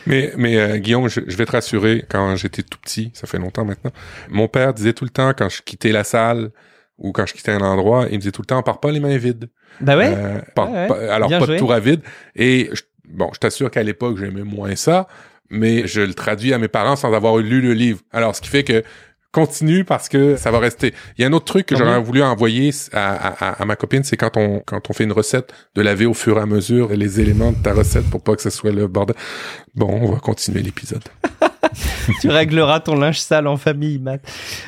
Mais, 0.05 0.33
mais 0.37 0.57
euh, 0.57 0.77
Guillaume, 0.77 1.09
je, 1.09 1.21
je 1.27 1.37
vais 1.37 1.45
te 1.45 1.51
rassurer, 1.51 2.05
quand 2.09 2.35
j'étais 2.35 2.63
tout 2.63 2.79
petit, 2.81 3.11
ça 3.13 3.27
fait 3.27 3.37
longtemps 3.37 3.65
maintenant, 3.65 3.91
mon 4.29 4.47
père 4.47 4.73
disait 4.73 4.93
tout 4.93 5.03
le 5.03 5.09
temps, 5.09 5.33
quand 5.37 5.49
je 5.49 5.61
quittais 5.61 5.91
la 5.91 6.03
salle, 6.03 6.51
ou 6.97 7.11
quand 7.11 7.25
je 7.25 7.33
quittais 7.33 7.51
un 7.51 7.61
endroit, 7.61 8.05
il 8.09 8.13
me 8.13 8.19
disait 8.19 8.31
tout 8.31 8.41
le 8.41 8.47
temps, 8.47 8.61
part 8.63 8.79
pas 8.79 8.91
les 8.91 8.99
mains 8.99 9.17
vides. 9.17 9.49
Ben 9.81 9.97
ouais. 9.97 10.13
Euh, 10.15 11.11
alors, 11.11 11.29
pas 11.29 11.45
de 11.45 11.57
tour 11.57 11.71
à 11.73 11.79
vide. 11.79 12.01
Et 12.35 12.69
bon, 13.07 13.29
je 13.33 13.39
t'assure 13.39 13.69
qu'à 13.69 13.83
l'époque, 13.83 14.17
j'aimais 14.17 14.43
moins 14.43 14.75
ça, 14.75 15.07
mais 15.49 15.87
je 15.87 16.01
le 16.01 16.13
traduis 16.13 16.53
à 16.53 16.57
mes 16.57 16.67
parents 16.67 16.95
sans 16.95 17.13
avoir 17.13 17.37
lu 17.37 17.61
le 17.61 17.73
livre. 17.73 17.99
Alors, 18.11 18.35
ce 18.35 18.41
qui 18.41 18.49
fait 18.49 18.63
que 18.63 18.83
continue 19.31 19.83
parce 19.83 20.09
que 20.09 20.35
ça 20.35 20.49
va 20.49 20.57
rester. 20.57 20.95
Il 21.17 21.21
y 21.21 21.25
a 21.25 21.27
un 21.27 21.33
autre 21.33 21.45
truc 21.45 21.67
que 21.67 21.75
j'aurais 21.75 22.01
voulu 22.01 22.23
envoyer 22.23 22.71
à, 22.93 23.61
à, 23.61 23.65
ma 23.65 23.75
copine, 23.75 24.03
c'est 24.03 24.17
quand 24.17 24.35
on 24.35 24.61
quand 24.65 24.89
on 24.89 24.93
fait 24.93 25.03
une 25.03 25.11
recette, 25.11 25.53
de 25.75 25.81
laver 25.83 26.07
au 26.07 26.15
fur 26.15 26.37
et 26.39 26.41
à 26.41 26.47
mesure 26.47 26.89
les 26.89 27.19
éléments 27.19 27.51
de 27.51 27.61
ta 27.61 27.73
recette 27.73 28.09
pour 28.09 28.23
pas 28.23 28.35
que 28.35 28.41
ce 28.41 28.49
soit 28.49 28.71
le 28.71 28.87
bordel. 28.87 29.15
Bon, 29.75 29.89
on 29.89 30.11
va 30.11 30.19
continuer 30.19 30.63
l'épisode. 30.63 31.03
tu 32.21 32.29
régleras 32.29 32.79
ton 32.79 32.95
linge 32.95 33.19
sale 33.19 33.47
en 33.47 33.57
famille, 33.57 33.99
Matt. 33.99 34.21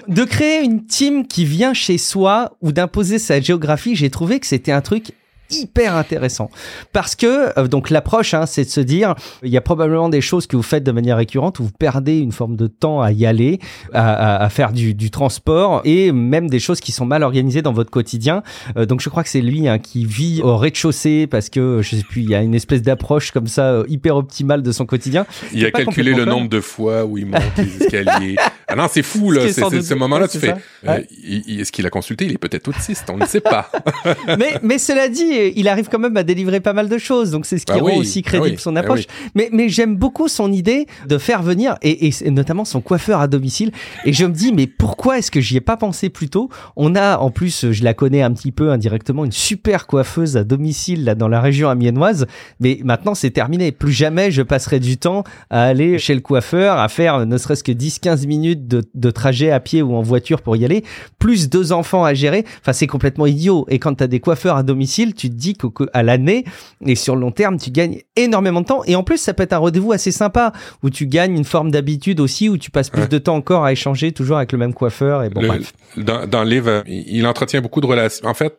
De 0.07 0.23
créer 0.23 0.63
une 0.63 0.85
team 0.85 1.27
qui 1.27 1.45
vient 1.45 1.73
chez 1.73 1.97
soi 1.97 2.57
ou 2.61 2.71
d'imposer 2.71 3.19
sa 3.19 3.39
géographie, 3.39 3.95
j'ai 3.95 4.09
trouvé 4.09 4.39
que 4.39 4.47
c'était 4.47 4.71
un 4.71 4.81
truc 4.81 5.13
hyper 5.49 5.95
intéressant. 5.95 6.49
Parce 6.93 7.15
que 7.15 7.57
euh, 7.57 7.67
donc 7.67 7.89
l'approche 7.89 8.33
hein, 8.33 8.45
c'est 8.45 8.63
de 8.63 8.69
se 8.69 8.81
dire 8.81 9.15
il 9.43 9.49
y 9.49 9.57
a 9.57 9.61
probablement 9.61 10.09
des 10.09 10.21
choses 10.21 10.47
que 10.47 10.55
vous 10.55 10.63
faites 10.63 10.83
de 10.83 10.91
manière 10.91 11.17
récurrente 11.17 11.59
où 11.59 11.63
vous 11.63 11.71
perdez 11.77 12.17
une 12.19 12.31
forme 12.31 12.55
de 12.55 12.67
temps 12.67 13.01
à 13.01 13.11
y 13.11 13.25
aller 13.25 13.59
à, 13.93 14.43
à, 14.43 14.49
faire 14.49 14.71
du, 14.71 14.93
du, 14.93 15.09
transport 15.11 15.81
et 15.85 16.11
même 16.11 16.49
des 16.49 16.59
choses 16.59 16.79
qui 16.79 16.91
sont 16.91 17.05
mal 17.05 17.23
organisées 17.23 17.61
dans 17.61 17.73
votre 17.73 17.89
quotidien. 17.89 18.43
Euh, 18.77 18.85
donc 18.85 19.01
je 19.01 19.09
crois 19.09 19.23
que 19.23 19.29
c'est 19.29 19.41
lui 19.41 19.67
hein, 19.67 19.79
qui 19.79 20.05
vit 20.05 20.41
au 20.43 20.57
rez-de-chaussée 20.57 21.27
parce 21.27 21.49
que 21.49 21.81
je 21.81 21.95
sais 21.95 22.03
plus 22.03 22.21
il 22.21 22.29
y 22.29 22.35
a 22.35 22.41
une 22.41 22.55
espèce 22.55 22.81
d'approche 22.81 23.31
comme 23.31 23.47
ça 23.47 23.71
euh, 23.71 23.83
hyper 23.87 24.15
optimale 24.15 24.61
de 24.61 24.71
son 24.71 24.85
quotidien. 24.85 25.25
Il 25.53 25.65
a 25.65 25.71
calculé 25.71 26.13
le 26.13 26.25
nombre 26.25 26.49
de 26.49 26.61
fois 26.61 27.05
où 27.05 27.17
il 27.17 27.25
monte 27.25 27.41
les 27.57 27.77
escaliers. 27.85 28.35
Ah 28.67 28.75
non 28.75 28.87
c'est 28.89 29.03
fou 29.03 29.31
là 29.31 29.51
c'est 29.51 29.81
ce 29.81 29.93
moment 29.93 30.19
là 30.19 30.27
tu 30.27 30.39
fais 30.39 30.53
est-ce 30.83 31.71
qu'il 31.71 31.85
a 31.85 31.89
consulté? 31.89 32.25
Il 32.25 32.33
est 32.33 32.37
peut-être 32.37 32.67
autiste 32.67 33.09
on 33.09 33.17
ne 33.17 33.25
sait 33.25 33.41
pas. 33.41 33.69
Mais 34.37 34.59
mais 34.61 34.77
cela 34.77 35.09
dit 35.09 35.38
il 35.55 35.67
arrive 35.67 35.89
quand 35.89 35.99
même 35.99 36.17
à 36.17 36.23
délivrer 36.23 36.59
pas 36.59 36.73
mal 36.73 36.89
de 36.89 36.97
choses. 36.97 37.31
Donc 37.31 37.45
c'est 37.45 37.57
ce 37.57 37.65
qui 37.65 37.73
bah 37.73 37.79
rend 37.79 37.97
aussi 37.97 38.23
ah 38.25 38.29
crédible 38.29 38.59
son 38.59 38.75
ah 38.75 38.79
approche. 38.79 39.05
Mais, 39.35 39.49
mais 39.51 39.69
j'aime 39.69 39.95
beaucoup 39.95 40.27
son 40.27 40.51
idée 40.51 40.85
de 41.07 41.17
faire 41.17 41.41
venir, 41.41 41.77
et, 41.81 42.07
et, 42.07 42.31
notamment 42.31 42.65
son 42.65 42.81
coiffeur 42.81 43.21
à 43.21 43.27
domicile. 43.27 43.71
Et 44.05 44.13
je 44.13 44.25
me 44.25 44.33
dis, 44.33 44.53
mais 44.53 44.67
pourquoi 44.67 45.17
est-ce 45.17 45.31
que 45.31 45.41
j'y 45.41 45.57
ai 45.57 45.61
pas 45.61 45.77
pensé 45.77 46.09
plus 46.09 46.29
tôt? 46.29 46.49
On 46.75 46.95
a, 46.95 47.17
en 47.17 47.31
plus, 47.31 47.71
je 47.71 47.83
la 47.83 47.93
connais 47.93 48.21
un 48.21 48.31
petit 48.31 48.51
peu 48.51 48.71
indirectement, 48.71 49.25
une 49.25 49.31
super 49.31 49.87
coiffeuse 49.87 50.37
à 50.37 50.43
domicile 50.43 51.03
là 51.05 51.15
dans 51.15 51.27
la 51.27 51.41
région 51.41 51.69
amiénoise. 51.69 52.27
Mais 52.59 52.79
maintenant, 52.83 53.15
c'est 53.15 53.31
terminé. 53.31 53.71
Plus 53.71 53.91
jamais 53.91 54.31
je 54.31 54.41
passerai 54.41 54.79
du 54.79 54.97
temps 54.97 55.23
à 55.49 55.63
aller 55.63 55.99
chez 55.99 56.13
le 56.13 56.21
coiffeur, 56.21 56.77
à 56.77 56.89
faire 56.89 57.25
ne 57.25 57.37
serait-ce 57.37 57.63
que 57.63 57.71
10-15 57.71 58.27
minutes 58.27 58.67
de, 58.67 58.83
de 58.93 59.11
trajet 59.11 59.51
à 59.51 59.59
pied 59.59 59.81
ou 59.81 59.95
en 59.95 60.01
voiture 60.01 60.41
pour 60.41 60.55
y 60.55 60.65
aller, 60.65 60.83
plus 61.19 61.49
deux 61.49 61.71
enfants 61.71 62.03
à 62.03 62.13
gérer. 62.13 62.45
Enfin, 62.61 62.73
c'est 62.73 62.87
complètement 62.87 63.25
idiot. 63.25 63.65
Et 63.69 63.79
quand 63.79 63.95
tu 63.95 64.03
as 64.03 64.07
des 64.07 64.19
coiffeurs 64.19 64.55
à 64.55 64.63
domicile, 64.63 65.13
tu 65.13 65.28
dit 65.29 65.55
qu'à 65.55 66.03
l'année 66.03 66.45
et 66.85 66.95
sur 66.95 67.15
le 67.15 67.21
long 67.21 67.31
terme, 67.31 67.57
tu 67.57 67.71
gagnes 67.71 68.01
énormément 68.15 68.61
de 68.61 68.65
temps. 68.65 68.83
Et 68.85 68.95
en 68.95 69.03
plus, 69.03 69.17
ça 69.17 69.33
peut 69.33 69.43
être 69.43 69.53
un 69.53 69.57
rendez-vous 69.57 69.91
assez 69.91 70.11
sympa 70.11 70.53
où 70.83 70.89
tu 70.89 71.07
gagnes 71.07 71.35
une 71.35 71.45
forme 71.45 71.71
d'habitude 71.71 72.19
aussi, 72.19 72.49
où 72.49 72.57
tu 72.57 72.71
passes 72.71 72.89
plus 72.89 73.07
de 73.07 73.17
temps 73.17 73.35
encore 73.35 73.65
à 73.65 73.71
échanger 73.71 74.11
toujours 74.11 74.37
avec 74.37 74.51
le 74.51 74.57
même 74.57 74.73
coiffeur. 74.73 75.23
Et 75.23 75.29
bon, 75.29 75.45
bref. 75.45 75.73
Dans, 75.97 76.27
dans, 76.27 76.43
le 76.43 76.49
livre, 76.49 76.83
il 76.87 77.25
entretient 77.25 77.61
beaucoup 77.61 77.81
de 77.81 77.87
relations. 77.87 78.27
En 78.27 78.33
fait, 78.33 78.55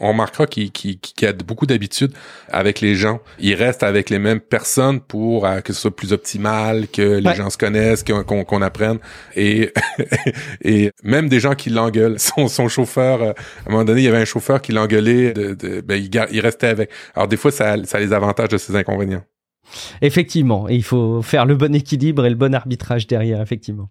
on 0.00 0.08
remarquera 0.08 0.46
qu'il 0.46 0.70
a 1.22 1.32
beaucoup 1.32 1.66
d'habitudes 1.66 2.12
avec 2.50 2.80
les 2.80 2.94
gens. 2.94 3.20
Il 3.38 3.54
reste 3.54 3.82
avec 3.82 4.10
les 4.10 4.18
mêmes 4.18 4.40
personnes 4.40 5.00
pour 5.00 5.46
euh, 5.46 5.60
que 5.60 5.72
ce 5.72 5.80
soit 5.80 5.94
plus 5.94 6.12
optimal, 6.12 6.88
que 6.88 7.18
les 7.18 7.34
gens 7.34 7.50
se 7.50 7.58
connaissent, 7.58 8.04
qu'on 8.04 8.62
apprenne. 8.62 8.98
Et, 9.36 9.72
et 10.64 10.90
même 11.02 11.28
des 11.28 11.40
gens 11.40 11.54
qui 11.54 11.70
l'engueulent. 11.70 12.18
Son, 12.18 12.48
son 12.48 12.68
chauffeur, 12.68 13.22
euh, 13.22 13.30
à 13.30 13.68
un 13.68 13.72
moment 13.72 13.84
donné, 13.84 14.02
il 14.02 14.04
y 14.04 14.08
avait 14.08 14.18
un 14.18 14.24
chauffeur 14.24 14.60
qui 14.60 14.72
l'engueulait. 14.72 15.32
De, 15.32 15.54
de, 15.54 15.80
ben, 15.80 16.00
il, 16.12 16.26
il 16.32 16.40
restait 16.40 16.68
avec. 16.68 16.90
Alors 17.14 17.28
des 17.28 17.36
fois, 17.36 17.50
ça, 17.50 17.72
a 17.72 17.98
les 17.98 18.12
avantages 18.12 18.48
de 18.48 18.58
ses 18.58 18.74
inconvénients. 18.76 19.22
Effectivement, 20.00 20.68
il 20.68 20.82
faut 20.82 21.22
faire 21.22 21.44
le 21.44 21.54
bon 21.54 21.74
équilibre 21.74 22.24
et 22.24 22.30
le 22.30 22.36
bon 22.36 22.54
arbitrage 22.54 23.06
derrière, 23.06 23.40
effectivement. 23.40 23.88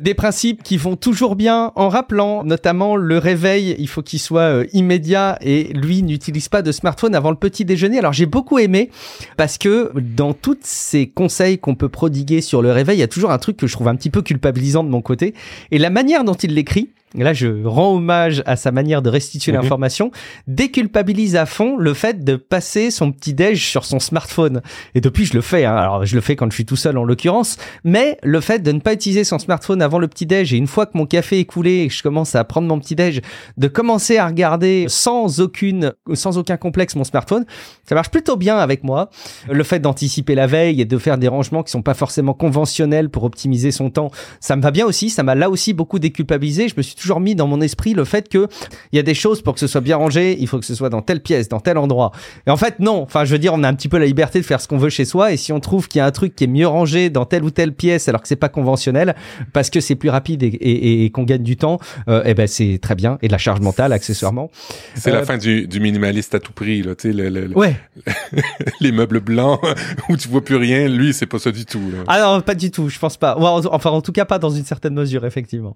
Des 0.00 0.14
principes 0.14 0.62
qui 0.62 0.76
vont 0.76 0.96
toujours 0.96 1.36
bien 1.36 1.72
en 1.76 1.88
rappelant 1.88 2.44
notamment 2.44 2.96
le 2.96 3.18
réveil, 3.18 3.74
il 3.78 3.88
faut 3.88 4.02
qu'il 4.02 4.18
soit 4.18 4.40
euh, 4.40 4.66
immédiat 4.72 5.38
et 5.42 5.72
lui 5.74 6.02
n'utilise 6.02 6.48
pas 6.48 6.62
de 6.62 6.72
smartphone 6.72 7.14
avant 7.14 7.30
le 7.30 7.36
petit 7.36 7.64
déjeuner. 7.64 7.98
Alors 7.98 8.12
j'ai 8.12 8.26
beaucoup 8.26 8.58
aimé 8.58 8.90
parce 9.36 9.58
que 9.58 9.92
dans 9.94 10.32
tous 10.32 10.58
ces 10.62 11.08
conseils 11.08 11.58
qu'on 11.58 11.74
peut 11.74 11.88
prodiguer 11.88 12.40
sur 12.40 12.62
le 12.62 12.72
réveil, 12.72 12.96
il 12.96 13.00
y 13.00 13.04
a 13.04 13.08
toujours 13.08 13.30
un 13.30 13.38
truc 13.38 13.56
que 13.56 13.66
je 13.66 13.72
trouve 13.72 13.88
un 13.88 13.96
petit 13.96 14.10
peu 14.10 14.22
culpabilisant 14.22 14.84
de 14.84 14.88
mon 14.88 15.02
côté 15.02 15.34
et 15.70 15.78
la 15.78 15.90
manière 15.90 16.24
dont 16.24 16.34
il 16.34 16.54
l'écrit, 16.54 16.90
là 17.14 17.32
je 17.32 17.64
rends 17.64 17.94
hommage 17.96 18.42
à 18.46 18.56
sa 18.56 18.70
manière 18.72 19.02
de 19.02 19.10
restituer 19.10 19.52
mhm. 19.52 19.62
l'information, 19.62 20.10
déculpabilise 20.46 21.36
à 21.36 21.46
fond 21.46 21.76
le 21.76 21.94
fait 21.94 22.24
de 22.24 22.36
passer 22.36 22.90
son 22.90 23.12
petit 23.12 23.34
déj 23.34 23.64
sur 23.64 23.84
son 23.84 23.98
smartphone. 23.98 24.62
Et 24.94 25.00
depuis 25.00 25.24
je 25.24 25.34
le 25.34 25.40
fais, 25.40 25.64
hein. 25.64 25.76
alors 25.76 26.04
je 26.04 26.14
le 26.14 26.20
fais 26.20 26.36
quand 26.36 26.50
je 26.50 26.54
suis 26.54 26.66
tout 26.66 26.76
seul 26.76 26.98
en 26.98 27.04
l'occurrence, 27.04 27.56
mais 27.84 28.18
le 28.22 28.40
fait 28.40 28.60
de 28.60 28.72
ne 28.72 28.80
pas 28.80 28.92
utiliser 28.92 29.24
son 29.24 29.38
smartphone 29.38 29.82
avant 29.82 29.98
le 29.98 30.08
petit 30.08 30.26
déj 30.26 30.52
et 30.52 30.56
une 30.56 30.66
fois 30.66 30.86
que 30.86 30.96
mon 30.96 31.06
café 31.06 31.40
est 31.40 31.44
coulé 31.44 31.80
et 31.80 31.88
que 31.88 31.94
je 31.94 32.02
commence 32.02 32.34
à 32.34 32.44
prendre 32.44 32.68
mon 32.68 32.78
petit 32.78 32.94
déj, 32.94 33.20
de 33.56 33.68
commencer 33.68 34.18
à 34.18 34.26
regarder 34.26 34.86
sans 34.88 35.40
aucune, 35.40 35.92
sans 36.14 36.38
aucun 36.38 36.56
complexe 36.56 36.96
mon 36.96 37.04
smartphone, 37.04 37.44
ça 37.84 37.94
marche 37.94 38.10
plutôt 38.10 38.36
bien 38.36 38.58
avec 38.58 38.84
moi. 38.84 39.10
Le 39.50 39.62
fait 39.64 39.80
d'anticiper 39.80 40.34
la 40.34 40.46
veille 40.46 40.80
et 40.80 40.84
de 40.84 40.98
faire 40.98 41.18
des 41.18 41.28
rangements 41.28 41.62
qui 41.62 41.70
sont 41.70 41.82
pas 41.82 41.94
forcément 41.94 42.34
conventionnels 42.34 43.10
pour 43.10 43.24
optimiser 43.24 43.70
son 43.70 43.90
temps, 43.90 44.10
ça 44.40 44.56
me 44.56 44.62
va 44.62 44.70
bien 44.70 44.86
aussi, 44.86 45.10
ça 45.10 45.22
m'a 45.22 45.34
là 45.34 45.50
aussi 45.50 45.72
beaucoup 45.72 45.98
déculpabilisé. 45.98 46.68
Je 46.68 46.74
me 46.76 46.82
suis 46.82 46.94
toujours 47.00 47.20
mis 47.20 47.34
dans 47.34 47.46
mon 47.46 47.60
esprit 47.60 47.94
le 47.94 48.04
fait 48.04 48.28
que 48.28 48.46
il 48.92 48.96
y 48.96 48.98
a 48.98 49.02
des 49.02 49.14
choses 49.14 49.42
pour 49.42 49.54
que 49.54 49.60
ce 49.60 49.66
soit 49.66 49.80
bien 49.80 49.96
rangé, 49.96 50.36
il 50.38 50.46
faut 50.46 50.58
que 50.58 50.66
ce 50.66 50.74
soit 50.74 50.90
dans 50.90 51.02
telle 51.02 51.20
pièce, 51.20 51.48
dans 51.48 51.60
tel 51.60 51.78
endroit. 51.78 52.12
Et 52.46 52.50
en 52.50 52.56
fait, 52.56 52.78
non. 52.78 53.02
Enfin, 53.02 53.24
je 53.24 53.32
veux 53.32 53.38
dire, 53.38 53.52
on 53.54 53.62
a 53.62 53.68
un 53.68 53.74
petit 53.74 53.88
peu 53.88 53.98
la 53.98 54.06
liberté 54.06 54.40
de 54.40 54.46
faire 54.46 54.60
ce 54.60 54.68
qu'on 54.68 54.78
veut 54.78 54.90
chez 54.90 55.04
soi. 55.04 55.32
Et 55.32 55.36
si 55.36 55.52
on 55.52 55.60
trouve 55.60 55.88
qu'il 55.88 55.98
y 55.98 56.02
a 56.02 56.06
un 56.06 56.10
truc 56.10 56.34
qui 56.36 56.44
est 56.44 56.48
mieux 56.48 56.66
rangé 56.66 57.10
dans 57.10 57.24
telle 57.24 57.44
ou 57.44 57.50
telle 57.50 57.72
pièce, 57.72 58.08
alors 58.08 58.22
que 58.22 58.28
c'est 58.28 58.36
pas 58.36 58.48
conventionnel, 58.48 59.14
parce 59.52 59.70
que 59.70 59.80
c'est 59.80 59.94
plus 59.94 60.10
rapide 60.10 60.42
et, 60.42 61.10
qu'on 61.12 61.24
gagne 61.24 61.42
du 61.42 61.56
temps, 61.56 61.78
euh, 62.08 62.22
eh 62.24 62.34
ben 62.34 62.46
c'est 62.46 62.78
très 62.80 62.94
bien. 62.94 63.18
Et 63.22 63.26
de 63.26 63.32
la 63.32 63.38
charge 63.38 63.60
mentale, 63.60 63.92
accessoirement. 63.92 64.50
C'est 64.94 65.10
la 65.10 65.18
euh, 65.18 65.24
fin 65.24 65.38
du, 65.38 65.68
minimaliste 65.80 66.34
à 66.34 66.40
tout 66.40 66.52
prix, 66.52 66.82
là. 66.82 66.94
Tu 66.94 67.12
sais, 67.12 67.14
le, 67.14 67.56
ouais. 67.56 67.76
les 68.80 68.92
meubles 68.92 69.20
blancs 69.20 69.60
où 70.08 70.16
tu 70.16 70.28
vois 70.28 70.44
plus 70.44 70.56
rien. 70.56 70.88
Lui, 70.88 71.12
c'est 71.12 71.26
pas 71.26 71.38
ça 71.38 71.50
du 71.50 71.64
tout. 71.64 71.80
Ah 72.06 72.20
non, 72.20 72.40
pas 72.40 72.54
du 72.54 72.70
tout. 72.70 72.88
Je 72.88 72.98
pense 72.98 73.16
pas. 73.16 73.36
Enfin, 73.38 73.90
en 73.90 74.02
tout 74.02 74.12
cas, 74.12 74.24
pas 74.24 74.38
dans 74.38 74.50
une 74.50 74.64
certaine 74.64 74.94
mesure, 74.94 75.24
effectivement. 75.24 75.74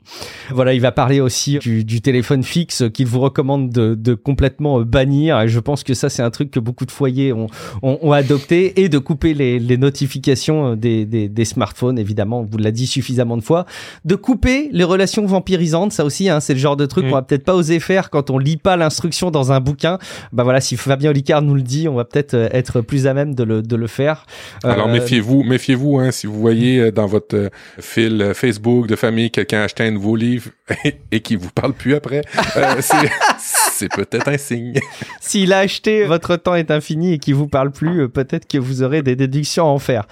Voilà, 0.51 0.75
il 0.75 0.81
va 0.81 0.93
parler 0.93 1.14
parlé 1.15 1.21
aussi 1.21 1.59
du, 1.59 2.01
téléphone 2.01 2.43
fixe 2.43 2.85
qu'il 2.93 3.07
vous 3.07 3.21
recommande 3.21 3.71
de, 3.71 4.15
complètement 4.15 4.81
bannir. 4.81 5.41
Et 5.41 5.49
je 5.49 5.61
pense 5.61 5.83
que 5.83 5.95
ça, 5.95 6.09
c'est 6.09 6.23
un 6.23 6.31
truc 6.31 6.51
que 6.51 6.61
beaucoup 6.61 6.87
de 6.87 6.91
foyers 6.91 7.33
ont, 7.33 7.47
ont, 7.83 8.12
adopté 8.12 8.83
et 8.83 8.89
de 8.89 8.99
couper 8.99 9.35
les, 9.35 9.59
les 9.59 9.77
notifications 9.77 10.77
des, 10.77 11.05
des, 11.05 11.29
des, 11.29 11.45
smartphones, 11.45 11.99
évidemment, 11.99 12.41
on 12.41 12.45
vous 12.45 12.59
l'a 12.59 12.71
dit 12.71 12.87
suffisamment 12.87 13.37
de 13.37 13.43
fois. 13.43 13.67
De 14.05 14.15
couper 14.15 14.69
les 14.73 14.85
relations 14.85 15.27
vampirisantes, 15.27 15.93
ça 15.93 16.05
aussi, 16.05 16.29
hein, 16.29 16.41
c'est 16.41 16.55
le 16.55 16.61
genre 16.61 16.77
de 16.77 16.87
truc 16.87 17.05
mm. 17.05 17.09
qu'on 17.09 17.15
va 17.15 17.23
peut-être 17.23 17.45
pas 17.45 17.55
oser 17.55 17.81
faire 17.81 18.11
quand 18.11 18.31
on 18.31 18.39
lit 18.39 18.57
pas 18.57 18.77
l'instruction 18.77 19.31
dans 19.31 19.53
un 19.53 19.61
bouquin. 19.61 19.99
Bah 20.33 20.43
voilà, 20.43 20.61
si 20.61 20.77
Fabien 20.77 21.11
Olicard 21.11 21.43
nous 21.43 21.55
le 21.55 21.62
dit, 21.62 21.89
on 21.89 21.95
va 21.95 22.05
peut-être 22.05 22.35
euh, 22.35 22.49
être 22.53 22.81
plus 22.81 23.07
à 23.07 23.15
même 23.15 23.35
de 23.35 23.45
le, 23.45 23.62
de 23.62 23.77
le 23.77 23.87
faire. 23.87 24.27
Alors 24.62 24.89
euh, 24.89 24.93
méfiez-vous, 24.93 25.43
méfiez-vous, 25.43 25.99
hein, 25.99 26.11
si 26.11 26.27
vous 26.27 26.39
voyez 26.39 26.79
euh, 26.79 26.93
dans 26.93 27.07
votre 27.07 27.51
fil 27.81 28.33
Facebook 28.35 28.87
de 28.87 28.97
famille 28.97 29.31
quelqu'un 29.31 29.62
acheter 29.62 29.85
un 29.85 29.91
nouveau 29.91 30.17
livre 30.17 30.51
et, 31.11 31.21
qui 31.21 31.37
vous 31.37 31.51
parle 31.51 31.73
plus 31.73 31.95
après, 31.95 32.23
c'est 32.81 32.97
peut-être 33.95 34.29
un 34.29 34.39
signe. 34.39 34.75
S'il 35.20 35.53
a 35.53 35.59
acheté 35.59 36.05
Votre 36.05 36.37
temps 36.37 36.55
est 36.55 36.70
infini 36.70 37.14
et 37.14 37.18
qu'il 37.18 37.35
vous 37.35 37.49
parle 37.49 37.70
plus, 37.70 38.09
peut-être 38.09 38.47
que 38.47 38.59
vous 38.59 38.83
aurez 38.83 39.03
des 39.03 39.16
déductions 39.16 39.64
à 39.64 39.68
en 39.68 39.79
faire. 39.79 40.07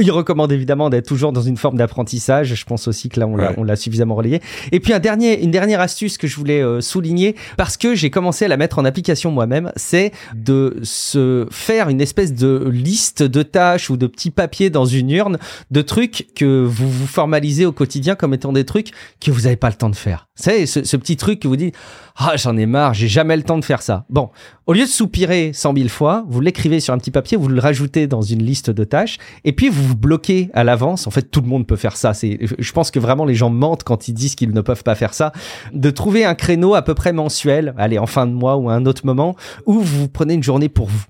Il 0.00 0.10
recommande 0.10 0.52
évidemment 0.52 0.90
d'être 0.90 1.06
toujours 1.06 1.32
dans 1.32 1.42
une 1.42 1.56
forme 1.56 1.76
d'apprentissage. 1.76 2.54
Je 2.54 2.64
pense 2.64 2.88
aussi 2.88 3.08
que 3.08 3.20
là, 3.20 3.26
on 3.26 3.64
l'a 3.64 3.76
suffisamment 3.76 4.14
relayé. 4.14 4.40
Et 4.72 4.80
puis 4.80 4.92
un 4.92 4.98
dernier, 4.98 5.42
une 5.42 5.50
dernière 5.50 5.80
astuce 5.80 6.18
que 6.18 6.26
je 6.26 6.36
voulais 6.36 6.62
souligner 6.80 7.36
parce 7.56 7.76
que 7.76 7.94
j'ai 7.94 8.10
commencé 8.10 8.44
à 8.44 8.48
la 8.48 8.56
mettre 8.56 8.78
en 8.78 8.84
application 8.84 9.30
moi-même, 9.30 9.72
c'est 9.76 10.12
de 10.34 10.78
se 10.82 11.46
faire 11.50 11.88
une 11.88 12.00
espèce 12.00 12.34
de 12.34 12.68
liste 12.70 13.22
de 13.22 13.42
tâches 13.42 13.90
ou 13.90 13.96
de 13.96 14.06
petits 14.06 14.30
papiers 14.30 14.70
dans 14.70 14.84
une 14.84 15.10
urne 15.10 15.38
de 15.70 15.82
trucs 15.82 16.28
que 16.34 16.64
vous 16.64 16.90
vous 16.90 17.06
formalisez 17.06 17.66
au 17.66 17.72
quotidien 17.72 18.14
comme 18.14 18.34
étant 18.34 18.52
des 18.52 18.64
trucs 18.64 18.90
que 19.20 19.30
vous 19.30 19.42
n'avez 19.42 19.56
pas 19.56 19.68
le 19.68 19.74
temps 19.74 19.90
de 19.90 19.96
faire. 19.96 20.28
Vous 20.36 20.44
savez, 20.44 20.66
ce, 20.66 20.96
petit 20.96 21.16
truc 21.16 21.40
que 21.40 21.48
vous 21.48 21.56
dites, 21.56 21.76
ah, 22.16 22.36
j'en 22.36 22.56
ai 22.56 22.66
marre, 22.66 22.94
j'ai 23.04 23.10
jamais 23.10 23.36
le 23.36 23.42
temps 23.42 23.58
de 23.58 23.64
faire 23.64 23.82
ça. 23.82 24.06
Bon, 24.08 24.30
au 24.66 24.72
lieu 24.72 24.82
de 24.82 24.88
soupirer 24.88 25.52
cent 25.52 25.74
mille 25.74 25.90
fois, 25.90 26.24
vous 26.26 26.40
l'écrivez 26.40 26.80
sur 26.80 26.94
un 26.94 26.98
petit 26.98 27.10
papier, 27.10 27.36
vous 27.36 27.48
le 27.48 27.60
rajoutez 27.60 28.06
dans 28.06 28.22
une 28.22 28.42
liste 28.42 28.70
de 28.70 28.84
tâches, 28.84 29.18
et 29.44 29.52
puis 29.52 29.68
vous 29.68 29.82
vous 29.82 29.96
bloquez 29.96 30.48
à 30.54 30.64
l'avance. 30.64 31.06
En 31.06 31.10
fait, 31.10 31.30
tout 31.30 31.42
le 31.42 31.46
monde 31.46 31.66
peut 31.66 31.76
faire 31.76 31.96
ça. 31.96 32.14
C'est, 32.14 32.38
je 32.58 32.72
pense 32.72 32.90
que 32.90 32.98
vraiment 32.98 33.26
les 33.26 33.34
gens 33.34 33.50
mentent 33.50 33.84
quand 33.84 34.08
ils 34.08 34.14
disent 34.14 34.34
qu'ils 34.34 34.52
ne 34.52 34.60
peuvent 34.62 34.82
pas 34.82 34.94
faire 34.94 35.12
ça. 35.12 35.32
De 35.74 35.90
trouver 35.90 36.24
un 36.24 36.34
créneau 36.34 36.74
à 36.74 36.82
peu 36.82 36.94
près 36.94 37.12
mensuel, 37.12 37.74
allez, 37.76 37.98
en 37.98 38.06
fin 38.06 38.26
de 38.26 38.32
mois 38.32 38.56
ou 38.56 38.70
à 38.70 38.74
un 38.74 38.86
autre 38.86 39.04
moment, 39.04 39.36
où 39.66 39.80
vous 39.80 40.08
prenez 40.08 40.34
une 40.34 40.42
journée 40.42 40.70
pour 40.70 40.86
vous. 40.86 41.04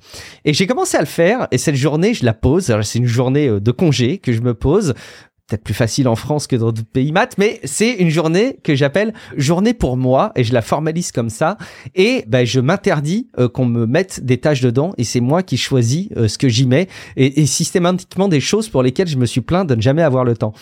Et 0.44 0.52
j'ai 0.52 0.66
commencé 0.66 0.96
à 0.96 1.00
le 1.00 1.06
faire, 1.06 1.46
et 1.52 1.58
cette 1.58 1.76
journée, 1.76 2.12
je 2.14 2.24
la 2.24 2.34
pose. 2.34 2.74
C'est 2.82 2.98
une 2.98 3.06
journée 3.06 3.48
euh, 3.48 3.60
de 3.60 3.70
congé 3.70 4.18
que 4.18 4.32
je 4.32 4.40
me 4.40 4.54
pose 4.54 4.94
peut-être 5.46 5.62
plus 5.62 5.74
facile 5.74 6.08
en 6.08 6.16
France 6.16 6.46
que 6.46 6.56
dans 6.56 6.72
d'autres 6.72 6.88
pays 6.88 7.12
maths, 7.12 7.36
mais 7.36 7.60
c'est 7.64 7.92
une 7.92 8.08
journée 8.08 8.58
que 8.62 8.74
j'appelle 8.74 9.12
journée 9.36 9.74
pour 9.74 9.96
moi 9.96 10.32
et 10.36 10.44
je 10.44 10.54
la 10.54 10.62
formalise 10.62 11.12
comme 11.12 11.28
ça 11.28 11.58
et 11.94 12.24
ben, 12.26 12.46
je 12.46 12.60
m'interdis 12.60 13.28
euh, 13.38 13.48
qu'on 13.48 13.66
me 13.66 13.86
mette 13.86 14.24
des 14.24 14.38
tâches 14.38 14.62
dedans 14.62 14.94
et 14.96 15.04
c'est 15.04 15.20
moi 15.20 15.42
qui 15.42 15.58
choisis 15.58 16.08
euh, 16.16 16.28
ce 16.28 16.38
que 16.38 16.48
j'y 16.48 16.66
mets 16.66 16.88
et, 17.16 17.44
systématiquement 17.46 18.28
des 18.28 18.40
choses 18.40 18.68
pour 18.68 18.82
lesquelles 18.82 19.08
je 19.08 19.18
me 19.18 19.26
suis 19.26 19.42
plaint 19.42 19.68
de 19.68 19.74
ne 19.74 19.82
jamais 19.82 20.02
avoir 20.02 20.24
le 20.24 20.36
temps. 20.36 20.54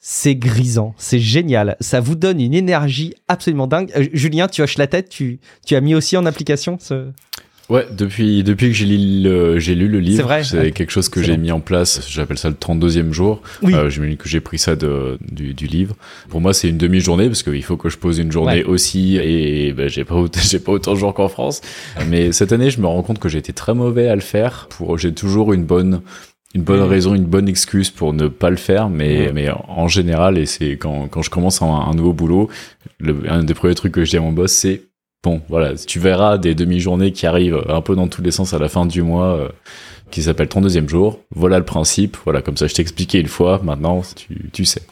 C'est 0.00 0.36
grisant, 0.36 0.94
c'est 0.96 1.18
génial, 1.18 1.76
ça 1.80 2.00
vous 2.00 2.14
donne 2.14 2.40
une 2.40 2.54
énergie 2.54 3.14
absolument 3.28 3.66
dingue. 3.66 3.90
Euh, 3.96 4.06
Julien, 4.12 4.48
tu 4.48 4.62
hoches 4.62 4.78
la 4.78 4.86
tête, 4.86 5.08
tu, 5.10 5.40
tu 5.66 5.76
as 5.76 5.80
mis 5.80 5.94
aussi 5.94 6.16
en 6.16 6.24
application 6.24 6.78
ce... 6.80 7.10
Ouais, 7.70 7.86
depuis, 7.90 8.44
depuis 8.44 8.68
que 8.68 8.74
j'ai 8.74 8.84
lu 8.84 9.22
le, 9.22 9.58
j'ai 9.58 9.74
lu 9.74 9.88
le 9.88 9.98
livre, 9.98 10.30
c'est 10.42 10.72
quelque 10.72 10.90
chose 10.90 11.08
que 11.08 11.22
j'ai 11.22 11.38
mis 11.38 11.50
en 11.50 11.60
place. 11.60 12.06
J'appelle 12.08 12.36
ça 12.36 12.48
le 12.50 12.54
32e 12.54 13.12
jour. 13.12 13.40
Oui. 13.62 13.74
Euh, 13.74 13.88
que 14.16 14.28
j'ai 14.28 14.40
pris 14.40 14.58
ça 14.58 14.76
de, 14.76 15.18
du, 15.20 15.54
du 15.54 15.66
livre. 15.66 15.96
Pour 16.28 16.40
moi, 16.40 16.52
c'est 16.52 16.68
une 16.68 16.76
demi-journée 16.76 17.26
parce 17.26 17.42
qu'il 17.42 17.62
faut 17.62 17.76
que 17.76 17.88
je 17.88 17.96
pose 17.96 18.18
une 18.18 18.30
journée 18.30 18.64
aussi 18.64 19.16
et 19.16 19.72
ben, 19.72 19.88
j'ai 19.88 20.04
pas, 20.04 20.16
j'ai 20.42 20.58
pas 20.58 20.72
autant 20.72 20.92
de 20.92 20.98
jours 20.98 21.14
qu'en 21.14 21.28
France. 21.28 21.62
Mais 22.08 22.32
cette 22.32 22.52
année, 22.52 22.70
je 22.70 22.80
me 22.80 22.86
rends 22.86 23.02
compte 23.02 23.18
que 23.18 23.28
j'ai 23.28 23.38
été 23.38 23.52
très 23.52 23.74
mauvais 23.74 24.08
à 24.08 24.14
le 24.14 24.20
faire. 24.20 24.68
Pour, 24.68 24.98
j'ai 24.98 25.14
toujours 25.14 25.54
une 25.54 25.64
bonne, 25.64 26.02
une 26.54 26.62
bonne 26.62 26.82
raison, 26.82 27.14
une 27.14 27.24
bonne 27.24 27.48
excuse 27.48 27.90
pour 27.90 28.12
ne 28.12 28.28
pas 28.28 28.50
le 28.50 28.56
faire, 28.56 28.90
mais, 28.90 29.32
mais 29.32 29.48
en 29.50 29.88
général, 29.88 30.36
et 30.36 30.46
c'est 30.46 30.72
quand, 30.72 31.08
quand 31.08 31.22
je 31.22 31.30
commence 31.30 31.62
un, 31.62 31.66
un 31.66 31.94
nouveau 31.94 32.12
boulot, 32.12 32.50
le, 32.98 33.16
un 33.28 33.42
des 33.42 33.54
premiers 33.54 33.74
trucs 33.74 33.92
que 33.92 34.04
je 34.04 34.10
dis 34.10 34.16
à 34.18 34.20
mon 34.20 34.32
boss, 34.32 34.52
c'est 34.52 34.82
Bon, 35.24 35.40
voilà, 35.48 35.74
tu 35.74 35.98
verras 35.98 36.36
des 36.36 36.54
demi-journées 36.54 37.10
qui 37.10 37.26
arrivent 37.26 37.64
un 37.68 37.80
peu 37.80 37.96
dans 37.96 38.08
tous 38.08 38.20
les 38.20 38.30
sens 38.30 38.52
à 38.52 38.58
la 38.58 38.68
fin 38.68 38.84
du 38.84 39.00
mois, 39.00 39.38
euh, 39.38 39.48
qui 40.10 40.22
s'appelle 40.22 40.48
ton 40.48 40.60
deuxième 40.60 40.86
jour. 40.86 41.18
Voilà 41.34 41.58
le 41.58 41.64
principe. 41.64 42.18
Voilà, 42.24 42.42
comme 42.42 42.58
ça, 42.58 42.66
je 42.66 42.74
t'ai 42.74 42.82
expliqué 42.82 43.20
une 43.20 43.26
fois. 43.26 43.58
Maintenant, 43.64 44.02
tu, 44.14 44.50
tu 44.52 44.66
sais. 44.66 44.82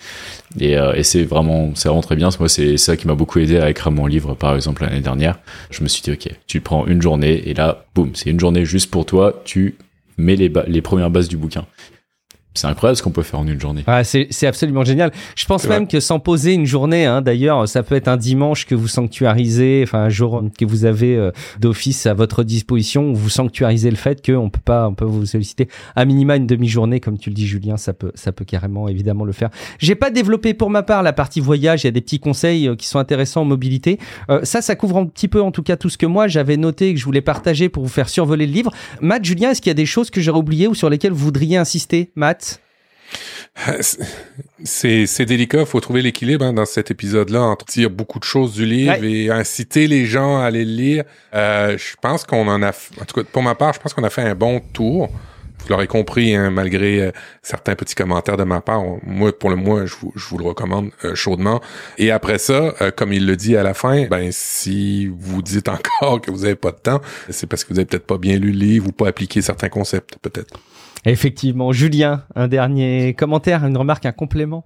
Et, 0.59 0.79
euh, 0.79 0.95
et 0.95 1.03
c'est 1.03 1.25
vraiment, 1.25 1.73
c'est 1.75 1.89
vraiment 1.89 2.01
très 2.01 2.17
bien. 2.17 2.31
Moi, 2.39 2.49
c'est 2.49 2.79
ça 2.79 2.97
qui 2.97 3.07
m'a 3.07 3.15
beaucoup 3.15 3.41
aidé 3.41 3.59
à 3.59 3.69
écrire 3.69 3.93
mon 3.93 4.07
livre, 4.07 4.35
par 4.35 4.55
exemple, 4.55 4.85
l'année 4.85 5.03
dernière. 5.03 5.39
Je 5.71 5.83
me 5.83 5.89
suis 5.89 6.01
dit, 6.01 6.13
ok, 6.13 6.31
tu 6.47 6.63
prends 6.63 6.87
une 6.87 7.03
journée 7.03 7.47
et 7.51 7.53
là, 7.53 7.85
boum, 7.95 8.13
c'est 8.15 8.31
une 8.31 8.41
journée 8.41 8.65
juste 8.65 8.91
pour 8.91 9.05
toi. 9.05 9.43
Tu 9.45 9.77
mets 10.17 10.37
les, 10.37 10.51
les 10.67 10.81
premières 10.81 11.11
bases 11.11 11.29
du 11.29 11.37
bouquin 11.37 11.67
c'est 12.55 12.67
incroyable 12.67 12.97
ce 12.97 13.03
qu'on 13.03 13.11
peut 13.11 13.23
faire 13.23 13.41
en 13.41 13.47
une 13.47 13.61
journée. 13.61 13.83
Ah, 13.87 14.05
c'est 14.05 14.47
absolument 14.47 14.85
génial. 14.85 15.11
Je 15.37 15.47
pense 15.47 15.67
même 15.67 15.89
que 15.89 16.01
sans 16.01 16.19
poser 16.19 16.53
une 16.53 16.67
journée, 16.67 17.07
hein, 17.07 17.23
d'ailleurs, 17.23 17.67
ça 17.67 17.83
peut 17.83 17.95
être 17.95 18.09
un 18.09 18.19
dimanche 18.19 18.67
que 18.67 18.75
vous 18.75 18.89
sanctuarisez, 18.89 19.81
enfin 19.85 20.01
un 20.01 20.09
jour 20.11 20.43
que 20.59 20.65
vous 20.65 20.85
avez 20.85 21.17
euh, 21.17 21.31
d'office 21.61 22.07
à 22.07 22.15
votre 22.15 22.45
disposition, 22.45 23.11
où 23.11 23.15
vous 23.15 23.31
sanctuarisez 23.31 23.91
le 23.91 23.97
fait 23.97 24.25
qu'on 24.25 24.51
peut 24.51 24.61
pas, 24.63 24.87
on 24.89 24.95
peut 24.95 25.07
vous 25.07 25.25
solliciter 25.25 25.69
à 25.97 26.05
minima 26.05 26.37
une 26.37 26.47
demi-journée, 26.47 27.01
comme 27.01 27.19
tu 27.19 27.31
le 27.31 27.35
dis, 27.35 27.47
Julien, 27.47 27.77
ça 27.79 27.95
peut, 27.95 28.13
ça 28.15 28.33
peut 28.33 28.45
carrément 28.45 28.87
évidemment 28.89 29.25
le 29.25 29.33
faire. 29.33 29.49
J'ai 29.79 29.95
pas 29.95 30.11
développé 30.11 30.53
pour 30.53 30.69
ma 30.69 30.83
part 30.83 31.03
la 31.03 31.13
partie 31.13 31.41
voyage. 31.41 31.85
Il 31.85 31.87
y 31.87 31.89
a 31.89 31.93
des 31.93 32.01
petits 32.03 32.21
conseils 32.21 32.69
euh, 32.69 32.77
qui 32.77 32.87
sont 32.87 32.99
intéressants 32.99 33.43
en 33.43 33.47
mobilité. 33.47 33.99
Euh, 34.29 34.41
ça, 34.45 34.61
ça 34.61 34.77
couvre 34.77 34.99
un 34.99 35.07
petit 35.07 35.29
peu, 35.29 35.41
en 35.41 35.53
tout 35.53 35.63
cas, 35.63 35.77
tout 35.77 35.89
ce 35.89 35.97
que 35.97 36.07
moi 36.07 36.29
j'avais 36.29 36.59
noté 36.59 36.89
et 36.89 36.95
que 36.95 37.01
je 37.01 37.05
voulais 37.05 37.23
partager 37.23 37.71
pour 37.71 37.83
vous 37.83 37.89
faire 37.89 38.11
survoler 38.11 38.47
le 38.47 38.53
livre. 38.53 38.73
Matt, 39.01 39.25
Julien, 39.25 39.51
est-ce 39.51 39.63
qu'il 39.63 39.71
y 39.71 39.73
a 39.73 39.75
des 39.75 39.87
choses 39.87 40.11
que 40.11 40.21
j'aurais 40.21 40.39
oubliées 40.39 40.69
ou 40.69 40.75
sur 40.75 40.91
lesquelles 40.91 41.13
vous 41.13 41.25
voudriez 41.25 41.57
insister, 41.57 42.11
Matt? 42.15 42.42
C'est 44.65 45.25
délicat, 45.25 45.61
il 45.61 45.67
faut 45.67 45.81
trouver 45.81 46.03
l'équilibre 46.03 46.45
hein, 46.45 46.53
dans 46.53 46.65
cet 46.65 46.91
épisode-là 46.91 47.43
entre 47.43 47.67
dire 47.67 47.91
beaucoup 47.91 48.19
de 48.19 48.25
choses 48.25 48.55
du 48.55 48.65
livre 48.65 49.05
et 49.05 49.31
inciter 49.31 49.87
les 49.87 50.07
gens 50.07 50.39
à 50.39 50.45
aller 50.45 50.65
le 50.65 50.73
lire. 50.73 51.05
Euh, 51.35 51.77
je 51.77 51.95
pense 52.01 52.25
qu'on 52.25 52.49
en 52.49 52.63
a, 52.63 52.71
en 52.71 53.05
tout 53.05 53.21
cas 53.21 53.29
pour 53.31 53.43
ma 53.43 53.55
part, 53.55 53.75
je 53.75 53.81
pense 53.81 53.93
qu'on 53.95 54.05
a 54.05 54.11
fait 54.11 54.23
un 54.23 54.35
bon 54.35 54.61
tour. 54.73 55.11
Vous 55.59 55.69
l'aurez 55.69 55.87
compris, 55.87 56.35
hein, 56.35 56.51
malgré 56.51 57.01
euh, 57.01 57.13
certains 57.41 57.77
petits 57.77 57.95
commentaires 57.95 58.37
de 58.37 58.43
ma 58.43 58.61
part, 58.61 58.83
moi 59.05 59.39
pour 59.39 59.49
le 59.49 59.55
moins, 59.55 59.87
je 59.87 59.95
vous, 59.95 60.13
je 60.17 60.27
vous 60.29 60.39
le 60.39 60.45
recommande 60.45 60.91
euh, 61.05 61.15
chaudement. 61.15 61.61
Et 61.99 62.11
après 62.11 62.39
ça, 62.39 62.75
comme 62.97 63.13
il 63.13 63.27
le 63.27 63.37
dit 63.37 63.57
à 63.57 63.63
la 63.63 63.75
fin, 63.75 64.07
ben 64.07 64.31
si 64.33 65.07
vous 65.07 65.43
dites 65.43 65.69
encore 66.01 66.21
que 66.21 66.31
vous 66.31 66.45
avez 66.45 66.57
pas 66.57 66.73
de 66.73 66.79
temps, 66.79 67.01
c'est 67.29 67.47
parce 67.47 67.63
que 67.65 67.73
vous 67.73 67.79
avez 67.79 67.87
peut-être 67.87 68.07
pas 68.07 68.19
bien 68.19 68.39
lu 68.39 68.51
le 68.51 68.59
livre 68.59 68.89
ou 68.89 68.93
pas 68.93 69.09
appliqué 69.09 69.43
certains 69.43 69.69
concepts, 69.69 70.17
peut-être. 70.21 70.59
Effectivement. 71.05 71.73
Julien, 71.73 72.23
un 72.35 72.49
dernier 72.49 73.15
commentaire, 73.15 73.65
une 73.65 73.77
remarque, 73.77 74.07
un 74.07 74.13
complément 74.13 74.65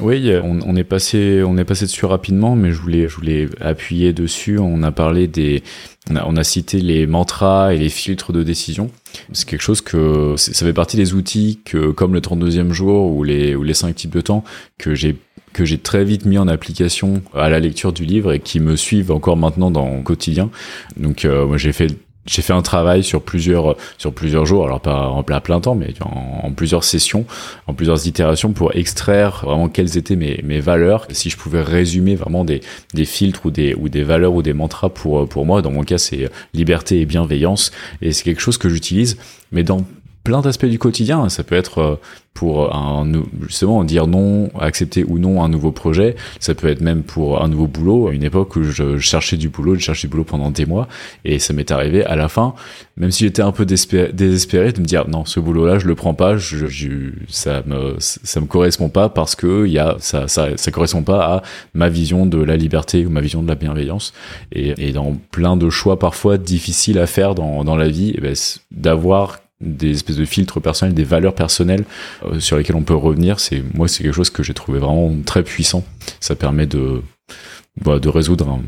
oui, 0.00 0.32
on, 0.42 0.74
est 0.76 0.84
passé, 0.84 1.42
on 1.44 1.58
est 1.58 1.64
passé 1.64 1.84
dessus 1.84 2.06
rapidement, 2.06 2.56
mais 2.56 2.72
je 2.72 2.80
voulais, 2.80 3.08
je 3.08 3.16
voulais 3.16 3.48
appuyer 3.60 4.14
dessus. 4.14 4.58
On 4.58 4.82
a 4.82 4.90
parlé 4.90 5.26
des, 5.26 5.62
on 6.10 6.36
a, 6.36 6.44
cité 6.44 6.80
les 6.80 7.06
mantras 7.06 7.74
et 7.74 7.78
les 7.78 7.90
filtres 7.90 8.32
de 8.32 8.42
décision. 8.42 8.90
C'est 9.32 9.46
quelque 9.46 9.60
chose 9.60 9.82
que, 9.82 10.34
ça 10.38 10.64
fait 10.64 10.72
partie 10.72 10.96
des 10.96 11.12
outils 11.12 11.60
que, 11.64 11.90
comme 11.90 12.14
le 12.14 12.20
32e 12.20 12.72
jour 12.72 13.14
ou 13.14 13.22
les, 13.22 13.54
ou 13.54 13.64
les 13.64 13.74
5 13.74 13.94
types 13.94 14.14
de 14.14 14.22
temps, 14.22 14.44
que 14.78 14.94
j'ai 14.94 15.16
que 15.52 15.66
j'ai 15.66 15.76
très 15.76 16.02
vite 16.02 16.24
mis 16.24 16.38
en 16.38 16.48
application 16.48 17.20
à 17.34 17.50
la 17.50 17.60
lecture 17.60 17.92
du 17.92 18.06
livre 18.06 18.32
et 18.32 18.40
qui 18.40 18.58
me 18.58 18.74
suivent 18.74 19.10
encore 19.10 19.36
maintenant 19.36 19.70
dans 19.70 19.96
le 19.96 20.02
quotidien. 20.02 20.48
Donc 20.96 21.26
euh, 21.26 21.46
moi 21.46 21.58
j'ai 21.58 21.72
fait 21.72 21.94
j'ai 22.26 22.42
fait 22.42 22.52
un 22.52 22.62
travail 22.62 23.02
sur 23.02 23.22
plusieurs 23.22 23.76
sur 23.98 24.12
plusieurs 24.12 24.46
jours, 24.46 24.64
alors 24.64 24.80
pas 24.80 25.08
en 25.08 25.22
plein, 25.22 25.60
temps, 25.60 25.74
mais 25.74 25.94
en, 26.00 26.52
plusieurs 26.52 26.84
sessions, 26.84 27.24
en 27.66 27.74
plusieurs 27.74 28.06
itérations 28.06 28.52
pour 28.52 28.74
extraire 28.76 29.42
vraiment 29.44 29.68
quelles 29.68 29.96
étaient 29.96 30.16
mes, 30.16 30.40
mes 30.44 30.60
valeurs. 30.60 31.06
Si 31.10 31.30
je 31.30 31.36
pouvais 31.36 31.62
résumer 31.62 32.14
vraiment 32.14 32.44
des, 32.44 32.60
des 32.94 33.04
filtres 33.04 33.46
ou 33.46 33.50
des 33.50 33.74
ou 33.74 33.88
des 33.88 34.04
valeurs 34.04 34.34
ou 34.34 34.42
des 34.42 34.52
mantras 34.52 34.88
pour 34.88 35.28
pour 35.28 35.46
moi, 35.46 35.62
dans 35.62 35.72
mon 35.72 35.82
cas 35.82 35.98
c'est 35.98 36.30
liberté 36.54 37.00
et 37.00 37.06
bienveillance, 37.06 37.72
et 38.00 38.12
c'est 38.12 38.24
quelque 38.24 38.42
chose 38.42 38.58
que 38.58 38.68
j'utilise, 38.68 39.18
mais 39.50 39.62
dans 39.62 39.84
plein 40.24 40.40
d'aspects 40.40 40.66
du 40.66 40.78
quotidien. 40.78 41.28
Ça 41.28 41.42
peut 41.42 41.54
être 41.54 41.78
euh, 41.78 41.96
pour 42.34 42.74
un, 42.74 43.06
justement 43.46 43.84
dire 43.84 44.06
non, 44.06 44.50
accepter 44.58 45.04
ou 45.06 45.18
non 45.18 45.42
un 45.42 45.48
nouveau 45.48 45.70
projet. 45.70 46.16
Ça 46.40 46.54
peut 46.54 46.68
être 46.68 46.80
même 46.80 47.02
pour 47.02 47.42
un 47.42 47.48
nouveau 47.48 47.66
boulot. 47.66 48.08
À 48.08 48.12
une 48.12 48.24
époque 48.24 48.56
où 48.56 48.62
je, 48.62 48.98
cherchais 48.98 49.36
du 49.36 49.48
boulot, 49.48 49.74
je 49.74 49.80
cherchais 49.80 50.06
du 50.06 50.12
boulot 50.12 50.24
pendant 50.24 50.50
des 50.50 50.64
mois 50.64 50.88
et 51.24 51.38
ça 51.38 51.52
m'est 51.52 51.70
arrivé 51.70 52.04
à 52.04 52.16
la 52.16 52.28
fin, 52.28 52.54
même 52.96 53.10
si 53.10 53.24
j'étais 53.24 53.42
un 53.42 53.52
peu 53.52 53.66
désespéré, 53.66 54.72
de 54.72 54.80
me 54.80 54.86
dire 54.86 55.08
non, 55.08 55.24
ce 55.24 55.40
boulot-là, 55.40 55.78
je 55.78 55.86
le 55.86 55.94
prends 55.94 56.14
pas, 56.14 56.36
ça 57.28 57.62
me 57.66 57.96
ça 57.98 58.40
me 58.40 58.46
correspond 58.46 58.88
pas 58.88 59.08
parce 59.08 59.34
que 59.34 59.66
y 59.66 59.78
a 59.78 59.96
ça, 59.98 60.26
ça 60.28 60.70
correspond 60.70 61.02
pas 61.02 61.20
à 61.20 61.42
ma 61.74 61.88
vision 61.88 62.26
de 62.26 62.42
la 62.42 62.56
liberté 62.56 63.04
ou 63.04 63.10
ma 63.10 63.20
vision 63.20 63.42
de 63.42 63.48
la 63.48 63.54
bienveillance 63.54 64.12
et, 64.52 64.88
et 64.88 64.92
dans 64.92 65.16
plein 65.30 65.56
de 65.56 65.68
choix 65.68 65.98
parfois 65.98 66.38
difficiles 66.38 66.98
à 66.98 67.06
faire 67.06 67.34
dans 67.34 67.64
dans 67.64 67.76
la 67.76 67.88
vie, 67.88 68.14
eh 68.16 68.20
ben, 68.20 68.34
d'avoir 68.70 69.41
des 69.62 69.92
espèces 69.92 70.16
de 70.16 70.24
filtres 70.24 70.60
personnels, 70.60 70.94
des 70.94 71.04
valeurs 71.04 71.34
personnelles 71.34 71.84
euh, 72.24 72.40
sur 72.40 72.56
lesquelles 72.56 72.76
on 72.76 72.82
peut 72.82 72.94
revenir. 72.94 73.40
C'est 73.40 73.62
moi, 73.74 73.88
c'est 73.88 74.02
quelque 74.02 74.14
chose 74.14 74.30
que 74.30 74.42
j'ai 74.42 74.54
trouvé 74.54 74.78
vraiment 74.78 75.10
très 75.24 75.42
puissant. 75.42 75.84
Ça 76.20 76.34
permet 76.34 76.66
de 76.66 77.02
bah, 77.80 77.98
de 77.98 78.08
résoudre 78.08 78.60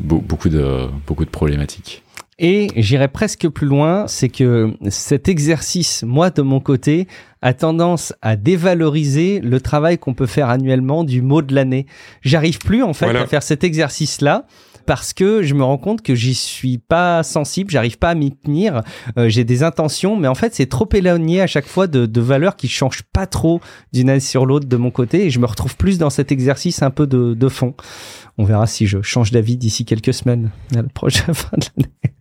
beaucoup 0.00 0.48
de 0.48 0.86
beaucoup 1.06 1.24
de 1.24 1.30
problématiques. 1.30 2.02
Et 2.38 2.68
j'irai 2.76 3.08
presque 3.08 3.48
plus 3.48 3.66
loin, 3.66 4.06
c'est 4.08 4.28
que 4.28 4.74
cet 4.90 5.26
exercice, 5.26 6.02
moi 6.02 6.28
de 6.28 6.42
mon 6.42 6.60
côté, 6.60 7.08
a 7.40 7.54
tendance 7.54 8.12
à 8.20 8.36
dévaloriser 8.36 9.40
le 9.40 9.58
travail 9.58 9.96
qu'on 9.96 10.12
peut 10.12 10.26
faire 10.26 10.50
annuellement 10.50 11.02
du 11.02 11.22
mot 11.22 11.40
de 11.40 11.54
l'année. 11.54 11.86
J'arrive 12.20 12.58
plus 12.58 12.82
en 12.82 12.92
fait 12.92 13.06
à 13.06 13.26
faire 13.26 13.42
cet 13.42 13.64
exercice-là 13.64 14.46
parce 14.86 15.12
que 15.12 15.42
je 15.42 15.54
me 15.54 15.62
rends 15.62 15.78
compte 15.78 16.02
que 16.02 16.14
j'y 16.14 16.34
suis 16.34 16.78
pas 16.78 17.22
sensible, 17.22 17.70
j'arrive 17.70 17.98
pas 17.98 18.10
à 18.10 18.14
m'y 18.14 18.34
tenir. 18.34 18.82
Euh, 19.18 19.28
j'ai 19.28 19.44
des 19.44 19.62
intentions, 19.62 20.16
mais 20.16 20.28
en 20.28 20.34
fait 20.34 20.54
c'est 20.54 20.66
trop 20.66 20.88
éloigné 20.92 21.40
à 21.40 21.46
chaque 21.46 21.66
fois 21.66 21.86
de, 21.86 22.06
de 22.06 22.20
valeurs 22.20 22.56
qui 22.56 22.68
changent 22.68 23.02
pas 23.12 23.26
trop 23.26 23.60
d'une 23.92 24.08
année 24.10 24.20
sur 24.20 24.46
l'autre 24.46 24.66
de 24.66 24.76
mon 24.76 24.90
côté, 24.90 25.26
et 25.26 25.30
je 25.30 25.38
me 25.38 25.46
retrouve 25.46 25.76
plus 25.76 25.98
dans 25.98 26.10
cet 26.10 26.32
exercice 26.32 26.82
un 26.82 26.90
peu 26.90 27.06
de, 27.06 27.34
de 27.34 27.48
fond. 27.48 27.74
On 28.38 28.44
verra 28.44 28.66
si 28.66 28.86
je 28.86 29.02
change 29.02 29.30
d'avis 29.30 29.56
d'ici 29.56 29.84
quelques 29.84 30.14
semaines 30.14 30.50
à 30.74 30.82
la 30.82 30.88
prochaine 30.88 31.34
fin 31.34 31.56
de 31.56 31.66
l'année. 31.76 32.16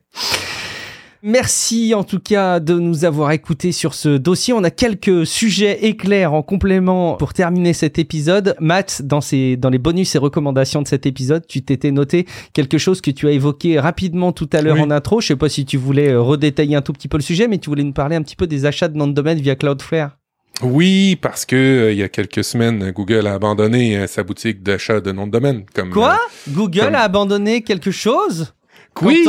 Merci 1.27 1.95
en 1.95 2.03
tout 2.03 2.19
cas 2.19 2.59
de 2.59 2.75
nous 2.75 3.03
avoir 3.03 3.31
écoutés 3.31 3.71
sur 3.71 3.95
ce 3.95 4.09
dossier. 4.09 4.53
On 4.53 4.63
a 4.63 4.69
quelques 4.69 5.25
sujets 5.25 5.85
éclairs 5.85 6.33
en 6.33 6.43
complément 6.43 7.15
pour 7.15 7.33
terminer 7.33 7.73
cet 7.73 7.97
épisode. 7.97 8.55
Matt, 8.59 9.01
dans, 9.01 9.21
dans 9.57 9.69
les 9.71 9.79
bonus 9.79 10.13
et 10.13 10.19
recommandations 10.19 10.83
de 10.83 10.87
cet 10.87 11.07
épisode, 11.07 11.47
tu 11.47 11.63
t'étais 11.63 11.89
noté 11.89 12.27
quelque 12.53 12.77
chose 12.77 13.01
que 13.01 13.09
tu 13.09 13.27
as 13.27 13.31
évoqué 13.31 13.79
rapidement 13.79 14.33
tout 14.33 14.47
à 14.53 14.61
l'heure 14.61 14.79
en 14.79 14.91
intro. 14.91 15.19
Je 15.19 15.29
sais 15.29 15.35
pas 15.35 15.49
si 15.49 15.65
tu 15.65 15.77
voulais 15.77 16.11
euh, 16.11 16.21
redétailler 16.21 16.75
un 16.75 16.83
tout 16.83 16.93
petit 16.93 17.07
peu 17.07 17.17
le 17.17 17.23
sujet, 17.23 17.47
mais 17.47 17.57
tu 17.57 17.71
voulais 17.71 17.81
nous 17.81 17.91
parler 17.91 18.15
un 18.15 18.21
petit 18.21 18.35
peu 18.35 18.45
des 18.45 18.67
achats 18.67 18.87
de 18.87 18.95
nom 18.95 19.07
de 19.07 19.13
domaine 19.13 19.39
via 19.39 19.55
Cloudflare. 19.55 20.15
Oui, 20.61 21.17
parce 21.19 21.45
que 21.45 21.55
euh, 21.55 21.91
il 21.91 21.97
y 21.97 22.03
a 22.03 22.07
quelques 22.07 22.43
semaines, 22.43 22.91
Google 22.91 23.25
a 23.25 23.33
abandonné 23.33 23.97
euh, 23.97 24.07
sa 24.07 24.21
boutique 24.23 24.63
d'achat 24.63 25.01
de 25.01 25.11
nom 25.11 25.25
de 25.25 25.31
domaine. 25.31 25.65
Comme, 25.73 25.89
Quoi? 25.89 26.19
Google 26.49 26.93
a 26.93 27.01
abandonné 27.01 27.63
quelque 27.63 27.89
chose? 27.91 28.53
Oui, 29.01 29.25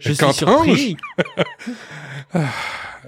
je, 0.00 0.12
suis 0.12 0.16
surpris. 0.16 0.96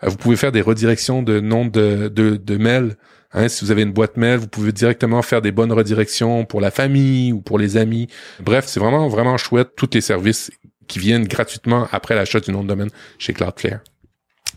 vous 0.03 0.15
pouvez 0.15 0.37
faire 0.37 0.53
des 0.53 0.61
redirections 0.61 1.21
de 1.21 1.41
noms 1.41 1.65
de, 1.65 2.07
de, 2.07 2.57
mails. 2.57 2.95
Hein, 3.33 3.49
si 3.49 3.65
vous 3.65 3.71
avez 3.71 3.81
une 3.81 3.91
boîte 3.91 4.15
mail, 4.15 4.39
vous 4.39 4.47
pouvez 4.47 4.71
directement 4.71 5.21
faire 5.21 5.41
des 5.41 5.51
bonnes 5.51 5.73
redirections 5.73 6.45
pour 6.45 6.61
la 6.61 6.71
famille 6.71 7.33
ou 7.33 7.41
pour 7.41 7.59
les 7.59 7.75
amis. 7.75 8.07
Bref, 8.39 8.67
c'est 8.67 8.79
vraiment, 8.79 9.09
vraiment 9.09 9.35
chouette, 9.35 9.71
tous 9.75 9.89
les 9.93 9.99
services 9.99 10.49
qui 10.87 10.99
viennent 10.99 11.27
gratuitement 11.27 11.89
après 11.91 12.15
l'achat 12.15 12.39
du 12.39 12.53
nom 12.53 12.63
de 12.63 12.69
domaine 12.69 12.89
chez 13.17 13.33
Cloudflare 13.33 13.81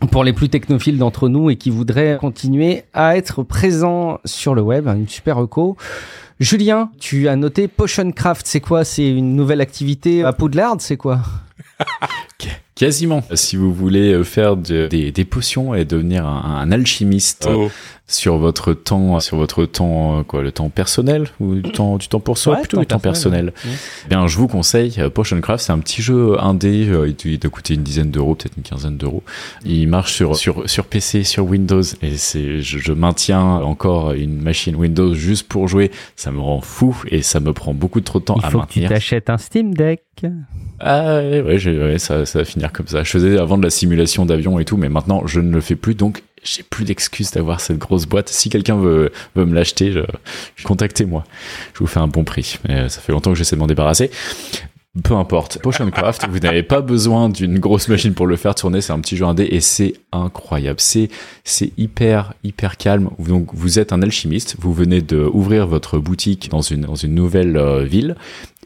pour 0.07 0.23
les 0.23 0.33
plus 0.33 0.49
technophiles 0.49 0.97
d'entre 0.97 1.29
nous 1.29 1.49
et 1.49 1.55
qui 1.55 1.69
voudraient 1.69 2.17
continuer 2.19 2.83
à 2.93 3.17
être 3.17 3.43
présents 3.43 4.19
sur 4.25 4.55
le 4.55 4.61
web, 4.61 4.87
une 4.87 5.07
super 5.07 5.37
reco. 5.37 5.77
Julien, 6.39 6.89
tu 6.99 7.27
as 7.27 7.35
noté 7.35 7.67
Potion 7.67 8.11
Craft, 8.11 8.45
c'est 8.45 8.59
quoi? 8.59 8.83
C'est 8.83 9.07
une 9.07 9.35
nouvelle 9.35 9.61
activité 9.61 10.23
à 10.23 10.33
Poudlard, 10.33 10.75
c'est 10.79 10.97
quoi? 10.97 11.21
Quasiment. 12.75 13.23
Si 13.35 13.55
vous 13.55 13.71
voulez 13.71 14.13
euh, 14.13 14.23
faire 14.23 14.57
des, 14.57 15.27
potions 15.29 15.75
et 15.75 15.85
devenir 15.85 16.25
un, 16.25 16.71
alchimiste 16.71 17.47
oh. 17.47 17.69
sur 18.07 18.37
votre 18.37 18.73
temps, 18.73 19.19
sur 19.19 19.37
votre 19.37 19.65
temps, 19.65 20.19
euh, 20.19 20.23
quoi, 20.23 20.41
le 20.41 20.51
temps 20.51 20.69
personnel 20.69 21.27
ou 21.39 21.55
du 21.55 21.71
temps, 21.71 21.97
du 21.97 22.07
temps 22.07 22.19
pour 22.19 22.39
soi, 22.39 22.57
plutôt 22.57 22.79
le 22.79 22.87
temps 22.87 22.97
personnel. 22.97 23.53
Bien, 24.09 24.25
je 24.25 24.37
vous 24.37 24.47
conseille 24.47 24.95
euh, 24.97 25.11
Potioncraft. 25.11 25.63
C'est 25.63 25.71
un 25.71 25.77
petit 25.77 26.01
jeu 26.01 26.41
indé. 26.41 26.89
Il 27.25 27.37
doit 27.37 27.51
coûter 27.51 27.75
une 27.75 27.83
dizaine 27.83 28.09
d'euros, 28.09 28.33
peut-être 28.33 28.57
une 28.57 28.63
quinzaine 28.63 28.97
d'euros. 28.97 29.21
Il 29.65 29.87
marche 29.87 30.13
sur 30.13 30.35
sur 30.35 30.67
sur 30.67 30.85
PC, 30.85 31.23
sur 31.23 31.45
Windows, 31.45 31.83
et 32.01 32.17
c'est 32.17 32.61
je, 32.61 32.91
maintiens 32.91 33.43
encore 33.43 34.13
une 34.13 34.41
machine 34.41 34.75
Windows 34.75 35.13
juste 35.13 35.47
pour 35.47 35.67
jouer. 35.67 35.91
Ça 36.15 36.31
me 36.31 36.39
rend 36.39 36.61
fou 36.61 36.99
et 37.07 37.21
ça 37.21 37.39
me 37.39 37.53
prend 37.53 37.75
beaucoup 37.75 38.01
trop 38.01 38.19
de 38.19 38.25
temps 38.25 38.37
à 38.37 38.49
maintenir. 38.49 38.55
Il 38.55 38.65
faut 38.65 38.67
que 38.67 38.73
tu 38.73 38.87
t'achètes 38.87 39.29
un 39.29 39.37
Steam 39.37 39.75
Deck. 39.75 40.01
Ah 40.79 41.19
ouais, 41.19 41.41
ouais, 41.41 41.97
ça, 41.97 42.25
ça 42.25 42.39
va 42.39 42.45
finir 42.45 42.62
comme 42.71 42.87
ça. 42.87 43.03
Je 43.03 43.09
faisais 43.09 43.37
avant 43.37 43.57
de 43.57 43.63
la 43.63 43.69
simulation 43.69 44.25
d'avion 44.25 44.59
et 44.59 44.65
tout, 44.65 44.77
mais 44.77 44.89
maintenant 44.89 45.25
je 45.25 45.39
ne 45.39 45.51
le 45.51 45.61
fais 45.61 45.75
plus, 45.75 45.95
donc 45.95 46.23
j'ai 46.43 46.63
plus 46.63 46.85
d'excuses 46.85 47.31
d'avoir 47.31 47.59
cette 47.61 47.77
grosse 47.77 48.05
boîte. 48.05 48.29
Si 48.29 48.49
quelqu'un 48.49 48.77
veut, 48.77 49.11
veut 49.35 49.45
me 49.45 49.55
l'acheter, 49.55 49.93
contactez-moi. 50.63 51.23
Je 51.73 51.79
vous 51.79 51.87
fais 51.87 51.99
un 51.99 52.07
bon 52.07 52.23
prix. 52.23 52.59
Mais 52.67 52.75
euh, 52.75 52.89
ça 52.89 53.01
fait 53.01 53.11
longtemps 53.11 53.31
que 53.31 53.37
j'essaie 53.37 53.55
de 53.55 53.61
m'en 53.61 53.67
débarrasser. 53.67 54.11
Peu 55.03 55.15
importe. 55.15 55.57
Potioncraft, 55.59 56.27
vous 56.29 56.37
n'avez 56.37 56.61
pas 56.61 56.81
besoin 56.81 57.27
d'une 57.27 57.57
grosse 57.57 57.87
machine 57.87 58.13
pour 58.13 58.27
le 58.27 58.35
faire 58.35 58.53
tourner. 58.53 58.79
C'est 58.79 58.93
un 58.93 58.99
petit 58.99 59.17
jeu 59.17 59.25
indé 59.25 59.47
et 59.49 59.59
c'est 59.59 59.95
incroyable. 60.11 60.79
C'est, 60.79 61.09
c'est 61.43 61.71
hyper, 61.77 62.33
hyper 62.43 62.77
calme. 62.77 63.09
Donc, 63.17 63.49
vous 63.53 63.79
êtes 63.79 63.91
un 63.91 64.03
alchimiste. 64.03 64.55
Vous 64.59 64.71
venez 64.71 65.01
de 65.01 65.27
ouvrir 65.33 65.65
votre 65.65 65.97
boutique 65.97 66.49
dans 66.51 66.61
une, 66.61 66.81
dans 66.81 66.95
une 66.95 67.15
nouvelle 67.15 67.57
euh, 67.57 67.83
ville. 67.83 68.15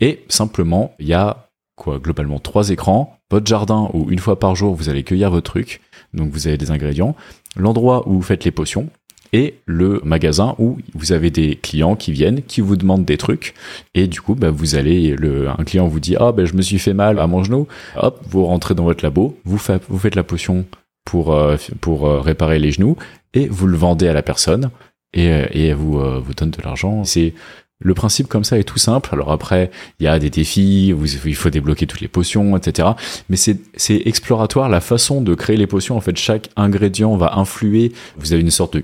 Et 0.01 0.25
simplement, 0.27 0.93
il 0.99 1.07
y 1.07 1.13
a 1.13 1.47
quoi, 1.77 1.99
globalement 1.99 2.39
trois 2.39 2.71
écrans, 2.71 3.16
votre 3.31 3.47
jardin 3.47 3.89
où 3.93 4.09
une 4.09 4.19
fois 4.19 4.39
par 4.39 4.55
jour 4.55 4.75
vous 4.75 4.89
allez 4.89 5.03
cueillir 5.03 5.31
vos 5.31 5.41
trucs, 5.41 5.81
donc 6.13 6.31
vous 6.31 6.47
avez 6.47 6.57
des 6.57 6.71
ingrédients, 6.71 7.15
l'endroit 7.55 8.07
où 8.07 8.13
vous 8.13 8.21
faites 8.21 8.45
les 8.45 8.51
potions, 8.51 8.89
et 9.33 9.55
le 9.65 10.01
magasin 10.03 10.55
où 10.57 10.77
vous 10.93 11.11
avez 11.11 11.29
des 11.29 11.55
clients 11.55 11.95
qui 11.95 12.11
viennent, 12.11 12.41
qui 12.43 12.61
vous 12.61 12.77
demandent 12.77 13.05
des 13.05 13.17
trucs, 13.17 13.53
et 13.93 14.07
du 14.07 14.21
coup, 14.21 14.35
bah, 14.35 14.51
vous 14.51 14.75
allez, 14.75 15.15
le, 15.15 15.49
un 15.49 15.63
client 15.63 15.87
vous 15.87 15.99
dit, 15.99 16.15
ah, 16.17 16.31
ben, 16.31 16.45
je 16.45 16.53
me 16.53 16.61
suis 16.61 16.79
fait 16.79 16.93
mal 16.93 17.19
à 17.19 17.27
mon 17.27 17.43
genou, 17.43 17.67
hop, 17.97 18.21
vous 18.29 18.45
rentrez 18.45 18.73
dans 18.73 18.83
votre 18.83 19.03
labo, 19.03 19.37
vous, 19.43 19.59
vous 19.89 19.99
faites 19.99 20.15
la 20.15 20.23
potion 20.23 20.65
pour, 21.05 21.33
euh, 21.33 21.57
pour 21.81 22.05
euh, 22.05 22.21
réparer 22.21 22.59
les 22.59 22.71
genoux, 22.71 22.95
et 23.33 23.47
vous 23.47 23.67
le 23.67 23.77
vendez 23.77 24.07
à 24.07 24.13
la 24.13 24.21
personne, 24.21 24.71
et, 25.13 25.29
euh, 25.29 25.45
et 25.51 25.67
elle 25.67 25.75
vous, 25.75 25.99
vous 25.99 26.33
donne 26.33 26.51
de 26.51 26.61
l'argent. 26.61 27.03
C'est 27.03 27.33
le 27.79 27.93
principe 27.93 28.27
comme 28.27 28.43
ça 28.43 28.57
est 28.57 28.63
tout 28.63 28.79
simple. 28.79 29.09
Alors 29.13 29.31
après, 29.31 29.69
il 29.99 30.05
y 30.05 30.07
a 30.07 30.17
des 30.19 30.29
défis, 30.29 30.93
il 31.25 31.35
faut 31.35 31.49
débloquer 31.49 31.85
toutes 31.85 32.01
les 32.01 32.07
potions, 32.07 32.57
etc. 32.57 32.89
Mais 33.29 33.37
c'est 33.37 34.07
exploratoire 34.07 34.69
la 34.69 34.81
façon 34.81 35.21
de 35.21 35.35
créer 35.35 35.57
les 35.57 35.67
potions. 35.67 35.95
En 35.95 36.01
fait, 36.01 36.17
chaque 36.17 36.49
ingrédient 36.55 37.15
va 37.17 37.35
influer. 37.35 37.91
Vous 38.17 38.33
avez 38.33 38.41
une 38.41 38.51
sorte 38.51 38.73
de 38.77 38.83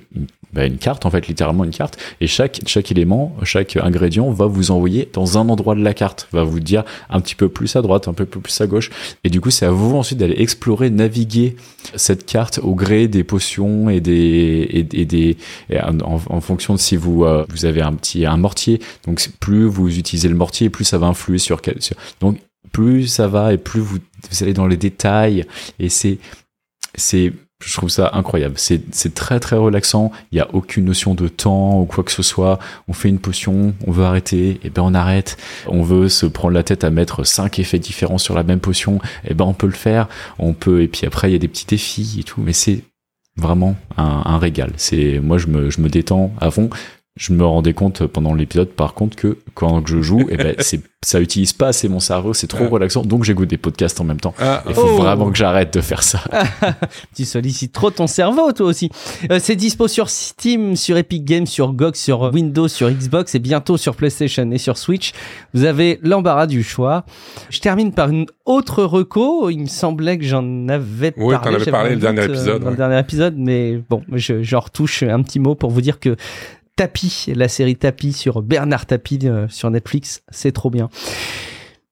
bah, 0.54 0.66
une 0.66 0.78
carte, 0.78 1.06
en 1.06 1.10
fait, 1.10 1.28
littéralement 1.28 1.64
une 1.64 1.72
carte, 1.72 1.98
et 2.22 2.28
chaque, 2.28 2.62
chaque 2.68 2.92
élément, 2.92 3.36
chaque 3.44 3.76
ingrédient 3.78 4.30
va 4.32 4.46
vous 4.46 4.72
envoyer 4.72 5.10
dans 5.12 5.38
un 5.38 5.50
endroit 5.50 5.76
de 5.76 5.82
la 5.82 5.94
carte, 5.94 6.28
va 6.32 6.44
vous 6.44 6.60
dire 6.60 6.84
un 7.10 7.20
petit 7.22 7.36
peu 7.36 7.50
plus 7.50 7.76
à 7.76 7.82
droite, 7.82 8.08
un 8.08 8.14
peu 8.14 8.26
plus 8.26 8.62
à 8.62 8.68
gauche, 8.68 8.90
et 9.24 9.30
du 9.30 9.42
coup, 9.42 9.50
c'est 9.50 9.66
à 9.66 9.72
vous 9.72 9.96
ensuite 9.96 10.20
d'aller 10.20 10.36
explorer, 10.38 10.90
naviguer 10.90 11.56
cette 11.96 12.26
carte 12.26 12.60
au 12.62 12.76
gré 12.76 13.08
des 13.08 13.24
potions 13.24 13.90
et 13.90 14.00
des, 14.00 14.88
et, 14.92 15.06
des, 15.06 15.38
en, 16.04 16.42
fonction 16.42 16.76
de 16.76 16.80
si 16.80 16.96
vous, 16.96 17.26
euh, 17.26 17.46
vous 17.50 17.66
avez 17.66 17.82
un 17.82 17.94
petit, 17.94 18.26
un 18.26 18.38
mortier, 18.38 18.80
donc 19.06 19.28
plus 19.40 19.66
vous 19.66 19.98
utilisez 19.98 20.30
le 20.30 20.36
mortier, 20.36 20.70
plus 20.70 20.86
ça 20.86 20.98
va 20.98 21.08
influer 21.08 21.40
sur 21.40 21.62
quel, 21.62 21.78
donc 22.20 22.38
plus 22.72 23.08
ça 23.08 23.28
va 23.28 23.54
et 23.54 23.58
plus 23.58 23.80
vous, 23.80 23.98
vous 24.30 24.44
allez 24.44 24.54
dans 24.54 24.68
les 24.68 24.78
détails, 24.78 25.46
et 25.80 25.90
c'est, 25.90 26.20
c'est 26.96 27.34
je 27.66 27.74
trouve 27.76 27.90
ça 27.90 28.12
incroyable. 28.14 28.56
C'est 28.58 29.14
très 29.14 29.40
très 29.40 29.56
relaxant. 29.56 30.12
Il 30.32 30.36
n'y 30.36 30.42
a 30.42 30.48
aucune 30.54 30.86
notion 30.86 31.14
de 31.16 31.28
temps 31.28 31.80
ou 31.80 31.86
quoi 31.86 32.04
que 32.04 32.12
ce 32.12 32.24
soit. 32.24 32.60
On 32.88 32.94
fait 32.94 33.10
une 33.10 33.20
potion, 33.20 33.74
on 33.88 33.92
veut 33.92 34.04
arrêter, 34.04 34.60
et 34.64 34.70
ben 34.70 34.82
on 34.84 34.94
arrête. 34.94 35.38
On 35.68 35.82
veut 35.84 36.10
se 36.10 36.26
prendre 36.26 36.54
la 36.54 36.64
tête 36.64 36.84
à 36.84 36.90
mettre 36.90 37.24
cinq 37.24 37.60
effets 37.60 37.80
différents 37.80 38.18
sur 38.18 38.36
la 38.36 38.44
même 38.44 38.60
potion, 38.60 39.00
et 39.28 39.34
ben 39.34 39.46
on 39.46 39.54
peut 39.54 39.68
le 39.68 39.74
faire. 39.74 40.08
On 40.40 40.54
peut 40.54 40.82
et 40.82 40.88
puis 40.88 41.06
après 41.06 41.30
il 41.30 41.34
y 41.34 41.36
a 41.36 41.40
des 41.40 41.48
petits 41.48 41.66
défis 41.66 42.18
et 42.20 42.24
tout. 42.24 42.42
Mais 42.42 42.54
c'est 42.54 42.84
vraiment 43.38 43.76
un, 43.98 44.22
un 44.26 44.38
régal. 44.38 44.72
C'est 44.78 45.20
moi 45.20 45.38
je 45.38 45.48
me 45.48 45.70
je 45.70 45.82
me 45.82 45.90
détends 45.90 46.34
à 46.40 46.52
fond. 46.52 46.70
Je 47.16 47.32
me 47.32 47.46
rendais 47.46 47.74
compte 47.74 48.08
pendant 48.08 48.34
l'épisode, 48.34 48.70
par 48.70 48.96
contre, 48.96 49.16
que 49.16 49.38
quand 49.54 49.86
je 49.86 50.02
joue, 50.02 50.26
eh 50.30 50.36
ben, 50.36 50.56
c'est, 50.58 50.82
ça 51.04 51.22
utilise 51.22 51.54
pas 51.54 51.68
assez 51.68 51.88
mon 51.88 52.00
cerveau, 52.00 52.34
c'est 52.34 52.48
trop 52.48 52.64
Ah. 52.66 52.70
relaxant, 52.72 53.04
donc 53.04 53.24
j'écoute 53.24 53.48
des 53.50 53.58
podcasts 53.60 54.02
en 54.02 54.04
même 54.04 54.20
temps. 54.20 54.34
Ah, 54.40 54.64
Il 54.68 54.74
faut 54.74 54.82
Oh. 54.94 54.98
vraiment 54.98 55.30
que 55.30 55.38
j'arrête 55.38 55.72
de 55.76 55.82
faire 55.82 56.02
ça. 56.02 56.24
Tu 57.16 57.26
sollicites 57.26 57.72
trop 57.72 57.92
ton 57.92 58.08
cerveau, 58.08 58.52
toi 58.52 58.66
aussi. 58.66 58.90
Euh, 59.32 59.38
c'est 59.40 59.56
dispo 59.56 59.88
sur 59.88 60.10
Steam, 60.10 60.76
sur 60.76 60.98
Epic 60.98 61.24
Games, 61.24 61.46
sur 61.46 61.74
GOG, 61.74 61.96
sur 61.96 62.34
Windows, 62.34 62.68
sur 62.68 62.90
Xbox 62.90 63.36
et 63.36 63.40
bientôt 63.40 63.78
sur 63.78 63.96
PlayStation 63.96 64.50
et 64.52 64.58
sur 64.58 64.80
Switch. 64.80 65.14
Vous 65.54 65.66
avez 65.66 66.00
l'embarras 66.02 66.48
du 66.48 66.64
choix. 66.64 67.06
Je 67.52 67.60
termine 67.60 67.94
par 67.94 68.10
une 68.10 68.26
autre 68.46 68.84
reco. 68.84 69.52
Il 69.52 69.60
me 69.60 69.66
semblait 69.68 70.18
que 70.18 70.26
j'en 70.26 70.68
avais 70.68 71.14
Oui, 71.18 71.36
parlé. 71.36 71.58
t'en 71.58 71.62
avais 71.62 71.72
parlé 71.72 71.90
le 71.92 71.98
dernier 71.98 72.22
euh, 72.22 72.26
épisode, 72.30 72.64
Dans 72.64 72.72
le 72.72 72.76
dernier 72.76 72.98
épisode, 73.00 73.36
mais 73.38 73.80
bon, 73.88 74.02
je, 74.14 74.42
j'en 74.42 74.62
retouche 74.62 75.04
un 75.04 75.22
petit 75.22 75.38
mot 75.40 75.54
pour 75.54 75.70
vous 75.70 75.82
dire 75.82 76.00
que 76.00 76.16
Tapis, 76.76 77.26
la 77.36 77.48
série 77.48 77.76
Tapis 77.76 78.14
sur 78.14 78.42
Bernard 78.42 78.86
Tapis 78.86 79.20
euh, 79.26 79.48
sur 79.48 79.70
Netflix, 79.70 80.24
c'est 80.30 80.52
trop 80.52 80.70
bien. 80.70 80.90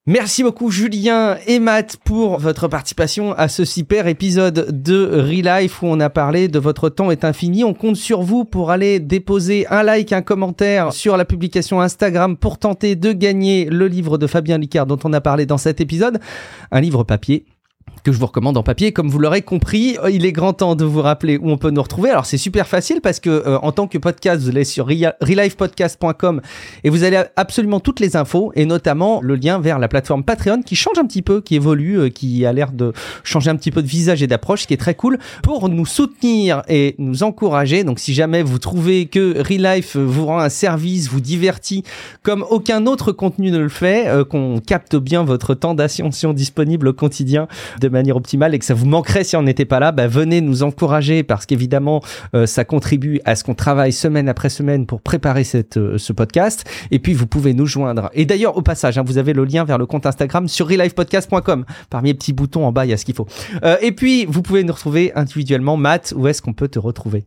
Merci 0.07 0.41
beaucoup 0.41 0.71
Julien 0.71 1.37
et 1.45 1.59
Matt 1.59 1.97
pour 2.03 2.39
votre 2.39 2.67
participation 2.67 3.33
à 3.33 3.47
ce 3.47 3.65
super 3.65 4.07
épisode 4.07 4.81
de 4.81 5.05
Relife 5.05 5.83
où 5.83 5.85
on 5.85 5.99
a 5.99 6.09
parlé 6.09 6.47
de 6.47 6.57
votre 6.57 6.89
temps 6.89 7.11
est 7.11 7.23
infini. 7.23 7.63
On 7.63 7.75
compte 7.75 7.97
sur 7.97 8.23
vous 8.23 8.43
pour 8.43 8.71
aller 8.71 8.99
déposer 8.99 9.67
un 9.69 9.83
like, 9.83 10.11
un 10.11 10.23
commentaire 10.23 10.91
sur 10.91 11.17
la 11.17 11.25
publication 11.25 11.81
Instagram 11.81 12.35
pour 12.35 12.57
tenter 12.57 12.95
de 12.95 13.13
gagner 13.13 13.65
le 13.65 13.87
livre 13.87 14.17
de 14.17 14.25
Fabien 14.25 14.57
Licard 14.57 14.87
dont 14.87 14.97
on 15.03 15.13
a 15.13 15.21
parlé 15.21 15.45
dans 15.45 15.59
cet 15.59 15.81
épisode. 15.81 16.19
Un 16.71 16.81
livre 16.81 17.03
papier 17.03 17.45
que 18.03 18.11
je 18.11 18.17
vous 18.17 18.25
recommande 18.25 18.57
en 18.57 18.63
papier. 18.63 18.91
Comme 18.91 19.09
vous 19.09 19.19
l'aurez 19.19 19.41
compris, 19.41 19.97
euh, 20.03 20.09
il 20.09 20.25
est 20.25 20.31
grand 20.31 20.53
temps 20.53 20.75
de 20.75 20.85
vous 20.85 21.01
rappeler 21.01 21.37
où 21.37 21.49
on 21.49 21.57
peut 21.57 21.69
nous 21.69 21.81
retrouver. 21.81 22.09
Alors 22.09 22.25
c'est 22.25 22.37
super 22.37 22.67
facile 22.67 23.01
parce 23.01 23.19
que 23.19 23.29
euh, 23.29 23.57
en 23.59 23.71
tant 23.71 23.87
que 23.87 23.97
podcast, 23.97 24.41
vous 24.41 24.49
allez 24.49 24.63
sur 24.63 24.87
relifepodcast.com 24.87 26.41
et 26.83 26.89
vous 26.89 27.03
allez 27.03 27.23
absolument 27.35 27.79
toutes 27.79 27.99
les 27.99 28.15
infos 28.15 28.51
et 28.55 28.65
notamment 28.65 29.21
le 29.21 29.35
lien 29.35 29.59
vers 29.59 29.79
la 29.79 29.87
plateforme 29.87 30.23
Patreon 30.23 30.61
qui 30.63 30.75
change 30.75 30.97
un 30.97 31.05
petit 31.05 31.21
peu, 31.21 31.41
qui 31.41 31.55
évolue, 31.55 31.99
euh, 31.99 32.09
qui 32.09 32.45
a 32.45 32.53
l'air 32.53 32.71
de 32.71 32.93
changer 33.23 33.49
un 33.49 33.55
petit 33.55 33.71
peu 33.71 33.81
de 33.81 33.87
visage 33.87 34.23
et 34.23 34.27
d'approche, 34.27 34.63
ce 34.63 34.67
qui 34.67 34.73
est 34.73 34.77
très 34.77 34.95
cool 34.95 35.19
pour 35.43 35.69
nous 35.69 35.85
soutenir 35.85 36.63
et 36.67 36.95
nous 36.97 37.23
encourager. 37.23 37.83
Donc 37.83 37.99
si 37.99 38.13
jamais 38.13 38.43
vous 38.43 38.59
trouvez 38.59 39.05
que 39.05 39.37
Relife 39.39 39.95
vous 39.95 40.25
rend 40.25 40.39
un 40.39 40.49
service, 40.49 41.09
vous 41.09 41.21
divertit 41.21 41.83
comme 42.23 42.45
aucun 42.49 42.85
autre 42.87 43.11
contenu 43.11 43.51
ne 43.51 43.59
le 43.59 43.69
fait, 43.69 44.07
euh, 44.07 44.23
qu'on 44.23 44.59
capte 44.59 44.95
bien 44.95 45.23
votre 45.23 45.53
temps 45.53 45.73
d'attention 45.73 46.33
disponible 46.33 46.87
au 46.89 46.93
quotidien 46.93 47.47
de 47.81 47.89
manière 47.89 48.15
optimale 48.15 48.55
et 48.55 48.59
que 48.59 48.65
ça 48.65 48.73
vous 48.73 48.85
manquerait 48.85 49.23
si 49.23 49.35
on 49.35 49.43
n'était 49.43 49.65
pas 49.65 49.79
là, 49.79 49.91
bah, 49.91 50.07
venez 50.07 50.39
nous 50.39 50.63
encourager 50.63 51.23
parce 51.23 51.45
qu'évidemment 51.45 52.01
euh, 52.35 52.45
ça 52.45 52.63
contribue 52.63 53.19
à 53.25 53.35
ce 53.35 53.43
qu'on 53.43 53.55
travaille 53.55 53.91
semaine 53.91 54.29
après 54.29 54.49
semaine 54.49 54.85
pour 54.85 55.01
préparer 55.01 55.43
cette, 55.43 55.77
euh, 55.77 55.97
ce 55.97 56.13
podcast. 56.13 56.69
Et 56.91 56.99
puis 56.99 57.13
vous 57.13 57.27
pouvez 57.27 57.53
nous 57.53 57.65
joindre. 57.65 58.09
Et 58.13 58.25
d'ailleurs 58.25 58.55
au 58.57 58.61
passage, 58.61 58.97
hein, 58.97 59.03
vous 59.05 59.17
avez 59.17 59.33
le 59.33 59.43
lien 59.43 59.63
vers 59.65 59.77
le 59.77 59.85
compte 59.85 60.05
Instagram 60.05 60.47
sur 60.47 60.67
relivepodcast.com. 60.67 61.65
Parmi 61.89 62.09
les 62.09 62.13
petits 62.13 62.33
boutons 62.33 62.65
en 62.65 62.71
bas, 62.71 62.85
il 62.85 62.89
y 62.89 62.93
a 62.93 62.97
ce 62.97 63.05
qu'il 63.05 63.15
faut. 63.15 63.27
Euh, 63.63 63.77
et 63.81 63.91
puis 63.91 64.25
vous 64.25 64.41
pouvez 64.41 64.63
nous 64.63 64.73
retrouver 64.73 65.11
individuellement. 65.15 65.77
Matt, 65.77 66.13
où 66.15 66.27
est-ce 66.27 66.41
qu'on 66.41 66.53
peut 66.53 66.67
te 66.67 66.79
retrouver? 66.79 67.25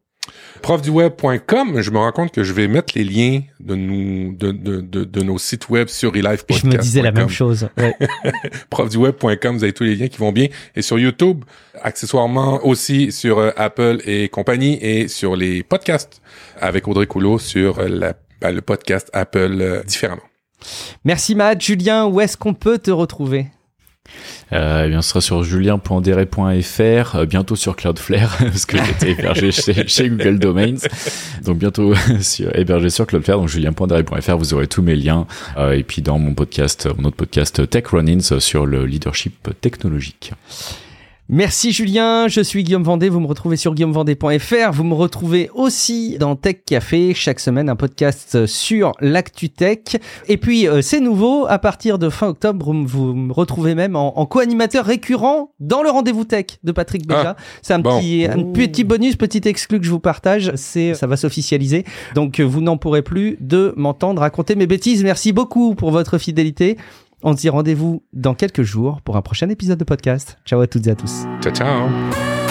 profduweb.com, 0.62 1.80
je 1.80 1.90
me 1.90 1.98
rends 1.98 2.12
compte 2.12 2.32
que 2.32 2.42
je 2.42 2.52
vais 2.52 2.68
mettre 2.68 2.94
les 2.96 3.04
liens 3.04 3.42
de 3.60 3.74
nous, 3.74 4.32
de, 4.34 4.50
de, 4.52 4.80
de, 4.80 5.04
de 5.04 5.22
nos 5.22 5.38
sites 5.38 5.68
web 5.68 5.88
sur 5.88 6.12
relifepodcast.com. 6.12 6.70
Je 6.70 6.76
me 6.76 6.82
disais 6.82 7.02
la 7.02 7.12
même 7.12 7.28
chose. 7.28 7.68
Ouais. 7.76 7.94
profduweb.com, 8.70 9.56
vous 9.56 9.64
avez 9.64 9.72
tous 9.72 9.84
les 9.84 9.96
liens 9.96 10.08
qui 10.08 10.18
vont 10.18 10.32
bien. 10.32 10.48
Et 10.74 10.82
sur 10.82 10.98
YouTube, 10.98 11.44
accessoirement 11.82 12.64
aussi 12.64 13.12
sur 13.12 13.38
euh, 13.38 13.50
Apple 13.56 13.98
et 14.04 14.28
compagnie 14.28 14.78
et 14.80 15.08
sur 15.08 15.36
les 15.36 15.62
podcasts 15.62 16.22
avec 16.60 16.88
Audrey 16.88 17.06
Coulot 17.06 17.38
sur 17.38 17.78
euh, 17.78 17.88
la, 17.88 18.14
ben, 18.40 18.52
le 18.52 18.62
podcast 18.62 19.10
Apple 19.12 19.58
euh, 19.60 19.82
différemment. 19.82 20.22
Merci 21.04 21.34
Matt. 21.34 21.60
Julien, 21.60 22.06
où 22.06 22.20
est-ce 22.20 22.36
qu'on 22.36 22.54
peut 22.54 22.78
te 22.78 22.90
retrouver? 22.90 23.48
Euh, 24.52 24.84
eh 24.86 24.88
bien, 24.88 25.02
ce 25.02 25.08
sera 25.08 25.20
sur 25.20 25.42
julien.deret.fr, 25.42 27.16
euh, 27.16 27.26
bientôt 27.26 27.56
sur 27.56 27.76
Cloudflare, 27.76 28.36
parce 28.38 28.66
que 28.66 28.76
j'étais 28.76 29.12
hébergé 29.12 29.50
chez, 29.52 29.86
chez 29.88 30.08
Google 30.08 30.38
Domains. 30.38 30.76
Donc 31.44 31.58
bientôt 31.58 31.94
sur, 32.20 32.56
hébergé 32.56 32.90
sur 32.90 33.06
Cloudflare, 33.06 33.38
donc 33.38 33.48
julien.deret.fr, 33.48 34.36
vous 34.36 34.54
aurez 34.54 34.66
tous 34.66 34.82
mes 34.82 34.96
liens. 34.96 35.26
Euh, 35.56 35.72
et 35.72 35.82
puis 35.82 36.02
dans 36.02 36.18
mon 36.18 36.34
podcast, 36.34 36.88
mon 36.98 37.08
autre 37.08 37.16
podcast 37.16 37.68
Tech 37.68 37.86
Run-ins 37.86 38.38
sur 38.38 38.66
le 38.66 38.86
leadership 38.86 39.48
technologique. 39.60 40.32
Merci 41.30 41.72
Julien, 41.72 42.28
je 42.28 42.42
suis 42.42 42.64
Guillaume 42.64 42.82
Vendée, 42.82 43.08
vous 43.08 43.18
me 43.18 43.26
retrouvez 43.26 43.56
sur 43.56 43.74
guillaumevendée.fr, 43.74 44.72
vous 44.72 44.84
me 44.84 44.92
retrouvez 44.92 45.48
aussi 45.54 46.18
dans 46.18 46.36
Tech 46.36 46.56
Café, 46.66 47.14
chaque 47.14 47.40
semaine 47.40 47.70
un 47.70 47.76
podcast 47.76 48.44
sur 48.44 48.92
l'actu 49.00 49.48
tech. 49.48 49.96
Et 50.28 50.36
puis 50.36 50.68
euh, 50.68 50.82
c'est 50.82 51.00
nouveau, 51.00 51.46
à 51.48 51.58
partir 51.58 51.98
de 51.98 52.10
fin 52.10 52.28
octobre, 52.28 52.66
vous, 52.66 52.86
vous 52.86 53.14
me 53.14 53.32
retrouvez 53.32 53.74
même 53.74 53.96
en, 53.96 54.18
en 54.18 54.26
co-animateur 54.26 54.84
récurrent 54.84 55.54
dans 55.60 55.82
le 55.82 55.88
rendez-vous 55.88 56.24
tech 56.24 56.58
de 56.62 56.72
Patrick 56.72 57.06
Béja. 57.06 57.36
c'est 57.62 57.72
un, 57.72 57.78
bon. 57.78 58.00
petit, 58.00 58.26
un 58.26 58.42
petit 58.52 58.84
bonus, 58.84 59.16
petit 59.16 59.40
exclu 59.46 59.80
que 59.80 59.86
je 59.86 59.90
vous 59.90 60.00
partage, 60.00 60.52
c'est 60.56 60.92
ça 60.92 61.06
va 61.06 61.16
s'officialiser. 61.16 61.86
Donc 62.14 62.38
euh, 62.38 62.42
vous 62.42 62.60
n'en 62.60 62.76
pourrez 62.76 63.00
plus 63.00 63.38
de 63.40 63.72
m'entendre 63.78 64.20
raconter 64.20 64.56
mes 64.56 64.66
bêtises. 64.66 65.02
Merci 65.02 65.32
beaucoup 65.32 65.74
pour 65.74 65.90
votre 65.90 66.18
fidélité. 66.18 66.76
On 67.26 67.32
se 67.32 67.40
dit 67.40 67.48
rendez-vous 67.48 68.02
dans 68.12 68.34
quelques 68.34 68.62
jours 68.62 69.00
pour 69.00 69.16
un 69.16 69.22
prochain 69.22 69.48
épisode 69.48 69.78
de 69.78 69.84
podcast. 69.84 70.36
Ciao 70.44 70.60
à 70.60 70.66
toutes 70.66 70.86
et 70.86 70.90
à 70.90 70.94
tous. 70.94 71.24
Ciao, 71.40 71.52
ciao! 71.54 72.43